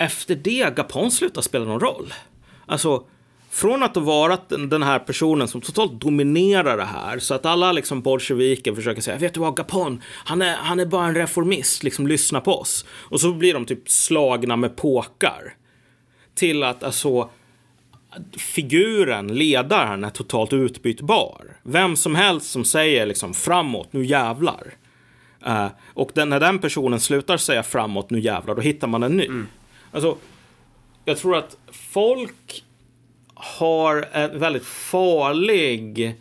Efter 0.00 0.34
det, 0.34 0.76
Gapon 0.76 1.10
slutar 1.10 1.42
spela 1.42 1.64
någon 1.64 1.80
roll. 1.80 2.14
Alltså, 2.66 3.04
från 3.50 3.82
att 3.82 3.94
ha 3.94 4.02
varit 4.02 4.48
den 4.48 4.82
här 4.82 4.98
personen 4.98 5.48
som 5.48 5.60
totalt 5.60 6.00
dominerar 6.00 6.76
det 6.76 6.84
här 6.84 7.18
så 7.18 7.34
att 7.34 7.46
alla 7.46 7.72
liksom 7.72 8.02
bolsjeviker 8.02 8.74
försöker 8.74 9.02
säga 9.02 9.18
vet 9.18 9.34
du 9.34 9.40
vad 9.40 9.56
Gapon, 9.56 10.02
han 10.24 10.42
är, 10.42 10.56
han 10.56 10.80
är 10.80 10.86
bara 10.86 11.06
en 11.06 11.14
reformist, 11.14 11.82
liksom 11.82 12.06
lyssna 12.06 12.40
på 12.40 12.54
oss. 12.54 12.84
Och 12.90 13.20
så 13.20 13.32
blir 13.32 13.54
de 13.54 13.64
typ 13.64 13.90
slagna 13.90 14.56
med 14.56 14.76
påkar. 14.76 15.54
Till 16.34 16.62
att 16.62 16.82
alltså 16.82 17.30
figuren, 18.36 19.34
ledaren, 19.34 20.04
är 20.04 20.10
totalt 20.10 20.52
utbytbar. 20.52 21.56
Vem 21.62 21.96
som 21.96 22.14
helst 22.14 22.50
som 22.50 22.64
säger 22.64 23.06
liksom 23.06 23.34
framåt, 23.34 23.92
nu 23.92 24.04
jävlar. 24.04 24.74
Uh, 25.46 25.66
och 25.94 26.10
den, 26.14 26.28
när 26.28 26.40
den 26.40 26.58
personen 26.58 27.00
slutar 27.00 27.36
säga 27.36 27.62
framåt, 27.62 28.10
nu 28.10 28.20
jävlar, 28.20 28.54
då 28.54 28.60
hittar 28.60 28.88
man 28.88 29.02
en 29.02 29.16
ny. 29.16 29.26
Mm. 29.26 29.46
Alltså, 29.92 30.16
jag 31.04 31.18
tror 31.18 31.36
att 31.36 31.56
folk 31.72 32.64
har 33.34 34.08
en 34.12 34.38
väldigt 34.38 34.66
farlig 34.66 36.16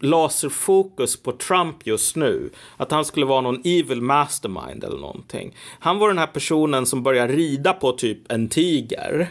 laserfokus 0.00 1.22
på 1.22 1.32
Trump 1.32 1.86
just 1.86 2.16
nu. 2.16 2.50
Att 2.76 2.90
han 2.90 3.04
skulle 3.04 3.26
vara 3.26 3.40
någon 3.40 3.60
evil 3.64 4.02
mastermind 4.02 4.84
eller 4.84 4.98
någonting. 4.98 5.56
Han 5.78 5.98
var 5.98 6.08
den 6.08 6.18
här 6.18 6.26
personen 6.26 6.86
som 6.86 7.02
började 7.02 7.32
rida 7.32 7.72
på 7.72 7.92
typ 7.92 8.32
en 8.32 8.48
tiger. 8.48 9.28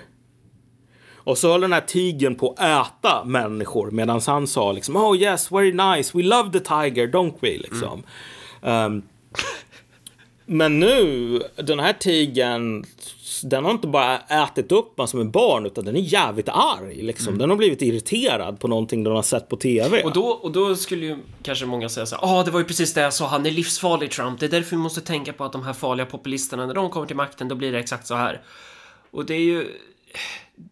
Och 1.23 1.37
så 1.37 1.51
höll 1.51 1.61
den 1.61 1.73
här 1.73 1.81
tigern 1.81 2.35
på 2.35 2.55
att 2.57 2.59
äta 2.59 3.23
människor 3.25 3.91
medan 3.91 4.21
han 4.27 4.47
sa 4.47 4.71
liksom 4.71 4.95
Oh 4.95 5.17
yes, 5.17 5.51
very 5.51 5.71
nice, 5.71 6.17
we 6.17 6.23
love 6.23 6.51
the 6.51 6.59
tiger, 6.59 7.07
don't 7.07 7.35
we? 7.39 7.57
Liksom. 7.57 8.03
Mm. 8.61 8.85
Um, 8.85 9.03
men 10.51 10.79
nu, 10.79 11.39
den 11.55 11.79
här 11.79 11.93
tigern, 11.93 12.85
den 13.43 13.65
har 13.65 13.71
inte 13.71 13.87
bara 13.87 14.19
ätit 14.19 14.71
upp 14.71 14.97
man 14.97 15.07
som 15.07 15.19
en 15.19 15.31
barn 15.31 15.65
utan 15.65 15.85
den 15.85 15.95
är 15.95 15.99
jävligt 15.99 16.49
arg. 16.49 17.01
Liksom. 17.01 17.27
Mm. 17.27 17.39
Den 17.39 17.49
har 17.49 17.57
blivit 17.57 17.81
irriterad 17.81 18.59
på 18.59 18.67
någonting 18.67 19.03
den 19.03 19.15
har 19.15 19.21
sett 19.21 19.49
på 19.49 19.55
TV. 19.55 20.03
Och 20.03 20.13
då, 20.13 20.25
och 20.25 20.51
då 20.51 20.75
skulle 20.75 21.05
ju 21.05 21.17
kanske 21.43 21.65
många 21.65 21.89
säga 21.89 22.05
så 22.05 22.15
ja 22.21 22.39
ah, 22.39 22.43
det 22.43 22.51
var 22.51 22.59
ju 22.59 22.65
precis 22.65 22.93
det 22.93 23.01
jag 23.01 23.13
sa, 23.13 23.27
han 23.27 23.45
är 23.45 23.51
livsfarlig 23.51 24.11
Trump. 24.11 24.39
Det 24.39 24.45
är 24.45 24.49
därför 24.49 24.75
vi 24.75 24.81
måste 24.81 25.01
tänka 25.01 25.33
på 25.33 25.43
att 25.43 25.51
de 25.51 25.63
här 25.63 25.73
farliga 25.73 26.05
populisterna, 26.05 26.65
när 26.65 26.73
de 26.73 26.89
kommer 26.89 27.07
till 27.07 27.15
makten, 27.15 27.47
då 27.47 27.55
blir 27.55 27.71
det 27.71 27.79
exakt 27.79 28.07
så 28.07 28.15
här. 28.15 28.41
Och 29.11 29.25
det 29.25 29.33
är 29.33 29.43
ju 29.43 29.67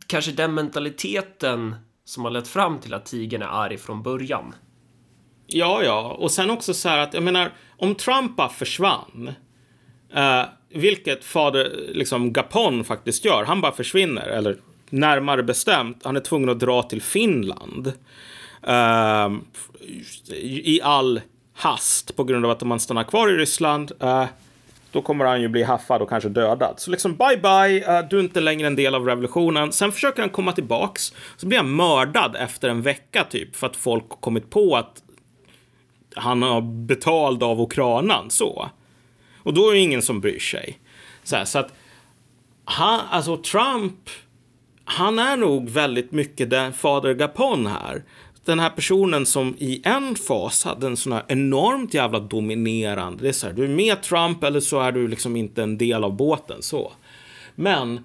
kanske 0.08 0.32
den 0.32 0.54
mentaliteten 0.54 1.76
som 2.06 2.24
har 2.24 2.32
lett 2.32 2.48
fram 2.48 2.80
till 2.80 2.94
att 2.94 3.06
tigern 3.06 3.42
är 3.42 3.48
arg 3.48 3.78
från 3.78 4.04
början. 4.04 4.56
Ja, 5.48 5.84
ja, 5.84 6.18
och 6.20 6.32
sen 6.32 6.50
också 6.50 6.74
så 6.74 6.90
här 6.90 6.98
att 6.98 7.14
jag 7.14 7.24
menar, 7.24 7.54
om 7.78 7.96
Trump 7.96 8.36
bara 8.36 8.50
försvann, 8.50 9.34
uh, 10.18 10.44
vilket 10.70 11.24
fader 11.24 11.72
liksom 11.94 12.34
Gapon 12.34 12.84
faktiskt 12.84 13.26
gör, 13.26 13.44
han 13.44 13.62
bara 13.62 13.72
försvinner, 13.72 14.28
eller 14.28 14.58
närmare 14.90 15.44
bestämt, 15.44 16.02
han 16.04 16.16
är 16.16 16.20
tvungen 16.20 16.50
att 16.50 16.60
dra 16.60 16.84
till 16.84 17.02
Finland 17.02 17.94
uh, 18.68 19.40
i 20.42 20.82
all 20.84 21.22
hast 21.54 22.16
på 22.16 22.24
grund 22.24 22.46
av 22.46 22.52
att 22.52 22.62
om 22.62 22.68
man 22.68 22.80
stannar 22.80 23.04
kvar 23.04 23.30
i 23.30 23.38
Ryssland 23.38 23.92
uh, 24.04 24.26
då 24.92 25.02
kommer 25.02 25.26
han 25.26 25.42
ju 25.42 25.48
bli 25.48 25.64
haffad 25.64 26.02
och 26.02 26.10
kanske 26.10 26.30
dödad. 26.30 26.74
Så 26.78 26.92
liksom 26.92 27.16
bye 27.16 27.38
bye, 27.38 28.00
uh, 28.00 28.10
du 28.10 28.18
är 28.18 28.24
inte 28.24 28.40
längre 28.40 28.68
en 28.68 28.76
del 28.76 28.96
av 28.96 29.06
revolutionen. 29.06 29.72
Sen 29.72 29.92
försöker 29.92 30.22
han 30.22 30.30
komma 30.30 30.52
tillbaks. 30.52 31.14
Så 31.38 31.48
blir 31.48 31.58
han 31.58 31.76
mördad 31.76 32.36
efter 32.36 32.70
en 32.70 32.82
vecka 32.82 33.24
typ 33.24 33.56
för 33.56 33.68
att 33.68 33.76
folk 33.76 34.10
kommit 34.10 34.50
på 34.50 34.76
att 34.76 35.04
han 36.16 36.42
har 36.42 36.62
betald 36.62 37.44
av 37.44 37.62
Ukrainan 37.62 38.30
så. 38.30 38.70
Och 39.44 39.54
då 39.54 39.70
är 39.70 39.74
det 39.74 39.80
ingen 39.80 40.02
som 40.02 40.22
bryr 40.22 40.40
sig. 40.40 40.80
Så, 41.24 41.36
här, 41.36 41.46
så 41.46 41.60
att 41.60 41.74
han, 42.66 43.00
alltså 43.12 43.38
Trump, 43.38 44.10
han 44.86 45.20
är 45.20 45.38
nog 45.38 45.70
väldigt 45.70 46.12
mycket 46.12 46.50
den 46.50 46.74
fader 46.74 47.14
Gapon 47.14 47.68
här 47.68 48.04
den 48.50 48.60
här 48.60 48.70
personen 48.70 49.26
som 49.26 49.56
i 49.58 49.82
en 49.84 50.16
fas 50.16 50.64
hade 50.66 50.88
en 50.88 50.98
sån 50.98 51.14
här 51.14 51.24
enormt 51.28 51.94
jävla 51.94 52.20
dominerande, 52.20 53.24
det 53.24 53.30
är 53.30 53.34
så 53.34 53.48
här, 53.48 53.54
du 53.54 53.64
är 53.64 53.68
med 53.68 54.02
Trump 54.02 54.44
eller 54.44 54.60
så 54.60 54.80
är 54.80 54.92
du 54.92 55.08
liksom 55.08 55.36
inte 55.36 55.64
en 55.64 55.78
del 55.78 56.04
av 56.04 56.16
båten 56.16 56.62
så. 56.62 56.92
Men 57.56 58.04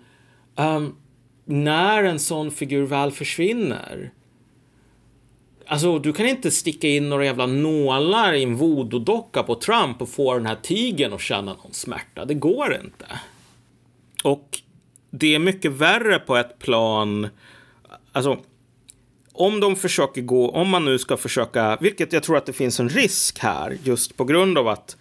um, 0.57 0.97
när 1.45 2.05
en 2.05 2.19
sån 2.19 2.51
figur 2.51 2.87
väl 2.87 3.11
försvinner, 3.11 4.13
Alltså, 5.67 5.99
du 5.99 6.13
kan 6.13 6.27
inte 6.27 6.51
sticka 6.51 6.89
in 6.89 7.09
några 7.09 7.25
jävla 7.25 7.47
nålar 7.47 8.33
i 8.33 8.43
en 8.43 8.57
voodoo-docka 8.57 9.43
på 9.43 9.55
Trump 9.55 10.03
och 10.03 10.09
få 10.09 10.35
den 10.35 10.47
här 10.47 10.59
tigen 10.63 11.13
att 11.13 11.21
känna 11.21 11.53
någon 11.53 11.73
smärta. 11.73 12.25
Det 12.25 12.35
går 12.35 12.81
inte. 12.85 13.07
Och 14.25 14.61
det 15.11 15.35
är 15.35 15.39
mycket 15.39 15.73
värre 15.73 16.19
på 16.19 16.37
ett 16.37 16.59
plan. 16.59 17.29
Alltså, 18.13 18.39
om 19.33 19.61
de 19.61 19.77
försöker 19.77 20.23
gå, 20.23 20.51
om 20.51 20.69
man 20.69 20.85
nu 20.85 20.99
ska 20.99 21.17
försöka, 21.17 21.79
vilket 21.81 22.13
jag 22.13 22.23
tror 22.23 22.37
att 22.37 22.47
det 22.47 22.53
finns 22.53 22.81
en 22.81 22.89
risk 22.89 23.39
här, 23.39 23.79
just 23.83 24.17
på 24.17 24.25
grund 24.25 24.59
av 24.59 24.69
att 24.69 24.97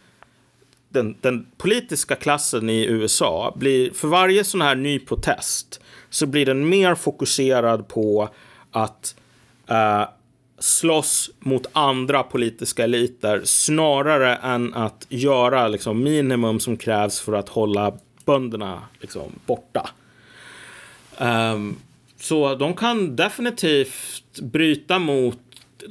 den, 0.89 1.17
den 1.21 1.47
politiska 1.57 2.15
klassen 2.15 2.69
i 2.69 2.85
USA 2.85 3.53
blir, 3.55 3.91
för 3.91 4.07
varje 4.07 4.43
sån 4.43 4.61
här 4.61 4.75
ny 4.75 4.99
protest, 4.99 5.81
så 6.09 6.25
blir 6.25 6.45
den 6.45 6.69
mer 6.69 6.95
fokuserad 6.95 7.87
på 7.87 8.29
att 8.71 9.15
uh, 9.71 10.05
slåss 10.63 11.29
mot 11.39 11.65
andra 11.73 12.23
politiska 12.23 12.83
eliter 12.83 13.41
snarare 13.43 14.35
än 14.35 14.73
att 14.73 15.05
göra 15.09 15.67
liksom, 15.67 16.03
minimum 16.03 16.59
som 16.59 16.77
krävs 16.77 17.19
för 17.19 17.33
att 17.33 17.49
hålla 17.49 17.93
bönderna 18.25 18.81
liksom, 18.99 19.31
borta. 19.45 19.89
Um, 21.17 21.75
så 22.17 22.55
de 22.55 22.73
kan 22.73 23.15
definitivt 23.15 24.39
bryta 24.41 24.99
mot 24.99 25.39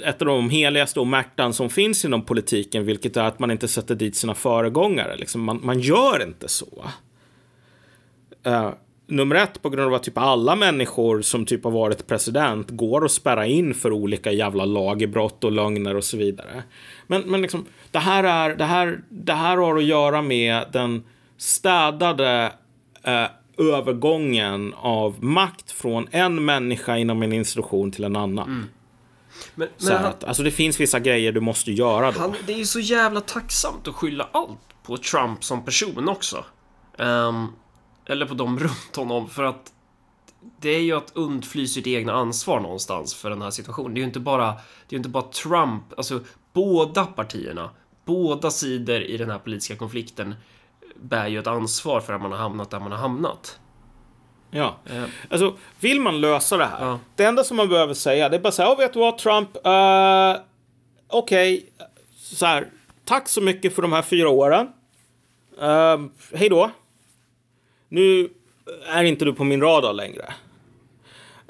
ett 0.05 0.23
av 0.23 0.27
de 0.27 0.51
heligaste 0.51 1.01
omärtan 1.01 1.55
som 1.55 1.71
finns 1.71 2.05
inom 2.05 2.25
politiken, 2.25 2.85
vilket 2.85 3.17
är 3.17 3.25
att 3.25 3.39
man 3.39 3.51
inte 3.51 3.69
sätter 3.69 3.95
dit 3.95 4.17
sina 4.17 4.35
föregångare. 4.35 5.17
Liksom 5.17 5.43
man, 5.43 5.61
man 5.63 5.81
gör 5.81 6.23
inte 6.23 6.49
så. 6.49 6.85
Uh, 8.47 8.71
nummer 9.07 9.37
ett, 9.37 9.63
på 9.63 9.71
grund 9.71 9.87
av 9.87 9.95
att 9.95 10.03
typ 10.03 10.19
alla 10.19 10.57
människor 10.57 11.23
som 11.23 11.47
typ 11.47 11.65
har 11.65 11.71
varit 11.71 12.07
president 12.07 12.71
går 12.71 13.05
att 13.05 13.13
spärra 13.13 13.47
in 13.47 13.75
för 13.75 13.93
olika 13.93 14.33
jävla 14.33 14.65
lagerbrott 14.65 15.45
och 15.45 15.53
lögner 15.53 15.97
och 15.97 16.05
så 16.05 16.17
vidare. 16.17 16.63
Men, 17.07 17.23
men 17.23 17.43
liksom, 17.43 17.67
det 17.91 17.99
här 17.99 18.25
är, 18.25 18.57
det 18.57 18.65
här, 18.65 19.01
det 19.09 19.33
här 19.33 19.57
har 19.57 19.77
att 19.77 19.85
göra 19.85 20.23
med 20.23 20.65
den 20.73 21.05
städade 21.37 22.53
uh, 23.09 23.27
övergången 23.75 24.75
av 24.77 25.25
makt 25.25 25.71
från 25.71 26.09
en 26.11 26.45
människa 26.45 26.97
inom 26.97 27.23
en 27.23 27.33
institution 27.33 27.93
till 27.93 28.05
en 28.05 28.17
annan. 28.17 28.49
Mm. 28.49 28.69
Men, 29.55 29.69
men 29.79 29.87
så 29.87 29.97
han, 29.97 30.05
att, 30.05 30.25
alltså 30.25 30.43
det 30.43 30.51
finns 30.51 30.81
vissa 30.81 31.01
grejer 31.01 31.33
du 31.33 31.41
måste 31.41 31.73
göra 31.73 32.13
då. 32.13 32.21
Han, 32.21 32.35
det 32.47 32.53
är 32.53 32.59
ju 32.59 32.67
så 32.67 32.81
jävla 32.81 33.21
tacksamt 33.21 33.89
att 33.89 33.95
skylla 33.95 34.29
allt 34.33 34.59
på 34.83 34.97
Trump 34.97 35.45
som 35.45 35.65
person 35.65 36.09
också. 36.09 36.45
Um, 36.99 37.49
eller 38.07 38.27
på 38.27 38.35
dem 38.35 38.59
runt 38.59 38.97
honom, 38.97 39.29
för 39.29 39.43
att 39.43 39.73
det 40.61 40.71
är 40.71 40.81
ju 40.81 40.97
att 40.97 41.13
undfly 41.15 41.67
sitt 41.67 41.87
egna 41.87 42.13
ansvar 42.13 42.61
någonstans 42.61 43.15
för 43.15 43.31
den 43.31 43.43
här 43.43 43.51
situationen. 43.51 43.95
Det 43.95 43.99
är 43.99 44.03
ju 44.03 44.07
inte 44.07 44.21
bara, 44.21 44.55
det 44.89 44.97
är 44.97 44.99
inte 44.99 45.09
bara 45.09 45.23
Trump, 45.23 45.83
alltså 45.97 46.21
båda 46.53 47.07
partierna, 47.07 47.71
båda 48.05 48.51
sidor 48.51 49.03
i 49.03 49.17
den 49.17 49.31
här 49.31 49.39
politiska 49.39 49.77
konflikten 49.77 50.35
bär 50.97 51.27
ju 51.27 51.39
ett 51.39 51.47
ansvar 51.47 52.01
för 52.01 52.13
att 52.13 52.23
man 52.23 52.33
har 52.33 52.39
hamnat 52.39 52.71
där 52.71 52.81
man 52.81 52.93
har 52.93 52.99
hamnat. 52.99 53.59
Ja, 54.51 54.77
uh. 54.91 55.05
alltså 55.31 55.57
vill 55.81 56.01
man 56.01 56.21
lösa 56.21 56.57
det 56.57 56.65
här. 56.65 56.91
Uh. 56.91 56.97
Det 57.17 57.25
enda 57.25 57.45
som 57.45 57.57
man 57.57 57.69
behöver 57.69 57.95
säga 57.95 58.29
det 58.29 58.37
är 58.37 58.41
bara 58.41 58.53
så 58.53 58.63
här, 58.63 58.75
oh, 58.75 58.79
vet 58.79 58.93
du 58.93 58.99
vad 58.99 59.19
Trump, 59.19 59.57
uh, 59.57 60.43
okej, 61.09 61.57
okay. 61.57 61.63
så 62.15 62.47
här, 62.47 62.69
tack 63.05 63.29
så 63.29 63.41
mycket 63.41 63.75
för 63.75 63.83
de 63.83 63.93
här 63.93 64.03
fyra 64.03 64.29
åren. 64.29 64.69
Uh, 65.63 66.09
hej 66.35 66.49
då. 66.49 66.71
Nu 67.93 68.29
är 68.87 69.05
inte 69.05 69.25
du 69.25 69.35
på 69.35 69.45
min 69.45 69.61
radar 69.61 69.93
längre. 69.93 70.35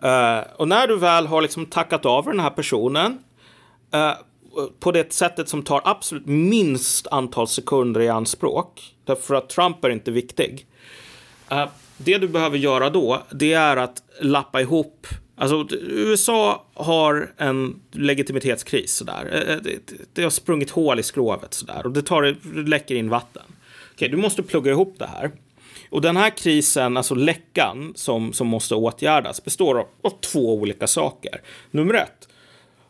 Uh, 0.04 0.52
och 0.56 0.68
när 0.68 0.88
du 0.88 0.96
väl 0.96 1.26
har 1.26 1.42
liksom 1.42 1.66
tackat 1.66 2.06
av 2.06 2.24
den 2.24 2.40
här 2.40 2.50
personen 2.50 3.18
uh, 3.94 4.12
på 4.80 4.92
det 4.92 5.12
sättet 5.12 5.48
som 5.48 5.62
tar 5.62 5.80
absolut 5.84 6.26
minst 6.26 7.06
antal 7.06 7.48
sekunder 7.48 8.00
i 8.00 8.08
anspråk, 8.08 8.94
därför 9.04 9.34
att 9.34 9.48
Trump 9.48 9.84
är 9.84 9.90
inte 9.90 10.10
viktig. 10.10 10.66
Uh, 11.52 11.66
det 11.96 12.18
du 12.18 12.28
behöver 12.28 12.58
göra 12.58 12.90
då, 12.90 13.22
det 13.30 13.52
är 13.52 13.76
att 13.76 14.02
lappa 14.20 14.60
ihop 14.60 15.06
Alltså, 15.36 15.76
USA 15.80 16.66
har 16.74 17.30
en 17.36 17.80
legitimitetskris 17.90 18.94
sådär. 18.94 19.60
Det, 19.64 19.78
det 20.12 20.22
har 20.22 20.30
sprungit 20.30 20.70
hål 20.70 20.98
i 20.98 21.02
skrovet 21.02 21.54
sådär 21.54 21.86
och 21.86 21.92
det, 21.92 22.02
tar, 22.02 22.22
det 22.22 22.68
läcker 22.68 22.94
in 22.94 23.08
vatten. 23.08 23.42
Okej, 23.94 24.08
du 24.08 24.16
måste 24.16 24.42
plugga 24.42 24.70
ihop 24.70 24.94
det 24.98 25.06
här. 25.06 25.30
Och 25.92 26.00
den 26.00 26.16
här 26.16 26.30
krisen, 26.30 26.96
alltså 26.96 27.14
läckan 27.14 27.92
som, 27.96 28.32
som 28.32 28.46
måste 28.46 28.74
åtgärdas, 28.74 29.44
består 29.44 29.78
av, 29.78 29.86
av 30.02 30.10
två 30.20 30.54
olika 30.54 30.86
saker. 30.86 31.40
Nummer 31.70 31.94
ett, 31.94 32.28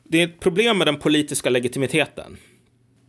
det 0.04 0.20
är 0.20 0.24
ett 0.24 0.40
problem 0.40 0.78
med 0.78 0.86
den 0.86 0.98
politiska 0.98 1.50
legitimiteten. 1.50 2.36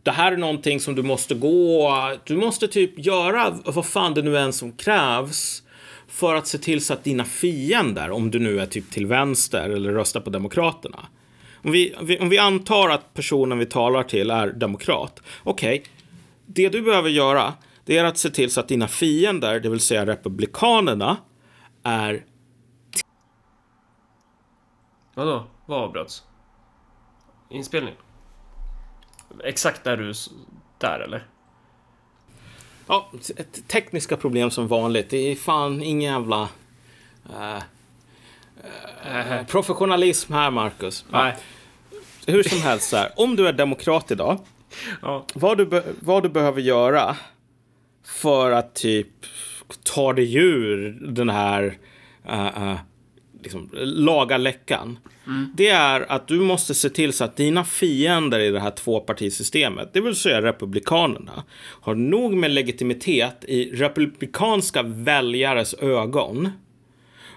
Det 0.02 0.10
här 0.10 0.32
är 0.32 0.36
någonting 0.36 0.80
som 0.80 0.94
du 0.94 1.02
måste 1.02 1.34
gå, 1.34 1.92
du 2.24 2.36
måste 2.36 2.68
typ 2.68 3.06
göra 3.06 3.58
vad 3.64 3.86
fan 3.86 4.14
det 4.14 4.22
nu 4.22 4.38
än 4.38 4.52
som 4.52 4.72
krävs 4.72 5.62
för 6.08 6.34
att 6.34 6.46
se 6.46 6.58
till 6.58 6.84
så 6.84 6.92
att 6.92 7.04
dina 7.04 7.24
fiender, 7.24 8.10
om 8.10 8.30
du 8.30 8.38
nu 8.38 8.60
är 8.60 8.66
typ 8.66 8.90
till 8.90 9.06
vänster 9.06 9.70
eller 9.70 9.92
röstar 9.92 10.20
på 10.20 10.30
Demokraterna. 10.30 11.06
Om 11.54 11.72
vi, 11.72 11.94
om 12.20 12.28
vi 12.28 12.38
antar 12.38 12.88
att 12.88 13.14
personen 13.14 13.58
vi 13.58 13.66
talar 13.66 14.02
till 14.02 14.30
är 14.30 14.46
demokrat. 14.46 15.20
Okej, 15.42 15.80
okay, 15.80 15.90
det 16.46 16.68
du 16.68 16.82
behöver 16.82 17.10
göra 17.10 17.52
det 17.84 17.98
är 17.98 18.04
att 18.04 18.18
se 18.18 18.30
till 18.30 18.50
så 18.50 18.60
att 18.60 18.68
dina 18.68 18.88
fiender, 18.88 19.60
det 19.60 19.68
vill 19.68 19.80
säga 19.80 20.06
republikanerna, 20.06 21.16
är... 21.82 22.24
Vadå? 25.14 25.44
Vad 25.66 25.82
avbröts? 25.82 26.22
Inspelning? 27.50 27.94
Exakt 29.44 29.84
där 29.84 29.96
du... 29.96 30.12
Där 30.78 31.00
eller? 31.00 31.26
Ja, 32.86 33.10
tekniska 33.66 34.16
problem 34.16 34.50
som 34.50 34.68
vanligt. 34.68 35.10
Det 35.10 35.16
är 35.16 35.36
fan 35.36 35.82
ingen 35.82 36.12
jävla... 36.12 36.48
Uh, 37.30 37.62
uh, 39.06 39.46
professionalism 39.46 40.32
här, 40.32 40.50
Marcus. 40.50 41.04
Nej. 41.10 41.36
Hur 42.26 42.42
som 42.42 42.58
helst, 42.58 42.88
så 42.88 42.96
här, 42.96 43.12
om 43.16 43.36
du 43.36 43.48
är 43.48 43.52
demokrat 43.52 44.10
idag, 44.10 44.38
ja. 45.02 45.24
vad, 45.34 45.58
du 45.58 45.82
vad 46.00 46.22
du 46.22 46.28
behöver 46.28 46.60
göra 46.60 47.16
för 48.04 48.50
att 48.50 48.74
typ 48.74 49.08
ta 49.82 50.12
dig 50.12 50.34
ur 50.34 50.98
den 51.00 51.28
här 51.28 51.78
uh, 52.28 52.74
liksom, 53.42 53.70
laga 53.82 54.36
läckan. 54.36 54.98
Mm. 55.26 55.48
Det 55.56 55.68
är 55.68 56.12
att 56.12 56.28
du 56.28 56.40
måste 56.40 56.74
se 56.74 56.90
till 56.90 57.12
så 57.12 57.24
att 57.24 57.36
dina 57.36 57.64
fiender 57.64 58.40
i 58.40 58.50
det 58.50 58.60
här 58.60 58.70
tvåpartisystemet, 58.70 59.92
det 59.92 60.00
vill 60.00 60.16
säga 60.16 60.42
republikanerna, 60.42 61.44
har 61.58 61.94
nog 61.94 62.34
med 62.34 62.50
legitimitet 62.50 63.44
i 63.44 63.70
republikanska 63.70 64.82
väljares 64.82 65.74
ögon 65.74 66.48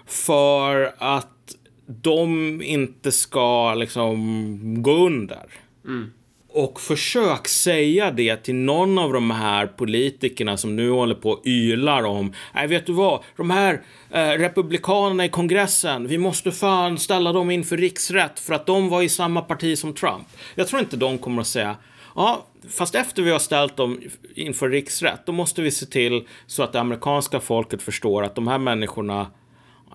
för 0.06 0.94
att 0.98 1.54
de 1.86 2.62
inte 2.62 3.12
ska 3.12 3.74
liksom 3.74 4.82
gå 4.82 5.06
under. 5.06 5.46
Mm. 5.84 6.10
Och 6.58 6.80
försök 6.80 7.48
säga 7.48 8.10
det 8.10 8.36
till 8.36 8.54
någon 8.54 8.98
av 8.98 9.12
de 9.12 9.30
här 9.30 9.66
politikerna 9.66 10.56
som 10.56 10.76
nu 10.76 10.90
håller 10.90 11.14
på 11.14 11.30
och 11.30 11.46
ylar 11.46 12.02
om, 12.02 12.32
nej 12.54 12.66
vet 12.66 12.86
du 12.86 12.92
vad, 12.92 13.22
de 13.36 13.50
här 13.50 13.82
eh, 14.10 14.28
republikanerna 14.28 15.24
i 15.24 15.28
kongressen, 15.28 16.06
vi 16.06 16.18
måste 16.18 16.52
fan 16.52 16.98
ställa 16.98 17.32
dem 17.32 17.50
inför 17.50 17.76
riksrätt 17.76 18.40
för 18.40 18.54
att 18.54 18.66
de 18.66 18.88
var 18.88 19.02
i 19.02 19.08
samma 19.08 19.42
parti 19.42 19.78
som 19.78 19.94
Trump. 19.94 20.26
Jag 20.54 20.68
tror 20.68 20.80
inte 20.80 20.96
de 20.96 21.18
kommer 21.18 21.40
att 21.40 21.46
säga, 21.46 21.76
ja, 22.14 22.46
fast 22.68 22.94
efter 22.94 23.22
vi 23.22 23.30
har 23.30 23.38
ställt 23.38 23.76
dem 23.76 24.00
inför 24.34 24.68
riksrätt, 24.68 25.26
då 25.26 25.32
måste 25.32 25.62
vi 25.62 25.70
se 25.70 25.86
till 25.86 26.26
så 26.46 26.62
att 26.62 26.72
det 26.72 26.80
amerikanska 26.80 27.40
folket 27.40 27.82
förstår 27.82 28.22
att 28.22 28.34
de 28.34 28.48
här 28.48 28.58
människorna, 28.58 29.26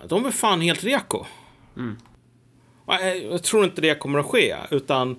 de 0.08 0.26
är 0.26 0.32
fan 0.32 0.62
helt 0.62 0.84
reko. 0.84 1.26
Mm. 1.78 1.98
Jag 3.32 3.44
tror 3.44 3.64
inte 3.64 3.82
det 3.82 4.00
kommer 4.00 4.20
att 4.20 4.26
ske, 4.26 4.56
utan 4.72 5.16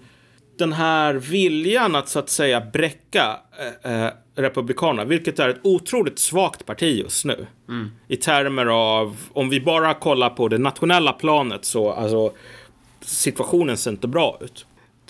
den 0.59 0.73
här 0.73 1.15
viljan 1.15 1.97
att 1.97 2.09
så 2.09 2.19
att 2.19 2.31
säga 2.31 2.61
bräcka 2.61 3.41
eh, 3.85 4.05
eh, 4.05 4.11
Republikanerna, 4.37 5.05
vilket 5.05 5.39
är 5.39 5.49
ett 5.49 5.61
otroligt 5.63 6.19
svagt 6.19 6.67
parti 6.67 6.99
just 6.99 7.25
nu. 7.25 7.47
Mm. 7.69 7.91
I 8.09 8.17
termer 8.17 8.67
av, 8.67 9.17
om 9.33 9.49
vi 9.49 9.61
bara 9.61 9.95
kollar 9.95 10.31
på 10.31 10.49
det 10.49 10.59
nationella 10.59 11.13
planet 11.13 11.65
så, 11.65 11.93
alltså, 11.93 12.33
situationen 13.01 13.77
ser 13.77 13.91
inte 13.91 14.09
bra 14.09 14.39
ut. 14.41 14.67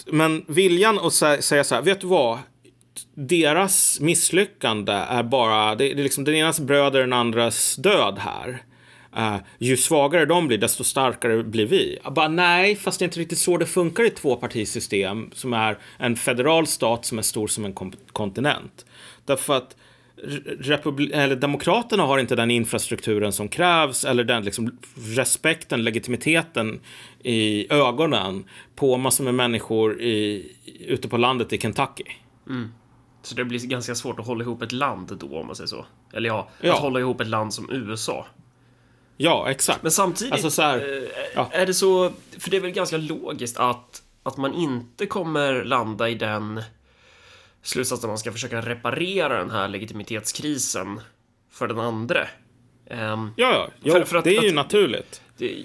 Men 0.06 0.44
viljan 0.46 0.98
att 0.98 1.12
säga 1.12 1.64
så 1.64 1.74
här, 1.74 1.82
vet 1.82 2.00
du 2.00 2.06
vad? 2.06 2.38
Deras 3.14 4.00
misslyckande 4.00 4.92
är 4.92 5.22
bara, 5.22 5.74
det 5.74 5.90
är 5.90 5.94
liksom 5.94 6.24
den 6.24 6.34
enas 6.34 6.60
bröd 6.60 6.96
är 6.96 7.00
den 7.00 7.12
andras 7.12 7.76
död 7.76 8.18
här. 8.18 8.62
Uh, 9.16 9.36
ju 9.58 9.76
svagare 9.76 10.26
de 10.26 10.48
blir, 10.48 10.58
desto 10.58 10.84
starkare 10.84 11.42
blir 11.42 11.66
vi. 11.66 11.98
Jag 12.04 12.14
bara, 12.14 12.28
nej, 12.28 12.76
fast 12.76 12.98
det 12.98 13.02
är 13.02 13.06
inte 13.06 13.20
riktigt 13.20 13.38
så 13.38 13.56
det 13.56 13.66
funkar 13.66 14.04
i 14.04 14.06
ett 14.06 14.16
tvåpartisystem 14.16 15.30
som 15.34 15.52
är 15.52 15.78
en 15.98 16.16
federal 16.16 16.66
stat 16.66 17.04
som 17.04 17.18
är 17.18 17.22
stor 17.22 17.46
som 17.46 17.64
en 17.64 17.74
kontinent. 18.12 18.86
Därför 19.24 19.56
att 19.56 19.76
eller 21.12 21.36
Demokraterna 21.36 22.02
har 22.02 22.18
inte 22.18 22.36
den 22.36 22.50
infrastrukturen 22.50 23.32
som 23.32 23.48
krävs 23.48 24.04
eller 24.04 24.24
den 24.24 24.44
liksom, 24.44 24.78
respekten, 24.96 25.84
legitimiteten 25.84 26.80
i 27.22 27.72
ögonen 27.72 28.44
på 28.76 28.96
massor 28.96 29.24
med 29.24 29.34
människor 29.34 30.00
i, 30.02 30.46
ute 30.80 31.08
på 31.08 31.16
landet 31.16 31.52
i 31.52 31.58
Kentucky. 31.58 32.04
Mm. 32.48 32.72
Så 33.22 33.34
det 33.34 33.44
blir 33.44 33.58
ganska 33.58 33.94
svårt 33.94 34.20
att 34.20 34.26
hålla 34.26 34.44
ihop 34.44 34.62
ett 34.62 34.72
land 34.72 35.16
då, 35.20 35.38
om 35.38 35.46
man 35.46 35.56
säger 35.56 35.68
så. 35.68 35.86
Eller 36.12 36.28
ja, 36.28 36.48
ja. 36.60 36.74
att 36.74 36.80
hålla 36.80 37.00
ihop 37.00 37.20
ett 37.20 37.28
land 37.28 37.54
som 37.54 37.70
USA. 37.70 38.26
Ja, 39.16 39.50
exakt. 39.50 39.82
Men 39.82 39.92
samtidigt 39.92 40.32
alltså, 40.32 40.50
så 40.50 40.62
här, 40.62 40.76
eh, 40.78 41.08
ja. 41.34 41.48
är 41.52 41.66
det 41.66 41.74
så, 41.74 42.12
för 42.38 42.50
det 42.50 42.56
är 42.56 42.60
väl 42.60 42.70
ganska 42.70 42.96
logiskt 42.96 43.56
att, 43.56 44.02
att 44.22 44.36
man 44.36 44.54
inte 44.54 45.06
kommer 45.06 45.64
landa 45.64 46.08
i 46.08 46.14
den 46.14 46.62
slutsatsen 47.62 48.08
man 48.08 48.18
ska 48.18 48.32
försöka 48.32 48.60
reparera 48.60 49.38
den 49.38 49.50
här 49.50 49.68
legitimitetskrisen 49.68 51.00
för 51.50 51.68
den 51.68 51.80
andra. 51.80 52.28
Um, 52.90 53.32
ja, 53.36 53.68
ja. 53.82 53.92
För, 53.92 54.04
för 54.04 54.16
att, 54.16 54.24
det 54.24 54.36
är 54.36 54.42
ju 54.42 54.48
att, 54.48 54.54
naturligt. 54.54 55.22
Det, 55.38 55.64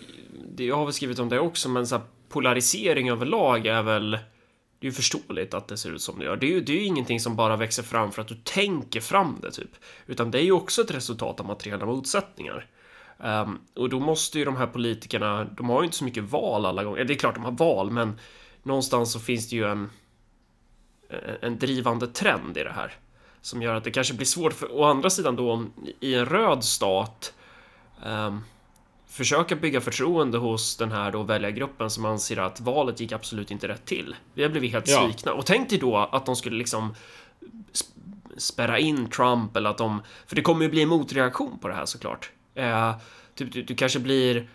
det, 0.56 0.66
jag 0.66 0.76
har 0.76 0.86
väl 0.86 0.94
skrivit 0.94 1.20
om 1.20 1.30
det 1.30 1.40
också, 1.40 1.70
men 1.70 1.88
så 1.88 1.96
här, 1.96 2.04
polarisering 2.30 3.10
överlag 3.10 3.68
är 3.68 3.84
väl 3.84 4.18
det 4.80 4.88
är 4.88 4.90
ju 4.90 4.96
förståeligt 4.96 5.54
att 5.54 5.68
det 5.68 5.78
ser 5.78 5.92
ut 5.92 6.02
som 6.02 6.20
det 6.20 6.26
gör. 6.26 6.36
Det 6.36 6.46
är 6.46 6.50
ju, 6.50 6.62
det 6.62 6.72
är 6.72 6.76
ju 6.76 6.84
ingenting 6.84 7.20
som 7.20 7.36
bara 7.36 7.56
växer 7.56 7.84
fram 7.84 8.12
för 8.12 8.22
att 8.22 8.28
du 8.28 8.36
tänker 8.36 9.02
fram 9.02 9.38
det, 9.42 9.52
typ. 9.52 9.72
Utan 10.08 10.32
det 10.32 10.40
är 10.40 10.44
ju 10.44 10.52
också 10.52 10.82
ett 10.82 10.92
resultat 10.92 11.40
av 11.40 11.46
materiella 11.46 11.86
motsättningar. 11.86 12.66
Um, 13.24 13.60
och 13.76 13.90
då 13.90 14.00
måste 14.00 14.40
ju 14.40 14.46
de 14.46 14.56
här 14.56 14.68
politikerna, 14.68 15.44
de 15.44 15.70
har 15.70 15.82
ju 15.82 15.86
inte 15.86 15.98
så 15.98 16.04
mycket 16.04 16.24
val 16.24 16.66
alla 16.66 16.84
gånger. 16.84 17.04
Det 17.04 17.14
är 17.14 17.18
klart 17.18 17.36
de 17.36 17.44
har 17.44 17.52
val, 17.52 17.92
men 17.92 18.20
någonstans 18.64 19.12
så 19.12 19.20
finns 19.20 19.50
det 19.50 19.56
ju 19.56 19.72
en, 19.72 19.90
en 21.42 21.60
drivande 21.60 22.08
trend 22.08 22.58
i 22.58 22.64
det 22.64 22.72
här. 22.72 22.94
Som 23.42 23.62
gör 23.62 23.76
att 23.76 23.84
det 23.84 23.92
kanske 23.92 24.14
blir 24.14 24.26
svårt 24.26 24.54
för, 24.54 24.72
å 24.80 24.84
andra 24.84 25.10
sidan 25.10 25.36
då, 25.36 25.66
i 26.00 26.16
en 26.16 26.26
röd 26.26 26.64
stat 26.64 27.34
um, 28.06 28.44
försöka 29.08 29.56
bygga 29.56 29.82
förtroende 29.82 30.38
hos 30.38 30.78
den 30.78 30.92
här 30.92 31.12
då 31.12 31.24
väljargruppen 31.24 31.90
som 31.90 32.06
anser 32.06 32.38
att 32.38 32.62
valet 32.62 33.00
gick 33.00 33.12
absolut 33.12 33.52
inte 33.52 33.68
rätt 33.68 33.86
till. 33.86 34.16
Vi 34.34 34.44
har 34.44 34.50
blivit 34.50 34.72
helt 34.72 34.88
ja. 34.88 35.04
svikna. 35.04 35.34
Och 35.34 35.46
tänk 35.46 35.70
dig 35.70 35.80
då 35.80 35.98
att 35.98 36.26
de 36.26 36.36
skulle 36.36 36.58
liksom 36.58 36.96
spärra 38.38 38.80
in 38.80 39.10
Trump 39.10 39.56
eller 39.56 39.70
att 39.70 39.78
de... 39.78 40.02
För 40.28 40.36
det 40.36 40.42
kommer 40.42 40.64
ju 40.64 40.72
bli 40.72 40.82
en 40.82 40.90
motreaktion 40.90 41.60
på 41.60 41.68
det 41.68 41.74
här 41.74 41.86
såklart. 41.86 42.32
Eh, 42.60 42.96
typ, 43.36 43.52
du, 43.52 43.64
du, 43.64 43.76
kanske 43.76 44.00
blir... 44.00 44.50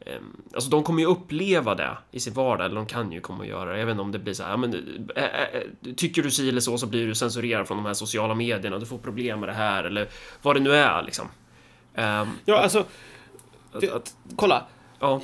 Eh, 0.00 0.14
alltså 0.54 0.70
de 0.70 0.82
kommer 0.82 1.00
ju 1.00 1.06
uppleva 1.06 1.74
det 1.74 1.96
i 2.10 2.20
sin 2.20 2.34
vardag, 2.34 2.66
eller 2.66 2.76
de 2.76 2.86
kan 2.86 3.12
ju 3.12 3.20
komma 3.20 3.42
att 3.42 3.48
göra 3.48 3.72
det. 3.72 3.78
Jag 3.78 3.86
vet 3.86 3.92
inte 3.92 4.02
om 4.02 4.12
det 4.12 4.18
blir 4.18 4.34
så 4.34 4.42
här, 4.42 4.56
men 4.56 4.74
eh, 5.16 5.24
eh, 5.24 5.94
tycker 5.96 6.22
du 6.22 6.30
si 6.30 6.48
eller 6.48 6.60
så 6.60 6.78
så 6.78 6.86
blir 6.86 7.06
du 7.06 7.14
censurerad 7.14 7.68
från 7.68 7.76
de 7.76 7.86
här 7.86 7.94
sociala 7.94 8.34
medierna, 8.34 8.78
du 8.78 8.86
får 8.86 8.98
problem 8.98 9.40
med 9.40 9.48
det 9.48 9.52
här 9.52 9.84
eller 9.84 10.08
vad 10.42 10.56
det 10.56 10.60
nu 10.60 10.74
är 10.74 11.02
liksom. 11.02 11.28
Ehm, 11.94 12.28
ja, 12.44 12.58
alltså... 12.58 12.84
Det, 13.80 13.92
att, 13.92 14.16
kolla. 14.36 14.66
Ja. 15.00 15.20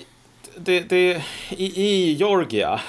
Det, 0.57 0.81
det, 0.81 1.25
i, 1.51 1.83
I 1.83 2.13
Georgia 2.13 2.81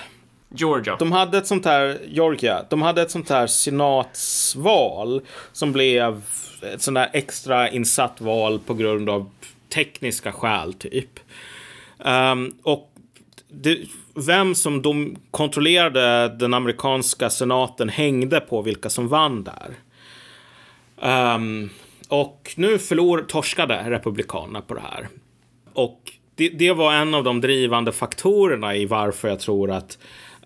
Georgia. 0.49 0.95
De 0.99 1.11
hade 1.11 1.37
ett 1.37 1.47
sånt 1.47 1.65
här, 1.65 1.97
Georgia, 2.07 2.65
de 2.69 2.81
hade 2.81 3.01
ett 3.01 3.11
sånt 3.11 3.29
här 3.29 3.47
senatsval 3.47 5.21
som 5.51 5.71
blev 5.71 6.21
ett 6.73 6.81
sånt 6.81 6.95
där 6.95 7.09
extra 7.13 7.69
insatt 7.69 8.21
val 8.21 8.59
på 8.59 8.73
grund 8.73 9.09
av 9.09 9.29
tekniska 9.73 10.31
skäl 10.31 10.73
typ. 10.73 11.19
Um, 11.97 12.55
och 12.63 12.91
det, 13.47 13.77
vem 14.13 14.55
som 14.55 14.81
de 14.81 15.15
kontrollerade 15.31 16.35
den 16.39 16.53
amerikanska 16.53 17.29
senaten 17.29 17.89
hängde 17.89 18.39
på 18.39 18.61
vilka 18.61 18.89
som 18.89 19.07
vann 19.07 19.43
där. 19.43 19.73
Um, 21.35 21.69
och 22.07 22.53
nu 22.57 22.79
förlor, 22.79 23.25
torskade 23.27 23.83
republikanerna 23.89 24.61
på 24.61 24.73
det 24.73 24.81
här. 24.81 25.07
Och 25.73 26.11
det, 26.35 26.49
det, 26.49 26.71
var 26.71 26.93
en 26.93 27.13
av 27.13 27.23
de 27.23 27.41
drivande 27.41 27.91
faktorerna 27.91 28.75
i 28.75 28.85
varför 28.85 29.27
jag 29.27 29.39
tror 29.39 29.71
att 29.71 29.97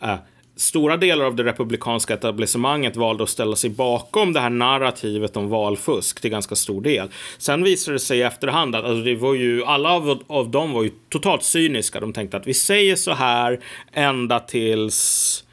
uh, 0.04 0.16
stora 0.56 0.98
delar 0.98 1.26
av 1.26 1.36
det 1.36 1.44
republikanska 1.44 2.14
etablissemanget 2.14 2.96
valde 2.96 3.24
att 3.24 3.30
ställa 3.30 3.56
sig 3.56 3.70
bakom 3.70 4.34
det 4.34 4.40
här 4.40 4.50
narrativet 4.50 5.38
om 5.38 5.50
valfusk 5.50 6.22
till 6.22 6.32
ganska 6.32 6.56
stor 6.56 6.82
del. 6.82 7.10
Sen 7.38 7.64
visade 7.64 7.96
det 7.96 8.00
sig 8.00 8.20
i 8.20 8.22
efterhand 8.22 8.76
att 8.76 8.86
alltså, 8.86 9.04
det 9.04 9.16
var 9.16 9.34
ju, 9.34 9.64
alla 9.64 9.92
av, 9.92 10.24
av 10.28 10.50
dem 10.50 10.72
var 10.72 10.84
ju 10.84 10.92
totalt 11.10 11.44
cyniska. 11.44 12.00
De 12.00 12.14
tänkte 12.14 12.38
att 12.38 12.48
vi 12.48 12.54
säger 12.54 12.96
så 12.96 13.12
här 13.12 13.60
ända 13.92 14.40
tills 14.40 15.44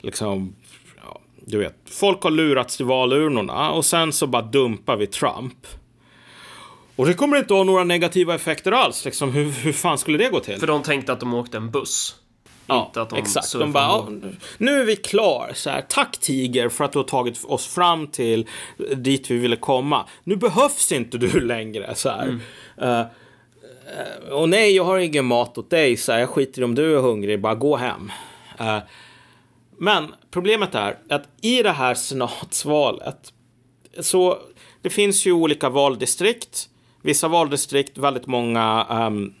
liksom 0.00 0.54
ja, 1.04 1.20
du 1.46 1.58
vet, 1.58 1.74
folk 1.90 2.22
har 2.22 2.30
lurats 2.30 2.76
till 2.76 2.86
valurnorna 2.86 3.70
och 3.70 3.84
sen 3.84 4.12
så 4.12 4.26
bara 4.26 4.42
dumpar 4.42 4.96
vi 4.96 5.06
Trump. 5.06 5.66
Och 6.96 7.06
det 7.06 7.14
kommer 7.14 7.36
inte 7.36 7.54
att 7.54 7.58
ha 7.58 7.64
några 7.64 7.84
negativa 7.84 8.34
effekter 8.34 8.72
alls. 8.72 9.04
Liksom, 9.04 9.32
hur, 9.32 9.50
hur 9.50 9.72
fan 9.72 9.98
skulle 9.98 10.18
det 10.18 10.28
gå 10.28 10.40
till? 10.40 10.58
För 10.58 10.66
de 10.66 10.82
tänkte 10.82 11.12
att 11.12 11.20
de 11.20 11.34
åkte 11.34 11.56
en 11.56 11.70
buss. 11.70 12.16
Ja, 12.66 12.86
inte 12.86 13.02
att 13.02 13.10
de 13.10 13.18
exakt. 13.18 13.52
De 13.52 13.72
bara, 13.72 13.84
ja, 13.84 14.08
nu 14.58 14.80
är 14.80 14.84
vi 14.84 14.96
klar. 14.96 15.50
Så 15.54 15.70
här, 15.70 15.80
Tack 15.88 16.18
Tiger 16.18 16.68
för 16.68 16.84
att 16.84 16.92
du 16.92 16.98
har 16.98 17.04
tagit 17.04 17.44
oss 17.44 17.66
fram 17.66 18.06
till 18.06 18.46
dit 18.96 19.30
vi 19.30 19.38
ville 19.38 19.56
komma. 19.56 20.06
Nu 20.24 20.36
behövs 20.36 20.92
inte 20.92 21.18
du 21.18 21.40
längre. 21.46 21.94
Så 21.94 22.08
här. 22.08 22.38
Eh, 22.80 23.00
eh, 23.00 24.32
och 24.32 24.48
nej, 24.48 24.76
jag 24.76 24.84
har 24.84 24.98
ingen 24.98 25.24
mat 25.24 25.58
åt 25.58 25.70
dig. 25.70 25.96
Så 25.96 26.12
här, 26.12 26.18
jag 26.18 26.28
skiter 26.28 26.60
i 26.60 26.64
om 26.64 26.74
du 26.74 26.96
är 26.96 27.00
hungrig, 27.00 27.40
bara 27.40 27.54
gå 27.54 27.76
hem. 27.76 28.12
Eh, 28.58 28.78
men 29.78 30.14
problemet 30.30 30.74
är 30.74 30.98
att 31.08 31.28
i 31.42 31.62
det 31.62 31.72
här 31.72 31.94
senatsvalet 31.94 33.32
så 34.00 34.38
det 34.82 34.90
finns 34.90 35.26
ju 35.26 35.32
olika 35.32 35.68
valdistrikt. 35.68 36.68
Vissa 37.02 37.28
valdistrikt, 37.28 37.98
väldigt 37.98 38.26
många 38.26 38.86
ehm, 38.90 39.34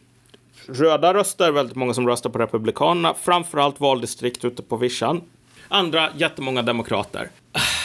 röda 0.68 1.14
röster, 1.14 1.52
väldigt 1.52 1.76
många 1.76 1.94
som 1.94 2.08
röstar 2.08 2.30
på 2.30 2.38
Republikanerna. 2.38 3.14
Framförallt 3.22 3.80
valdistrikt 3.80 4.44
ute 4.44 4.62
på 4.62 4.76
vischan. 4.76 5.22
Andra, 5.68 6.10
jättemånga 6.16 6.62
demokrater. 6.62 7.30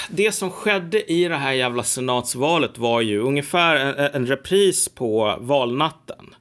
Det 0.09 0.31
som 0.31 0.51
skedde 0.51 1.11
i 1.11 1.27
det 1.27 1.35
här 1.35 1.51
jävla 1.51 1.83
senatsvalet 1.83 2.77
var 2.77 3.01
ju 3.01 3.19
ungefär 3.19 3.75
en, 3.75 3.95
en 4.13 4.27
repris 4.27 4.89
på 4.89 5.37
valnatten. 5.39 6.35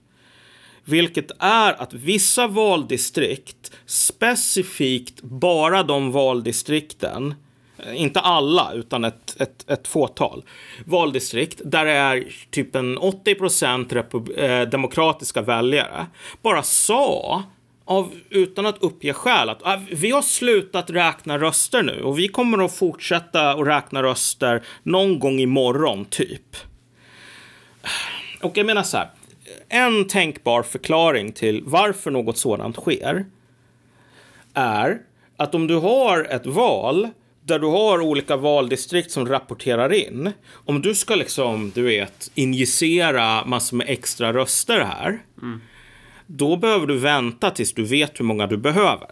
Vilket 0.84 1.30
är 1.38 1.82
att 1.82 1.94
vissa 1.94 2.46
valdistrikt, 2.46 3.72
specifikt 3.86 5.22
bara 5.22 5.82
de 5.82 6.12
valdistrikten, 6.12 7.28
eh, 7.28 7.34
Eh, 7.86 8.00
inte 8.00 8.20
alla, 8.20 8.72
utan 8.72 9.04
ett, 9.04 9.40
ett, 9.40 9.70
ett 9.70 9.88
fåtal 9.88 10.44
valdistrikt 10.84 11.60
där 11.64 11.84
det 11.84 11.92
är 11.92 12.24
typ 12.50 12.76
en 12.76 12.98
80 12.98 13.34
procent 13.34 13.92
eh, 13.92 14.60
demokratiska 14.70 15.42
väljare, 15.42 16.06
bara 16.42 16.62
sa 16.62 17.42
av, 17.84 18.12
utan 18.30 18.66
att 18.66 18.82
uppge 18.82 19.12
skäl 19.12 19.48
att 19.48 19.62
"Ah, 19.62 19.80
vi 19.90 20.10
har 20.10 20.22
slutat 20.22 20.90
räkna 20.90 21.38
röster 21.38 21.82
nu 21.82 22.02
och 22.02 22.18
vi 22.18 22.28
kommer 22.28 22.64
att 22.64 22.76
fortsätta 22.76 23.50
att 23.50 23.66
räkna 23.66 24.02
röster 24.02 24.62
någon 24.82 25.18
gång 25.18 25.40
imorgon, 25.40 26.04
typ. 26.04 26.56
Och 28.42 28.56
jag 28.56 28.66
menar 28.66 28.82
så 28.82 28.96
här, 28.96 29.10
en 29.68 30.06
tänkbar 30.08 30.62
förklaring 30.62 31.32
till 31.32 31.62
varför 31.66 32.10
något 32.10 32.38
sådant 32.38 32.76
sker 32.76 33.24
är 34.54 34.98
att 35.36 35.54
om 35.54 35.66
du 35.66 35.74
har 35.74 36.24
ett 36.30 36.46
val 36.46 37.08
där 37.50 37.58
du 37.58 37.66
har 37.66 38.00
olika 38.00 38.36
valdistrikt 38.36 39.10
som 39.10 39.28
rapporterar 39.28 39.92
in. 39.92 40.32
Om 40.52 40.82
du 40.82 40.94
ska 40.94 41.14
liksom, 41.14 41.70
du 41.74 41.82
vet, 41.82 42.30
injicera 42.34 43.44
massor 43.44 43.76
med 43.76 43.88
extra 43.88 44.32
röster 44.32 44.80
här. 44.80 45.18
Då 46.26 46.56
behöver 46.56 46.86
du 46.86 46.98
vänta 46.98 47.50
tills 47.50 47.72
du 47.72 47.84
vet 47.84 48.20
hur 48.20 48.24
många 48.24 48.46
du 48.46 48.56
behöver. 48.56 49.10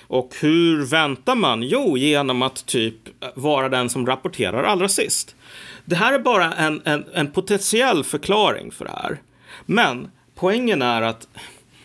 Och 0.00 0.34
hur 0.40 0.84
väntar 0.84 1.34
man? 1.34 1.62
Jo, 1.62 1.96
genom 1.96 2.42
att 2.42 2.66
typ 2.66 2.94
vara 3.34 3.68
den 3.68 3.88
som 3.88 4.06
rapporterar 4.06 4.62
allra 4.62 4.88
sist. 4.88 5.36
Det 5.84 5.96
här 5.96 6.12
är 6.12 6.18
bara 6.18 6.52
en, 6.52 6.82
en, 6.84 7.04
en 7.14 7.30
potentiell 7.30 8.04
förklaring 8.04 8.70
för 8.70 8.84
det 8.84 8.90
här. 8.90 9.20
Men 9.66 10.10
poängen 10.34 10.82
är 10.82 11.02
att 11.02 11.28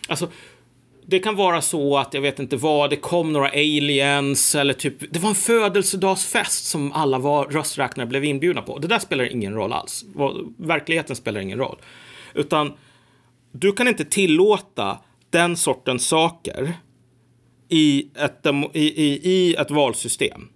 alltså, 0.08 0.28
det 1.06 1.18
kan 1.18 1.36
vara 1.36 1.60
så 1.60 1.98
att 1.98 2.14
jag 2.14 2.20
vet 2.20 2.38
inte 2.38 2.56
vad, 2.56 2.90
det 2.90 2.96
kom 2.96 3.32
några 3.32 3.48
aliens 3.48 4.54
eller 4.54 4.74
typ, 4.74 4.94
det 5.12 5.18
var 5.18 5.28
en 5.28 5.34
födelsedagsfest 5.34 6.64
som 6.64 6.92
alla 6.92 7.18
var, 7.18 7.44
rösträknare 7.44 8.06
blev 8.06 8.24
inbjudna 8.24 8.62
på. 8.62 8.78
Det 8.78 8.88
där 8.88 8.98
spelar 8.98 9.32
ingen 9.32 9.54
roll 9.54 9.72
alls. 9.72 10.04
Verkligheten 10.56 11.16
spelar 11.16 11.40
ingen 11.40 11.58
roll. 11.58 11.78
Utan 12.34 12.72
du 13.52 13.72
kan 13.72 13.88
inte 13.88 14.04
tillåta 14.04 14.98
den 15.30 15.56
sortens 15.56 16.06
saker 16.06 16.72
i 17.68 18.08
ett, 18.14 18.46
i, 18.72 19.04
i, 19.04 19.20
i 19.30 19.54
ett 19.54 19.70
valsystem. 19.70 20.48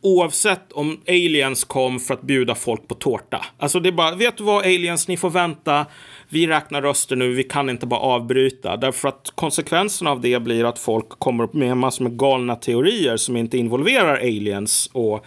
Oavsett 0.00 0.72
om 0.72 1.00
aliens 1.08 1.64
kom 1.64 2.00
för 2.00 2.14
att 2.14 2.22
bjuda 2.22 2.54
folk 2.54 2.88
på 2.88 2.94
tårta. 2.94 3.44
Alltså 3.58 3.80
det 3.80 3.88
är 3.88 3.92
bara, 3.92 4.14
vet 4.14 4.36
du 4.36 4.44
vad 4.44 4.64
aliens, 4.64 5.08
ni 5.08 5.16
får 5.16 5.30
vänta. 5.30 5.86
Vi 6.28 6.46
räknar 6.46 6.82
röster 6.82 7.16
nu, 7.16 7.32
vi 7.32 7.44
kan 7.44 7.70
inte 7.70 7.86
bara 7.86 8.00
avbryta. 8.00 8.76
Därför 8.76 9.08
att 9.08 9.32
konsekvensen 9.34 10.06
av 10.06 10.20
det 10.20 10.42
blir 10.42 10.64
att 10.64 10.78
folk 10.78 11.08
kommer 11.08 11.48
med 11.52 11.76
massor 11.76 12.04
med 12.04 12.18
galna 12.18 12.56
teorier 12.56 13.16
som 13.16 13.36
inte 13.36 13.58
involverar 13.58 14.16
aliens 14.16 14.90
och 14.92 15.24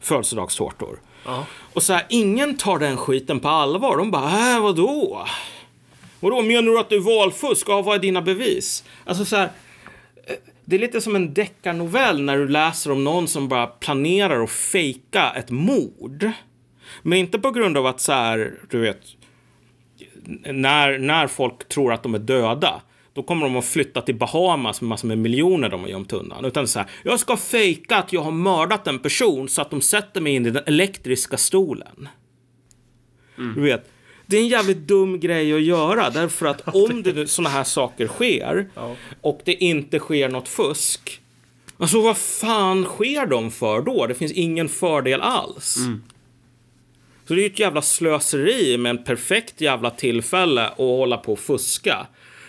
födelsedagstårtor. 0.00 1.00
Ja. 1.24 1.46
Och 1.72 1.82
så 1.82 1.92
här, 1.92 2.06
ingen 2.08 2.56
tar 2.56 2.78
den 2.78 2.96
skiten 2.96 3.40
på 3.40 3.48
allvar. 3.48 3.96
De 3.96 4.10
bara, 4.10 4.54
äh, 4.54 4.62
vadå? 4.62 5.26
Vadå, 6.20 6.42
menar 6.42 6.72
du 6.72 6.78
att 6.78 6.88
det 6.88 6.94
är 6.94 7.18
valfusk? 7.18 7.68
Ja, 7.68 7.82
vad 7.82 7.96
är 7.96 8.00
dina 8.00 8.22
bevis? 8.22 8.84
Alltså 9.04 9.24
så 9.24 9.36
här, 9.36 9.50
eh, 10.26 10.34
det 10.64 10.76
är 10.76 10.80
lite 10.80 11.00
som 11.00 11.16
en 11.16 11.34
deckarnovell 11.34 12.22
när 12.22 12.38
du 12.38 12.48
läser 12.48 12.92
om 12.92 13.04
någon 13.04 13.28
som 13.28 13.48
bara 13.48 13.66
planerar 13.66 14.42
att 14.42 14.50
fejka 14.50 15.30
ett 15.30 15.50
mord. 15.50 16.30
Men 17.02 17.18
inte 17.18 17.38
på 17.38 17.50
grund 17.50 17.76
av 17.76 17.86
att 17.86 18.00
så 18.00 18.12
här, 18.12 18.54
du 18.70 18.80
vet, 18.80 19.00
när, 20.52 20.98
när 20.98 21.26
folk 21.26 21.68
tror 21.68 21.92
att 21.92 22.02
de 22.02 22.14
är 22.14 22.18
döda. 22.18 22.82
Då 23.12 23.22
kommer 23.22 23.46
de 23.46 23.56
att 23.56 23.64
flytta 23.64 24.00
till 24.00 24.14
Bahamas 24.14 24.80
med 24.80 24.88
massor 24.88 25.08
med 25.08 25.18
miljoner 25.18 25.68
de 25.68 25.80
har 25.80 25.88
gömt 25.88 26.12
undan. 26.12 26.44
Utan 26.44 26.68
så 26.68 26.78
här, 26.78 26.88
jag 27.04 27.20
ska 27.20 27.36
fejka 27.36 27.96
att 27.96 28.12
jag 28.12 28.20
har 28.20 28.30
mördat 28.30 28.86
en 28.86 28.98
person 28.98 29.48
så 29.48 29.62
att 29.62 29.70
de 29.70 29.80
sätter 29.80 30.20
mig 30.20 30.34
in 30.34 30.46
i 30.46 30.50
den 30.50 30.62
elektriska 30.66 31.36
stolen. 31.36 32.08
Du 33.36 33.60
vet, 33.60 33.90
det 34.26 34.36
är 34.36 34.40
en 34.40 34.48
jävligt 34.48 34.78
dum 34.78 35.20
grej 35.20 35.52
att 35.54 35.62
göra 35.62 36.10
därför 36.10 36.46
att 36.46 36.68
om 36.74 37.02
det 37.02 37.26
sådana 37.30 37.50
här 37.50 37.64
saker 37.64 38.06
sker 38.06 38.68
Ja. 38.74 38.96
och 39.20 39.40
det 39.44 39.54
inte 39.54 39.98
sker 39.98 40.28
något 40.28 40.48
fusk. 40.48 41.20
Alltså 41.78 42.00
vad 42.00 42.16
fan 42.16 42.84
sker 42.84 43.26
de 43.26 43.50
för 43.50 43.80
då? 43.82 44.06
Det 44.06 44.14
finns 44.14 44.32
ingen 44.32 44.68
fördel 44.68 45.20
alls. 45.20 45.76
Så 47.28 47.34
det 47.34 47.40
är 47.40 47.42
ju 47.42 47.50
ett 47.50 47.58
jävla 47.58 47.82
slöseri 47.82 48.78
med 48.78 48.90
en 48.90 49.04
perfekt 49.04 49.60
jävla 49.60 49.90
tillfälle 49.90 50.66
att 50.66 50.76
hålla 50.78 51.16
på 51.16 51.32
och 51.32 51.38
fuska. 51.38 52.06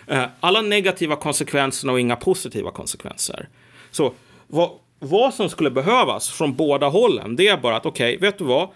Eh, 0.07 0.23
alla 0.39 0.61
negativa 0.61 1.15
konsekvenser 1.15 1.89
och 1.89 1.99
inga 1.99 2.15
positiva 2.15 2.71
konsekvenser. 2.71 3.49
Så 3.91 4.13
vad, 4.47 4.71
vad 4.99 5.33
som 5.33 5.49
skulle 5.49 5.71
behövas 5.71 6.29
från 6.29 6.55
båda 6.55 6.87
hållen, 6.87 7.35
det 7.35 7.47
är 7.47 7.57
bara 7.57 7.75
att 7.75 7.85
okej, 7.85 8.17
vet 8.17 8.37
du 8.37 8.43
vad? 8.43 8.69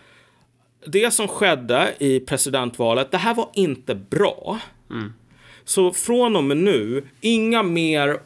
Det 0.85 1.11
som 1.11 1.27
skedde 1.27 1.93
i 1.99 2.19
presidentvalet, 2.19 3.11
det 3.11 3.17
här 3.17 3.33
var 3.33 3.49
inte 3.53 3.95
bra. 3.95 4.59
Så 5.65 5.91
från 5.93 6.35
och 6.35 6.43
med 6.43 6.57
nu, 6.57 7.03
inga 7.21 7.63
mer 7.63 8.19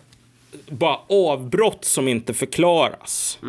bara 0.70 1.00
avbrott 1.10 1.86
som 1.86 2.08
inte 2.08 2.34
förklaras. 2.34 3.40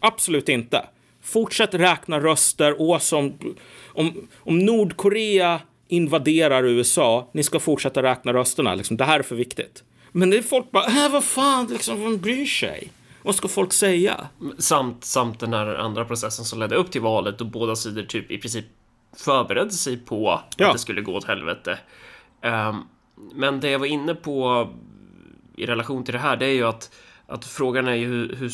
Absolut 0.00 0.48
inte. 0.48 0.86
Fortsätt 1.32 1.74
räkna 1.74 2.20
röster 2.20 2.80
och 2.80 3.02
som 3.02 3.38
om, 3.86 4.28
om 4.38 4.58
Nordkorea 4.58 5.60
invaderar 5.88 6.64
USA, 6.64 7.30
ni 7.32 7.42
ska 7.42 7.60
fortsätta 7.60 8.02
räkna 8.02 8.32
rösterna. 8.32 8.74
Liksom, 8.74 8.96
det 8.96 9.04
här 9.04 9.18
är 9.18 9.22
för 9.22 9.36
viktigt. 9.36 9.84
Men 10.12 10.30
det 10.30 10.38
är 10.38 10.42
folk 10.42 10.70
bara, 10.70 10.86
äh, 10.86 11.12
vad 11.12 11.24
fan, 11.24 11.66
liksom, 11.66 12.02
vem 12.02 12.18
bryr 12.18 12.46
sig? 12.46 12.92
Vad 13.22 13.34
ska 13.34 13.48
folk 13.48 13.72
säga? 13.72 14.28
Samt, 14.58 15.04
samt 15.04 15.40
den 15.40 15.52
här 15.52 15.66
andra 15.74 16.04
processen 16.04 16.44
som 16.44 16.58
ledde 16.58 16.76
upp 16.76 16.90
till 16.90 17.00
valet 17.00 17.40
och 17.40 17.46
båda 17.46 17.76
sidor 17.76 18.02
typ 18.02 18.30
i 18.30 18.38
princip 18.38 18.64
förberedde 19.16 19.70
sig 19.70 19.96
på 19.96 20.40
Ja. 20.56 20.66
att 20.66 20.72
det 20.72 20.78
skulle 20.78 21.00
gå 21.00 21.14
åt 21.14 21.24
helvete. 21.24 21.78
Ehm, 22.42 22.76
men 23.34 23.60
det 23.60 23.70
jag 23.70 23.78
var 23.78 23.86
inne 23.86 24.14
på 24.14 24.68
i 25.56 25.66
relation 25.66 26.04
till 26.04 26.14
det 26.14 26.20
här, 26.20 26.36
det 26.36 26.46
är 26.46 26.52
ju 26.54 26.66
att, 26.66 26.90
att 27.30 27.44
frågan 27.44 27.88
är 27.88 27.94
ju 27.94 28.06
hur, 28.06 28.36
hur, 28.36 28.52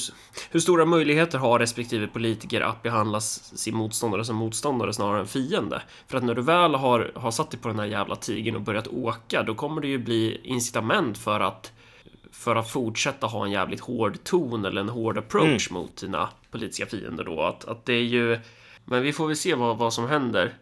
hur 0.51 0.61
stora 0.61 0.85
möjligheter 0.85 1.39
har 1.39 1.59
respektive 1.59 2.07
politiker 2.07 2.61
att 2.61 2.83
behandla 2.83 3.21
sin 3.21 3.77
motståndare 3.77 4.25
som 4.25 4.37
motståndare 4.37 4.93
snarare 4.93 5.21
än 5.21 5.27
fiende. 5.27 5.83
För 6.09 6.19
att 6.19 6.25
när 6.25 6.35
du 6.35 6.43
väl 6.43 6.75
har, 6.75 7.13
har 7.15 7.31
satt 7.31 7.51
dig 7.51 7.61
på 7.61 7.69
den 7.69 7.79
här 7.79 7.87
jävla 7.87 8.17
tigen 8.17 8.57
och 8.57 8.63
börjat 8.63 8.89
åka, 8.89 9.43
då 9.43 9.55
kommer 9.55 9.81
det 9.81 9.89
ju 9.89 9.99
bli 9.99 10.41
incitament 10.45 11.19
för 11.19 11.41
att 11.41 11.73
för 12.33 12.57
att 12.57 12.71
fortsätta 12.71 13.27
ha 13.27 13.45
en 13.45 13.51
jävligt 13.51 13.81
hård 13.81 14.25
ton 14.25 14.65
eller 14.65 14.81
en 14.81 14.89
hård 14.89 15.19
approach 15.19 15.71
mot 15.71 15.97
dina 15.97 16.29
politiska 16.51 16.87
fiender 16.87 17.25
då. 17.25 17.43
Att, 17.43 17.65
att 17.65 17.85
det 17.85 17.93
är 17.93 18.03
ju... 18.03 18.39
Men 18.85 19.03
vi 19.03 19.13
får 19.13 19.27
väl 19.27 19.37
se 19.37 19.55
vad, 19.55 19.79
vad 19.79 19.93
som 19.93 20.09
händer. 20.09 20.55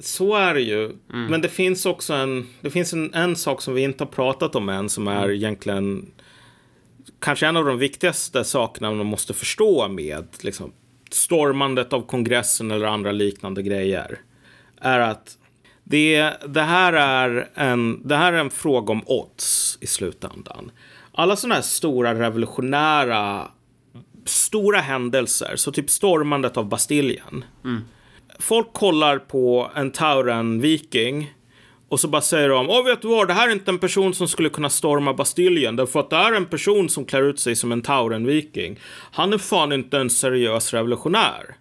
Så 0.00 0.34
är 0.34 0.54
det 0.54 0.60
ju. 0.60 0.96
Men 1.06 1.40
det 1.40 1.48
finns 1.48 1.86
också 1.86 2.14
en, 2.14 2.48
det 2.60 2.70
finns 2.70 2.92
en, 2.92 3.14
en 3.14 3.36
sak 3.36 3.62
som 3.62 3.74
vi 3.74 3.82
inte 3.82 4.04
har 4.04 4.08
pratat 4.08 4.54
om 4.54 4.68
än 4.68 4.88
som 4.88 5.08
är 5.08 5.30
egentligen 5.30 6.10
kanske 7.20 7.46
en 7.46 7.56
av 7.56 7.64
de 7.64 7.78
viktigaste 7.78 8.44
sakerna 8.44 8.92
man 8.92 9.06
måste 9.06 9.34
förstå 9.34 9.88
med 9.88 10.26
liksom, 10.40 10.72
stormandet 11.10 11.92
av 11.92 12.06
kongressen 12.06 12.70
eller 12.70 12.86
andra 12.86 13.12
liknande 13.12 13.62
grejer 13.62 14.20
är 14.80 15.00
att 15.00 15.38
det, 15.84 16.32
det, 16.48 16.62
här 16.62 16.92
är 16.92 17.48
en, 17.54 18.08
det 18.08 18.16
här 18.16 18.32
är 18.32 18.38
en 18.38 18.50
fråga 18.50 18.92
om 18.92 19.02
odds 19.06 19.78
i 19.80 19.86
slutändan. 19.86 20.70
Alla 21.12 21.36
sådana 21.36 21.54
här 21.54 21.62
stora 21.62 22.14
revolutionära 22.14 23.48
stora 24.24 24.78
händelser, 24.78 25.56
så 25.56 25.72
typ 25.72 25.90
stormandet 25.90 26.56
av 26.56 26.68
Bastiljen. 26.68 27.44
Mm. 27.64 27.80
Folk 28.38 28.72
kollar 28.72 29.18
på 29.18 29.70
en 29.74 29.90
Tauren-viking 29.90 31.34
och 31.88 32.00
så 32.00 32.08
bara 32.08 32.22
säger 32.22 32.48
de, 32.48 32.70
åh 32.70 32.84
vet 32.84 33.02
du 33.02 33.08
vad, 33.08 33.28
det 33.28 33.34
här 33.34 33.48
är 33.48 33.52
inte 33.52 33.70
en 33.70 33.78
person 33.78 34.14
som 34.14 34.28
skulle 34.28 34.48
kunna 34.48 34.70
storma 34.70 35.14
Bastiljen, 35.14 35.76
därför 35.76 36.00
att 36.00 36.10
det 36.10 36.16
är 36.16 36.32
en 36.32 36.46
person 36.46 36.88
som 36.88 37.04
klär 37.04 37.22
ut 37.22 37.40
sig 37.40 37.56
som 37.56 37.72
en 37.72 37.82
Tauren-viking. 37.82 38.78
Han 39.12 39.32
är 39.32 39.38
fan 39.38 39.72
inte 39.72 39.98
en 39.98 40.10
seriös 40.10 40.74
revolutionär. 40.74 41.56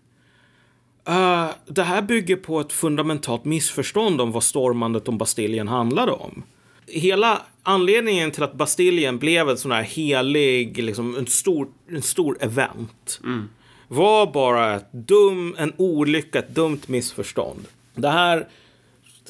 Uh, 1.09 1.49
det 1.65 1.83
här 1.83 2.01
bygger 2.01 2.35
på 2.35 2.59
ett 2.59 2.73
fundamentalt 2.73 3.45
missförstånd 3.45 4.21
om 4.21 4.31
vad 4.31 4.43
stormandet 4.43 5.07
om 5.07 5.17
Bastiljen 5.17 5.67
handlade 5.67 6.11
om. 6.11 6.43
Hela 6.87 7.41
anledningen 7.63 8.31
till 8.31 8.43
att 8.43 8.53
Bastiljen 8.53 9.17
blev 9.17 9.49
en 9.49 9.57
sån 9.57 9.71
här 9.71 9.83
helig, 9.83 10.83
liksom 10.83 11.15
en 11.15 11.27
stor, 11.27 11.67
en 11.91 12.01
stor 12.01 12.37
event 12.39 13.19
mm. 13.23 13.49
var 13.87 14.33
bara 14.33 14.75
ett 14.75 14.91
dum, 14.91 15.55
en 15.57 15.73
olycka, 15.77 16.39
ett 16.39 16.55
dumt 16.55 16.81
missförstånd. 16.87 17.67
Det 17.95 18.09
här, 18.09 18.47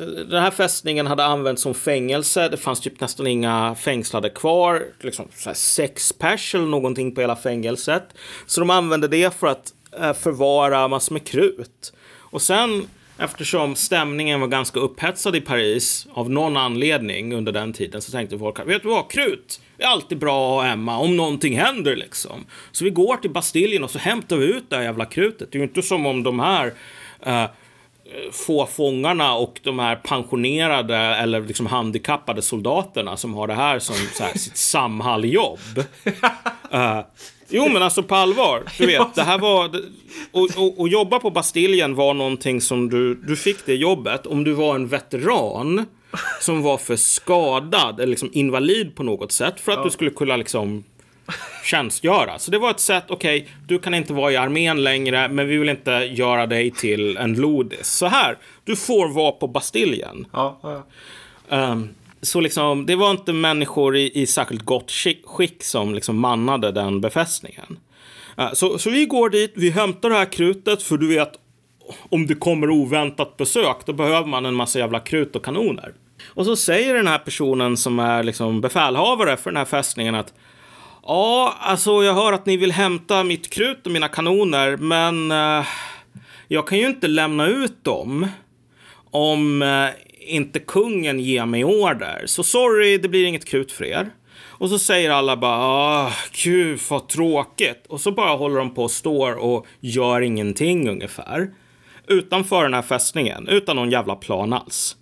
den 0.06 0.42
här 0.42 0.52
fästningen 0.52 1.08
hade 1.08 1.26
använts 1.26 1.62
som 1.62 1.74
fängelse. 1.74 2.50
Det 2.50 2.58
fanns 2.58 2.80
typ 2.80 3.00
nästan 3.00 3.28
inga 3.28 3.76
fängslade 3.76 4.30
kvar. 4.30 4.84
Liksom 5.02 5.28
sex 5.54 6.14
pers 6.14 6.56
eller 6.56 6.66
någonting 6.66 7.16
på 7.16 7.22
hela 7.22 7.36
fängelset. 7.36 8.04
Så 8.46 8.60
de 8.60 8.70
använde 8.70 9.08
det 9.08 9.34
för 9.34 9.48
att 9.48 9.74
eh, 10.00 10.14
förvara 10.14 10.88
massor 10.88 11.14
med 11.14 11.28
krut. 11.28 11.94
Och 12.20 12.42
sen 12.42 12.88
Eftersom 13.20 13.76
stämningen 13.76 14.40
var 14.40 14.48
ganska 14.48 14.80
upphetsad 14.80 15.36
i 15.36 15.42
Paris 15.42 16.08
av 16.14 16.30
någon 16.30 16.58
anledning 16.58 17.34
under 17.34 17.52
den 17.52 17.74
tiden 17.74 18.02
så 18.02 18.12
tänkte 18.12 18.40
folk 18.40 18.68
vet 18.68 18.82
du 18.82 18.88
vad, 18.90 19.12
krut 19.12 19.62
är 19.78 19.86
alltid 19.86 20.18
bra 20.18 20.48
att 20.48 20.64
ha 20.64 20.70
hemma 20.70 20.98
om 20.98 21.18
någonting 21.18 21.58
händer 21.58 21.96
liksom. 21.96 22.46
Så 22.72 22.84
vi 22.84 22.90
går 22.90 23.18
till 23.18 23.30
Bastiljen 23.30 23.84
och 23.84 23.92
så 23.92 24.00
hämtar 24.00 24.38
vi 24.38 24.46
ut 24.46 24.70
det 24.70 24.76
här 24.76 24.84
jävla 24.84 25.06
krutet. 25.06 25.52
Det 25.52 25.58
är 25.58 25.60
ju 25.60 25.68
inte 25.68 25.82
som 25.82 26.06
om 26.06 26.24
de 26.24 26.40
här 26.40 26.74
uh, 27.28 27.46
få 28.32 28.66
fångarna 28.66 29.36
och 29.36 29.60
de 29.64 29.80
här 29.80 29.96
pensionerade 29.96 30.98
eller 30.98 31.42
liksom 31.42 31.66
handikappade 31.66 32.42
soldaterna 32.42 33.18
som 33.18 33.34
har 33.34 33.48
det 33.48 33.54
här 33.54 33.80
som 33.80 33.96
här, 34.20 34.38
sitt 34.38 34.58
Samhall-jobb. 34.58 35.60
Uh, 36.74 37.00
Jo, 37.50 37.70
men 37.70 37.84
alltså 37.84 38.04
på 38.04 38.16
allvar. 38.16 38.64
Du 38.78 38.86
vet, 38.86 39.16
det 39.16 39.24
här 39.24 39.38
var... 39.38 39.66
Och, 40.32 40.50
och, 40.58 40.80
och, 40.80 40.90
jobba 40.90 41.20
på 41.20 41.30
Bastiljen 41.30 41.96
var 41.96 42.14
någonting 42.14 42.62
som 42.62 42.90
du... 42.90 43.16
Du 43.16 43.36
fick 43.36 43.66
det 43.66 43.76
jobbet 43.76 44.28
om 44.28 44.44
du 44.44 44.54
var 44.54 44.76
en 44.76 44.88
veteran 44.88 45.86
som 46.42 46.62
var 46.62 46.78
för 46.78 46.96
skadad 46.96 48.00
eller 48.00 48.08
liksom 48.08 48.30
invalid 48.34 48.96
på 48.96 49.04
något 49.04 49.32
sätt 49.32 49.60
för 49.60 49.72
att 49.72 49.78
ja. 49.78 49.84
du 49.84 49.90
skulle 49.90 50.10
kunna 50.10 50.38
liksom 50.38 50.84
tjänstgöra. 51.64 52.40
Så 52.40 52.52
det 52.52 52.58
var 52.58 52.72
ett 52.72 52.80
sätt, 52.80 53.04
okej, 53.08 53.42
okay, 53.42 53.54
du 53.68 53.80
kan 53.80 53.94
inte 53.94 54.14
vara 54.14 54.32
i 54.32 54.38
armén 54.38 54.84
längre, 54.84 55.30
men 55.30 55.48
vi 55.48 55.58
vill 55.58 55.70
inte 55.70 55.92
göra 55.92 56.48
dig 56.48 56.72
till 56.72 57.18
en 57.18 57.34
lodis. 57.34 57.88
Så 57.88 58.06
här, 58.06 58.38
du 58.64 58.76
får 58.76 59.08
vara 59.08 59.32
på 59.32 59.48
Bastiljen. 59.48 60.28
Ja, 60.34 60.60
ja. 60.64 60.84
Um, 61.72 61.90
så 62.22 62.40
liksom, 62.40 62.86
det 62.86 62.96
var 62.96 63.12
inte 63.12 63.34
människor 63.34 63.96
i, 63.98 64.22
i 64.22 64.28
särskilt 64.28 64.66
gott 64.66 64.92
skick 65.26 65.64
som 65.64 65.96
liksom 65.96 66.20
mannade 66.20 66.72
den 66.72 67.02
befästningen. 67.02 67.80
Uh, 68.40 68.54
så, 68.54 68.78
så 68.78 68.90
vi 68.90 69.06
går 69.06 69.30
dit, 69.30 69.54
vi 69.56 69.70
hämtar 69.70 70.10
det 70.10 70.16
här 70.16 70.32
krutet, 70.32 70.84
för 70.84 70.98
du 70.98 71.08
vet, 71.08 71.32
om 72.10 72.28
det 72.28 72.36
kommer 72.36 72.70
oväntat 72.70 73.38
besök, 73.38 73.78
då 73.86 73.94
behöver 73.94 74.28
man 74.28 74.46
en 74.46 74.56
massa 74.56 74.80
jävla 74.80 75.00
krut 75.00 75.36
och 75.36 75.46
kanoner. 75.46 75.94
Och 76.26 76.46
så 76.46 76.56
säger 76.56 76.94
den 76.94 77.08
här 77.08 77.18
personen 77.18 77.78
som 77.78 78.00
är 78.00 78.24
liksom 78.24 78.62
befälhavare 78.62 79.38
för 79.38 79.50
den 79.50 79.58
här 79.58 79.66
fästningen 79.66 80.16
att 80.16 80.34
Ja, 81.10 81.56
alltså 81.60 82.04
jag 82.04 82.14
hör 82.14 82.34
att 82.34 82.46
ni 82.46 82.58
vill 82.58 82.72
hämta 82.72 83.24
mitt 83.24 83.50
krut 83.50 83.86
och 83.86 83.92
mina 83.92 84.08
kanoner, 84.08 84.78
men 84.78 85.32
eh, 85.32 85.68
jag 86.48 86.68
kan 86.68 86.78
ju 86.78 86.88
inte 86.88 87.08
lämna 87.08 87.48
ut 87.48 87.84
dem 87.84 88.28
om 89.12 89.62
eh, 89.62 89.90
inte 90.20 90.60
kungen 90.60 91.20
ger 91.20 91.46
mig 91.46 91.66
order. 91.66 92.24
Så 92.26 92.44
sorry, 92.44 92.98
det 92.98 93.08
blir 93.08 93.26
inget 93.26 93.46
krut 93.46 93.72
för 93.72 93.86
er. 93.86 94.10
Och 94.40 94.70
så 94.70 94.80
säger 94.80 95.10
alla 95.10 95.38
bara, 95.38 95.58
ah, 95.58 96.12
gud 96.44 96.80
vad 96.90 97.08
tråkigt. 97.08 97.86
Och 97.88 98.02
så 98.02 98.12
bara 98.12 98.36
håller 98.36 98.58
de 98.58 98.74
på 98.74 98.84
och 98.84 98.92
står 98.92 99.34
och 99.34 99.68
gör 99.80 100.22
ingenting 100.22 100.90
ungefär. 100.90 101.52
Utanför 102.08 102.64
den 102.64 102.74
här 102.74 102.82
fästningen, 102.82 103.48
utan 103.48 103.76
någon 103.76 103.92
jävla 103.92 104.16
plan 104.16 104.54
alls. 104.54 104.96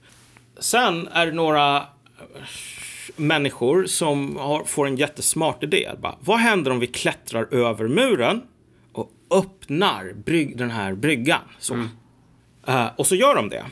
Sen 0.60 1.08
är 1.08 1.26
det 1.26 1.32
några 1.32 1.84
människor 3.16 3.86
som 3.86 4.38
har, 4.38 4.64
får 4.64 4.88
en 4.88 4.96
jättesmart 4.96 5.64
idé. 5.64 5.92
Bara, 6.02 6.16
vad 6.20 6.38
händer 6.38 6.72
om 6.72 6.80
vi 6.80 6.88
klättrar 6.88 7.54
över 7.54 7.88
muren 7.88 8.42
och 8.92 9.12
öppnar 9.32 10.14
brygg, 10.14 10.58
den 10.58 10.72
här 10.72 10.94
bryggan? 10.94 11.42
Så. 11.60 11.74
Mm. 11.74 11.90
Uh, 12.70 12.88
och 12.96 13.08
så 13.08 13.16
gör 13.16 13.36
de 13.36 13.50
det. 13.50 13.66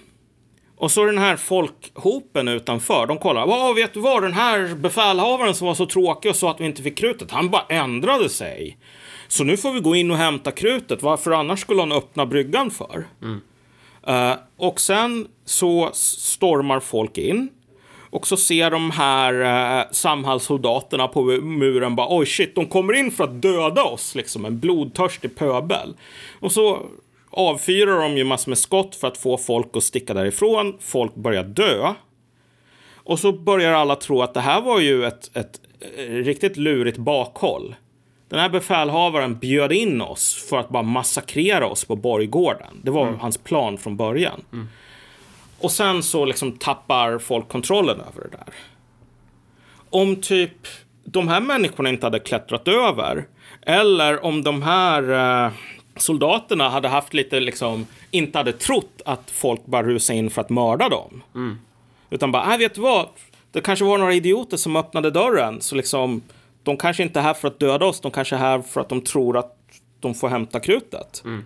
Och 0.77 0.91
så 0.91 1.05
den 1.05 1.17
här 1.17 1.35
folkhopen 1.35 2.47
utanför, 2.47 3.07
de 3.07 3.17
kollar. 3.17 3.47
Vad 3.47 3.75
vet 3.75 3.93
du 3.93 3.99
vad, 3.99 4.23
den 4.23 4.33
här 4.33 4.75
befälhavaren 4.75 5.55
som 5.55 5.67
var 5.67 5.75
så 5.75 5.85
tråkig 5.85 6.31
och 6.31 6.35
sa 6.35 6.51
att 6.51 6.61
vi 6.61 6.65
inte 6.65 6.83
fick 6.83 6.97
krutet, 6.97 7.31
han 7.31 7.49
bara 7.49 7.65
ändrade 7.69 8.29
sig. 8.29 8.77
Så 9.27 9.43
nu 9.43 9.57
får 9.57 9.71
vi 9.71 9.79
gå 9.79 9.95
in 9.95 10.11
och 10.11 10.17
hämta 10.17 10.51
krutet. 10.51 11.03
Varför 11.03 11.31
annars 11.31 11.59
skulle 11.59 11.81
han 11.81 11.91
öppna 11.91 12.25
bryggan 12.25 12.71
för? 12.71 13.07
Mm. 13.21 13.41
Uh, 14.07 14.37
och 14.57 14.79
sen 14.79 15.27
så 15.45 15.89
stormar 15.93 16.79
folk 16.79 17.17
in. 17.17 17.49
Och 18.13 18.27
så 18.27 18.37
ser 18.37 18.71
de 18.71 18.91
här 18.91 19.33
uh, 19.33 19.91
Samhallssoldaterna 19.91 21.07
på 21.07 21.23
muren 21.41 21.95
bara 21.95 22.17
oj 22.17 22.25
shit, 22.25 22.55
de 22.55 22.65
kommer 22.65 22.93
in 22.93 23.11
för 23.11 23.23
att 23.23 23.41
döda 23.41 23.83
oss 23.83 24.15
liksom. 24.15 24.45
En 24.45 24.59
blodtörstig 24.59 25.35
pöbel. 25.35 25.93
Och 26.39 26.51
så 26.51 26.85
avfyrar 27.29 28.01
de 28.01 28.17
ju 28.17 28.23
massor 28.23 28.51
med 28.51 28.57
skott 28.57 28.95
för 28.95 29.07
att 29.07 29.17
få 29.17 29.37
folk 29.37 29.67
att 29.73 29.83
sticka 29.83 30.13
därifrån. 30.13 30.77
Folk 30.79 31.15
börjar 31.15 31.43
dö. 31.43 31.93
Och 32.95 33.19
så 33.19 33.31
börjar 33.31 33.73
alla 33.73 33.95
tro 33.95 34.21
att 34.21 34.33
det 34.33 34.41
här 34.41 34.61
var 34.61 34.79
ju 34.79 35.05
ett, 35.05 35.37
ett 35.37 35.61
eh, 35.97 36.13
riktigt 36.13 36.57
lurigt 36.57 36.97
bakhåll. 36.97 37.75
Den 38.29 38.39
här 38.39 38.49
befälhavaren 38.49 39.39
bjöd 39.39 39.71
in 39.71 40.01
oss 40.01 40.47
för 40.49 40.57
att 40.57 40.69
bara 40.69 40.83
massakrera 40.83 41.67
oss 41.67 41.85
på 41.85 41.95
borggården. 41.95 42.81
Det 42.83 42.91
var 42.91 43.07
mm. 43.07 43.19
hans 43.19 43.37
plan 43.37 43.77
från 43.77 43.97
början. 43.97 44.41
Mm. 44.53 44.67
Och 45.63 45.71
sen 45.71 46.03
så 46.03 46.25
liksom 46.25 46.51
tappar 46.51 47.19
folk 47.19 47.47
kontrollen 47.47 47.99
över 47.99 48.21
det 48.21 48.37
där. 48.37 48.53
Om 49.89 50.15
typ 50.15 50.67
de 51.03 51.27
här 51.27 51.41
människorna 51.41 51.89
inte 51.89 52.05
hade 52.05 52.19
klättrat 52.19 52.67
över 52.67 53.27
eller 53.61 54.25
om 54.25 54.43
de 54.43 54.61
här 54.61 55.09
eh, 55.45 55.51
soldaterna 55.97 56.69
hade 56.69 56.87
haft 56.87 57.13
lite 57.13 57.39
liksom, 57.39 57.85
inte 58.11 58.37
hade 58.37 58.51
trott 58.51 59.01
att 59.05 59.31
folk 59.31 59.65
bara 59.65 59.83
rusade 59.83 60.19
in 60.19 60.29
för 60.29 60.41
att 60.41 60.49
mörda 60.49 60.89
dem. 60.89 61.23
Mm. 61.35 61.59
Utan 62.09 62.31
bara, 62.31 62.53
äh, 62.53 62.57
vet 62.57 62.75
du 62.75 62.81
vad? 62.81 63.07
Det 63.51 63.61
kanske 63.61 63.85
var 63.85 63.97
några 63.97 64.13
idioter 64.13 64.57
som 64.57 64.75
öppnade 64.75 65.11
dörren. 65.11 65.61
Så 65.61 65.75
liksom, 65.75 66.21
de 66.63 66.77
kanske 66.77 67.03
inte 67.03 67.19
är 67.19 67.23
här 67.23 67.33
för 67.33 67.47
att 67.47 67.59
döda 67.59 67.85
oss, 67.85 67.99
de 67.99 68.11
kanske 68.11 68.35
är 68.35 68.39
här 68.39 68.61
för 68.61 68.81
att 68.81 68.89
de 68.89 69.01
tror 69.01 69.37
att 69.37 69.57
de 69.99 70.13
får 70.13 70.29
hämta 70.29 70.59
krutet. 70.59 71.21
Mm. 71.25 71.43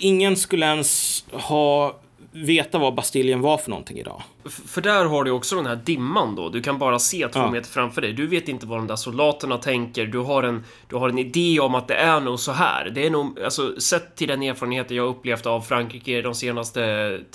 Ingen 0.00 0.36
skulle 0.36 0.66
ens 0.66 1.24
ha 1.32 1.98
veta 2.30 2.78
vad 2.78 2.94
Bastiljen 2.94 3.40
var 3.40 3.58
för 3.58 3.70
någonting 3.70 3.98
idag. 3.98 4.22
För 4.44 4.80
där 4.80 5.04
har 5.04 5.24
du 5.24 5.30
också 5.30 5.56
den 5.56 5.66
här 5.66 5.76
dimman 5.76 6.34
då. 6.34 6.48
Du 6.48 6.62
kan 6.62 6.78
bara 6.78 6.98
se 6.98 7.28
två 7.28 7.40
ja. 7.40 7.50
meter 7.50 7.70
framför 7.70 8.00
dig. 8.00 8.12
Du 8.12 8.26
vet 8.26 8.48
inte 8.48 8.66
vad 8.66 8.78
de 8.78 8.86
där 8.86 8.96
soldaterna 8.96 9.58
tänker. 9.58 10.06
Du 10.06 10.18
har 10.18 10.42
en, 10.42 10.64
du 10.88 10.96
har 10.96 11.08
en 11.08 11.18
idé 11.18 11.60
om 11.60 11.74
att 11.74 11.88
det 11.88 11.94
är 11.94 12.20
nog 12.20 12.40
så 12.40 12.52
här. 12.52 12.90
Det 12.90 13.06
är 13.06 13.10
nog, 13.10 13.40
alltså 13.40 13.80
sett 13.80 14.16
till 14.16 14.28
den 14.28 14.42
erfarenheten 14.42 14.96
jag 14.96 15.08
upplevt 15.08 15.46
av 15.46 15.60
Frankrike 15.60 16.22
de 16.22 16.34
senaste 16.34 16.80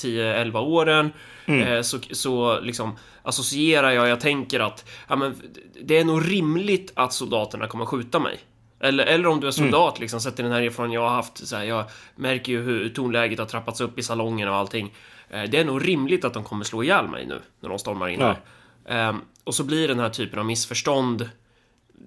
10-11 0.01 0.57
åren 0.57 1.09
mm. 1.45 1.68
eh, 1.68 1.82
så, 1.82 1.97
så 2.11 2.59
liksom 2.59 2.97
associerar 3.24 3.91
jag, 3.91 4.07
jag 4.07 4.20
tänker 4.20 4.59
att 4.59 4.89
ja, 5.07 5.16
men, 5.16 5.36
det 5.84 5.97
är 5.97 6.05
nog 6.05 6.32
rimligt 6.32 6.91
att 6.95 7.14
soldaterna 7.14 7.68
kommer 7.68 7.86
skjuta 7.86 8.20
mig. 8.20 8.39
Eller, 8.84 9.05
eller 9.05 9.27
om 9.27 9.39
du 9.39 9.47
är 9.47 9.51
soldat, 9.51 9.93
mm. 9.93 10.01
liksom, 10.01 10.19
sett 10.19 10.36
till 10.36 10.45
den 10.45 10.53
här 10.53 10.61
erfarenheten 10.61 11.01
jag 11.03 11.09
har 11.09 11.15
haft. 11.15 11.47
Så 11.47 11.55
här, 11.55 11.63
jag 11.63 11.86
märker 12.15 12.51
ju 12.51 12.61
hur 12.61 12.89
tonläget 12.89 13.39
har 13.39 13.45
trappats 13.45 13.81
upp 13.81 13.99
i 13.99 14.03
salongen 14.03 14.49
och 14.49 14.55
allting. 14.55 14.93
Eh, 15.29 15.43
det 15.43 15.57
är 15.57 15.65
nog 15.65 15.88
rimligt 15.88 16.25
att 16.25 16.34
de 16.34 16.43
kommer 16.43 16.65
slå 16.65 16.84
ihjäl 16.84 17.07
mig 17.07 17.25
nu 17.25 17.41
när 17.59 17.69
de 17.69 17.79
stormar 17.79 18.07
in 18.07 18.21
här. 18.21 19.09
Um, 19.09 19.21
och 19.43 19.55
så 19.55 19.63
blir 19.63 19.88
den 19.88 19.99
här 19.99 20.09
typen 20.09 20.39
av 20.39 20.45
missförstånd 20.45 21.29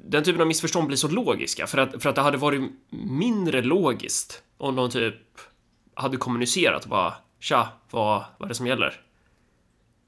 den 0.05 0.25
typen 0.25 0.41
av 0.41 0.47
missförstånd 0.47 0.87
blir 0.87 0.97
så 0.97 1.09
logiska 1.09 1.67
för 1.67 1.79
att, 1.79 2.03
för 2.03 2.11
att 2.11 2.15
det 2.17 2.23
hade 2.23 2.37
varit 2.39 2.73
mindre 2.91 3.63
logiskt 3.63 4.43
om 4.59 4.77
de 4.77 4.91
typ 4.91 5.15
hade 5.95 6.17
kommunicerat 6.17 6.85
och 6.85 6.91
bara 6.91 7.15
tja, 7.41 7.69
vad, 7.91 8.25
vad 8.39 8.47
är 8.47 8.49
det 8.49 8.55
som 8.55 8.67
gäller? 8.67 9.01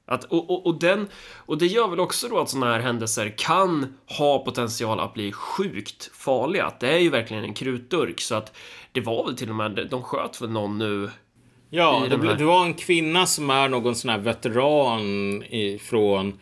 Att, 0.09 0.23
och, 0.23 0.49
och, 0.49 0.65
och, 0.65 0.79
den, 0.79 1.07
och 1.35 1.57
det 1.57 1.65
gör 1.65 1.87
väl 1.87 1.99
också 1.99 2.27
då 2.27 2.39
att 2.39 2.49
sådana 2.49 2.73
här 2.73 2.79
händelser 2.79 3.33
kan 3.37 3.93
ha 4.05 4.39
potential 4.39 4.99
att 4.99 5.13
bli 5.13 5.31
sjukt 5.31 6.11
farliga. 6.13 6.73
Det 6.79 6.93
är 6.93 6.97
ju 6.97 7.09
verkligen 7.09 7.43
en 7.43 7.53
krutdurk 7.53 8.21
så 8.21 8.35
att 8.35 8.57
det 8.91 9.01
var 9.01 9.25
väl 9.25 9.37
till 9.37 9.49
och 9.49 9.55
med, 9.55 9.87
de 9.91 10.03
sköt 10.03 10.41
väl 10.41 10.49
någon 10.49 10.77
nu 10.77 11.09
Ja, 11.71 12.05
det, 12.09 12.35
det, 12.35 12.45
var 12.45 12.65
en 12.65 12.73
kvinna 12.73 13.25
som 13.25 13.49
är 13.49 13.69
någon 13.69 13.95
sån 13.95 14.09
här 14.09 14.17
veteran 14.17 15.43
ifrån... 15.49 16.39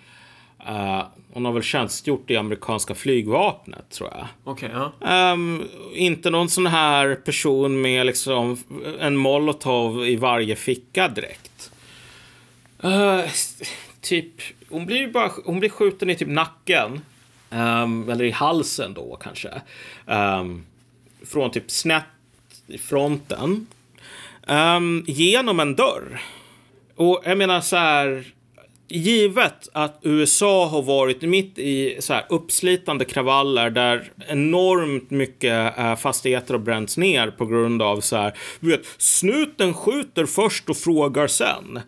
Uh, 0.69 1.03
hon 1.33 1.45
har 1.45 1.51
väl 1.51 1.63
tjänstgjort 1.63 2.31
i 2.31 2.37
amerikanska 2.37 2.95
flygvapnet, 2.95 3.89
tror 3.89 4.09
jag. 4.09 4.25
Okej, 4.43 4.69
okay, 4.69 4.89
ja. 4.99 5.33
Um, 5.33 5.67
inte 5.93 6.29
någon 6.29 6.49
sån 6.49 6.65
här 6.65 7.15
person 7.15 7.81
med 7.81 8.05
liksom 8.05 8.57
en 8.99 9.17
molotov 9.17 10.07
i 10.07 10.15
varje 10.15 10.55
ficka 10.55 11.07
direkt. 11.07 11.56
Uh, 12.83 13.21
typ, 14.01 14.41
hon 14.69 14.85
blir 14.85 14.97
ju 14.97 15.11
bara 15.11 15.31
hon 15.45 15.59
blir 15.59 15.69
skjuten 15.69 16.09
i 16.09 16.15
typ 16.15 16.27
nacken. 16.27 17.01
Um, 17.49 18.09
eller 18.09 18.25
i 18.25 18.31
halsen 18.31 18.93
då 18.93 19.15
kanske. 19.21 19.61
Um, 20.05 20.65
från 21.25 21.51
typ 21.51 21.71
snett 21.71 22.03
i 22.67 22.77
fronten. 22.77 23.67
Um, 24.47 25.05
genom 25.07 25.59
en 25.59 25.75
dörr. 25.75 26.21
Och 26.95 27.21
jag 27.25 27.37
menar 27.37 27.61
så 27.61 27.75
här. 27.75 28.33
Givet 28.89 29.69
att 29.73 29.99
USA 30.01 30.67
har 30.67 30.81
varit 30.81 31.21
mitt 31.21 31.59
i 31.59 31.97
så 31.99 32.13
här 32.13 32.25
uppslitande 32.29 33.05
kravaller 33.05 33.69
där 33.69 34.11
enormt 34.27 35.09
mycket 35.09 35.77
eh, 35.77 35.95
fastigheter 35.95 36.53
har 36.53 36.61
bränts 36.61 36.97
ner 36.97 37.31
på 37.31 37.45
grund 37.45 37.81
av 37.81 38.01
så 38.01 38.15
här. 38.15 38.37
Du 38.59 38.69
Vet, 38.69 38.85
snuten 38.97 39.73
skjuter 39.73 40.25
först 40.25 40.69
och 40.69 40.77
frågar 40.77 41.27
sen. 41.27 41.79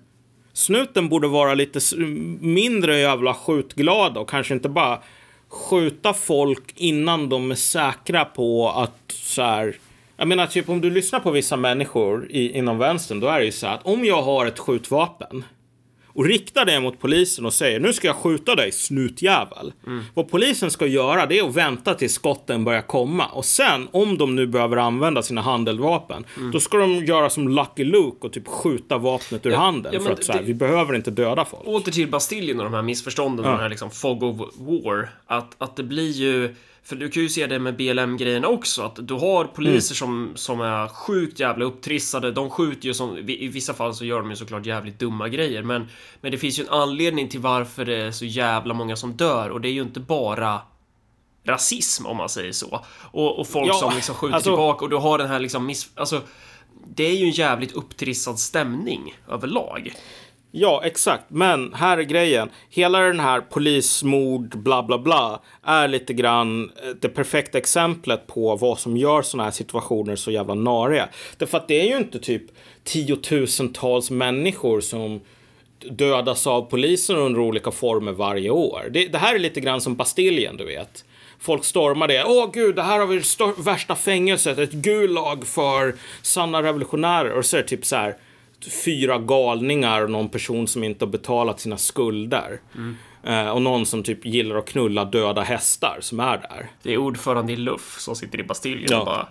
Snuten 0.60 1.10
borde 1.10 1.28
vara 1.28 1.54
lite 1.54 1.80
mindre 2.40 3.00
jävla 3.00 3.34
skjutglada 3.34 4.20
och 4.20 4.30
kanske 4.30 4.54
inte 4.54 4.70
bara 4.70 5.00
skjuta 5.48 6.14
folk 6.14 6.74
innan 6.76 7.30
de 7.30 7.52
är 7.52 7.56
säkra 7.56 8.26
på 8.26 8.70
att 8.70 9.12
så 9.12 9.42
här 9.42 9.76
jag 10.18 10.28
menar, 10.28 10.48
typ 10.48 10.70
om 10.70 10.82
du 10.82 10.90
lyssnar 10.90 11.20
på 11.20 11.32
vissa 11.32 11.58
människor 11.58 12.28
i, 12.30 12.58
inom 12.58 12.78
vänstern, 12.78 13.20
då 13.20 13.28
är 13.28 13.40
det 13.40 13.46
ju 13.46 13.52
så 13.52 13.68
här 13.68 13.74
att 13.74 13.86
om 13.86 14.06
jag 14.06 14.22
har 14.22 14.46
ett 14.46 14.60
skjutvapen 14.60 15.44
och 16.20 16.26
riktar 16.26 16.66
det 16.66 16.80
mot 16.80 17.00
polisen 17.00 17.46
och 17.46 17.54
säger 17.54 17.80
nu 17.80 17.94
ska 17.94 18.08
jag 18.08 18.16
skjuta 18.16 18.56
dig 18.56 18.72
snutjävel. 18.72 19.74
Mm. 19.88 20.04
Vad 20.14 20.30
polisen 20.30 20.72
ska 20.72 20.88
göra 20.88 21.26
det 21.26 21.40
är 21.40 21.50
att 21.50 21.56
vänta 21.56 21.94
tills 21.94 22.14
skotten 22.14 22.64
börjar 22.64 22.82
komma 22.82 23.26
och 23.28 23.46
sen 23.46 23.88
om 23.92 24.18
de 24.18 24.36
nu 24.36 24.48
behöver 24.48 24.78
använda 24.78 25.22
sina 25.22 25.42
handeldvapen 25.42 26.26
mm. 26.38 26.52
då 26.52 26.60
ska 26.60 26.78
de 26.78 27.06
göra 27.06 27.30
som 27.30 27.50
Lucky 27.50 27.84
Luke 27.84 28.28
och 28.28 28.34
typ 28.34 28.48
skjuta 28.48 28.98
vapnet 28.98 29.46
ur 29.46 29.52
ja, 29.52 29.58
handen 29.58 29.94
ja, 29.94 30.00
för 30.00 30.12
att 30.12 30.24
så 30.24 30.32
här, 30.32 30.40
det, 30.40 30.46
vi 30.46 30.54
behöver 30.54 30.96
inte 30.96 31.12
döda 31.12 31.46
folk. 31.46 31.68
Åter 31.68 31.92
till 31.92 32.08
Bastiljen 32.08 32.60
och 32.60 32.64
de 32.64 32.74
här 32.74 32.82
missförstånden 32.82 33.46
ja. 33.46 33.52
och 33.52 33.58
den 33.58 33.62
här 33.62 33.70
liksom 33.70 33.92
fog 33.92 34.24
of 34.24 34.38
war. 34.58 35.10
Att, 35.28 35.56
att 35.58 35.76
det 35.76 35.84
blir 35.84 36.12
ju 36.12 36.56
för 36.90 36.96
du 36.96 37.10
kan 37.10 37.24
ju 37.24 37.30
se 37.30 37.48
det 37.48 37.60
med 37.60 37.76
BLM-grejerna 37.76 38.48
också, 38.48 38.82
att 38.82 39.08
du 39.08 39.14
har 39.14 39.46
poliser 39.46 40.04
mm. 40.06 40.28
som, 40.28 40.32
som 40.36 40.62
är 40.62 40.88
sjukt 40.88 41.40
jävla 41.40 41.66
upptrissade. 41.66 42.32
De 42.32 42.50
skjuter 42.50 42.88
ju 42.88 42.94
som, 42.94 43.18
i 43.18 43.48
vissa 43.48 43.74
fall 43.74 43.96
så 43.96 44.06
gör 44.06 44.20
de 44.20 44.30
ju 44.30 44.36
såklart 44.36 44.66
jävligt 44.66 45.00
dumma 45.00 45.30
grejer, 45.30 45.64
men, 45.64 45.88
men 46.22 46.32
det 46.32 46.38
finns 46.38 46.60
ju 46.60 46.64
en 46.64 46.70
anledning 46.70 47.30
till 47.30 47.40
varför 47.40 47.86
det 47.86 47.96
är 47.96 48.12
så 48.12 48.26
jävla 48.26 48.74
många 48.74 48.96
som 48.96 49.14
dör 49.14 49.50
och 49.50 49.62
det 49.62 49.70
är 49.70 49.72
ju 49.72 49.82
inte 49.82 50.00
bara 50.00 50.62
rasism 51.44 52.06
om 52.06 52.18
man 52.18 52.30
säger 52.30 52.52
så. 52.52 52.86
Och, 53.12 53.40
och 53.40 53.48
folk 53.48 53.70
ja, 53.70 53.74
som 53.74 53.96
liksom 53.96 54.16
skjuter 54.16 54.36
alltså... 54.36 54.50
tillbaka 54.50 54.86
och 54.86 54.90
du 54.90 54.98
har 54.98 55.18
den 55.18 55.28
här 55.28 55.40
liksom 55.40 55.66
miss... 55.66 55.90
Alltså, 55.96 56.22
det 56.88 57.04
är 57.04 57.16
ju 57.16 57.26
en 57.26 57.32
jävligt 57.32 57.72
upptrissad 57.72 58.40
stämning 58.40 59.18
överlag. 59.28 59.94
Ja, 60.52 60.82
exakt. 60.86 61.24
Men 61.28 61.74
här 61.74 61.98
är 61.98 62.04
grejen. 62.04 62.50
Hela 62.70 63.00
den 63.00 63.20
här 63.20 63.42
polismord, 63.42 64.58
bla 64.58 64.84
bla 64.84 64.98
bla, 64.98 65.42
är 65.64 65.88
lite 65.88 66.14
grann 66.14 66.64
eh, 66.84 66.90
det 67.02 67.10
perfekta 67.10 67.58
exemplet 67.58 68.28
på 68.28 68.56
vad 68.56 68.80
som 68.80 68.98
gör 68.98 69.22
sådana 69.22 69.44
här 69.44 69.52
situationer 69.52 70.16
så 70.16 70.32
jävla 70.32 70.54
nariga. 70.54 71.10
Därför 71.38 71.58
att 71.58 71.68
det 71.68 71.82
är 71.82 71.86
ju 71.86 71.98
inte 71.98 72.20
typ 72.20 72.44
tiotusentals 72.84 74.12
människor 74.12 74.82
som 74.82 75.22
dödas 75.80 76.48
av 76.48 76.62
polisen 76.62 77.16
under 77.16 77.40
olika 77.40 77.72
former 77.72 78.12
varje 78.12 78.50
år. 78.50 78.90
Det, 78.92 79.08
det 79.08 79.18
här 79.18 79.36
är 79.36 79.40
lite 79.40 79.60
grann 79.60 79.82
som 79.82 79.96
Bastiljen, 79.96 80.58
du 80.58 80.66
vet. 80.66 81.06
Folk 81.40 81.66
stormar 81.66 82.08
det. 82.08 82.24
Åh 82.24 82.50
gud, 82.54 82.76
det 82.76 82.84
här 82.84 83.00
har 83.00 83.08
vi 83.08 83.16
det 83.18 83.64
värsta 83.64 83.96
fängelset. 83.96 84.58
Ett 84.58 84.72
gulag 84.72 85.48
för 85.48 85.96
sanna 86.22 86.64
revolutionärer. 86.64 87.32
Och 87.32 87.46
så 87.46 87.58
är 87.58 87.62
det 87.62 87.68
typ 87.68 87.86
så 87.86 87.96
här 87.96 88.16
fyra 88.66 89.18
galningar 89.18 90.02
och 90.02 90.12
någon 90.12 90.30
person 90.30 90.68
som 90.68 90.84
inte 90.84 91.06
har 91.06 91.10
betalat 91.12 91.60
sina 91.60 91.78
skulder. 91.78 92.60
Mm. 92.76 92.96
Eh, 93.24 93.50
och 93.50 93.62
någon 93.62 93.86
som 93.86 94.04
typ 94.04 94.26
gillar 94.26 94.56
att 94.56 94.70
knulla 94.70 95.06
döda 95.06 95.42
hästar 95.42 95.98
som 96.02 96.20
är 96.20 96.38
där. 96.38 96.70
Det 96.84 96.94
är 96.94 96.98
ordförande 96.98 97.54
i 97.54 97.56
LUF 97.56 98.00
som 98.00 98.16
sitter 98.16 98.40
i 98.40 98.44
Bastiljen 98.44 98.88
ja. 98.92 99.00
och 99.00 99.06
bara... 99.06 99.28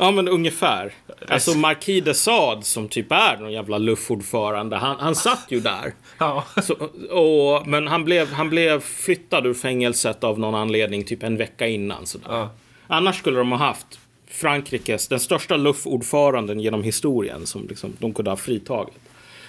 Ja 0.00 0.10
men 0.10 0.28
ungefär. 0.28 0.92
Alltså 1.28 1.58
Marquis 1.58 2.04
de 2.04 2.14
Sade 2.14 2.62
som 2.62 2.88
typ 2.88 3.12
är 3.12 3.36
någon 3.36 3.52
jävla 3.52 3.78
LUF-ordförande. 3.78 4.76
Han, 4.76 4.96
han 5.00 5.14
satt 5.14 5.46
ju 5.48 5.60
där. 5.60 5.94
ja. 6.18 6.44
Så, 6.62 6.74
och, 7.10 7.66
men 7.66 7.86
han 7.86 8.04
blev, 8.04 8.32
han 8.32 8.50
blev 8.50 8.80
flyttad 8.80 9.46
ur 9.46 9.54
fängelset 9.54 10.24
av 10.24 10.38
någon 10.38 10.54
anledning 10.54 11.04
typ 11.04 11.22
en 11.22 11.36
vecka 11.36 11.66
innan. 11.66 12.06
Sådär. 12.06 12.26
Ja. 12.30 12.50
Annars 12.86 13.18
skulle 13.18 13.38
de 13.38 13.52
ha 13.52 13.58
haft 13.58 13.98
Frankrikes, 14.30 15.08
den 15.08 15.20
största 15.20 15.56
luftordföranden 15.56 16.60
genom 16.60 16.82
historien 16.82 17.46
som 17.46 17.66
liksom, 17.68 17.92
de 17.98 18.14
kunde 18.14 18.30
ha 18.30 18.36
fritagit. 18.36 18.94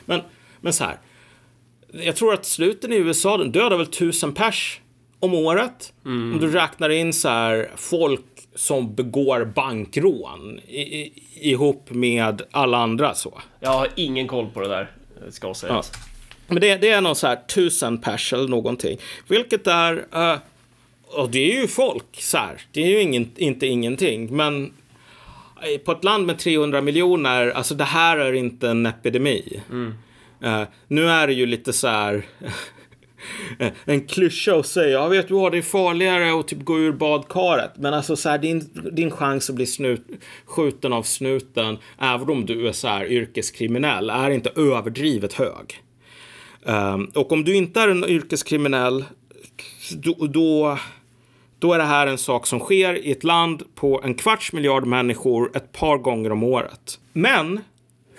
Men, 0.05 0.21
men 0.61 0.73
så 0.73 0.84
här. 0.84 0.97
Jag 1.91 2.15
tror 2.15 2.34
att 2.34 2.45
sluten 2.45 2.93
i 2.93 2.95
USA 2.95 3.38
den 3.38 3.51
dödar 3.51 3.77
väl 3.77 3.88
tusen 3.88 4.34
pers 4.34 4.82
om 5.19 5.34
året. 5.34 5.93
Mm. 6.05 6.34
Om 6.34 6.39
du 6.39 6.51
räknar 6.51 6.89
in 6.89 7.13
så 7.13 7.30
här 7.30 7.71
folk 7.75 8.21
som 8.55 8.95
begår 8.95 9.45
bankrån 9.45 10.59
i, 10.67 10.82
i, 10.82 11.11
ihop 11.36 11.89
med 11.89 12.41
alla 12.51 12.77
andra 12.77 13.13
så. 13.13 13.41
Jag 13.59 13.69
har 13.69 13.88
ingen 13.95 14.27
koll 14.27 14.47
på 14.53 14.61
det 14.61 14.67
där, 14.67 14.91
ska 15.30 15.53
sägas. 15.53 15.91
Ja. 15.93 15.99
Men 16.47 16.61
det, 16.61 16.75
det, 16.75 16.89
är 16.89 17.01
någon 17.01 17.15
så 17.15 17.27
här 17.27 17.36
tusen 17.36 17.97
pers 17.97 18.34
eller 18.34 18.47
någonting. 18.47 18.97
Vilket 19.27 19.67
är 19.67 19.93
uh, 20.15 20.39
och 21.14 21.30
det 21.32 21.51
är 21.51 21.62
ju 21.62 21.68
folk, 21.68 22.05
så 22.12 22.38
här. 22.38 22.62
Det 22.72 22.82
är 22.82 22.88
ju 22.88 23.01
ingen, 23.01 23.30
inte 23.36 23.68
ingenting. 23.68 24.36
Men 24.36 24.74
på 25.86 25.91
ett 25.91 26.03
land 26.03 26.26
med 26.26 26.39
300 26.39 26.82
miljoner, 26.82 27.49
alltså 27.49 27.76
det 27.76 27.84
här 27.84 28.18
är 28.18 28.34
inte 28.34 28.70
en 28.70 28.86
epidemi. 28.86 29.62
Mm. 29.70 29.93
Uh, 30.43 30.68
nu 30.88 31.10
är 31.10 31.28
det 31.28 31.34
ju 31.34 31.45
lite 31.45 31.74
så 31.74 31.88
här 31.88 32.26
en 33.86 34.07
klyscha 34.07 34.55
att 34.55 34.66
säga, 34.66 34.89
jag 34.89 35.10
vet 35.10 35.28
du 35.28 35.34
vad, 35.34 35.51
det 35.51 35.57
är 35.57 35.62
farligare 35.62 36.39
att 36.39 36.47
typ 36.47 36.64
gå 36.64 36.80
ur 36.80 36.91
badkaret. 36.91 37.72
Men 37.76 37.93
alltså 37.93 38.16
så 38.16 38.30
här, 38.30 38.38
din, 38.38 38.70
din 38.91 39.12
chans 39.12 39.49
att 39.49 39.55
bli 39.55 39.66
snut, 39.66 40.07
skjuten 40.45 40.93
av 40.93 41.03
snuten, 41.03 41.78
även 41.97 42.30
om 42.30 42.45
du 42.45 42.68
är 42.68 42.72
så 42.72 42.88
här 42.88 43.12
yrkeskriminell, 43.12 44.10
är 44.10 44.30
inte 44.30 44.49
överdrivet 44.55 45.34
hög. 45.34 45.84
Um, 46.64 47.12
och 47.16 47.32
om 47.32 47.43
du 47.43 47.55
inte 47.55 47.82
är 47.82 47.88
en 47.88 48.05
yrkeskriminell, 48.05 49.05
då, 49.91 50.28
då 50.28 50.78
då 51.60 51.74
är 51.74 51.78
det 51.78 51.84
här 51.84 52.07
en 52.07 52.18
sak 52.18 52.47
som 52.47 52.60
sker 52.60 52.93
i 52.93 53.12
ett 53.12 53.24
land 53.24 53.64
på 53.76 54.01
en 54.03 54.14
kvarts 54.14 54.53
miljard 54.53 54.86
människor 54.86 55.51
ett 55.57 55.72
par 55.72 55.97
gånger 55.97 56.32
om 56.32 56.43
året. 56.43 56.99
Men 57.14 57.60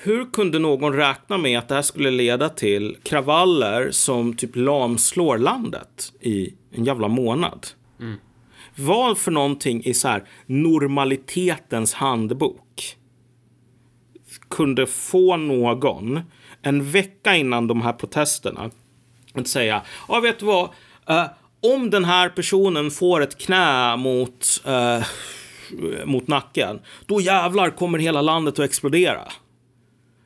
hur 0.02 0.32
kunde 0.32 0.58
någon 0.58 0.92
räkna 0.92 1.38
med 1.38 1.58
att 1.58 1.68
det 1.68 1.74
här 1.74 1.82
skulle 1.82 2.10
leda 2.10 2.48
till 2.48 2.96
kravaller 3.02 3.90
som 3.90 4.36
typ 4.36 4.56
lamslår 4.56 5.38
landet 5.38 6.12
i 6.20 6.54
en 6.72 6.84
jävla 6.84 7.08
månad? 7.08 7.66
Mm. 8.00 8.16
Vad 8.76 9.18
för 9.18 9.30
någonting 9.30 9.84
i 9.84 9.94
så 9.94 10.08
här 10.08 10.24
normalitetens 10.46 11.94
handbok 11.94 12.96
kunde 14.48 14.86
få 14.86 15.36
någon 15.36 16.20
en 16.62 16.90
vecka 16.90 17.36
innan 17.36 17.66
de 17.66 17.82
här 17.82 17.92
protesterna 17.92 18.70
att 19.34 19.48
säga, 19.48 19.82
ja 20.08 20.20
vet 20.20 20.38
du 20.38 20.46
vad, 20.46 20.64
uh, 21.10 21.24
om 21.60 21.90
den 21.90 22.04
här 22.04 22.28
personen 22.28 22.90
får 22.90 23.20
ett 23.20 23.38
knä 23.38 23.96
mot, 23.96 24.62
eh, 24.66 25.02
mot 26.04 26.28
nacken, 26.28 26.80
då 27.06 27.20
jävlar 27.20 27.70
kommer 27.70 27.98
hela 27.98 28.22
landet 28.22 28.58
att 28.58 28.64
explodera. 28.64 29.28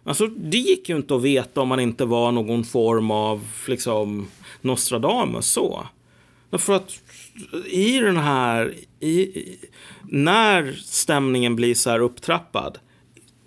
Alltså, 0.05 0.27
det 0.27 0.59
gick 0.59 0.89
ju 0.89 0.97
inte 0.97 1.15
att 1.15 1.23
veta 1.23 1.61
om 1.61 1.69
man 1.69 1.81
inte 1.81 2.05
var 2.05 2.33
någon 2.33 2.65
form 2.65 3.11
av 3.11 3.47
liksom 3.69 4.29
Nostradamus 4.61 5.47
så. 5.47 5.87
För 6.53 6.73
att 6.73 7.01
i 7.67 7.99
den 7.99 8.17
här, 8.17 8.75
i, 9.01 9.59
när 10.03 10.73
stämningen 10.73 11.57
blir 11.57 11.75
så 11.75 11.91
här 11.91 12.01
upptrappad, 12.01 12.79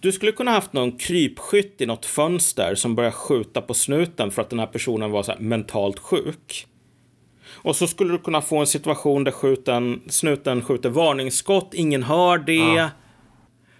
Du 0.00 0.12
skulle 0.12 0.32
kunna 0.32 0.50
haft 0.50 0.72
någon 0.72 0.98
krypskytt 0.98 1.80
i 1.80 1.86
något 1.86 2.06
fönster 2.06 2.74
som 2.74 2.94
börjar 2.94 3.10
skjuta 3.10 3.60
på 3.60 3.74
snuten 3.74 4.30
för 4.30 4.42
att 4.42 4.50
den 4.50 4.58
här 4.58 4.66
personen 4.66 5.10
var 5.10 5.22
så 5.22 5.34
mentalt 5.38 5.98
sjuk. 5.98 6.66
Och 7.68 7.76
så 7.76 7.86
skulle 7.86 8.12
du 8.12 8.18
kunna 8.18 8.40
få 8.40 8.58
en 8.58 8.66
situation 8.66 9.24
där 9.24 9.32
skjuten, 9.32 10.00
snuten 10.08 10.62
skjuter 10.62 10.88
varningsskott, 10.88 11.74
ingen 11.74 12.02
hör 12.02 12.38
det. 12.38 12.54
Ja. 12.54 12.90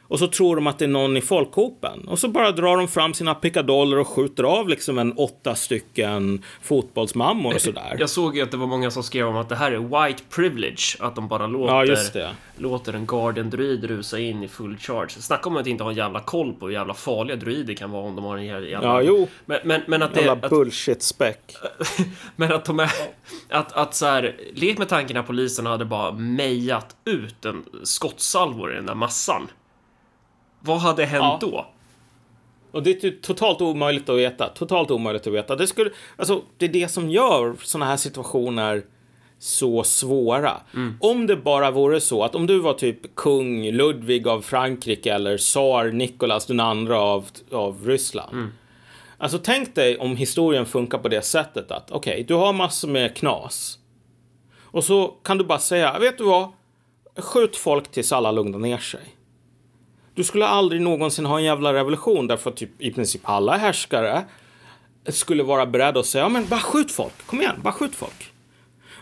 Och 0.08 0.18
så 0.18 0.26
tror 0.26 0.56
de 0.56 0.66
att 0.66 0.78
det 0.78 0.84
är 0.84 0.88
någon 0.88 1.16
i 1.16 1.20
folkhopen. 1.20 2.08
Och 2.08 2.18
så 2.18 2.28
bara 2.28 2.52
drar 2.52 2.76
de 2.76 2.88
fram 2.88 3.14
sina 3.14 3.34
pickadoller 3.34 3.98
och 3.98 4.08
skjuter 4.08 4.44
av 4.44 4.68
liksom 4.68 4.98
en 4.98 5.12
åtta 5.12 5.54
stycken 5.54 6.44
fotbollsmammor 6.62 7.54
och 7.54 7.60
sådär. 7.60 7.96
Jag 7.98 8.10
såg 8.10 8.36
ju 8.36 8.42
att 8.42 8.50
det 8.50 8.56
var 8.56 8.66
många 8.66 8.90
som 8.90 9.02
skrev 9.02 9.26
om 9.26 9.36
att 9.36 9.48
det 9.48 9.56
här 9.56 9.72
är 9.72 10.06
white 10.06 10.22
privilege. 10.30 10.96
Att 11.00 11.14
de 11.14 11.28
bara 11.28 11.46
låter, 11.46 12.18
ja, 12.20 12.30
låter 12.56 12.92
en 12.92 13.06
guardian 13.06 13.50
druid 13.50 13.84
rusa 13.84 14.18
in 14.18 14.42
i 14.42 14.48
full 14.48 14.76
charge. 14.76 15.10
Snacka 15.10 15.48
om 15.48 15.56
att 15.56 15.66
inte 15.66 15.84
ha 15.84 15.90
en 15.90 15.96
jävla 15.96 16.20
koll 16.20 16.52
på 16.52 16.66
hur 16.66 16.72
jävla 16.72 16.94
farliga 16.94 17.36
druider 17.36 17.74
kan 17.74 17.90
vara 17.90 18.02
om 18.02 18.16
de 18.16 18.24
har 18.24 18.36
en 18.36 18.44
jävla... 18.44 18.68
Ja, 18.68 19.02
jo. 19.02 19.28
Men, 19.44 19.58
men, 19.64 19.80
men 19.86 20.02
att 20.02 20.14
det... 20.14 20.20
Jävla 20.20 20.48
bullshit-späck. 20.48 21.56
men 22.36 22.52
att 22.52 22.64
de 22.64 22.80
är... 22.80 22.92
Att, 23.48 23.72
att 23.72 23.94
så 23.94 24.06
här, 24.06 24.36
lek 24.54 24.78
med 24.78 24.88
tanken 24.88 25.16
att 25.16 25.26
polisen 25.26 25.66
hade 25.66 25.84
bara 25.84 26.12
mejat 26.12 26.96
ut 27.04 27.44
en 27.44 27.64
skottsalvor 27.82 28.72
i 28.72 28.74
den 28.74 28.86
där 28.86 28.94
massan. 28.94 29.48
Vad 30.60 30.78
hade 30.78 31.04
hänt 31.04 31.22
ja. 31.22 31.38
då? 31.40 31.66
Och 32.70 32.82
det 32.82 33.04
är 33.04 33.10
totalt 33.22 33.60
omöjligt 33.60 34.08
att 34.08 34.18
veta. 34.18 34.48
Totalt 34.48 34.90
omöjligt 34.90 35.26
att 35.26 35.32
veta. 35.32 35.56
Det, 35.56 35.66
skulle, 35.66 35.90
alltså, 36.16 36.42
det 36.56 36.64
är 36.64 36.68
det 36.68 36.88
som 36.88 37.10
gör 37.10 37.56
sådana 37.62 37.86
här 37.86 37.96
situationer 37.96 38.84
så 39.38 39.84
svåra. 39.84 40.56
Mm. 40.74 40.96
Om 41.00 41.26
det 41.26 41.36
bara 41.36 41.70
vore 41.70 42.00
så 42.00 42.24
att 42.24 42.34
om 42.34 42.46
du 42.46 42.58
var 42.58 42.74
typ 42.74 43.14
kung 43.14 43.70
Ludvig 43.70 44.28
av 44.28 44.40
Frankrike 44.40 45.14
eller 45.14 45.38
tsar 45.38 45.92
Nikolas 45.92 46.46
den 46.46 46.60
andra 46.60 47.00
av, 47.00 47.26
av 47.52 47.86
Ryssland. 47.86 48.32
Mm. 48.32 48.52
Alltså 49.18 49.38
tänk 49.38 49.74
dig 49.74 49.98
om 49.98 50.16
historien 50.16 50.66
funkar 50.66 50.98
på 50.98 51.08
det 51.08 51.22
sättet 51.22 51.70
att 51.70 51.90
okej, 51.90 52.12
okay, 52.12 52.22
du 52.22 52.34
har 52.34 52.52
massor 52.52 52.88
med 52.88 53.16
knas. 53.16 53.78
Och 54.62 54.84
så 54.84 55.08
kan 55.08 55.38
du 55.38 55.44
bara 55.44 55.58
säga, 55.58 55.98
vet 55.98 56.18
du 56.18 56.24
vad? 56.24 56.52
Skjut 57.16 57.56
folk 57.56 57.90
tills 57.90 58.12
alla 58.12 58.32
lugnar 58.32 58.58
ner 58.58 58.78
sig. 58.78 59.00
Du 60.18 60.24
skulle 60.24 60.46
aldrig 60.46 60.80
någonsin 60.80 61.26
ha 61.26 61.38
en 61.38 61.44
jävla 61.44 61.74
revolution 61.74 62.26
därför 62.26 62.50
att 62.50 62.56
typ 62.56 62.70
i 62.82 62.90
princip 62.92 63.20
alla 63.24 63.56
härskare 63.56 64.24
skulle 65.08 65.42
vara 65.42 65.66
beredda 65.66 66.00
att 66.00 66.06
säga, 66.06 66.24
ja 66.24 66.28
men 66.28 66.46
bara 66.46 66.60
skjut 66.60 66.92
folk, 66.92 67.26
kom 67.26 67.40
igen, 67.40 67.60
bara 67.62 67.72
skjut 67.72 67.94
folk. 67.94 68.32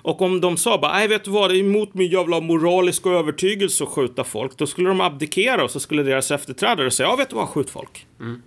Och 0.03 0.23
om 0.23 0.41
de 0.41 0.57
sa 0.57 0.79
bara, 0.79 0.93
nej 0.93 1.09
vet 1.09 1.25
du 1.25 1.31
vad, 1.31 1.51
det 1.51 1.57
är 1.57 1.61
emot 1.61 1.95
min 1.95 2.11
jävla 2.11 2.41
moraliska 2.41 3.11
övertygelse 3.11 3.85
att 3.85 3.91
skjuta 3.91 4.25
folk, 4.25 4.57
då 4.57 4.67
skulle 4.67 4.89
de 4.89 5.01
abdikera 5.01 5.65
och 5.65 5.71
så 5.71 5.81
skulle 5.81 6.03
deras 6.03 6.31
efterträdare 6.31 6.91
säga, 6.91 7.09
ja 7.09 7.17
vet 7.17 7.31
du 7.31 7.37
vad, 7.37 7.49
skjut 7.49 7.71
folk. 7.71 8.07
Mm. 8.21 8.43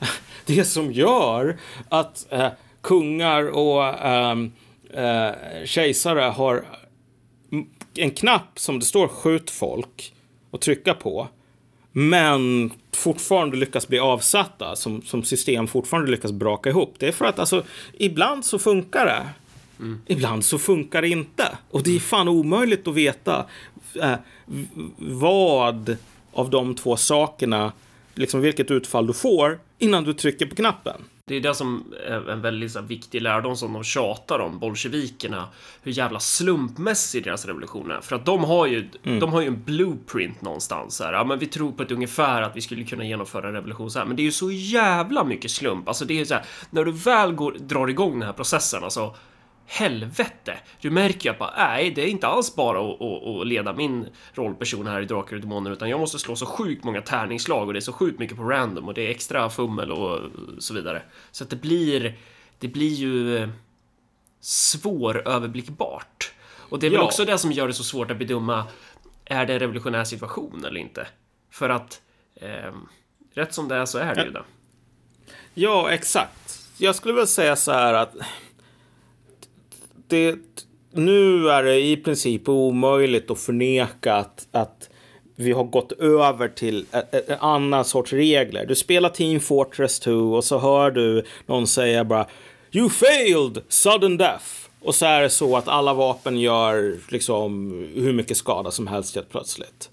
Det 0.46 0.64
som 0.64 0.92
gör 0.92 1.58
att 1.88 2.26
eh, 2.30 2.48
kungar 2.80 3.50
och 3.50 3.84
eh, 3.84 4.38
eh, 4.94 5.34
kejsare 5.64 6.20
har 6.20 6.64
en 7.94 8.10
knapp 8.10 8.58
som 8.58 8.78
det 8.78 8.84
står 8.84 9.08
skjut 9.08 9.50
folk 9.50 10.14
och 10.50 10.60
trycka 10.60 10.94
på 10.94 11.28
men 11.92 12.70
fortfarande 12.92 13.56
lyckas 13.56 13.88
bli 13.88 13.98
avsatta, 13.98 14.76
som, 14.76 15.02
som 15.02 15.22
system 15.22 15.66
fortfarande 15.66 16.10
lyckas 16.10 16.32
braka 16.32 16.70
ihop. 16.70 16.94
Det 16.98 17.08
är 17.08 17.12
för 17.12 17.24
att 17.24 17.38
alltså, 17.38 17.64
ibland 17.98 18.44
så 18.44 18.58
funkar 18.58 19.06
det. 19.06 19.26
Mm. 19.78 20.00
Ibland 20.06 20.44
så 20.44 20.58
funkar 20.58 21.02
det 21.02 21.08
inte. 21.08 21.58
Och 21.70 21.82
det 21.82 21.96
är 21.96 22.00
fan 22.00 22.28
omöjligt 22.28 22.88
att 22.88 22.94
veta 22.94 23.46
eh, 24.02 24.14
vad 24.98 25.96
av 26.32 26.50
de 26.50 26.74
två 26.74 26.96
sakerna, 26.96 27.72
liksom 28.14 28.40
vilket 28.40 28.70
utfall 28.70 29.06
du 29.06 29.12
får 29.12 29.58
innan 29.78 30.04
du 30.04 30.12
trycker 30.12 30.46
på 30.46 30.56
knappen. 30.56 31.00
Det 31.30 31.36
är 31.36 31.40
det 31.40 31.54
som 31.54 31.84
är 32.06 32.30
en 32.30 32.40
väldigt 32.40 32.72
så 32.72 32.80
viktig 32.80 33.22
lärdom 33.22 33.56
som 33.56 33.72
de 33.72 33.84
tjatar 33.84 34.38
om, 34.38 34.58
bolsjevikerna, 34.58 35.48
hur 35.82 35.92
jävla 35.92 36.20
slumpmässig 36.20 37.24
deras 37.24 37.46
revolution 37.46 37.90
är. 37.90 38.00
För 38.00 38.16
att 38.16 38.26
de 38.26 38.44
har 38.44 38.66
ju, 38.66 38.88
mm. 39.02 39.20
de 39.20 39.32
har 39.32 39.40
ju 39.40 39.46
en 39.46 39.62
blueprint 39.62 40.42
någonstans 40.42 41.00
här. 41.00 41.12
Ja, 41.12 41.24
men 41.24 41.38
vi 41.38 41.46
tror 41.46 41.72
på 41.72 41.82
ett 41.82 41.90
ungefär 41.90 42.42
att 42.42 42.56
vi 42.56 42.60
skulle 42.60 42.84
kunna 42.84 43.04
genomföra 43.04 43.48
en 43.48 43.54
revolution 43.54 43.90
så 43.90 43.98
här. 43.98 44.06
Men 44.06 44.16
det 44.16 44.22
är 44.22 44.24
ju 44.24 44.32
så 44.32 44.50
jävla 44.50 45.24
mycket 45.24 45.50
slump. 45.50 45.88
Alltså 45.88 46.04
det 46.04 46.20
är 46.20 46.24
så 46.24 46.34
här, 46.34 46.44
när 46.70 46.84
du 46.84 46.92
väl 46.92 47.32
går, 47.32 47.52
drar 47.52 47.88
igång 47.88 48.12
den 48.12 48.26
här 48.26 48.32
processen, 48.32 48.84
alltså 48.84 49.14
helvete! 49.70 50.58
Du 50.80 50.90
märker 50.90 51.24
ju 51.24 51.30
att 51.30 51.38
bara, 51.38 51.54
nej, 51.56 51.90
det 51.90 52.02
är 52.02 52.06
inte 52.06 52.26
alls 52.26 52.54
bara 52.56 52.80
att, 52.80 53.02
att, 53.02 53.26
att 53.26 53.46
leda 53.46 53.72
min 53.72 54.08
rollperson 54.34 54.86
här 54.86 55.00
i 55.00 55.04
Drakar 55.04 55.36
och 55.36 55.42
Demoner, 55.42 55.70
utan 55.70 55.90
jag 55.90 56.00
måste 56.00 56.18
slå 56.18 56.36
så 56.36 56.46
sjukt 56.46 56.84
många 56.84 57.02
tärningsslag 57.02 57.66
och 57.66 57.72
det 57.72 57.78
är 57.78 57.80
så 57.80 57.92
sjukt 57.92 58.18
mycket 58.18 58.36
på 58.36 58.42
random 58.42 58.88
och 58.88 58.94
det 58.94 59.06
är 59.06 59.10
extra 59.10 59.50
fummel 59.50 59.92
och 59.92 60.20
så 60.58 60.74
vidare. 60.74 61.02
Så 61.30 61.44
att 61.44 61.50
det 61.50 61.56
blir, 61.56 62.18
det 62.58 62.68
blir 62.68 62.94
ju 62.94 63.48
svåröverblickbart. 64.40 66.32
Och 66.56 66.78
det 66.78 66.86
är 66.86 66.90
väl 66.90 67.00
ja. 67.00 67.04
också 67.04 67.24
det 67.24 67.38
som 67.38 67.52
gör 67.52 67.68
det 67.68 67.74
så 67.74 67.84
svårt 67.84 68.10
att 68.10 68.18
bedöma, 68.18 68.66
är 69.24 69.46
det 69.46 69.52
en 69.52 69.60
revolutionär 69.60 70.04
situation 70.04 70.64
eller 70.64 70.80
inte? 70.80 71.06
För 71.50 71.68
att 71.68 72.00
eh, 72.34 72.72
rätt 73.34 73.54
som 73.54 73.68
det 73.68 73.76
är 73.76 73.86
så 73.86 73.98
är 73.98 74.14
det 74.14 74.24
ju 74.24 74.30
det. 74.30 74.42
Ja, 75.54 75.90
exakt. 75.90 76.60
Jag 76.78 76.94
skulle 76.94 77.14
väl 77.14 77.26
säga 77.26 77.56
så 77.56 77.72
här 77.72 77.94
att 77.94 78.14
det, 80.10 80.38
nu 80.92 81.48
är 81.48 81.62
det 81.62 81.80
i 81.80 81.96
princip 81.96 82.48
omöjligt 82.48 83.30
att 83.30 83.40
förneka 83.40 84.14
att, 84.14 84.48
att 84.52 84.90
vi 85.36 85.52
har 85.52 85.64
gått 85.64 85.92
över 85.92 86.48
till 86.48 86.86
en 87.10 87.38
annan 87.40 87.84
sorts 87.84 88.12
regler. 88.12 88.66
Du 88.66 88.74
spelar 88.74 89.08
Team 89.08 89.40
Fortress 89.40 90.00
2 90.00 90.12
och 90.12 90.44
så 90.44 90.58
hör 90.58 90.90
du 90.90 91.24
någon 91.46 91.66
säga 91.66 92.04
bara 92.04 92.26
You 92.72 92.88
failed! 92.88 93.62
Sudden 93.68 94.16
death! 94.16 94.44
Och 94.80 94.94
så 94.94 95.06
är 95.06 95.22
det 95.22 95.30
så 95.30 95.56
att 95.56 95.68
alla 95.68 95.94
vapen 95.94 96.40
gör 96.40 96.96
liksom 97.08 97.70
hur 97.94 98.12
mycket 98.12 98.36
skada 98.36 98.70
som 98.70 98.86
helst 98.86 99.14
helt 99.14 99.30
plötsligt. 99.30 99.90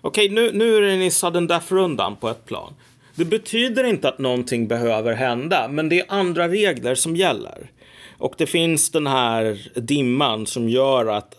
Okej, 0.00 0.28
nu, 0.28 0.50
nu 0.52 0.76
är 0.76 0.80
den 0.80 1.02
i 1.02 1.10
sudden 1.10 1.46
death-rundan 1.46 2.16
på 2.16 2.28
ett 2.28 2.46
plan. 2.46 2.74
Det 3.14 3.24
betyder 3.24 3.84
inte 3.84 4.08
att 4.08 4.18
någonting 4.18 4.68
behöver 4.68 5.12
hända, 5.12 5.68
men 5.68 5.88
det 5.88 6.00
är 6.00 6.06
andra 6.08 6.48
regler 6.48 6.94
som 6.94 7.16
gäller. 7.16 7.70
Och 8.20 8.34
det 8.38 8.46
finns 8.46 8.90
den 8.90 9.06
här 9.06 9.70
dimman 9.74 10.46
som 10.46 10.68
gör 10.68 11.06
att 11.06 11.34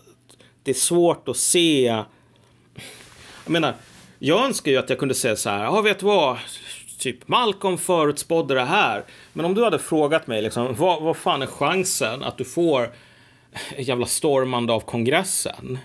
det 0.62 0.70
är 0.70 0.74
svårt 0.74 1.28
att 1.28 1.36
se. 1.36 1.84
Jag 3.44 3.52
menar, 3.52 3.74
jag 4.18 4.44
önskar 4.44 4.70
ju 4.70 4.78
att 4.78 4.90
jag 4.90 4.98
kunde 4.98 5.14
säga 5.14 5.36
så 5.36 5.50
här, 5.50 5.64
ja 5.64 5.80
vet 5.80 5.98
du 5.98 6.06
vad, 6.06 6.38
typ 6.98 7.28
Malcolm 7.28 7.78
förutspådde 7.78 8.54
det 8.54 8.64
här. 8.64 9.04
Men 9.32 9.44
om 9.44 9.54
du 9.54 9.64
hade 9.64 9.78
frågat 9.78 10.26
mig, 10.26 10.42
liksom, 10.42 10.74
vad, 10.74 11.02
vad 11.02 11.16
fan 11.16 11.42
är 11.42 11.46
chansen 11.46 12.22
att 12.22 12.38
du 12.38 12.44
får 12.44 12.92
ett 13.76 13.88
jävla 13.88 14.06
stormande 14.06 14.72
av 14.72 14.80
kongressen? 14.80 15.78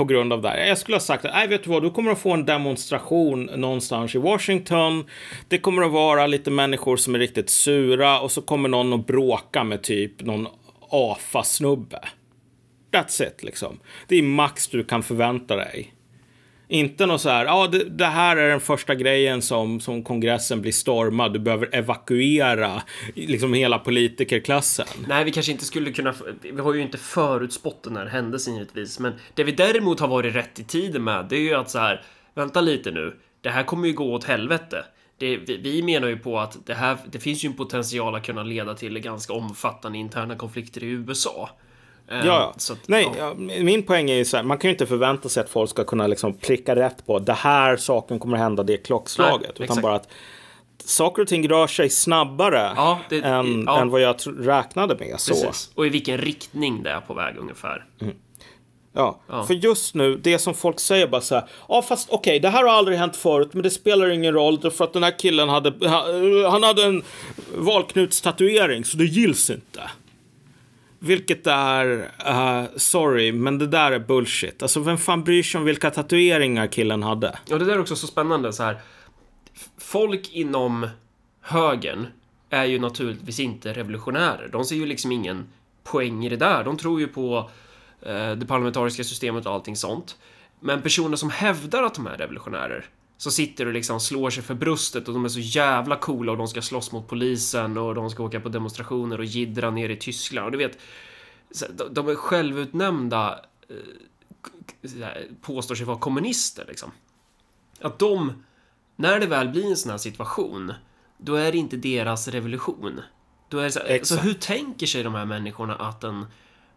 På 0.00 0.04
grund 0.04 0.32
av 0.32 0.42
det 0.42 0.48
här. 0.48 0.66
Jag 0.66 0.78
skulle 0.78 0.94
ha 0.94 1.00
sagt 1.00 1.24
att, 1.24 1.32
nej 1.32 1.48
vet 1.48 1.64
du 1.64 1.70
vad, 1.70 1.82
du 1.82 1.90
kommer 1.90 2.12
att 2.12 2.18
få 2.18 2.32
en 2.32 2.46
demonstration 2.46 3.44
någonstans 3.44 4.14
i 4.14 4.18
Washington. 4.18 5.04
Det 5.48 5.58
kommer 5.58 5.82
att 5.82 5.92
vara 5.92 6.26
lite 6.26 6.50
människor 6.50 6.96
som 6.96 7.14
är 7.14 7.18
riktigt 7.18 7.50
sura 7.50 8.20
och 8.20 8.32
så 8.32 8.42
kommer 8.42 8.68
någon 8.68 8.92
att 8.92 9.06
bråka 9.06 9.64
med 9.64 9.82
typ 9.82 10.22
någon 10.22 10.48
AFA-snubbe. 10.90 12.00
That's 12.92 13.22
it 13.22 13.42
liksom. 13.42 13.78
Det 14.08 14.16
är 14.16 14.22
max 14.22 14.68
du 14.68 14.84
kan 14.84 15.02
förvänta 15.02 15.56
dig. 15.56 15.94
Inte 16.70 17.06
något 17.06 17.20
så 17.20 17.28
här, 17.28 17.44
ja 17.44 17.66
det, 17.66 17.84
det, 17.84 18.06
här 18.06 18.36
är 18.36 18.50
den 18.50 18.60
första 18.60 18.94
grejen 18.94 19.42
som, 19.42 19.80
som 19.80 20.02
kongressen 20.02 20.60
blir 20.60 20.72
stormad, 20.72 21.32
du 21.32 21.38
behöver 21.38 21.68
evakuera 21.72 22.82
liksom 23.14 23.54
hela 23.54 23.78
politikerklassen. 23.78 24.86
Nej, 25.08 25.24
vi 25.24 25.32
kanske 25.32 25.52
inte 25.52 25.64
skulle 25.64 25.92
kunna, 25.92 26.14
vi 26.42 26.60
har 26.60 26.74
ju 26.74 26.82
inte 26.82 26.98
förutspått 26.98 27.82
den 27.82 27.96
här 27.96 28.06
händelsen 28.06 28.54
givetvis, 28.54 28.98
men 28.98 29.12
det 29.34 29.44
vi 29.44 29.52
däremot 29.52 30.00
har 30.00 30.08
varit 30.08 30.34
rätt 30.34 30.58
i 30.58 30.64
tiden 30.64 31.04
med, 31.04 31.26
det 31.28 31.36
är 31.36 31.40
ju 31.40 31.54
att 31.54 31.70
så 31.70 31.78
här, 31.78 32.02
vänta 32.34 32.60
lite 32.60 32.90
nu, 32.90 33.16
det 33.40 33.50
här 33.50 33.62
kommer 33.62 33.88
ju 33.88 33.94
gå 33.94 34.14
åt 34.14 34.24
helvete. 34.24 34.84
Det, 35.18 35.36
vi, 35.36 35.56
vi, 35.56 35.82
menar 35.82 36.08
ju 36.08 36.18
på 36.18 36.38
att 36.38 36.66
det 36.66 36.74
här, 36.74 36.96
det 37.12 37.18
finns 37.18 37.44
ju 37.44 37.46
en 37.46 37.56
potential 37.56 38.14
att 38.14 38.26
kunna 38.26 38.42
leda 38.42 38.74
till 38.74 38.98
ganska 38.98 39.32
omfattande 39.32 39.98
interna 39.98 40.36
konflikter 40.36 40.84
i 40.84 40.86
USA. 40.86 41.50
Ja, 42.10 42.26
ja. 42.26 42.54
Att, 42.56 42.78
Nej, 42.86 43.08
ja. 43.18 43.34
min 43.62 43.82
poäng 43.82 44.10
är 44.10 44.14
ju 44.14 44.24
så 44.24 44.36
här, 44.36 44.44
man 44.44 44.58
kan 44.58 44.68
ju 44.68 44.72
inte 44.72 44.86
förvänta 44.86 45.28
sig 45.28 45.40
att 45.40 45.50
folk 45.50 45.70
ska 45.70 45.84
kunna 45.84 46.06
liksom 46.06 46.34
pricka 46.34 46.76
rätt 46.76 47.06
på 47.06 47.18
det 47.18 47.32
här 47.32 47.76
saken 47.76 48.18
kommer 48.18 48.36
att 48.36 48.42
hända 48.42 48.62
det 48.62 48.76
klockslaget. 48.76 49.40
Nej, 49.40 49.50
utan 49.54 49.64
exakt. 49.64 49.82
bara 49.82 49.94
att 49.94 50.08
saker 50.84 51.22
och 51.22 51.28
ting 51.28 51.48
rör 51.48 51.66
sig 51.66 51.90
snabbare 51.90 52.72
ja, 52.76 53.00
det, 53.08 53.20
än, 53.20 53.68
än, 53.68 53.90
vad 53.90 54.00
jag 54.00 54.16
räknade 54.38 54.96
med. 54.98 55.20
Så. 55.20 55.52
Och 55.74 55.86
i 55.86 55.88
vilken 55.88 56.18
riktning 56.18 56.82
det 56.82 56.90
är 56.90 57.00
på 57.00 57.14
väg 57.14 57.36
ungefär. 57.36 57.84
Mm. 58.00 58.14
Ja, 58.92 59.20
Ja. 59.28 59.44
för 59.44 59.54
just 59.54 59.94
nu, 59.94 60.16
det 60.16 60.38
som 60.38 60.54
folk 60.54 60.80
säger 60.80 61.06
bara 61.06 61.20
så 61.20 61.34
här, 61.34 61.44
ja 61.68 61.82
fast 61.82 62.10
okej, 62.10 62.40
det 62.40 62.48
här 62.48 62.64
har 62.64 62.70
aldrig 62.70 62.98
hänt 62.98 63.16
förut, 63.16 63.48
men 63.52 63.62
det 63.62 63.70
spelar 63.70 64.10
ingen 64.10 64.34
roll 64.34 64.60
därför 64.60 64.84
att 64.84 64.92
den 64.92 65.02
här 65.02 65.18
killen 65.18 65.48
hade, 65.48 65.88
han 66.50 66.62
hade 66.62 66.84
en 66.84 67.02
valknutstatuering, 67.56 68.84
så 68.84 68.96
det 68.96 69.04
gills 69.04 69.50
inte. 69.50 69.80
Vilket 71.02 71.46
är, 71.46 72.10
uh, 72.28 72.68
sorry, 72.76 73.32
men 73.32 73.58
det 73.58 73.66
där 73.66 73.92
är 73.92 73.98
bullshit. 73.98 74.62
Alltså 74.62 74.80
vem 74.80 74.98
fan 74.98 75.24
bryr 75.24 75.42
sig 75.42 75.58
om 75.58 75.64
vilka 75.64 75.90
tatueringar 75.90 76.66
killen 76.66 77.02
hade? 77.02 77.38
Ja, 77.46 77.58
det 77.58 77.64
där 77.64 77.72
är 77.72 77.80
också 77.80 77.96
så 77.96 78.06
spännande 78.06 78.52
så 78.52 78.62
här. 78.62 78.80
Folk 79.78 80.32
inom 80.32 80.88
högern 81.40 82.06
är 82.50 82.64
ju 82.64 82.78
naturligtvis 82.78 83.40
inte 83.40 83.72
revolutionärer. 83.72 84.48
De 84.52 84.64
ser 84.64 84.76
ju 84.76 84.86
liksom 84.86 85.12
ingen 85.12 85.48
poäng 85.84 86.26
i 86.26 86.28
det 86.28 86.36
där. 86.36 86.64
De 86.64 86.76
tror 86.76 87.00
ju 87.00 87.08
på 87.08 87.50
eh, 88.02 88.32
det 88.32 88.46
parlamentariska 88.46 89.04
systemet 89.04 89.46
och 89.46 89.52
allting 89.52 89.76
sånt. 89.76 90.16
Men 90.60 90.82
personer 90.82 91.16
som 91.16 91.30
hävdar 91.30 91.82
att 91.82 91.94
de 91.94 92.06
är 92.06 92.16
revolutionärer 92.16 92.86
så 93.20 93.30
sitter 93.30 93.66
och 93.66 93.72
liksom 93.72 94.00
slår 94.00 94.30
sig 94.30 94.42
för 94.42 94.54
bröstet 94.54 95.08
och 95.08 95.14
de 95.14 95.24
är 95.24 95.28
så 95.28 95.40
jävla 95.40 95.96
coola 95.96 96.32
och 96.32 96.38
de 96.38 96.48
ska 96.48 96.62
slåss 96.62 96.92
mot 96.92 97.08
polisen 97.08 97.78
och 97.78 97.94
de 97.94 98.10
ska 98.10 98.22
åka 98.22 98.40
på 98.40 98.48
demonstrationer 98.48 99.18
och 99.18 99.24
jiddra 99.24 99.70
ner 99.70 99.88
i 99.88 99.96
Tyskland. 99.96 100.44
Och 100.46 100.52
du 100.52 100.58
vet, 100.58 100.78
de- 101.90 102.08
är 102.08 102.14
självutnämnda 102.14 103.44
eh, 103.68 105.08
påstår 105.40 105.74
sig 105.74 105.86
vara 105.86 105.98
kommunister 105.98 106.64
liksom. 106.68 106.90
Att 107.80 107.98
de, 107.98 108.44
när 108.96 109.20
det 109.20 109.26
väl 109.26 109.48
blir 109.48 109.66
en 109.70 109.76
sån 109.76 109.90
här 109.90 109.98
situation, 109.98 110.72
då 111.18 111.34
är 111.34 111.52
det 111.52 111.58
inte 111.58 111.76
deras 111.76 112.28
revolution. 112.28 113.00
Då 113.48 113.58
är 113.58 113.68
så, 113.70 113.80
så 114.02 114.16
hur 114.16 114.34
tänker 114.34 114.86
sig 114.86 115.02
de 115.02 115.14
här 115.14 115.24
människorna 115.24 115.74
att 115.74 116.04
en, 116.04 116.26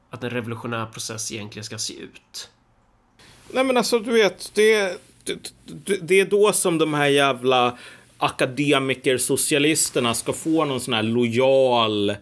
att 0.10 0.24
en 0.24 0.30
revolutionär 0.30 0.86
process 0.86 1.32
egentligen 1.32 1.64
ska 1.64 1.78
se 1.78 1.94
ut? 1.94 2.50
Nej 3.54 3.64
men 3.64 3.78
alltså 3.78 4.00
du 4.00 4.12
vet, 4.12 4.52
det, 4.54 5.02
det, 6.02 6.20
är 6.20 6.26
då 6.26 6.54
som 6.54 6.78
de 6.78 6.94
här 6.94 7.08
jävla 7.08 7.78
akademiker-socialisterna 8.18 10.14
ska 10.14 10.34
få 10.34 10.66
någon 10.66 10.80
sån 10.80 10.94
här 10.94 11.04
lojal... 11.04 12.16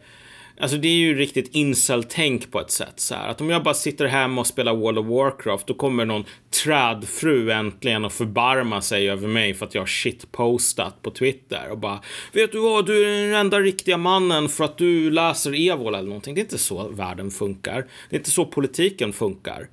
Alltså 0.59 0.77
det 0.77 0.87
är 0.87 0.95
ju 0.95 1.15
riktigt 1.15 1.55
incel-tänk 1.55 2.51
på 2.51 2.59
ett 2.59 2.71
sätt. 2.71 2.93
Så 2.99 3.15
här. 3.15 3.29
Att 3.29 3.41
om 3.41 3.49
jag 3.49 3.63
bara 3.63 3.73
sitter 3.73 4.05
hemma 4.05 4.41
och 4.41 4.47
spelar 4.47 4.75
World 4.75 4.97
of 4.97 5.05
Warcraft 5.05 5.67
då 5.67 5.73
kommer 5.73 6.05
någon 6.05 6.23
trädfru 6.63 7.51
äntligen 7.51 8.05
att 8.05 8.13
förbarma 8.13 8.81
sig 8.81 9.09
över 9.09 9.27
mig 9.27 9.53
för 9.53 9.65
att 9.65 9.75
jag 9.75 9.81
har 9.81 9.87
shitpostat 9.87 11.01
på 11.01 11.11
Twitter 11.11 11.71
och 11.71 11.77
bara 11.77 11.99
Vet 12.31 12.51
du 12.51 12.59
vad, 12.59 12.85
du 12.85 13.05
är 13.05 13.25
den 13.25 13.33
enda 13.33 13.59
riktiga 13.59 13.97
mannen 13.97 14.49
för 14.49 14.63
att 14.63 14.77
du 14.77 15.11
läser 15.11 15.69
Evol 15.69 15.95
eller 15.95 16.07
någonting. 16.07 16.35
Det 16.35 16.41
är 16.41 16.43
inte 16.43 16.57
så 16.57 16.87
världen 16.87 17.31
funkar. 17.31 17.87
Det 18.09 18.15
är 18.15 18.19
inte 18.19 18.31
så 18.31 18.45
politiken 18.45 19.13
funkar. 19.13 19.67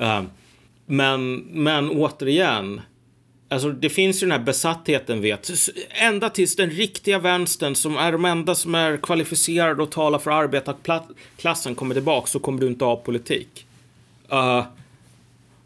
Uh, 0.00 0.22
men, 0.90 1.36
men 1.36 1.90
återigen, 1.90 2.80
alltså 3.48 3.70
det 3.70 3.90
finns 3.90 4.22
ju 4.22 4.26
den 4.26 4.38
här 4.38 4.46
besattheten 4.46 5.20
vet, 5.20 5.50
ända 5.90 6.30
tills 6.30 6.56
den 6.56 6.70
riktiga 6.70 7.18
vänstern 7.18 7.74
som 7.74 7.96
är 7.96 8.12
de 8.12 8.24
enda 8.24 8.54
som 8.54 8.74
är 8.74 8.96
kvalificerade 8.96 9.82
att 9.82 9.90
tala 9.90 10.18
för 10.18 10.30
arbetarklassen 10.30 11.74
kommer 11.74 11.94
tillbaka 11.94 12.26
så 12.26 12.38
kommer 12.38 12.60
du 12.60 12.66
inte 12.66 12.84
ha 12.84 12.96
politik. 12.96 13.66
Uh, 14.32 14.64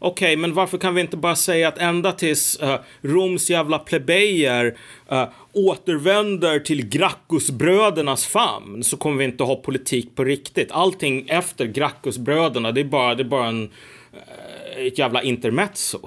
Okej, 0.05 0.35
men 0.35 0.53
varför 0.53 0.77
kan 0.77 0.95
vi 0.95 1.01
inte 1.01 1.17
bara 1.17 1.35
säga 1.35 1.67
att 1.67 1.77
ända 1.77 2.11
tills 2.11 2.59
uh, 2.63 2.75
Roms 3.01 3.49
jävla 3.49 3.79
plebejer 3.79 4.77
uh, 5.11 5.25
återvänder 5.53 6.59
till 6.59 6.89
Gracchusbrödernas 6.89 8.25
famn 8.25 8.83
så 8.83 8.97
kommer 8.97 9.17
vi 9.17 9.25
inte 9.25 9.43
ha 9.43 9.55
politik 9.55 10.15
på 10.15 10.23
riktigt. 10.23 10.71
Allting 10.71 11.25
efter 11.29 11.65
Gracchusbröderna, 11.65 12.71
det 12.71 12.81
är 12.81 12.85
bara, 12.85 13.15
det 13.15 13.23
är 13.23 13.25
bara 13.25 13.47
en, 13.47 13.63
uh, 13.63 13.69
ett 14.77 14.97
jävla 14.97 15.23
intermezzo. 15.23 15.99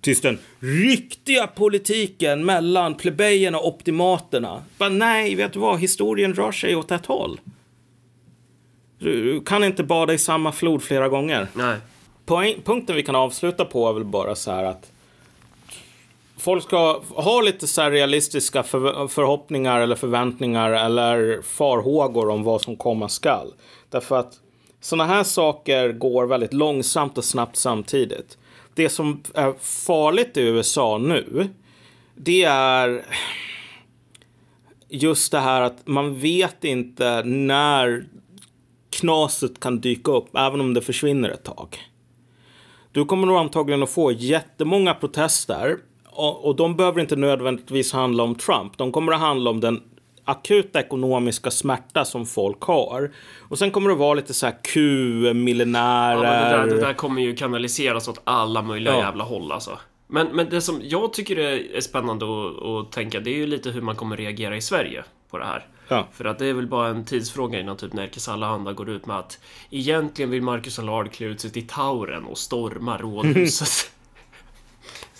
Tills 0.00 0.20
den 0.20 0.38
riktiga 0.58 1.46
politiken 1.46 2.44
mellan 2.44 2.94
plebejerna 2.94 3.58
och 3.58 3.68
optimaterna. 3.68 4.62
Bara, 4.78 4.88
nej, 4.88 5.34
vet 5.34 5.52
du 5.52 5.58
vad? 5.58 5.80
Historien 5.80 6.34
rör 6.34 6.52
sig 6.52 6.76
åt 6.76 6.90
ett 6.90 7.06
håll. 7.06 7.40
Du 8.98 9.40
kan 9.40 9.64
inte 9.64 9.84
bada 9.84 10.12
i 10.14 10.18
samma 10.18 10.52
flod 10.52 10.82
flera 10.82 11.08
gånger 11.08 11.48
Nej. 11.54 11.76
poäng, 12.24 12.54
punkten 12.64 12.96
vi 12.96 13.02
kan 13.02 13.14
avsluta 13.14 13.64
på 13.64 13.88
är 13.88 13.92
väl 13.92 14.04
bara 14.04 14.34
så 14.34 14.50
här 14.50 14.64
att 14.64 14.92
folk 16.36 16.64
ska 16.64 17.02
ha 17.08 17.40
lite 17.40 17.66
så 17.66 17.90
realistiska 17.90 18.62
för, 18.62 19.08
förhoppningar 19.08 19.80
eller 19.80 19.96
förväntningar 19.96 20.70
eller 20.70 21.42
farhågor 21.42 22.28
om 22.28 22.42
vad 22.42 22.62
som 22.62 22.76
komma 22.76 23.08
skall. 23.08 23.54
Därför 23.90 24.18
att 24.18 24.32
sådana 24.82 25.14
här 25.14 25.22
saker 25.22 25.92
går 25.92 26.26
väldigt 26.26 26.52
långsamt 26.52 27.18
och 27.18 27.24
snabbt 27.24 27.56
samtidigt. 27.56 28.38
Det 28.74 28.88
som 28.88 29.22
är 29.34 29.52
farligt 29.60 30.36
i 30.36 30.40
USA 30.40 30.98
nu, 30.98 31.48
det 32.14 32.42
är 32.44 33.04
just 34.88 35.32
det 35.32 35.40
här 35.40 35.62
att 35.62 35.86
man 35.86 36.14
vet 36.18 36.64
inte 36.64 37.22
när 37.24 38.04
knaset 38.90 39.60
kan 39.60 39.80
dyka 39.80 40.12
upp, 40.12 40.36
även 40.36 40.60
om 40.60 40.74
det 40.74 40.80
försvinner 40.80 41.30
ett 41.30 41.44
tag. 41.44 41.78
Du 42.92 43.04
kommer 43.04 43.26
nog 43.26 43.36
antagligen 43.36 43.82
att 43.82 43.90
få 43.90 44.12
jättemånga 44.12 44.94
protester 44.94 45.76
och, 46.06 46.44
och 46.44 46.56
de 46.56 46.76
behöver 46.76 47.00
inte 47.00 47.16
nödvändigtvis 47.16 47.92
handla 47.92 48.22
om 48.22 48.34
Trump. 48.34 48.78
De 48.78 48.92
kommer 48.92 49.12
att 49.12 49.20
handla 49.20 49.50
om 49.50 49.60
den 49.60 49.82
akuta 50.24 50.80
ekonomiska 50.80 51.50
smärta 51.50 52.04
som 52.04 52.26
folk 52.26 52.60
har. 52.62 53.10
Och 53.48 53.58
sen 53.58 53.70
kommer 53.70 53.88
det 53.90 53.96
vara 53.96 54.14
lite 54.14 54.34
så 54.34 54.46
här 54.46 54.52
Ja, 54.52 54.58
Q-miljonärer. 54.62 56.22
men 56.22 56.42
det, 56.50 56.56
där, 56.56 56.66
det 56.66 56.86
där 56.86 56.92
kommer 56.94 57.22
ju 57.22 57.36
kanaliseras 57.36 58.08
åt 58.08 58.20
alla 58.24 58.62
möjliga 58.62 58.92
Ja. 58.94 59.00
jävla 59.00 59.24
håll 59.24 59.52
alltså. 59.52 59.78
Men, 60.06 60.26
men 60.26 60.48
det 60.50 60.60
som 60.60 60.80
jag 60.84 61.12
tycker 61.12 61.38
är, 61.38 61.80
spännande 61.80 62.24
att, 62.24 62.62
att 62.62 62.92
tänka, 62.92 63.20
det 63.20 63.30
är 63.30 63.36
ju 63.36 63.46
lite 63.46 63.70
hur 63.70 63.80
man 63.82 63.96
kommer 63.96 64.16
reagera 64.16 64.56
i 64.56 64.60
Sverige 64.60 65.04
på 65.30 65.38
det 65.38 65.44
här. 65.44 65.66
Ja. 65.88 66.08
För 66.12 66.24
att 66.24 66.38
det 66.38 66.46
är 66.46 66.52
väl 66.52 66.66
bara 66.66 66.88
en 66.88 67.04
tidsfråga 67.04 67.60
innan 67.60 67.76
typ 67.76 67.92
Nerikes 67.92 68.28
Allehanda 68.28 68.72
går 68.72 68.90
ut 68.90 69.06
med 69.06 69.18
att 69.18 69.38
egentligen 69.70 70.30
vill 70.30 70.42
Marcus 70.42 70.78
Allard 70.78 71.12
klä 71.12 71.26
ut 71.26 71.40
sig 71.40 71.50
till 71.50 71.66
Tauren 71.66 72.24
och 72.24 72.38
storma 72.38 72.98
rådhuset. 72.98 73.90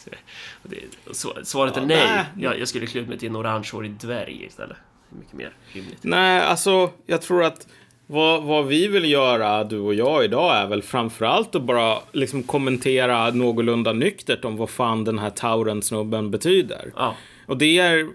Så, 1.12 1.32
svaret 1.44 1.76
är 1.76 1.80
Ja, 1.80 1.86
nej. 1.86 2.06
nej. 2.06 2.24
Jag, 2.44 2.58
jag 2.60 2.68
skulle 2.68 2.86
klä 2.86 3.00
ut 3.00 3.08
mig 3.08 3.18
till 3.18 3.28
en 3.28 3.36
orangehårig 3.36 3.90
dvärg 3.90 4.44
istället. 4.44 4.76
Mycket 5.18 5.34
mer 5.34 5.52
rimligt. 5.72 5.98
Nej, 6.02 6.40
alltså 6.40 6.90
jag 7.06 7.22
tror 7.22 7.44
att 7.44 7.66
vad, 8.06 8.43
vad 8.43 8.66
vi 8.66 8.89
vill 8.89 9.10
göra, 9.10 9.64
du 9.64 9.78
och 9.78 9.94
jag 9.94 10.24
idag, 10.24 10.56
är 10.56 10.66
väl 10.66 10.82
framförallt 10.82 11.55
att 11.55 11.62
bara 11.62 11.98
liksom 12.12 12.43
kommentera 12.43 13.30
någorlunda 13.30 13.93
nyktert 13.93 14.44
om 14.44 14.56
vad 14.56 14.70
fan 14.70 15.05
den 15.05 15.18
här 15.18 15.30
Tauren-snubben 15.30 16.30
betyder. 16.30 16.93
Ja. 16.97 17.16
Och 17.47 17.56
det 17.56 17.78
är 17.78 18.09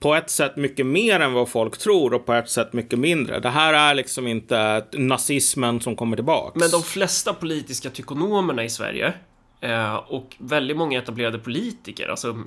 på 0.00 0.14
ett 0.14 0.30
sätt 0.30 0.56
mycket 0.56 0.86
mer 0.86 1.20
än 1.20 1.32
vad 1.32 1.48
folk 1.48 1.78
tror 1.78 2.14
och 2.14 2.26
på 2.26 2.32
ett 2.32 2.50
sätt 2.50 2.72
mycket 2.72 2.98
mindre. 2.98 3.40
Det 3.40 3.48
här 3.48 3.74
är 3.74 3.94
liksom 3.94 4.26
inte 4.26 4.84
nazismen 4.92 5.80
som 5.80 5.96
kommer 5.96 6.16
tillbaks. 6.16 6.60
Men 6.60 6.70
de 6.70 6.82
flesta 6.82 7.34
politiska 7.34 7.90
tykonomerna 7.90 8.64
i 8.64 8.70
Sverige 8.70 9.12
eh, 9.60 9.94
och 9.94 10.36
väldigt 10.38 10.76
många 10.76 10.98
etablerade 10.98 11.38
politiker, 11.38 12.08
alltså 12.08 12.42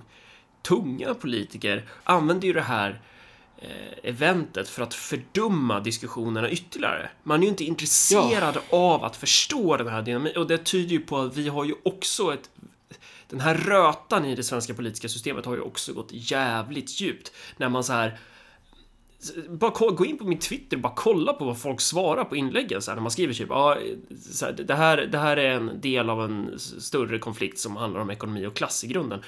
tunga 0.68 1.14
politiker, 1.14 1.86
använder 2.04 2.48
ju 2.48 2.54
det 2.54 2.62
här 2.62 3.02
eventet 4.04 4.70
för 4.70 4.82
att 4.82 4.94
fördumma 4.94 5.80
diskussionerna 5.80 6.50
ytterligare. 6.50 7.10
Man 7.24 7.40
är 7.40 7.44
ju 7.44 7.50
inte 7.50 7.64
intresserad 7.64 8.58
av 8.70 9.04
att 9.04 9.16
förstå 9.16 9.78
den 9.78 9.88
här 9.88 10.02
dynamiken 10.02 10.42
och 10.42 10.48
det 10.48 10.58
tyder 10.58 10.92
ju 10.92 11.00
på 11.00 11.18
att 11.18 11.36
vi 11.36 11.48
har 11.48 11.66
ju 11.66 11.76
också 11.84 12.34
ett 12.34 12.50
den 13.30 13.40
här 13.40 13.56
rötan 13.56 14.26
i 14.26 14.36
det 14.36 14.44
svenska 14.44 14.74
politiska 14.74 15.10
systemet 15.10 15.46
har 15.46 15.56
ju 15.56 15.62
också 15.62 15.94
gått 15.94 16.10
jävligt 16.12 17.02
djupt 17.02 17.32
när 17.58 17.70
man 17.70 17.84
så 17.84 17.94
här 17.94 18.20
bara 19.50 19.92
gå 19.92 20.06
in 20.06 20.18
på 20.18 20.24
min 20.24 20.40
Twitter 20.40 20.78
och 20.78 20.82
bara 20.82 20.94
kolla 20.96 21.34
på 21.34 21.46
vad 21.46 21.62
folk 21.62 21.82
svarar 21.82 22.24
på 22.24 22.36
inläggen 22.36 22.82
så 22.82 22.92
här, 22.92 22.96
när 22.96 23.02
man 23.02 23.12
skriver 23.12 23.34
typ 23.34 23.50
ja, 23.50 23.78
så 24.32 24.46
här, 24.46 24.54
det, 24.54 24.76
här, 24.76 24.98
det 24.98 25.18
här 25.18 25.38
är 25.38 25.50
en 25.50 25.82
del 25.82 26.10
av 26.10 26.24
en 26.24 26.60
större 26.60 27.20
konflikt 27.20 27.60
som 27.60 27.76
handlar 27.76 28.02
om 28.02 28.10
ekonomi 28.10 28.46
och 28.46 28.56
klass 28.56 28.84
i 28.84 28.88
grunden. 28.88 29.22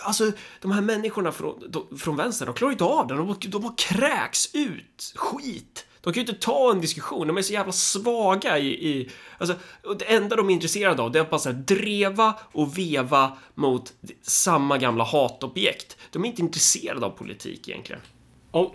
Alltså, 0.00 0.32
de 0.60 0.70
här 0.70 0.80
människorna 0.80 1.32
från, 1.32 1.64
de, 1.68 1.98
från 1.98 2.16
vänster, 2.16 2.46
de 2.46 2.54
klarar 2.54 2.72
inte 2.72 2.84
av 2.84 3.06
det. 3.06 3.14
De, 3.14 3.36
de 3.48 3.62
bara 3.62 3.74
kräks 3.76 4.54
ut 4.54 5.12
skit. 5.16 5.86
De 6.02 6.12
kan 6.12 6.24
ju 6.24 6.30
inte 6.30 6.46
ta 6.46 6.70
en 6.70 6.80
diskussion, 6.80 7.26
de 7.26 7.36
är 7.36 7.42
så 7.42 7.52
jävla 7.52 7.72
svaga 7.72 8.58
i... 8.58 8.88
i 8.88 9.10
alltså, 9.38 9.56
och 9.82 9.98
det 9.98 10.04
enda 10.04 10.36
de 10.36 10.50
är 10.50 10.54
intresserade 10.54 11.02
av 11.02 11.12
det 11.12 11.18
är 11.18 11.22
att 11.22 11.30
bara 11.30 11.38
så 11.38 11.48
här, 11.48 11.56
dreva 11.56 12.34
och 12.52 12.78
veva 12.78 13.36
mot 13.54 13.92
samma 14.22 14.78
gamla 14.78 15.04
hatobjekt. 15.04 15.96
De 16.10 16.24
är 16.24 16.28
inte 16.28 16.42
intresserade 16.42 17.06
av 17.06 17.10
politik 17.10 17.68
egentligen. 17.68 18.02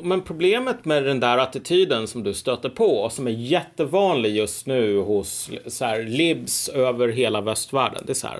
Men 0.03 0.21
problemet 0.21 0.85
med 0.85 1.05
den 1.05 1.19
där 1.19 1.37
attityden 1.37 2.07
som 2.07 2.23
du 2.23 2.33
stöter 2.33 2.69
på 2.69 2.97
och 2.97 3.11
som 3.11 3.27
är 3.27 3.31
jättevanlig 3.31 4.35
just 4.35 4.67
nu 4.67 4.97
hos 4.97 5.49
så 5.67 5.85
här, 5.85 6.03
libs 6.03 6.69
över 6.69 7.07
hela 7.07 7.41
västvärlden. 7.41 8.03
Det 8.05 8.11
är 8.11 8.15
så 8.15 8.27
här. 8.27 8.39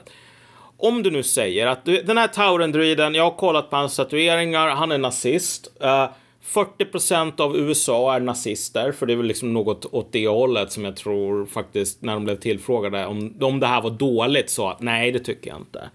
Om 0.78 1.04
du 1.04 1.12
nu 1.12 1.24
säger 1.24 1.68
att 1.68 1.86
du, 1.86 2.02
den 2.02 2.18
här 2.18 2.28
Tauren-druiden, 2.28 3.16
jag 3.16 3.24
har 3.24 3.38
kollat 3.38 3.70
på 3.70 3.76
hans 3.76 3.96
tatueringar, 3.96 4.70
han 4.70 4.92
är 4.92 4.98
nazist. 4.98 5.72
Eh, 5.82 6.04
uh, 6.04 6.10
40% 6.54 7.42
av 7.42 7.58
USA 7.58 8.16
är 8.16 8.20
nazister, 8.20 8.92
för 8.92 9.06
det 9.06 9.14
är 9.14 9.18
väl 9.18 9.26
liksom 9.26 9.54
något 9.54 9.86
åt 9.86 10.12
det 10.12 10.28
hållet 10.28 10.72
som 10.72 10.86
jag 10.86 10.96
tror 10.96 11.46
faktiskt 11.46 12.02
när 12.02 12.14
de 12.14 12.24
blev 12.24 12.36
tillfrågade 12.36 13.06
om, 13.06 13.38
om 13.42 13.60
det 13.60 13.68
här 13.68 13.82
var 13.82 13.90
dåligt 13.90 14.50
så 14.50 14.70
att 14.70 14.82
nej, 14.82 15.12
det 15.12 15.20
tycker 15.20 15.50
jag 15.50 15.60
inte. 15.60 15.90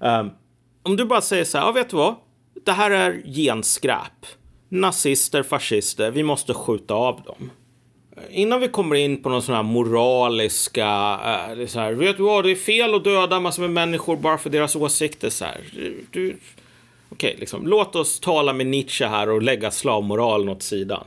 Um, 0.00 0.30
om 0.82 0.96
du 0.96 1.04
bara 1.04 1.20
säger 1.20 1.44
så 1.44 1.58
här, 1.58 1.64
ja, 1.64 1.72
vet 1.72 1.90
du 1.90 1.96
vad? 1.96 2.14
Det 2.64 2.72
här 2.72 2.90
är 2.90 3.22
genskräp. 3.34 4.26
Nazister, 4.72 5.42
fascister, 5.42 6.10
vi 6.10 6.22
måste 6.22 6.54
skjuta 6.54 6.94
av 6.94 7.22
dem. 7.22 7.50
Innan 8.30 8.60
vi 8.60 8.68
kommer 8.68 8.96
in 8.96 9.22
på 9.22 9.28
någon 9.28 9.42
sån 9.42 9.54
här 9.54 9.62
moraliska, 9.62 11.20
äh, 11.58 11.66
så 11.66 11.80
här, 11.80 11.92
vet 11.92 12.16
du 12.16 12.22
vad, 12.22 12.44
det 12.44 12.50
är 12.50 12.56
fel 12.56 12.94
att 12.94 13.04
döda 13.04 13.40
massor 13.40 13.62
med 13.62 13.70
människor 13.70 14.16
bara 14.16 14.38
för 14.38 14.50
deras 14.50 14.76
åsikter. 14.76 15.30
Så 15.30 15.44
här. 15.44 15.60
Du, 15.74 16.04
du, 16.10 16.36
Okej, 17.08 17.36
liksom, 17.38 17.66
låt 17.66 17.96
oss 17.96 18.20
tala 18.20 18.52
med 18.52 18.66
Nietzsche 18.66 19.06
här 19.06 19.28
och 19.28 19.42
lägga 19.42 19.70
slavmoralen 19.70 20.48
åt 20.48 20.62
sidan. 20.62 21.04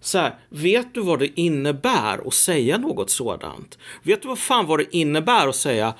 Så 0.00 0.18
här, 0.18 0.34
vet 0.48 0.94
du 0.94 1.00
vad 1.00 1.18
det 1.18 1.40
innebär 1.40 2.28
att 2.28 2.34
säga 2.34 2.78
något 2.78 3.10
sådant? 3.10 3.78
Vet 4.02 4.22
du 4.22 4.28
vad 4.28 4.38
fan 4.38 4.66
vad 4.66 4.78
det 4.78 4.96
innebär 4.96 5.48
att 5.48 5.56
säga 5.56 5.94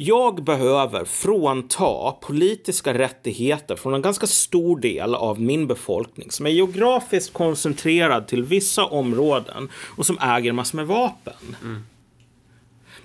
jag 0.00 0.44
behöver 0.44 1.04
frånta 1.04 2.12
politiska 2.12 2.94
rättigheter 2.94 3.76
från 3.76 3.94
en 3.94 4.02
ganska 4.02 4.26
stor 4.26 4.80
del 4.80 5.14
av 5.14 5.40
min 5.40 5.66
befolkning 5.66 6.30
som 6.30 6.46
är 6.46 6.50
geografiskt 6.50 7.32
koncentrerad 7.32 8.28
till 8.28 8.44
vissa 8.44 8.84
områden 8.84 9.68
och 9.96 10.06
som 10.06 10.18
äger 10.18 10.52
massor 10.52 10.76
med 10.76 10.86
vapen. 10.86 11.56
Mm. 11.62 11.82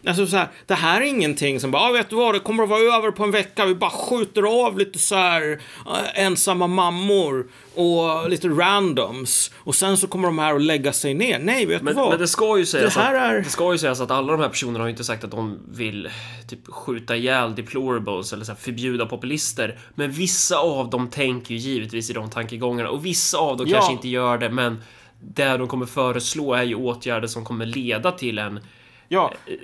Alltså 0.08 0.28
så 0.28 0.38
här, 0.38 0.48
det 0.66 0.74
här 0.74 1.02
är 1.02 1.06
ingenting 1.06 1.60
som 1.60 1.72
bara, 1.72 1.82
ah, 1.82 1.92
vet 1.92 2.10
du 2.10 2.16
vad, 2.16 2.36
det 2.36 2.40
kommer 2.40 2.64
att 2.64 2.70
vara 2.70 2.98
över 2.98 3.12
på 3.12 3.24
en 3.24 3.32
vecka. 3.32 3.66
Vi 3.66 3.76
bara 3.76 3.90
skjuter 3.90 4.66
av 4.66 4.78
lite 4.78 5.00
så 5.00 5.16
här 5.16 5.62
äh, 5.86 6.26
ensamma 6.26 6.68
mammor 6.68 7.48
och 7.76 8.30
lite 8.30 8.48
randoms. 8.48 9.52
Och 9.58 9.76
sen 9.76 9.98
så 9.98 10.08
kommer 10.08 10.28
de 10.28 10.40
här 10.40 10.56
att 10.56 10.62
lägga 10.62 10.94
sig 10.94 11.14
ner. 11.14 11.40
Nej, 11.40 11.66
vet 11.66 11.82
men, 11.82 11.94
du 11.94 12.00
vad? 12.00 12.10
Men 12.10 12.20
det 12.20 12.28
ska 12.28 12.58
ju 12.58 12.66
sägas, 12.66 12.94
det 12.94 13.02
här 13.02 13.16
att, 13.16 13.32
är... 13.32 13.38
det 13.42 13.50
ska 13.50 13.72
ju 13.72 13.78
sägas 13.78 14.02
att 14.02 14.12
alla 14.12 14.32
de 14.32 14.42
här 14.42 14.50
personerna 14.50 14.80
har 14.80 14.86
ju 14.86 14.92
inte 14.92 15.04
sagt 15.04 15.24
att 15.24 15.32
de 15.32 15.60
vill 15.72 16.10
typ 16.50 16.68
skjuta 16.68 17.16
ihjäl 17.16 17.56
deplorables 17.56 18.34
eller 18.34 18.46
så 18.46 18.52
här, 18.52 18.60
förbjuda 18.60 19.06
populister. 19.06 19.80
Men 19.96 20.12
vissa 20.12 20.58
av 20.58 20.90
dem 20.90 21.10
tänker 21.10 21.54
ju 21.54 21.60
givetvis 21.60 22.10
i 22.10 22.14
de 22.14 22.30
tankegångarna 22.30 22.90
och 22.90 23.06
vissa 23.06 23.38
av 23.38 23.58
dem 23.58 23.68
ja. 23.68 23.74
kanske 23.78 23.94
inte 23.94 24.08
gör 24.08 24.38
det, 24.38 24.50
men 24.50 24.84
det 25.20 25.58
de 25.58 25.68
kommer 25.68 25.86
föreslå 25.86 26.54
är 26.54 26.64
ju 26.64 26.76
åtgärder 26.76 27.28
som 27.28 27.46
kommer 27.46 27.66
leda 27.66 28.12
till 28.12 28.38
en 28.38 28.60
ja. 29.08 29.34
Eh, 29.46 29.56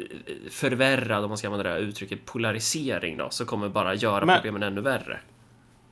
förvärrad, 0.51 1.23
om 1.23 1.29
man 1.29 1.37
ska 1.37 1.47
använda 1.47 1.69
det 1.69 1.75
här 1.75 1.81
uttrycket, 1.81 2.25
polarisering 2.25 3.17
då, 3.17 3.27
så 3.29 3.45
kommer 3.45 3.69
bara 3.69 3.95
göra 3.95 4.25
men, 4.25 4.35
problemen 4.35 4.63
ännu 4.63 4.81
värre. 4.81 5.19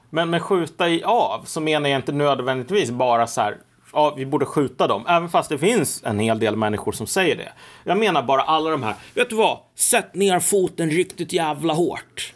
Men 0.09 0.29
med 0.29 0.41
skjuta 0.41 0.89
i 0.89 1.03
av 1.03 1.43
så 1.45 1.61
menar 1.61 1.89
jag 1.89 1.99
inte 1.99 2.11
nödvändigtvis 2.11 2.91
bara 2.91 3.27
så 3.27 3.41
här, 3.41 3.57
ja, 3.93 4.13
vi 4.17 4.25
borde 4.25 4.45
skjuta 4.45 4.87
dem, 4.87 5.05
även 5.07 5.29
fast 5.29 5.49
det 5.49 5.57
finns 5.57 6.03
en 6.03 6.19
hel 6.19 6.39
del 6.39 6.55
människor 6.55 6.91
som 6.91 7.07
säger 7.07 7.35
det. 7.35 7.51
Jag 7.83 7.97
menar 7.97 8.23
bara 8.23 8.41
alla 8.41 8.69
de 8.69 8.83
här, 8.83 8.95
vet 9.13 9.29
du 9.29 9.35
vad, 9.35 9.59
sätt 9.75 10.15
ner 10.15 10.39
foten 10.39 10.89
riktigt 10.89 11.33
jävla 11.33 11.73
hårt. 11.73 12.33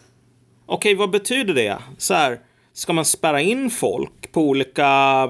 Okej, 0.65 0.95
vad 0.95 1.09
betyder 1.09 1.53
det? 1.53 1.77
Så 1.97 2.13
här, 2.13 2.39
ska 2.73 2.93
man 2.93 3.05
spärra 3.05 3.41
in 3.41 3.69
folk 3.69 4.31
på 4.31 4.41
olika 4.41 5.29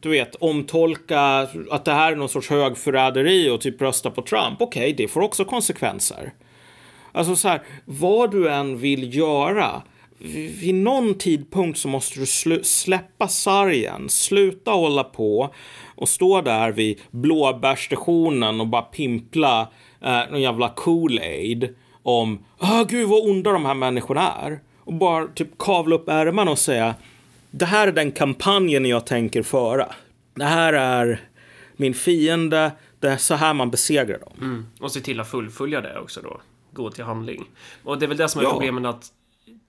du 0.00 0.08
vet, 0.10 0.34
omtolka 0.34 1.48
att 1.70 1.84
det 1.84 1.92
här 1.92 2.12
är 2.12 2.16
någon 2.16 2.28
sorts 2.28 2.50
högförräderi 2.50 3.50
och 3.50 3.60
typ 3.60 3.82
rösta 3.82 4.10
på 4.10 4.22
Trump. 4.22 4.60
Okej, 4.60 4.82
okay, 4.82 4.92
det 4.92 5.08
får 5.08 5.20
också 5.20 5.44
konsekvenser. 5.44 6.32
Alltså 7.12 7.36
så 7.36 7.48
här, 7.48 7.62
vad 7.84 8.30
du 8.30 8.50
än 8.50 8.78
vill 8.78 9.16
göra, 9.16 9.82
vid 10.60 10.74
någon 10.74 11.14
tidpunkt 11.14 11.78
så 11.78 11.88
måste 11.88 12.20
du 12.20 12.26
släppa 12.62 13.28
sargen, 13.28 14.08
sluta 14.08 14.70
hålla 14.70 15.04
på 15.04 15.54
och 15.94 16.08
stå 16.08 16.40
där 16.40 16.72
vid 16.72 17.00
blåbärsstationen 17.10 18.60
och 18.60 18.66
bara 18.66 18.82
pimpla 18.82 19.68
eh, 20.02 20.20
någon 20.30 20.42
jävla 20.42 20.68
Kool-Aid 20.68 21.74
om 22.02 22.44
ah, 22.58 22.84
gud 22.84 23.08
vad 23.08 23.30
onda 23.30 23.52
de 23.52 23.64
här 23.64 23.74
människorna 23.74 24.32
är. 24.32 24.60
Och 24.78 24.94
bara 24.94 25.26
typ 25.26 25.58
kavla 25.58 25.94
upp 25.94 26.08
ärmarna 26.08 26.50
och 26.50 26.58
säga 26.58 26.94
det 27.50 27.66
här 27.66 27.88
är 27.88 27.92
den 27.92 28.12
kampanjen 28.12 28.84
jag 28.84 29.06
tänker 29.06 29.42
föra. 29.42 29.94
Det 30.34 30.44
här 30.44 30.72
är 30.72 31.20
min 31.76 31.94
fiende, 31.94 32.72
det 32.98 33.08
är 33.08 33.16
så 33.16 33.34
här 33.34 33.54
man 33.54 33.70
besegrar 33.70 34.18
dem. 34.18 34.32
Mm. 34.40 34.66
Och 34.80 34.92
se 34.92 35.00
till 35.00 35.20
att 35.20 35.30
fullfölja 35.30 35.80
det 35.80 35.98
också 35.98 36.20
då. 36.22 36.40
Gå 36.72 36.90
till 36.90 37.04
handling. 37.04 37.44
Och 37.84 37.98
det 37.98 38.06
är 38.06 38.08
väl 38.08 38.16
det 38.16 38.28
som 38.28 38.40
är 38.40 38.44
ja. 38.44 38.52
problemet 38.52 38.84
att 38.84 39.12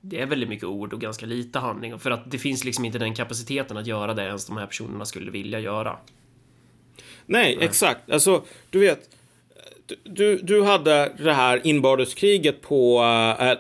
det 0.02 0.22
är 0.22 0.26
väldigt 0.26 0.50
mycket 0.50 0.66
ord 0.66 0.94
och 0.94 1.02
ganska 1.02 1.26
lite 1.26 1.60
handling. 1.60 2.00
För 2.00 2.12
att 2.12 2.32
det 2.32 2.38
finns 2.38 2.64
liksom 2.64 2.86
inte 2.86 3.00
den 3.00 3.16
kapaciteten 3.16 3.78
att 3.78 3.88
göra 3.88 4.14
det 4.14 4.24
ens 4.24 4.46
de 4.46 4.58
här 4.58 4.66
personerna 4.66 5.06
skulle 5.06 5.32
vilja 5.32 5.60
göra. 5.60 5.98
Nej, 7.26 7.56
Nej. 7.56 7.66
exakt. 7.66 8.12
Alltså, 8.12 8.44
du 8.70 8.80
vet 8.80 9.10
du, 10.04 10.38
du 10.38 10.64
hade 10.64 11.12
det 11.18 11.34
här 11.34 11.62
inbördeskriget 11.64 12.62
på, 12.62 13.04
äh, 13.40 13.54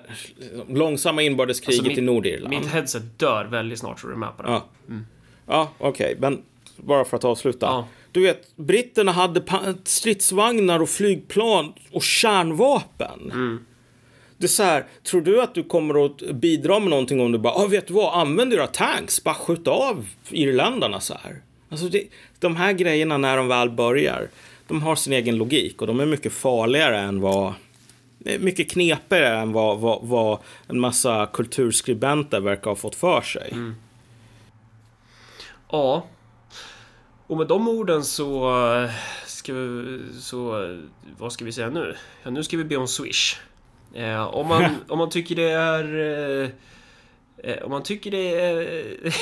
långsamma 0.75 1.21
inbördeskriget 1.21 1.85
alltså, 1.85 2.01
i 2.01 2.03
Nordirland. 2.03 2.55
Mitt 2.55 2.67
headset 2.67 3.19
dör 3.19 3.45
väldigt 3.45 3.79
snart, 3.79 3.99
så 3.99 4.07
du 4.07 4.13
är 4.13 4.17
med 4.17 4.37
på 4.37 4.43
det. 4.43 4.49
Ja, 4.49 4.65
mm. 4.87 5.05
ja 5.47 5.71
okej, 5.77 6.05
okay. 6.05 6.15
men 6.19 6.41
bara 6.77 7.05
för 7.05 7.17
att 7.17 7.23
avsluta. 7.23 7.65
Ja. 7.65 7.87
Du 8.11 8.21
vet, 8.21 8.55
britterna 8.55 9.11
hade 9.11 9.43
stridsvagnar 9.83 10.81
och 10.81 10.89
flygplan 10.89 11.73
och 11.91 12.03
kärnvapen. 12.03 13.31
Mm. 13.31 13.65
Det 14.37 14.45
är 14.45 14.49
så 14.49 14.63
här, 14.63 14.85
tror 15.03 15.21
du 15.21 15.41
att 15.41 15.55
du 15.55 15.63
kommer 15.63 16.05
att 16.05 16.17
bidra 16.17 16.79
med 16.79 16.89
någonting 16.89 17.21
om 17.21 17.31
du 17.31 17.37
bara, 17.37 17.53
ah, 17.53 17.67
vet 17.67 17.87
du 17.87 17.93
vad, 17.93 18.19
använd 18.21 18.53
era 18.53 18.67
tanks, 18.67 19.23
bara 19.23 19.35
skjut 19.35 19.67
av 19.67 20.07
irländarna 20.29 20.99
så 20.99 21.13
här. 21.13 21.41
Alltså 21.69 21.87
det, 21.87 22.03
de 22.39 22.55
här 22.55 22.73
grejerna 22.73 23.17
när 23.17 23.37
de 23.37 23.47
väl 23.47 23.69
börjar, 23.69 24.27
de 24.72 24.81
har 24.81 24.95
sin 24.95 25.14
egen 25.14 25.35
logik 25.35 25.81
och 25.81 25.88
de 25.88 25.99
är 25.99 26.06
mycket 26.06 26.34
farligare 26.34 26.99
än 26.99 27.22
vad 27.22 27.53
mycket 28.39 28.72
knepigare 28.72 29.38
än 29.38 29.52
vad, 29.52 29.80
vad, 29.80 29.99
vad 30.03 30.39
en 30.68 30.80
massa 30.80 31.30
kulturskribenter 31.34 32.39
verkar 32.39 32.72
ha 32.72 32.76
fått 32.76 32.95
för 32.95 33.22
sig. 33.22 33.49
Mm. 33.52 33.76
Ja. 35.72 36.06
Och 37.27 37.38
med 37.38 37.48
de 37.48 37.68
orden 37.68 38.03
så 38.03 38.52
ska 39.26 39.53
vi, 39.53 39.99
så 40.19 40.77
vad 41.18 41.34
ska 41.34 41.45
vi 41.45 41.52
säga 41.52 41.69
nu? 41.69 41.95
Ja, 42.23 42.30
nu 42.30 42.43
ska 42.43 42.57
vi 42.57 42.64
be 42.64 42.76
om 42.76 42.88
Swish. 42.88 43.35
Eh, 43.93 44.23
om, 44.23 44.48
man, 44.48 44.64
om 44.88 44.98
man 44.98 45.10
tycker 45.10 45.35
det 45.35 45.52
är... 45.52 45.99
Eh, 46.43 46.49
eh 47.38 47.64
om 47.64 47.72
man 47.72 47.84
tycker 47.84 48.11
det 48.11 48.41
är... 48.41 49.14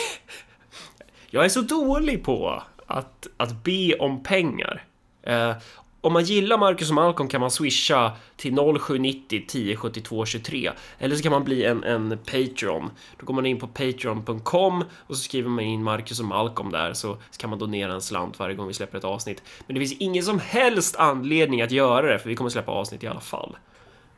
jag 1.29 1.45
är 1.45 1.49
så 1.49 1.61
dålig 1.61 2.23
på 2.23 2.63
att, 2.87 3.27
att 3.37 3.63
be 3.63 3.95
om 3.95 4.23
pengar. 4.23 4.88
Eh, 5.29 5.55
om 6.01 6.13
man 6.13 6.23
gillar 6.23 6.57
Marcus 6.57 6.89
och 6.89 6.95
Malcolm 6.95 7.29
kan 7.29 7.41
man 7.41 7.51
swisha 7.51 8.11
till 8.35 8.55
0790 8.55 9.45
10 9.47 9.75
72 9.75 10.25
23 10.25 10.71
eller 10.99 11.15
så 11.15 11.23
kan 11.23 11.31
man 11.31 11.43
bli 11.43 11.65
en, 11.65 11.83
en 11.83 12.17
Patreon. 12.25 12.91
Då 13.17 13.25
går 13.25 13.33
man 13.33 13.45
in 13.45 13.59
på 13.59 13.67
patreon.com 13.67 14.83
och 15.07 15.17
så 15.17 15.23
skriver 15.23 15.49
man 15.49 15.63
in 15.63 15.83
Marcus 15.83 16.19
och 16.19 16.25
Malcolm 16.25 16.71
där 16.71 16.93
så, 16.93 17.17
så 17.31 17.39
kan 17.39 17.49
man 17.49 17.59
donera 17.59 17.93
en 17.93 18.01
slant 18.01 18.39
varje 18.39 18.55
gång 18.55 18.67
vi 18.67 18.73
släpper 18.73 18.97
ett 18.97 19.03
avsnitt. 19.03 19.43
Men 19.67 19.73
det 19.73 19.79
finns 19.79 20.01
ingen 20.01 20.23
som 20.23 20.39
helst 20.39 20.95
anledning 20.95 21.61
att 21.61 21.71
göra 21.71 22.11
det 22.11 22.19
för 22.19 22.29
vi 22.29 22.35
kommer 22.35 22.49
släppa 22.49 22.71
avsnitt 22.71 23.03
i 23.03 23.07
alla 23.07 23.19
fall. 23.19 23.57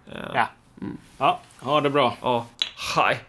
Uh, 0.07 0.31
ja. 0.33 0.49
Mm. 0.81 0.97
Ja, 1.17 1.39
ha 1.59 1.81
det 1.81 1.89
bra. 1.89 2.17
Ja, 2.21 2.45
hej. 2.95 3.19